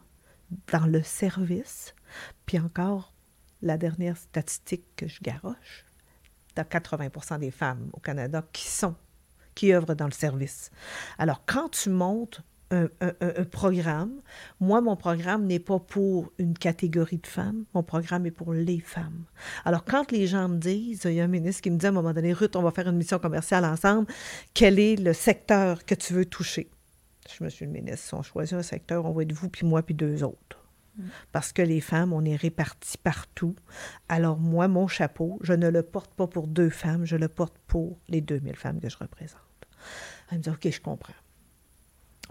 dans 0.71 0.85
le 0.85 1.01
service. 1.01 1.95
Puis 2.45 2.59
encore, 2.59 3.13
la 3.63 3.77
dernière 3.77 4.17
statistique 4.17 4.85
que 4.95 5.07
je 5.07 5.19
garoche, 5.21 5.85
tu 6.53 6.61
as 6.61 6.65
80 6.65 7.39
des 7.39 7.51
femmes 7.51 7.89
au 7.93 7.99
Canada 7.99 8.45
qui 8.53 8.67
sont, 8.67 8.95
qui 9.55 9.73
œuvrent 9.73 9.95
dans 9.95 10.05
le 10.05 10.11
service. 10.11 10.69
Alors, 11.17 11.43
quand 11.47 11.69
tu 11.69 11.89
montes 11.89 12.41
un, 12.73 13.43
programme. 13.45 14.21
Moi, 14.59 14.81
mon 14.81 14.95
programme 14.95 15.45
n'est 15.45 15.59
pas 15.59 15.79
pour 15.79 16.31
une 16.37 16.57
catégorie 16.57 17.17
de 17.17 17.27
femmes, 17.27 17.65
mon 17.73 17.83
programme 17.83 18.25
est 18.25 18.31
pour 18.31 18.53
les 18.53 18.79
femmes. 18.79 19.25
Alors, 19.65 19.83
quand 19.83 20.11
les 20.11 20.27
gens 20.27 20.49
me 20.49 20.57
disent, 20.57 21.03
il 21.05 21.13
y 21.13 21.21
a 21.21 21.23
un 21.23 21.27
ministre 21.27 21.61
qui 21.61 21.71
me 21.71 21.77
dit 21.77 21.85
à 21.85 21.89
un 21.89 21.93
moment 21.93 22.13
donné, 22.13 22.33
Ruth, 22.33 22.55
on 22.55 22.61
va 22.61 22.71
faire 22.71 22.87
une 22.87 22.97
mission 22.97 23.19
commerciale 23.19 23.65
ensemble, 23.65 24.07
quel 24.53 24.79
est 24.79 24.95
le 24.95 25.13
secteur 25.13 25.85
que 25.85 25.95
tu 25.95 26.13
veux 26.13 26.25
toucher? 26.25 26.69
Je 27.37 27.43
me 27.43 27.49
suis 27.49 27.65
le 27.65 27.71
ministre, 27.71 28.07
si 28.07 28.13
on 28.13 28.23
choisit 28.23 28.53
un 28.53 28.63
secteur, 28.63 29.05
on 29.05 29.11
va 29.11 29.23
être 29.23 29.33
vous, 29.33 29.49
puis 29.49 29.65
moi, 29.65 29.81
puis 29.81 29.95
deux 29.95 30.23
autres. 30.23 30.59
Mm. 30.97 31.03
Parce 31.31 31.53
que 31.53 31.61
les 31.61 31.81
femmes, 31.81 32.13
on 32.13 32.23
est 32.25 32.35
répartis 32.35 32.97
partout. 32.97 33.55
Alors 34.09 34.37
moi, 34.37 34.67
mon 34.67 34.87
chapeau, 34.87 35.39
je 35.41 35.53
ne 35.53 35.69
le 35.69 35.83
porte 35.83 36.13
pas 36.13 36.27
pour 36.27 36.47
deux 36.47 36.69
femmes, 36.69 37.05
je 37.05 37.15
le 37.15 37.27
porte 37.27 37.55
pour 37.67 37.99
les 38.09 38.21
2000 38.21 38.55
femmes 38.55 38.79
que 38.79 38.89
je 38.89 38.97
représente. 38.97 39.39
Elle 40.31 40.39
me 40.39 40.43
dit, 40.43 40.49
OK, 40.49 40.69
je 40.69 40.81
comprends. 40.81 41.13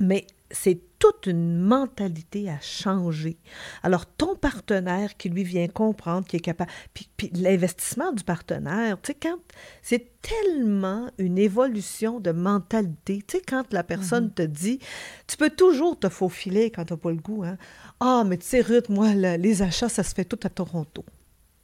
Mais 0.03 0.26
c'est 0.50 0.80
toute 0.98 1.26
une 1.26 1.59
mentalité 1.59 2.50
à 2.50 2.61
changer. 2.61 3.38
Alors, 3.82 4.05
ton 4.05 4.36
partenaire 4.36 5.16
qui 5.16 5.28
lui 5.28 5.44
vient 5.44 5.66
comprendre, 5.68 6.26
qui 6.26 6.36
est 6.36 6.40
capable. 6.40 6.70
Puis, 6.92 7.30
l'investissement 7.34 8.12
du 8.12 8.22
partenaire, 8.22 9.00
tu 9.00 9.12
sais, 9.12 9.18
quand 9.20 9.38
c'est 9.80 10.20
tellement 10.20 11.09
une 11.18 11.38
évolution 11.38 12.20
de 12.20 12.32
mentalité. 12.32 13.24
Tu 13.26 13.38
sais, 13.38 13.42
quand 13.46 13.72
la 13.72 13.82
personne 13.82 14.26
mm-hmm. 14.26 14.34
te 14.34 14.42
dit, 14.42 14.78
tu 15.26 15.36
peux 15.36 15.50
toujours 15.50 15.98
te 15.98 16.09
faufiler 16.09 16.70
quand 16.70 16.84
tu 16.84 16.92
n'as 16.92 16.98
pas 16.98 17.11
le 17.11 17.16
goût. 17.16 17.44
Hein? 17.44 17.57
Ah, 18.00 18.24
mais 18.26 18.36
tu 18.36 18.46
sais, 18.46 18.61
Ruth, 18.61 18.88
moi, 18.88 19.14
les 19.14 19.62
achats, 19.62 19.88
ça 19.88 20.03
se 20.03 20.14
fait 20.14 20.24
tout 20.24 20.40
à 20.44 20.48
Toronto. 20.48 21.05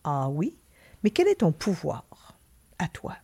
Ah 0.05 0.28
oui, 0.30 0.55
mais 1.03 1.11
quel 1.11 1.28
est 1.28 1.41
ton 1.41 1.53
pouvoir 1.53 2.05
à 2.78 2.89
toi? 2.89 3.16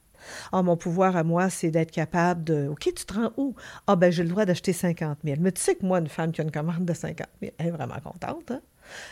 Ah, 0.52 0.62
mon 0.62 0.76
pouvoir 0.76 1.16
à 1.16 1.24
moi, 1.24 1.50
c'est 1.50 1.70
d'être 1.70 1.90
capable 1.90 2.44
de. 2.44 2.68
OK, 2.68 2.92
tu 2.94 3.04
te 3.04 3.14
rends 3.14 3.32
où? 3.36 3.54
Ah, 3.86 3.96
ben, 3.96 4.10
j'ai 4.10 4.22
le 4.22 4.28
droit 4.28 4.44
d'acheter 4.44 4.72
50 4.72 5.18
000. 5.24 5.36
Mais 5.40 5.52
tu 5.52 5.60
sais 5.60 5.74
que 5.74 5.84
moi, 5.84 5.98
une 5.98 6.08
femme 6.08 6.32
qui 6.32 6.40
a 6.40 6.44
une 6.44 6.50
commande 6.50 6.84
de 6.84 6.94
50 6.94 7.26
000, 7.40 7.52
elle 7.58 7.66
est 7.66 7.70
vraiment 7.70 8.00
contente. 8.02 8.50
Hein? 8.50 8.60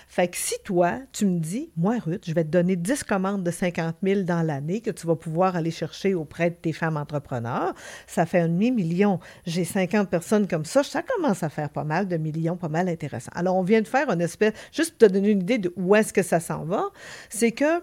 Fait 0.08 0.28
que 0.28 0.36
si 0.36 0.54
toi, 0.64 0.98
tu 1.12 1.26
me 1.26 1.38
dis, 1.38 1.70
moi, 1.76 1.96
Ruth, 2.04 2.24
je 2.26 2.34
vais 2.34 2.44
te 2.44 2.50
donner 2.50 2.76
10 2.76 3.04
commandes 3.04 3.42
de 3.42 3.50
50 3.50 3.96
000 4.02 4.22
dans 4.22 4.42
l'année 4.42 4.80
que 4.80 4.90
tu 4.90 5.06
vas 5.06 5.16
pouvoir 5.16 5.56
aller 5.56 5.70
chercher 5.70 6.14
auprès 6.14 6.50
de 6.50 6.54
tes 6.56 6.72
femmes 6.72 6.96
entrepreneurs, 6.96 7.74
ça 8.06 8.26
fait 8.26 8.40
un 8.40 8.48
demi-million. 8.48 9.20
J'ai 9.46 9.64
50 9.64 10.10
personnes 10.10 10.46
comme 10.46 10.64
ça, 10.64 10.82
ça 10.82 11.02
commence 11.02 11.42
à 11.42 11.48
faire 11.48 11.70
pas 11.70 11.84
mal 11.84 12.08
de 12.08 12.16
millions, 12.16 12.56
pas 12.56 12.68
mal 12.68 12.88
intéressant. 12.88 13.32
Alors, 13.34 13.56
on 13.56 13.62
vient 13.62 13.80
de 13.80 13.88
faire 13.88 14.10
une 14.10 14.20
espèce, 14.20 14.52
juste 14.72 14.90
pour 14.98 15.08
te 15.08 15.12
donner 15.12 15.30
une 15.30 15.40
idée 15.40 15.58
de 15.58 15.72
où 15.76 15.94
est-ce 15.94 16.12
que 16.12 16.22
ça 16.22 16.40
s'en 16.40 16.64
va, 16.64 16.90
c'est 17.30 17.52
que 17.52 17.82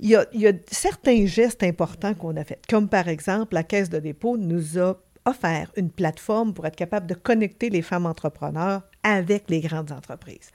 il 0.00 0.10
y, 0.10 0.46
a, 0.46 0.52
certains 0.70 1.24
gestes 1.26 1.62
importants 1.62 2.14
qu'on 2.14 2.36
a 2.36 2.44
faits, 2.44 2.64
comme 2.68 2.88
par 2.88 3.08
exemple, 3.08 3.54
la 3.54 3.62
Caisse 3.62 3.90
de 3.90 3.98
dépôt 3.98 4.36
nous 4.36 4.78
a 4.78 4.96
offert 5.24 5.70
une 5.76 5.90
plateforme 5.90 6.52
pour 6.52 6.66
être 6.66 6.76
capable 6.76 7.06
de 7.06 7.14
connecter 7.14 7.70
les 7.70 7.82
femmes 7.82 8.06
entrepreneurs 8.06 8.82
avec 9.02 9.48
les 9.48 9.60
grandes 9.60 9.92
entreprises. 9.92 10.50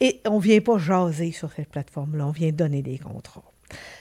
Et 0.00 0.20
on 0.26 0.36
ne 0.36 0.42
vient 0.42 0.60
pas 0.60 0.78
jaser 0.78 1.32
sur 1.32 1.52
cette 1.52 1.68
plateforme-là, 1.68 2.26
on 2.26 2.32
vient 2.32 2.50
donner 2.50 2.82
des 2.82 2.98
contrats. 2.98 3.44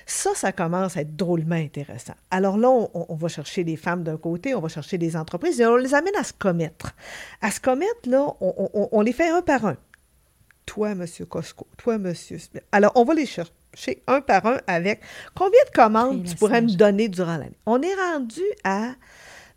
Ça, 0.06 0.32
ça 0.36 0.52
commence 0.52 0.98
à 0.98 1.02
être 1.02 1.16
drôlement 1.16 1.56
intéressant. 1.56 2.16
Alors 2.32 2.58
là, 2.58 2.70
on, 2.70 3.16
va 3.16 3.28
chercher 3.28 3.64
les 3.64 3.78
femmes 3.78 4.04
d'un 4.04 4.18
côté, 4.18 4.56
on 4.56 4.60
va 4.60 4.68
chercher 4.68 4.98
les 4.98 5.16
entreprises 5.16 5.62
et 5.62 5.66
on 5.66 5.78
les 5.78 5.94
amène 5.94 6.16
à 6.18 6.24
se 6.24 6.34
commettre. 6.34 6.94
À 7.42 7.52
se 7.52 7.62
commettre, 7.62 8.10
là, 8.10 8.26
on, 8.42 8.90
on 8.92 9.02
les 9.02 9.14
fait 9.14 9.30
un 9.30 9.42
par 9.42 9.66
un. 9.66 9.78
Toi, 10.66 10.96
Monsieur 10.96 11.26
Costco, 11.26 11.68
toi, 11.78 11.98
Monsieur 11.98 12.40
Smith. 12.40 12.64
Alors, 12.72 12.92
on 12.96 13.04
va 13.04 13.14
les 13.14 13.26
chercher 13.26 13.54
chez 13.74 14.02
un 14.08 14.22
par 14.22 14.46
un 14.46 14.58
avec 14.68 15.02
combien 15.36 15.64
de 15.66 15.72
commandes 15.72 16.24
tu 16.26 16.36
pourrais 16.36 16.62
me 16.62 16.72
donner 16.72 17.08
durant 17.08 17.38
l'année? 17.38 17.58
On 17.66 17.82
est 17.82 17.96
rendu 17.96 18.42
à, 18.64 18.92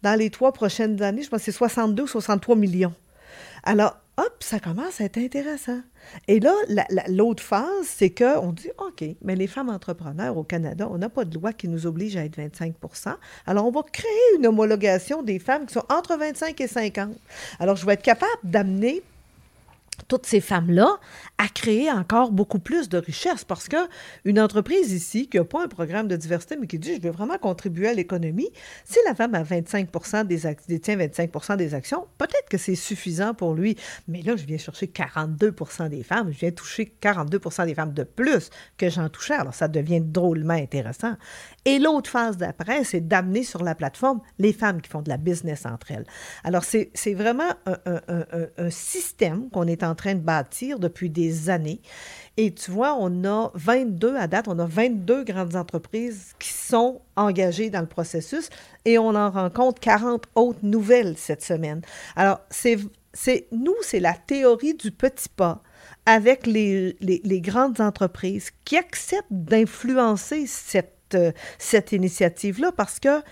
dans 0.03 0.19
les 0.19 0.31
trois 0.31 0.53
prochaines 0.53 1.03
années, 1.03 1.23
je 1.23 1.29
pense 1.29 1.41
que 1.41 1.45
c'est 1.47 1.53
62 1.53 2.03
ou 2.03 2.07
63 2.07 2.57
millions. 2.57 2.95
Alors, 3.65 3.97
hop, 4.17 4.37
ça 4.41 4.61
commence 4.61 5.01
à 5.01 5.05
être 5.05 5.19
intéressant. 5.19 5.81
Et 6.29 6.39
là, 6.39 6.53
l'autre 7.09 7.43
phase, 7.43 7.87
c'est 7.87 8.11
qu'on 8.11 8.53
dit, 8.53 8.71
OK, 8.79 9.05
mais 9.23 9.35
les 9.35 9.47
femmes 9.47 9.71
entrepreneurs 9.71 10.37
au 10.37 10.45
Canada, 10.45 10.89
on 10.91 10.99
n'a 10.99 11.09
pas 11.09 11.25
de 11.25 11.35
loi 11.35 11.53
qui 11.53 11.69
nous 11.69 11.87
oblige 11.87 12.17
à 12.17 12.25
être 12.25 12.39
25% 12.39 13.15
Alors, 13.47 13.67
on 13.67 13.71
va 13.71 13.83
créer 13.83 14.37
une 14.39 14.47
homologation 14.47 15.23
des 15.23 15.39
femmes 15.39 15.67
qui 15.67 15.75
sont 15.75 15.85
entre 15.89 16.17
25 16.17 16.61
et 16.61 16.69
50. 16.69 17.11
Alors, 17.59 17.77
je 17.77 17.87
vais 17.87 17.95
être 17.95 18.03
capable 18.03 18.31
d'amener 18.45 19.03
toutes 20.09 20.27
ces 20.27 20.41
femmes-là 20.41 20.99
à 21.39 21.49
créer 21.49 21.91
encore 21.91 22.33
beaucoup 22.33 22.59
plus 22.59 22.89
de 22.89 22.99
richesses 22.99 23.45
parce 23.45 23.69
que 23.69 23.77
une 24.25 24.41
entreprise 24.41 24.93
ici 24.93 25.29
qui 25.29 25.37
n'a 25.37 25.45
pas 25.45 25.65
un 25.65 25.69
programme 25.69 26.09
de 26.09 26.17
diversité 26.17 26.57
mais 26.61 26.67
qui 26.67 26.79
dit 26.79 26.97
je 26.97 27.01
veux 27.01 27.11
vraiment 27.11 27.39
contribuer 27.39 27.89
à 27.89 27.95
l'économie, 27.95 28.51
si 28.85 28.99
la 29.07 29.15
femme 29.15 29.35
a 29.35 29.43
25 29.43 30.27
des 30.27 30.41
détient 30.69 30.97
25 30.97 31.57
des 31.57 31.75
actions, 31.75 32.07
peut-être 32.19 32.49
que 32.51 32.59
c'est 32.59 32.75
suffisant 32.75 33.35
pour 33.35 33.55
lui. 33.55 33.77
Mais 34.09 34.23
là, 34.23 34.37
je 34.37 34.45
viens 34.45 34.59
chercher 34.59 34.89
42 34.89 35.55
des 35.91 36.03
femmes, 36.03 36.33
je 36.33 36.39
viens 36.39 36.51
toucher 36.51 36.87
42 37.01 37.41
des 37.67 37.75
femmes 37.75 37.93
de 37.93 38.05
plus 38.05 38.51
que 38.77 38.91
j'en 38.91 39.09
touchais. 39.09 39.35
Alors 39.35 39.55
ça 39.55 39.69
devient 39.69 40.01
drôlement 40.01 40.55
intéressant. 40.55 41.15
Et 41.65 41.79
l'autre 41.79 42.11
phase 42.11 42.37
d'après, 42.37 42.85
c'est 42.85 43.07
d'amener 43.07 43.43
sur 43.43 43.63
la 43.63 43.75
plateforme 43.75 44.21
les 44.39 44.53
femmes 44.53 44.81
qui 44.81 44.91
font 44.91 45.03
de 45.03 45.09
la 45.09 45.17
business 45.17 45.67
entre 45.67 45.93
elles. 45.93 46.07
Alors 46.43 46.65
c'est 46.65 46.91
vraiment 47.15 47.51
un, 47.67 48.01
un, 48.09 48.25
un 48.59 48.71
système 48.71 49.51
qu'on 49.51 49.67
est 49.67 49.84
en 49.85 49.95
train 49.95 50.14
de 50.14 50.20
bâtir 50.20 50.78
depuis 50.78 51.11
des 51.11 51.51
années. 51.51 51.80
Et 52.37 52.53
tu 52.53 52.70
vois, 52.70 52.97
on 52.99 53.24
a 53.24 53.53
22 53.55 54.16
à 54.16 54.26
date, 54.26 54.49
on 54.49 54.59
a 54.59 54.66
22 54.66 55.24
grandes 55.24 55.55
entreprises 55.55 56.32
qui 56.39 56.53
sont 56.53 57.01
engagées 57.14 57.70
dans 57.70 57.80
le 57.80 57.87
processus 57.87 58.51
et 58.85 58.99
on 58.99 59.14
en 59.14 59.30
rencontre 59.30 59.80
40 59.80 60.24
autres 60.35 60.59
nouvelles 60.62 61.16
cette 61.16 61.43
semaine. 61.43 61.82
Alors, 62.16 62.41
c'est, 62.51 62.78
c'est 63.12 63.47
nous, 63.53 63.76
c'est 63.82 64.01
la 64.01 64.14
théorie 64.14 64.74
du 64.74 64.91
petit 64.91 65.28
pas 65.28 65.62
avec 66.07 66.47
les, 66.47 66.97
les, 67.01 67.41
grandes 67.41 67.80
entreprises 67.80 68.51
qui 68.64 68.76
acceptent 68.76 69.26
d'influencer 69.30 70.47
cette, 70.47 71.16
cette 71.59 71.93
initiative-là 71.93 72.72
parce 72.72 73.01
que 73.01 73.22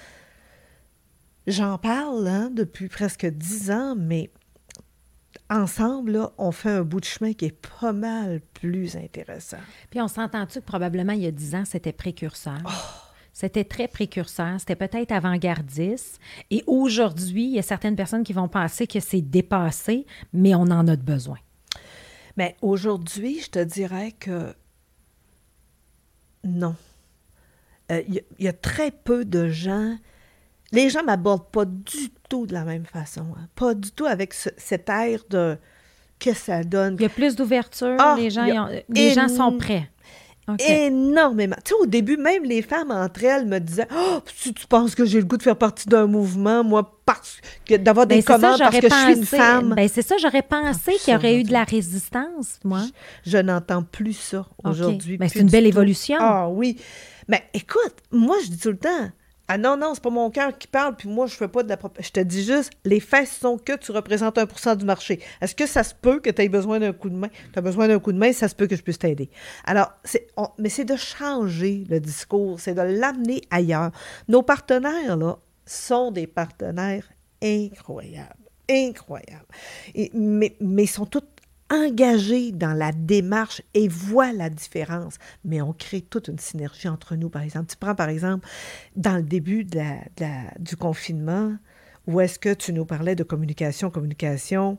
j'en 1.47 1.77
parle 1.77 2.27
hein, 2.29 2.51
depuis 2.53 2.89
presque 2.89 3.27
dix 3.27 3.71
ans, 3.71 3.95
mais 3.97 4.31
ensemble, 5.53 6.29
on 6.39 6.53
fait 6.53 6.71
un 6.71 6.83
bout 6.83 7.01
de 7.01 7.05
chemin 7.05 7.33
qui 7.33 7.47
est 7.47 7.67
pas 7.81 7.93
mal 7.93 8.41
plus 8.55 8.97
intéressant. 8.97 9.59
Puis 9.91 10.01
on 10.01 10.09
s'entend-tu 10.09 10.61
que 10.61 10.65
probablement 10.65 11.13
il 11.13 11.23
y 11.23 11.27
a 11.27 11.31
dix 11.31 11.55
ans, 11.55 11.65
c'était 11.65 11.93
précurseur? 11.93 12.59
Oh! 12.65 13.09
C'était 13.33 13.65
très 13.65 13.89
précurseur, 13.89 14.61
c'était 14.61 14.77
peut-être 14.77 15.11
avant-gardiste. 15.11 16.21
Et 16.51 16.63
aujourd'hui, 16.67 17.45
il 17.45 17.53
y 17.53 17.59
a 17.59 17.63
certaines 17.63 17.97
personnes 17.97 18.25
qui 18.25 18.35
vont 18.35 18.49
penser 18.49 18.87
que 18.87 19.01
c'est 19.01 19.23
dépassé, 19.23 20.07
mais 20.35 20.55
on 20.55 20.63
en 20.63 20.87
a 20.87 20.97
besoin. 20.97 21.39
Mais 22.37 22.57
aujourd'hui, 22.61 23.41
je 23.41 23.51
te 23.51 23.59
dirais 23.59 24.13
que 24.13 24.55
non. 26.45 26.77
Euh, 27.91 28.03
il 28.09 28.23
y, 28.39 28.49
a 28.49 28.53
très 28.53 28.91
peu 28.91 29.25
de 29.25 29.49
gens 29.49 29.97
les 30.73 30.91
gens 30.91 31.03
m'abordent 31.05 31.51
pas 31.51 31.65
du 31.65 32.11
tout 32.29 32.47
de 32.47 32.53
la 32.53 32.65
même 32.65 32.87
façon. 32.87 33.27
Hein. 33.37 33.47
Pas 33.55 33.75
du 33.75 33.91
tout 33.91 34.07
avec 34.07 34.35
cet 34.35 34.89
air 34.89 35.21
de 35.31 35.57
que 36.19 36.35
ça 36.35 36.63
donne. 36.63 36.97
Il 36.99 37.03
y 37.03 37.07
a 37.07 37.09
plus 37.09 37.35
d'ouverture, 37.35 37.97
ah, 37.99 38.15
les, 38.17 38.31
gens, 38.31 38.69
les 38.89 39.11
gens 39.11 39.29
sont 39.29 39.59
prêts. 39.59 39.89
Énormément. 40.59 41.57
Tu 41.65 41.71
sais, 41.71 41.75
au 41.81 41.87
début, 41.87 42.17
même 42.17 42.45
les 42.45 42.63
femmes 42.63 42.91
entre 42.91 43.25
elles 43.25 43.47
me 43.47 43.59
disaient 43.61 43.87
Oh, 43.95 44.19
si 44.35 44.53
tu 44.53 44.67
penses 44.67 44.95
que 44.95 45.05
j'ai 45.05 45.19
le 45.19 45.25
goût 45.25 45.37
de 45.37 45.43
faire 45.43 45.57
partie 45.57 45.89
d'un 45.89 46.07
mouvement, 46.07 46.65
moi, 46.65 46.99
parce 47.07 47.39
que 47.65 47.77
d'avoir 47.77 48.07
des 48.07 48.17
ben, 48.17 48.25
commandes 48.25 48.59
parce 48.59 48.79
que 48.79 48.89
je 48.89 48.95
suis 48.95 49.19
une 49.19 49.25
femme. 49.25 49.75
Ben, 49.75 49.89
c'est 49.89 50.03
ça, 50.03 50.17
j'aurais 50.21 50.43
pensé 50.43 50.95
qu'il 50.95 51.15
y 51.15 51.17
aurait 51.17 51.41
eu 51.41 51.45
de 51.45 51.53
la 51.53 51.65
résistance, 51.65 52.59
moi. 52.65 52.83
Je, 53.25 53.39
n'entends 53.39 53.85
plus 53.85 54.15
ça 54.15 54.47
aujourd'hui. 54.65 55.17
Ben, 55.17 55.29
c'est 55.29 55.41
une 55.41 55.51
belle 55.51 55.67
évolution. 55.67 56.19
Ah 56.21 56.49
oui. 56.49 56.77
Mais 57.29 57.45
écoute, 57.55 57.95
moi, 58.11 58.37
je 58.45 58.51
dis 58.51 58.59
tout 58.59 58.71
le 58.71 58.79
temps 58.79 59.11
ah 59.55 59.59
non, 59.59 59.77
non, 59.77 59.93
c'est 59.93 60.03
pas 60.03 60.09
mon 60.09 60.31
cœur 60.31 60.57
qui 60.57 60.67
parle, 60.67 60.97
puis 60.97 61.11
moi, 61.11 61.27
je 61.27 61.35
fais 61.35 61.47
pas 61.47 61.63
de 61.63 61.69
la 61.69 61.79
Je 62.01 62.09
te 62.09 62.21
dis 62.21 62.43
juste, 62.43 62.71
les 62.87 63.01
faits 63.01 63.29
sont 63.29 63.59
que 63.59 63.77
tu 63.77 63.93
représentes 63.93 64.39
1% 64.39 64.77
du 64.79 64.87
marché. 64.87 65.21
Est-ce 65.43 65.55
que 65.55 65.67
ça 65.67 65.85
se 65.85 65.95
peut 65.95 66.21
que 66.21 66.31
tu 66.31 66.41
aies 66.41 66.49
besoin 66.49 66.81
d'un 66.81 66.95
coup 66.95 67.11
de 67.11 67.17
main? 67.17 67.29
Tu 67.53 67.59
as 67.59 67.61
besoin 67.61 67.87
d'un 67.87 67.99
coup 67.99 68.13
de 68.13 68.17
main, 68.17 68.33
ça 68.33 68.49
se 68.49 68.55
peut 68.55 68.67
que 68.67 68.77
je 68.77 68.83
puisse 68.83 68.99
t'aider. 68.99 69.29
Alors, 69.67 69.93
mais 70.57 70.71
c'est 70.71 70.87
de 70.87 70.97
changer 70.97 71.85
le 71.91 72.01
discours, 72.01 72.61
c'est 72.61 72.73
de 72.73 72.81
l'amener 72.81 73.43
ailleurs. 73.51 73.91
Nos 74.27 74.41
partenaires, 74.41 75.19
là, 75.19 75.37
sont 75.67 76.13
des 76.13 76.27
partenaires 76.27 77.05
incroyables. 77.43 78.49
Incroyables. 78.71 79.45
Mais, 80.15 80.57
mais 80.63 80.85
ils 80.85 80.89
sont 80.89 81.05
tous 81.05 81.25
engagés 81.73 82.53
dans 82.53 82.75
la 82.75 82.93
démarche 82.93 83.63
et 83.75 83.89
voient 83.89 84.33
la 84.33 84.51
différence. 84.51 85.17
Mais 85.45 85.63
on 85.63 85.73
crée 85.73 86.03
toute 86.03 86.29
une 86.29 86.39
synergie 86.39 86.89
entre 86.89 87.17
nous, 87.17 87.31
par 87.31 87.43
exemple. 87.43 87.67
Tu 87.71 87.77
prends, 87.77 87.95
par 87.95 88.11
exemple, 88.11 88.47
dans 88.95 89.17
le 89.17 89.23
début 89.23 89.67
du 90.59 90.77
confinement, 90.77 91.57
où 92.07 92.21
est-ce 92.21 92.39
que 92.39 92.53
tu 92.53 92.73
nous 92.73 92.85
parlais 92.85 93.17
de 93.17 93.23
communication, 93.23 93.91
communication, 93.91 94.79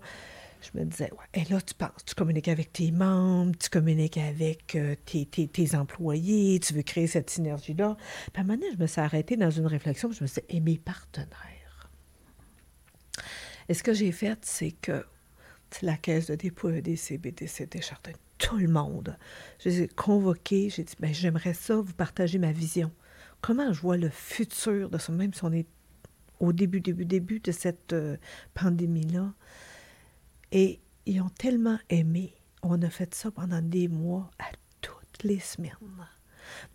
je 0.61 0.79
me 0.79 0.85
disais, 0.85 1.09
et 1.33 1.43
là, 1.45 1.59
tu 1.59 1.73
penses, 1.73 2.05
tu 2.05 2.15
communiques 2.15 2.47
avec 2.47 2.71
tes 2.71 2.91
membres, 2.91 3.53
tu 3.59 3.69
communiques 3.69 4.17
avec 4.17 4.75
euh, 4.75 4.95
tes, 5.05 5.25
tes, 5.25 5.75
employés, 5.75 6.59
tu 6.59 6.73
veux 6.73 6.83
créer 6.83 7.07
cette 7.07 7.29
synergie-là. 7.29 7.97
Puis 8.31 8.39
à 8.39 8.41
un 8.41 8.43
moment 8.43 8.59
donné, 8.59 8.71
je 8.73 8.81
me 8.81 8.87
suis 8.87 9.01
arrêtée 9.01 9.35
dans 9.35 9.49
une 9.49 9.67
réflexion, 9.67 10.11
je 10.11 10.23
me 10.23 10.27
suis 10.27 10.41
et 10.49 10.61
mes 10.61 10.77
partenaires? 10.77 11.89
Et 13.67 13.73
ce 13.73 13.83
que 13.83 13.93
j'ai 13.93 14.11
fait, 14.11 14.39
c'est 14.43 14.71
que 14.71 15.05
la 15.81 15.97
caisse 15.97 16.27
de 16.27 16.35
dépôt 16.35 16.69
EDC, 16.69 17.19
BDC, 17.19 17.69
Desjardins, 17.69 18.11
tout 18.37 18.57
le 18.57 18.67
monde. 18.67 19.17
Je 19.59 19.69
les 19.69 19.81
ai 19.83 19.87
convoqués, 19.87 20.69
j'ai 20.69 20.83
dit, 20.83 20.95
ben, 20.99 21.13
j'aimerais 21.13 21.53
ça, 21.53 21.75
vous 21.75 21.93
partager 21.93 22.37
ma 22.37 22.51
vision. 22.51 22.91
Comment 23.41 23.73
je 23.73 23.81
vois 23.81 23.97
le 23.97 24.09
futur 24.09 24.89
de 24.89 24.97
ça, 24.97 25.11
même 25.11 25.33
si 25.33 25.43
on 25.43 25.51
est 25.51 25.67
au 26.39 26.53
début, 26.53 26.81
début, 26.81 27.05
début 27.05 27.39
de 27.39 27.51
cette 27.51 27.93
euh, 27.93 28.17
pandémie-là. 28.53 29.33
Et 30.51 30.79
ils 31.05 31.21
ont 31.21 31.29
tellement 31.29 31.79
aimé. 31.89 32.33
On 32.61 32.81
a 32.81 32.89
fait 32.89 33.13
ça 33.15 33.31
pendant 33.31 33.61
des 33.61 33.87
mois, 33.87 34.29
à 34.39 34.45
toutes 34.81 35.23
les 35.23 35.39
semaines. 35.39 35.71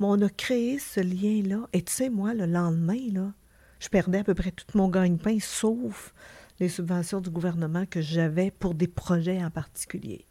Mais 0.00 0.06
on 0.06 0.20
a 0.22 0.28
créé 0.28 0.78
ce 0.78 1.00
lien-là. 1.00 1.68
Et 1.72 1.82
tu 1.82 1.92
sais, 1.92 2.10
moi, 2.10 2.34
le 2.34 2.46
lendemain, 2.46 2.98
là, 3.12 3.32
je 3.80 3.88
perdais 3.88 4.18
à 4.18 4.24
peu 4.24 4.34
près 4.34 4.50
tout 4.50 4.66
mon 4.76 4.88
gagne-pain, 4.88 5.38
sauf 5.40 6.12
les 6.60 6.68
subventions 6.68 7.20
du 7.20 7.30
gouvernement 7.30 7.86
que 7.86 8.00
j'avais 8.00 8.50
pour 8.50 8.74
des 8.74 8.88
projets 8.88 9.42
en 9.44 9.50
particulier. 9.50 10.24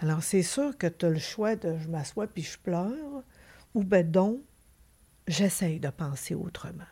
Alors, 0.00 0.22
c'est 0.22 0.42
sûr 0.42 0.76
que 0.76 0.86
tu 0.86 1.06
as 1.06 1.10
le 1.10 1.18
choix 1.18 1.56
de 1.56 1.76
je 1.78 1.88
m'assois 1.88 2.26
puis 2.26 2.42
je 2.42 2.58
pleure, 2.58 3.22
ou 3.74 3.84
ben 3.84 4.08
donc, 4.08 4.40
j'essaye 5.28 5.78
de 5.78 5.90
penser 5.90 6.34
autrement. 6.34 6.84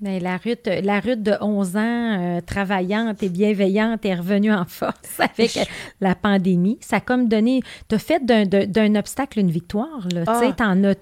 Mais 0.00 0.20
la 0.20 0.36
Ruth, 0.36 0.68
la 0.82 1.00
Ruth 1.00 1.22
de 1.22 1.34
11 1.40 1.76
ans, 1.76 1.80
euh, 1.80 2.40
travaillante 2.40 3.22
et 3.22 3.28
bienveillante, 3.28 4.04
est 4.04 4.14
revenue 4.14 4.52
en 4.52 4.64
force 4.66 4.94
avec 5.18 5.58
la 6.00 6.14
pandémie. 6.14 6.78
Ça 6.80 6.96
a 6.96 7.00
comme 7.00 7.28
donné. 7.28 7.62
Tu 7.88 7.94
as 7.94 7.98
fait 7.98 8.24
d'un 8.24 8.94
obstacle 8.94 9.38
une 9.38 9.50
victoire. 9.50 10.06
Tu 10.08 10.16
sais, 10.16 10.54
ah. 10.58 10.68
en 10.68 10.84
as, 10.84 10.94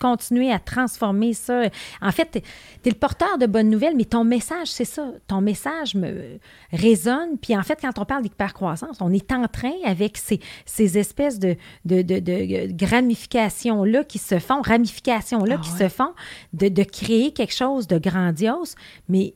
continuer 0.00 0.52
à 0.52 0.58
transformer 0.58 1.32
ça. 1.32 1.62
En 2.00 2.12
fait, 2.12 2.30
tu 2.30 2.38
es, 2.38 2.90
le 2.90 2.94
porteur 2.94 3.38
de 3.38 3.46
bonnes 3.46 3.68
nouvelles, 3.68 3.96
mais 3.96 4.04
ton 4.04 4.24
message, 4.24 4.68
c'est 4.68 4.84
ça. 4.84 5.10
Ton 5.26 5.40
message 5.40 5.94
me 5.94 6.38
résonne. 6.72 7.36
Puis 7.40 7.56
en 7.56 7.62
fait, 7.62 7.78
quand 7.80 7.98
on 7.98 8.04
parle 8.04 8.22
d'hypercroissance, 8.22 8.98
on 9.00 9.12
est 9.12 9.32
en 9.32 9.46
train, 9.48 9.72
avec 9.84 10.16
ces, 10.16 10.40
ces 10.64 10.98
espèces 10.98 11.38
de, 11.38 11.56
de, 11.84 12.02
de, 12.02 12.20
de 12.20 12.72
gramifications-là 12.72 14.04
qui 14.04 14.18
se 14.18 14.38
font, 14.38 14.62
ramifications-là 14.62 15.56
ah 15.58 15.62
qui 15.62 15.70
se 15.70 15.88
font, 15.88 16.12
de, 16.52 16.68
de 16.68 16.82
créer 16.82 17.32
quelque 17.32 17.54
chose 17.54 17.86
de 17.86 17.98
grandiose. 18.32 18.74
Mais 19.08 19.34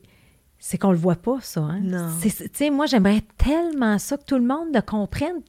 c'est 0.59 0.77
qu'on 0.77 0.91
le 0.91 0.97
voit 0.97 1.17
pas, 1.17 1.39
ça. 1.41 1.61
Hein? 1.61 1.81
Non. 1.81 2.09
Tu 2.53 2.71
moi, 2.71 2.85
j'aimerais 2.85 3.21
tellement 3.37 3.99
ça 3.99 4.17
que 4.17 4.23
tout 4.23 4.37
le 4.37 4.45
monde 4.45 4.79
comprenne 4.85 5.41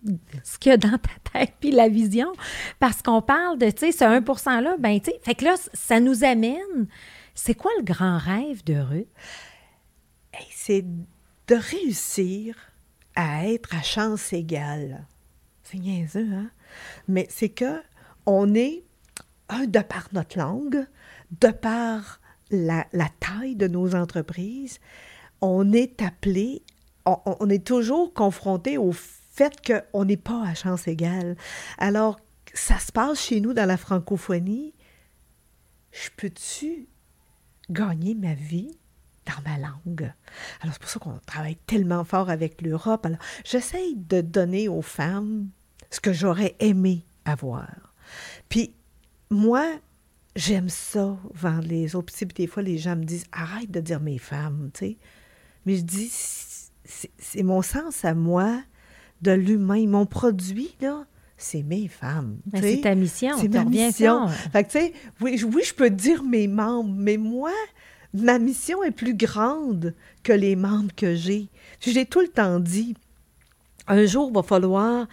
ce 0.42 0.58
qu'il 0.58 0.70
y 0.70 0.72
a 0.72 0.76
dans 0.76 0.98
ta 0.98 1.30
tête 1.32 1.54
puis 1.60 1.70
la 1.70 1.88
vision. 1.88 2.32
Parce 2.80 3.00
qu'on 3.00 3.22
parle 3.22 3.58
de, 3.58 3.70
tu 3.70 3.86
sais, 3.86 3.92
ce 3.92 4.04
1 4.04 4.20
%-là, 4.20 4.76
ben, 4.78 5.00
tu 5.00 5.10
sais, 5.10 5.20
fait 5.22 5.36
que 5.36 5.44
là, 5.44 5.54
ça 5.72 6.00
nous 6.00 6.24
amène. 6.24 6.88
C'est 7.34 7.54
quoi 7.54 7.70
le 7.78 7.84
grand 7.84 8.18
rêve 8.18 8.64
de 8.64 8.74
Ruth? 8.74 9.08
c'est 10.50 10.84
de 11.46 11.54
réussir 11.54 12.56
à 13.14 13.46
être 13.46 13.74
à 13.74 13.82
chance 13.82 14.32
égale. 14.32 15.06
C'est 15.62 15.78
niaiseux, 15.78 16.28
hein? 16.32 16.50
Mais 17.06 17.26
c'est 17.30 17.50
que 17.50 17.80
on 18.26 18.54
est, 18.54 18.82
un, 19.48 19.66
de 19.66 19.80
par 19.80 20.08
notre 20.12 20.38
langue, 20.38 20.86
de 21.40 21.48
par 21.48 22.20
la, 22.50 22.86
taille 23.20 23.56
de 23.56 23.68
nos 23.68 23.94
entreprises, 23.94 24.78
on 25.40 25.72
est 25.72 26.02
appelé, 26.02 26.62
on, 27.04 27.48
est 27.48 27.64
toujours 27.64 28.12
confronté 28.14 28.78
au 28.78 28.92
fait 28.92 29.54
qu'on 29.66 30.04
n'est 30.04 30.16
pas 30.16 30.46
à 30.46 30.54
chance 30.54 30.88
égale. 30.88 31.36
Alors, 31.78 32.18
ça 32.52 32.78
se 32.78 32.92
passe 32.92 33.20
chez 33.20 33.40
nous 33.40 33.52
dans 33.52 33.66
la 33.66 33.76
francophonie. 33.76 34.72
Je 35.92 36.08
peux-tu 36.16 36.88
gagner 37.70 38.14
ma 38.14 38.34
vie 38.34 38.78
dans 39.26 39.50
ma 39.50 39.58
langue? 39.58 40.12
Alors, 40.60 40.74
c'est 40.74 40.80
pour 40.80 40.90
ça 40.90 40.98
qu'on 41.00 41.18
travaille 41.26 41.56
tellement 41.66 42.04
fort 42.04 42.30
avec 42.30 42.62
l'Europe. 42.62 43.06
Alors, 43.06 43.18
j'essaye 43.44 43.96
de 43.96 44.20
donner 44.20 44.68
aux 44.68 44.82
femmes 44.82 45.48
ce 45.90 46.00
que 46.00 46.12
j'aurais 46.12 46.56
aimé 46.58 47.04
avoir. 47.24 47.94
Puis, 48.48 48.74
moi, 49.30 49.64
j'aime 50.36 50.68
ça, 50.68 51.16
vendre 51.32 51.68
les 51.68 51.94
autres. 51.96 52.12
Puis, 52.12 52.26
des 52.26 52.46
fois, 52.46 52.62
les 52.62 52.78
gens 52.78 52.96
me 52.96 53.04
disent 53.04 53.26
arrête 53.32 53.70
de 53.70 53.80
dire 53.80 54.00
mes 54.00 54.18
femmes, 54.18 54.70
tu 54.74 54.86
sais. 54.86 54.96
Mais 55.66 55.76
je 55.76 55.82
dis 55.82 56.10
c'est 57.18 57.42
mon 57.42 57.62
sens 57.62 58.04
à 58.04 58.14
moi 58.14 58.60
de 59.22 59.32
l'humain. 59.32 59.86
Mon 59.86 60.06
produit, 60.06 60.74
là, 60.80 61.06
c'est 61.36 61.62
mes 61.62 61.88
femmes. 61.88 62.38
Ben, 62.46 62.62
c'est 62.62 62.82
ta 62.82 62.94
mission. 62.94 63.36
C'est 63.40 63.48
ma 63.48 63.64
mission. 63.64 64.28
Fait 64.28 64.64
que, 64.64 64.70
tu 64.70 64.78
sais, 64.78 64.92
oui, 65.20 65.42
oui, 65.44 65.62
je 65.64 65.74
peux 65.74 65.90
dire 65.90 66.22
mes 66.22 66.46
membres, 66.46 66.94
mais 66.94 67.16
moi, 67.16 67.52
ma 68.12 68.38
mission 68.38 68.82
est 68.82 68.90
plus 68.90 69.14
grande 69.14 69.94
que 70.22 70.32
les 70.32 70.56
membres 70.56 70.94
que 70.94 71.14
j'ai. 71.14 71.48
J'ai 71.80 72.06
tout 72.06 72.20
le 72.20 72.28
temps 72.28 72.60
dit, 72.60 72.94
un 73.86 74.04
jour, 74.06 74.28
il 74.30 74.34
va 74.34 74.42
falloir 74.42 75.06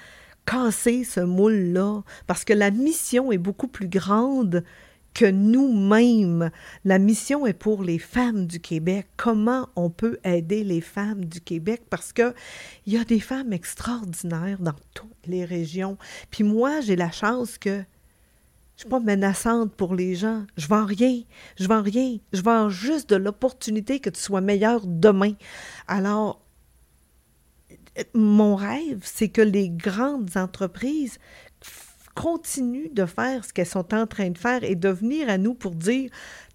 casser 0.46 1.04
ce 1.04 1.20
moule-là, 1.20 2.02
parce 2.28 2.44
que 2.44 2.54
la 2.54 2.72
mission 2.72 3.32
est 3.32 3.38
beaucoup 3.38 3.68
plus 3.68 3.88
grande 3.88 4.64
que 5.14 5.26
nous-mêmes. 5.26 6.52
La 6.86 7.00
mission 7.00 7.46
est 7.46 7.54
pour 7.54 7.84
les 7.84 8.00
femmes 8.00 8.46
du 8.48 8.60
Québec. 8.60 9.08
Comment 9.18 9.70
on 9.76 9.90
peut 9.90 10.20
aider 10.24 10.64
les 10.64 10.82
femmes 10.82 11.26
du 11.26 11.42
Québec? 11.42 11.84
Parce 11.90 12.14
que 12.14 12.34
il 12.86 12.94
y 12.94 12.98
a 12.98 13.04
des 13.04 13.20
femmes 13.20 13.54
extraordinaires 13.54 14.58
dans 14.60 14.76
toutes 14.94 15.28
les 15.28 15.46
régions. 15.46 15.98
Puis 16.30 16.44
moi, 16.44 16.82
j'ai 16.82 16.96
la 16.96 17.12
chance 17.12 17.58
que 17.58 17.84
je 18.76 18.82
suis 18.82 18.90
pas 18.90 19.00
menaçante 19.00 19.74
pour 19.76 19.94
les 19.94 20.16
gens. 20.16 20.46
Je 20.58 20.68
vends 20.68 20.86
rien. 20.86 21.22
Je 21.60 21.68
vends 21.68 21.84
rien. 21.84 22.18
Je 22.34 22.42
vends 22.42 22.70
juste 22.70 23.10
de 23.12 23.16
l'opportunité 23.16 24.00
que 24.00 24.10
tu 24.10 24.20
sois 24.20 24.42
meilleur 24.42 24.88
demain. 24.88 25.34
Alors, 25.88 26.42
mon 28.14 28.56
rêve, 28.56 29.02
c'est 29.04 29.30
que 29.30 29.42
les 29.42 29.70
grandes 29.70 30.36
entreprises 30.36 31.20
continuent 32.16 32.94
de 32.94 33.06
faire 33.06 33.46
ce 33.46 33.54
qu'elles 33.54 33.66
sont 33.66 33.94
en 33.94 34.08
train 34.08 34.30
de 34.30 34.38
faire 34.38 34.64
et 34.64 34.76
de 34.76 34.90
venir 34.90 35.30
à 35.30 35.38
nous 35.38 35.54
pour 35.54 35.76
dire 35.76 36.10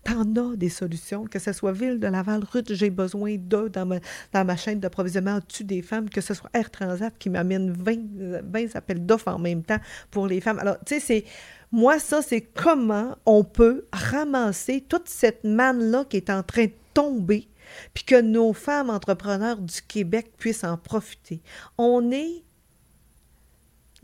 T'en 0.06 0.22
as 0.36 0.54
des 0.54 0.68
solutions, 0.68 1.24
que 1.24 1.40
ce 1.40 1.52
soit 1.52 1.72
Ville 1.72 1.98
de 1.98 2.06
Laval, 2.06 2.44
Ruth, 2.52 2.72
j'ai 2.72 2.90
besoin 2.90 3.34
d'eux 3.38 3.68
dans 3.68 3.86
ma, 3.86 4.56
chaîne 4.56 4.78
d'approvisionnement 4.78 5.38
au-dessus 5.38 5.64
des 5.64 5.82
femmes, 5.82 6.08
que 6.08 6.20
ce 6.20 6.32
soit 6.32 6.48
Air 6.54 6.70
Transat 6.70 7.12
qui 7.18 7.28
m'amène 7.28 7.72
20, 7.72 8.42
20 8.44 8.76
appels 8.76 9.04
d'offres 9.04 9.26
en 9.26 9.40
même 9.40 9.64
temps 9.64 9.80
pour 10.12 10.28
les 10.28 10.40
femmes. 10.40 10.60
Alors, 10.60 10.76
tu 10.86 10.94
sais, 10.94 11.00
c'est. 11.00 11.24
Moi, 11.72 11.98
ça, 11.98 12.22
c'est 12.22 12.42
comment 12.42 13.16
on 13.26 13.42
peut 13.42 13.86
ramasser 13.92 14.84
toute 14.88 15.08
cette 15.08 15.42
manne-là 15.42 16.04
qui 16.08 16.18
est 16.18 16.30
en 16.30 16.44
train 16.44 16.66
de 16.66 16.72
tomber, 16.94 17.48
puis 17.92 18.04
que 18.04 18.20
nos 18.20 18.52
femmes 18.52 18.90
entrepreneurs 18.90 19.58
du 19.58 19.82
Québec 19.82 20.30
puissent 20.38 20.62
en 20.62 20.76
profiter. 20.76 21.42
On 21.78 22.12
est 22.12 22.44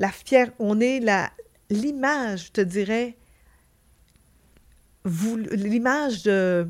la 0.02 0.08
fière, 0.08 0.50
on 0.58 0.80
est 0.80 0.98
la, 0.98 1.30
l'image, 1.70 2.46
je 2.46 2.50
te 2.50 2.60
dirais, 2.60 3.16
l'image 5.04 6.24
de 6.24 6.66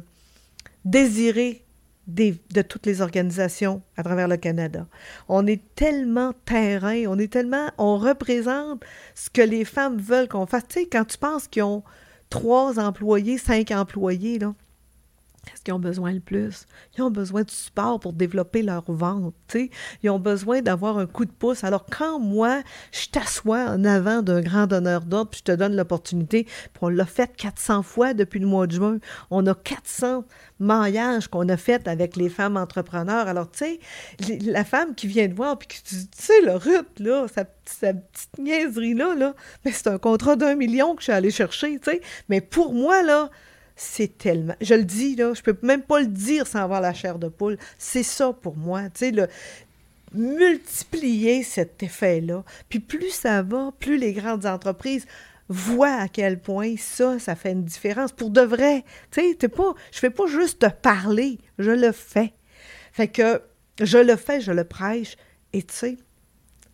désirer 0.84 1.64
de 2.06 2.62
toutes 2.62 2.84
les 2.84 3.00
organisations 3.00 3.80
à 3.96 4.02
travers 4.02 4.28
le 4.28 4.36
Canada. 4.36 4.86
On 5.28 5.46
est 5.46 5.62
tellement 5.74 6.34
terrain, 6.44 7.04
on 7.06 7.18
est 7.18 7.32
tellement, 7.32 7.70
on 7.78 7.96
représente 7.96 8.84
ce 9.14 9.30
que 9.30 9.40
les 9.40 9.64
femmes 9.64 9.96
veulent 9.96 10.28
qu'on 10.28 10.44
fasse. 10.44 10.68
Tu 10.68 10.80
sais, 10.80 10.86
quand 10.86 11.06
tu 11.06 11.16
penses 11.16 11.48
qu'ils 11.48 11.62
ont 11.62 11.82
trois 12.28 12.78
employés, 12.78 13.38
cinq 13.38 13.70
employés, 13.70 14.40
là, 14.40 14.54
Qu'est-ce 15.44 15.62
qu'ils 15.62 15.74
ont 15.74 15.80
besoin 15.80 16.12
le 16.12 16.20
plus? 16.20 16.66
Ils 16.96 17.02
ont 17.02 17.10
besoin 17.10 17.42
de 17.42 17.50
support 17.50 17.98
pour 17.98 18.12
développer 18.12 18.62
leur 18.62 18.84
vente. 18.86 19.34
Ils 20.02 20.10
ont 20.10 20.20
besoin 20.20 20.62
d'avoir 20.62 20.98
un 20.98 21.06
coup 21.06 21.24
de 21.24 21.32
pouce. 21.32 21.64
Alors, 21.64 21.84
quand 21.86 22.20
moi, 22.20 22.62
je 22.92 23.08
t'assois 23.08 23.64
en 23.64 23.84
avant 23.84 24.22
d'un 24.22 24.40
grand 24.40 24.68
donneur 24.68 25.02
d'ordre, 25.02 25.30
puis 25.30 25.40
je 25.40 25.52
te 25.52 25.56
donne 25.56 25.74
l'opportunité, 25.74 26.44
puis 26.44 26.80
on 26.80 26.88
l'a 26.88 27.06
fait 27.06 27.34
400 27.36 27.82
fois 27.82 28.14
depuis 28.14 28.38
le 28.38 28.46
mois 28.46 28.68
de 28.68 28.72
juin, 28.72 28.98
on 29.30 29.44
a 29.46 29.54
400 29.54 30.24
maillages 30.60 31.26
qu'on 31.26 31.48
a 31.48 31.56
fait 31.56 31.88
avec 31.88 32.14
les 32.14 32.28
femmes 32.28 32.56
entrepreneurs. 32.56 33.26
Alors, 33.26 33.50
tu 33.50 33.80
sais, 34.20 34.40
la 34.42 34.64
femme 34.64 34.94
qui 34.94 35.08
vient 35.08 35.28
te 35.28 35.34
voir, 35.34 35.58
puis 35.58 35.66
qui 35.68 35.82
dit, 35.82 36.08
tu 36.08 36.22
sais, 36.22 36.40
le 36.42 36.54
Ruth, 36.54 37.00
là, 37.00 37.26
sa, 37.28 37.44
petite 37.44 38.38
niaiserie-là, 38.38 39.16
là, 39.16 39.34
c'est 39.64 39.88
un 39.88 39.98
contrat 39.98 40.36
d'un 40.36 40.54
million 40.54 40.94
que 40.94 41.00
je 41.00 41.04
suis 41.04 41.12
allée 41.12 41.30
chercher, 41.30 41.80
tu. 41.80 42.00
Mais 42.28 42.40
pour 42.40 42.74
moi, 42.74 43.02
là, 43.02 43.30
c'est 43.82 44.16
tellement. 44.16 44.54
Je 44.60 44.74
le 44.74 44.84
dis, 44.84 45.16
là, 45.16 45.34
je 45.34 45.42
peux 45.42 45.56
même 45.62 45.82
pas 45.82 46.00
le 46.00 46.06
dire 46.06 46.46
sans 46.46 46.60
avoir 46.60 46.80
la 46.80 46.94
chair 46.94 47.18
de 47.18 47.28
poule. 47.28 47.58
C'est 47.78 48.04
ça 48.04 48.32
pour 48.32 48.56
moi. 48.56 48.84
Tu 48.84 48.90
sais, 49.06 49.10
le 49.10 49.28
multiplier 50.14 51.42
cet 51.42 51.82
effet-là. 51.82 52.44
Puis 52.68 52.80
plus 52.80 53.10
ça 53.10 53.42
va, 53.42 53.72
plus 53.78 53.96
les 53.96 54.12
grandes 54.12 54.46
entreprises 54.46 55.06
voient 55.48 55.94
à 55.94 56.08
quel 56.08 56.38
point 56.38 56.76
ça, 56.78 57.18
ça 57.18 57.34
fait 57.34 57.52
une 57.52 57.64
différence. 57.64 58.12
Pour 58.12 58.30
de 58.30 58.40
vrai. 58.40 58.84
Tu 59.10 59.36
sais, 59.38 59.48
pas, 59.48 59.74
je 59.90 59.98
fais 59.98 60.10
pas 60.10 60.26
juste 60.26 60.60
te 60.60 60.70
parler, 60.70 61.38
je 61.58 61.70
le 61.70 61.92
fais. 61.92 62.32
Fait 62.92 63.08
que 63.08 63.42
je 63.80 63.98
le 63.98 64.16
fais, 64.16 64.40
je 64.40 64.52
le 64.52 64.64
prêche. 64.64 65.16
Et 65.52 65.62
tu 65.62 65.74
sais, 65.74 65.96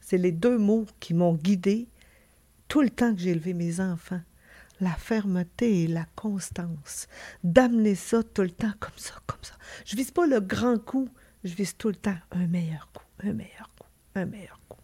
c'est 0.01 0.19
les 0.19 0.33
deux 0.33 0.59
mots 0.59 0.87
qui 1.01 1.15
m'ont 1.15 1.35
guidé 1.35 1.89
tout 2.69 2.83
le 2.83 2.91
temps 2.91 3.15
que 3.15 3.21
j'ai 3.21 3.31
élevé 3.31 3.55
mes 3.55 3.81
enfants 3.81 4.21
la 4.81 4.93
fermeté 4.93 5.85
et 5.85 5.87
la 5.87 6.07
constance. 6.15 7.09
D'amener 7.45 7.95
ça 7.95 8.23
tout 8.23 8.43
le 8.43 8.51
temps 8.51 8.73
comme 8.79 8.97
ça, 8.97 9.15
comme 9.27 9.43
ça. 9.43 9.55
Je 9.85 9.97
vise 9.97 10.11
pas 10.11 10.27
le 10.27 10.41
grand 10.41 10.79
coup, 10.79 11.09
je 11.45 11.55
vise 11.55 11.77
tout 11.77 11.89
le 11.89 11.97
temps 11.97 12.17
un 12.33 12.47
meilleur 12.47 12.89
coup, 12.93 13.05
un 13.23 13.33
meilleur 13.33 13.71
coup, 13.79 13.87
un 14.15 14.27
meilleur 14.27 14.61
coup. 14.69 14.79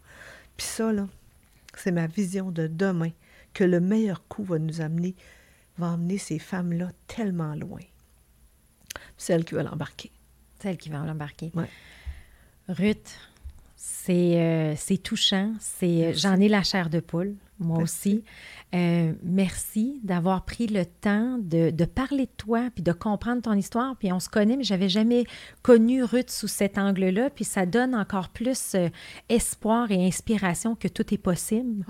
Puis 0.57 0.65
ça, 0.65 0.91
là, 0.91 1.07
c'est 1.77 1.91
ma 1.91 2.07
vision 2.07 2.51
de 2.51 2.67
demain, 2.67 3.11
que 3.53 3.63
le 3.63 3.79
meilleur 3.79 4.27
coup 4.27 4.43
va 4.43 4.59
nous 4.59 4.81
amener, 4.81 5.15
va 5.77 5.87
emmener 5.87 6.17
ces 6.17 6.39
femmes-là 6.39 6.91
tellement 7.07 7.55
loin. 7.55 7.81
Celles 9.17 9.45
qui 9.45 9.55
veulent 9.55 9.67
embarquer. 9.67 10.11
Celles 10.61 10.77
qui 10.77 10.89
veulent 10.89 11.09
embarquer. 11.09 11.51
Ouais. 11.53 11.69
Ruth, 12.67 13.17
c'est 13.75 14.39
euh, 14.41 14.97
touchant. 15.03 15.53
C'est 15.59 16.13
J'en 16.13 16.39
ai 16.39 16.49
la 16.49 16.63
chair 16.63 16.89
de 16.89 16.99
poule, 16.99 17.35
moi 17.59 17.81
aussi. 17.81 18.23
Euh, 18.73 19.13
merci 19.23 20.01
d'avoir 20.03 20.43
pris 20.43 20.67
le 20.67 20.85
temps 20.85 21.37
de, 21.37 21.69
de, 21.69 21.85
parler 21.85 22.25
de 22.25 22.31
toi, 22.35 22.69
puis 22.73 22.83
de 22.83 22.91
comprendre 22.91 23.41
ton 23.41 23.53
histoire. 23.53 23.95
Puis 23.97 24.11
on 24.11 24.19
se 24.19 24.27
connaît, 24.27 24.57
mais 24.57 24.63
j'avais 24.63 24.89
jamais 24.89 25.25
connu 25.61 26.03
Ruth 26.03 26.29
sous 26.29 26.47
cet 26.47 26.77
angle-là. 26.77 27.29
Puis 27.29 27.45
ça 27.45 27.65
donne 27.65 27.95
encore 27.95 28.29
plus 28.29 28.75
euh, 28.75 28.89
espoir 29.29 29.91
et 29.91 30.05
inspiration 30.05 30.75
que 30.75 30.87
tout 30.89 31.13
est 31.13 31.19
possible 31.19 31.85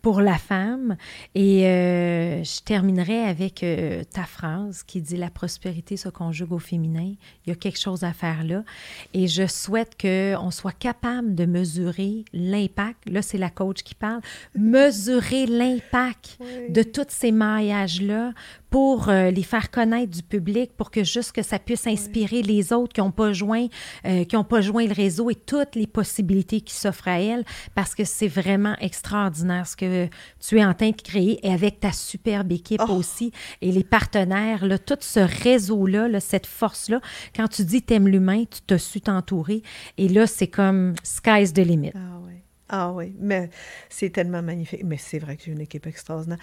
pour 0.00 0.22
la 0.22 0.38
femme. 0.38 0.96
Et 1.34 1.66
euh, 1.66 2.42
je 2.42 2.62
terminerai 2.62 3.20
avec 3.24 3.64
ta 4.12 4.24
phrase 4.24 4.82
qui 4.82 5.02
dit 5.02 5.18
La 5.18 5.28
prospérité 5.28 5.98
se 5.98 6.08
conjugue 6.08 6.52
au 6.52 6.58
féminin. 6.58 7.12
Il 7.44 7.50
y 7.50 7.52
a 7.52 7.54
quelque 7.54 7.78
chose 7.78 8.02
à 8.02 8.14
faire 8.14 8.44
là. 8.44 8.64
Et 9.12 9.26
je 9.26 9.46
souhaite 9.46 10.00
qu'on 10.00 10.50
soit 10.50 10.72
capable 10.72 11.34
de 11.34 11.44
mesurer 11.44 12.24
l'impact. 12.32 13.10
Là, 13.10 13.20
c'est 13.20 13.36
la 13.36 13.50
coach 13.50 13.82
qui 13.82 13.94
parle. 13.94 14.22
Mesurer 14.54 15.09
l'impact 15.46 16.38
de 16.68 16.82
tous 16.82 17.06
ces 17.08 17.32
maillages-là 17.32 18.32
pour 18.70 19.08
euh, 19.08 19.30
les 19.30 19.42
faire 19.42 19.70
connaître 19.70 20.12
du 20.12 20.22
public, 20.22 20.70
pour 20.76 20.90
que 20.90 21.02
juste 21.02 21.32
que 21.32 21.42
ça 21.42 21.58
puisse 21.58 21.86
inspirer 21.86 22.42
les 22.42 22.72
autres 22.72 22.92
qui 22.92 23.00
n'ont 23.00 23.10
pas 23.10 23.32
joint, 23.32 23.66
euh, 24.06 24.24
qui 24.24 24.36
ont 24.36 24.44
pas 24.44 24.60
joint 24.60 24.86
le 24.86 24.92
réseau 24.92 25.28
et 25.28 25.34
toutes 25.34 25.74
les 25.74 25.88
possibilités 25.88 26.60
qui 26.60 26.74
s'offrent 26.74 27.08
à 27.08 27.20
elles, 27.20 27.44
parce 27.74 27.94
que 27.94 28.04
c'est 28.04 28.28
vraiment 28.28 28.76
extraordinaire 28.80 29.66
ce 29.66 29.76
que 29.76 30.08
tu 30.38 30.58
es 30.58 30.64
en 30.64 30.74
train 30.74 30.90
de 30.90 31.02
créer 31.02 31.44
et 31.44 31.52
avec 31.52 31.80
ta 31.80 31.92
superbe 31.92 32.52
équipe 32.52 32.82
oh! 32.88 32.92
aussi 32.92 33.32
et 33.60 33.72
les 33.72 33.84
partenaires, 33.84 34.64
là, 34.64 34.78
tout 34.78 34.98
ce 35.00 35.20
réseau-là, 35.20 36.08
là, 36.08 36.20
cette 36.20 36.46
force-là. 36.46 37.00
Quand 37.34 37.48
tu 37.48 37.64
dis 37.64 37.82
t'aimes 37.82 38.08
l'humain, 38.08 38.44
tu 38.44 38.60
te 38.62 38.78
su 38.78 39.00
t'entourer 39.00 39.62
et 39.98 40.08
là, 40.08 40.26
c'est 40.26 40.48
comme 40.48 40.94
sky's 41.02 41.52
the 41.52 41.58
limit. 41.58 41.92
Ah 41.94 42.18
oui. 42.24 42.34
Ah 42.72 42.92
oui, 42.92 43.14
mais 43.18 43.50
c'est 43.88 44.10
tellement 44.10 44.42
magnifique. 44.42 44.84
Mais 44.84 44.96
c'est 44.96 45.18
vrai 45.18 45.36
que 45.36 45.42
j'ai 45.44 45.52
une 45.52 45.60
équipe 45.60 45.86
extraordinaire. 45.86 46.38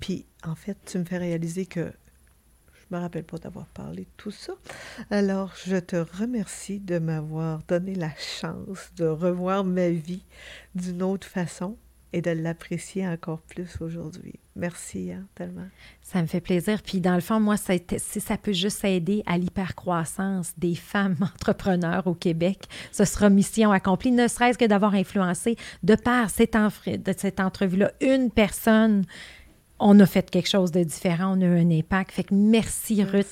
Puis, 0.00 0.26
en 0.44 0.56
fait, 0.56 0.76
tu 0.84 0.98
me 0.98 1.04
fais 1.04 1.18
réaliser 1.18 1.66
que 1.66 1.92
je 2.74 2.96
me 2.96 3.00
rappelle 3.00 3.24
pas 3.24 3.38
d'avoir 3.38 3.66
parlé 3.66 4.02
de 4.02 4.10
tout 4.16 4.32
ça. 4.32 4.54
Alors, 5.10 5.54
je 5.64 5.76
te 5.76 5.96
remercie 5.96 6.80
de 6.80 6.98
m'avoir 6.98 7.62
donné 7.68 7.94
la 7.94 8.12
chance 8.16 8.90
de 8.96 9.06
revoir 9.06 9.62
ma 9.62 9.88
vie 9.88 10.24
d'une 10.74 11.02
autre 11.02 11.28
façon 11.28 11.76
et 12.12 12.22
de 12.22 12.30
l'apprécier 12.30 13.06
encore 13.06 13.40
plus 13.40 13.80
aujourd'hui. 13.80 14.34
Merci 14.56 15.12
hein, 15.12 15.24
tellement. 15.34 15.66
Ça 16.02 16.20
me 16.20 16.26
fait 16.26 16.40
plaisir. 16.40 16.82
Puis 16.82 17.00
dans 17.00 17.14
le 17.14 17.20
fond, 17.20 17.38
moi, 17.38 17.56
ça, 17.56 17.74
si 17.96 18.20
ça 18.20 18.36
peut 18.36 18.52
juste 18.52 18.84
aider 18.84 19.22
à 19.26 19.38
l'hypercroissance 19.38 20.52
des 20.56 20.74
femmes 20.74 21.16
entrepreneurs 21.20 22.06
au 22.06 22.14
Québec, 22.14 22.64
ce 22.92 23.04
sera 23.04 23.30
mission 23.30 23.70
accomplie, 23.70 24.10
ne 24.10 24.26
serait-ce 24.26 24.58
que 24.58 24.64
d'avoir 24.64 24.94
influencé 24.94 25.56
de 25.82 25.94
par 25.94 26.30
cette, 26.30 26.56
cette 27.18 27.40
entrevue-là 27.40 27.92
une 28.00 28.30
personne 28.30 29.04
on 29.80 29.98
a 30.00 30.06
fait 30.06 30.30
quelque 30.30 30.48
chose 30.48 30.70
de 30.72 30.82
différent, 30.82 31.36
on 31.36 31.40
a 31.40 31.44
eu 31.44 31.60
un 31.60 31.70
impact. 31.70 32.12
Fait 32.12 32.24
que 32.24 32.34
merci, 32.34 33.02
Ruth. 33.04 33.26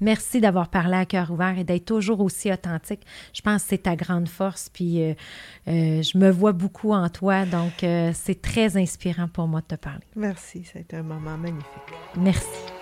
Merci 0.00 0.40
d'avoir 0.40 0.68
parlé 0.68 0.96
à 0.96 1.06
cœur 1.06 1.30
ouvert 1.30 1.58
et 1.58 1.64
d'être 1.64 1.84
toujours 1.84 2.20
aussi 2.20 2.52
authentique. 2.52 3.02
Je 3.32 3.42
pense 3.42 3.62
que 3.62 3.68
c'est 3.70 3.82
ta 3.82 3.96
grande 3.96 4.28
force. 4.28 4.68
Puis 4.72 5.02
euh, 5.02 5.14
euh, 5.68 6.02
je 6.02 6.18
me 6.18 6.30
vois 6.30 6.52
beaucoup 6.52 6.92
en 6.92 7.08
toi. 7.08 7.44
Donc, 7.44 7.84
euh, 7.84 8.10
c'est 8.14 8.40
très 8.40 8.76
inspirant 8.76 9.28
pour 9.28 9.46
moi 9.48 9.60
de 9.60 9.66
te 9.66 9.74
parler. 9.74 10.04
Merci. 10.16 10.64
Ça 10.64 10.78
a 10.78 10.82
été 10.82 10.96
un 10.96 11.02
moment 11.02 11.36
magnifique. 11.36 11.66
Merci. 12.16 12.81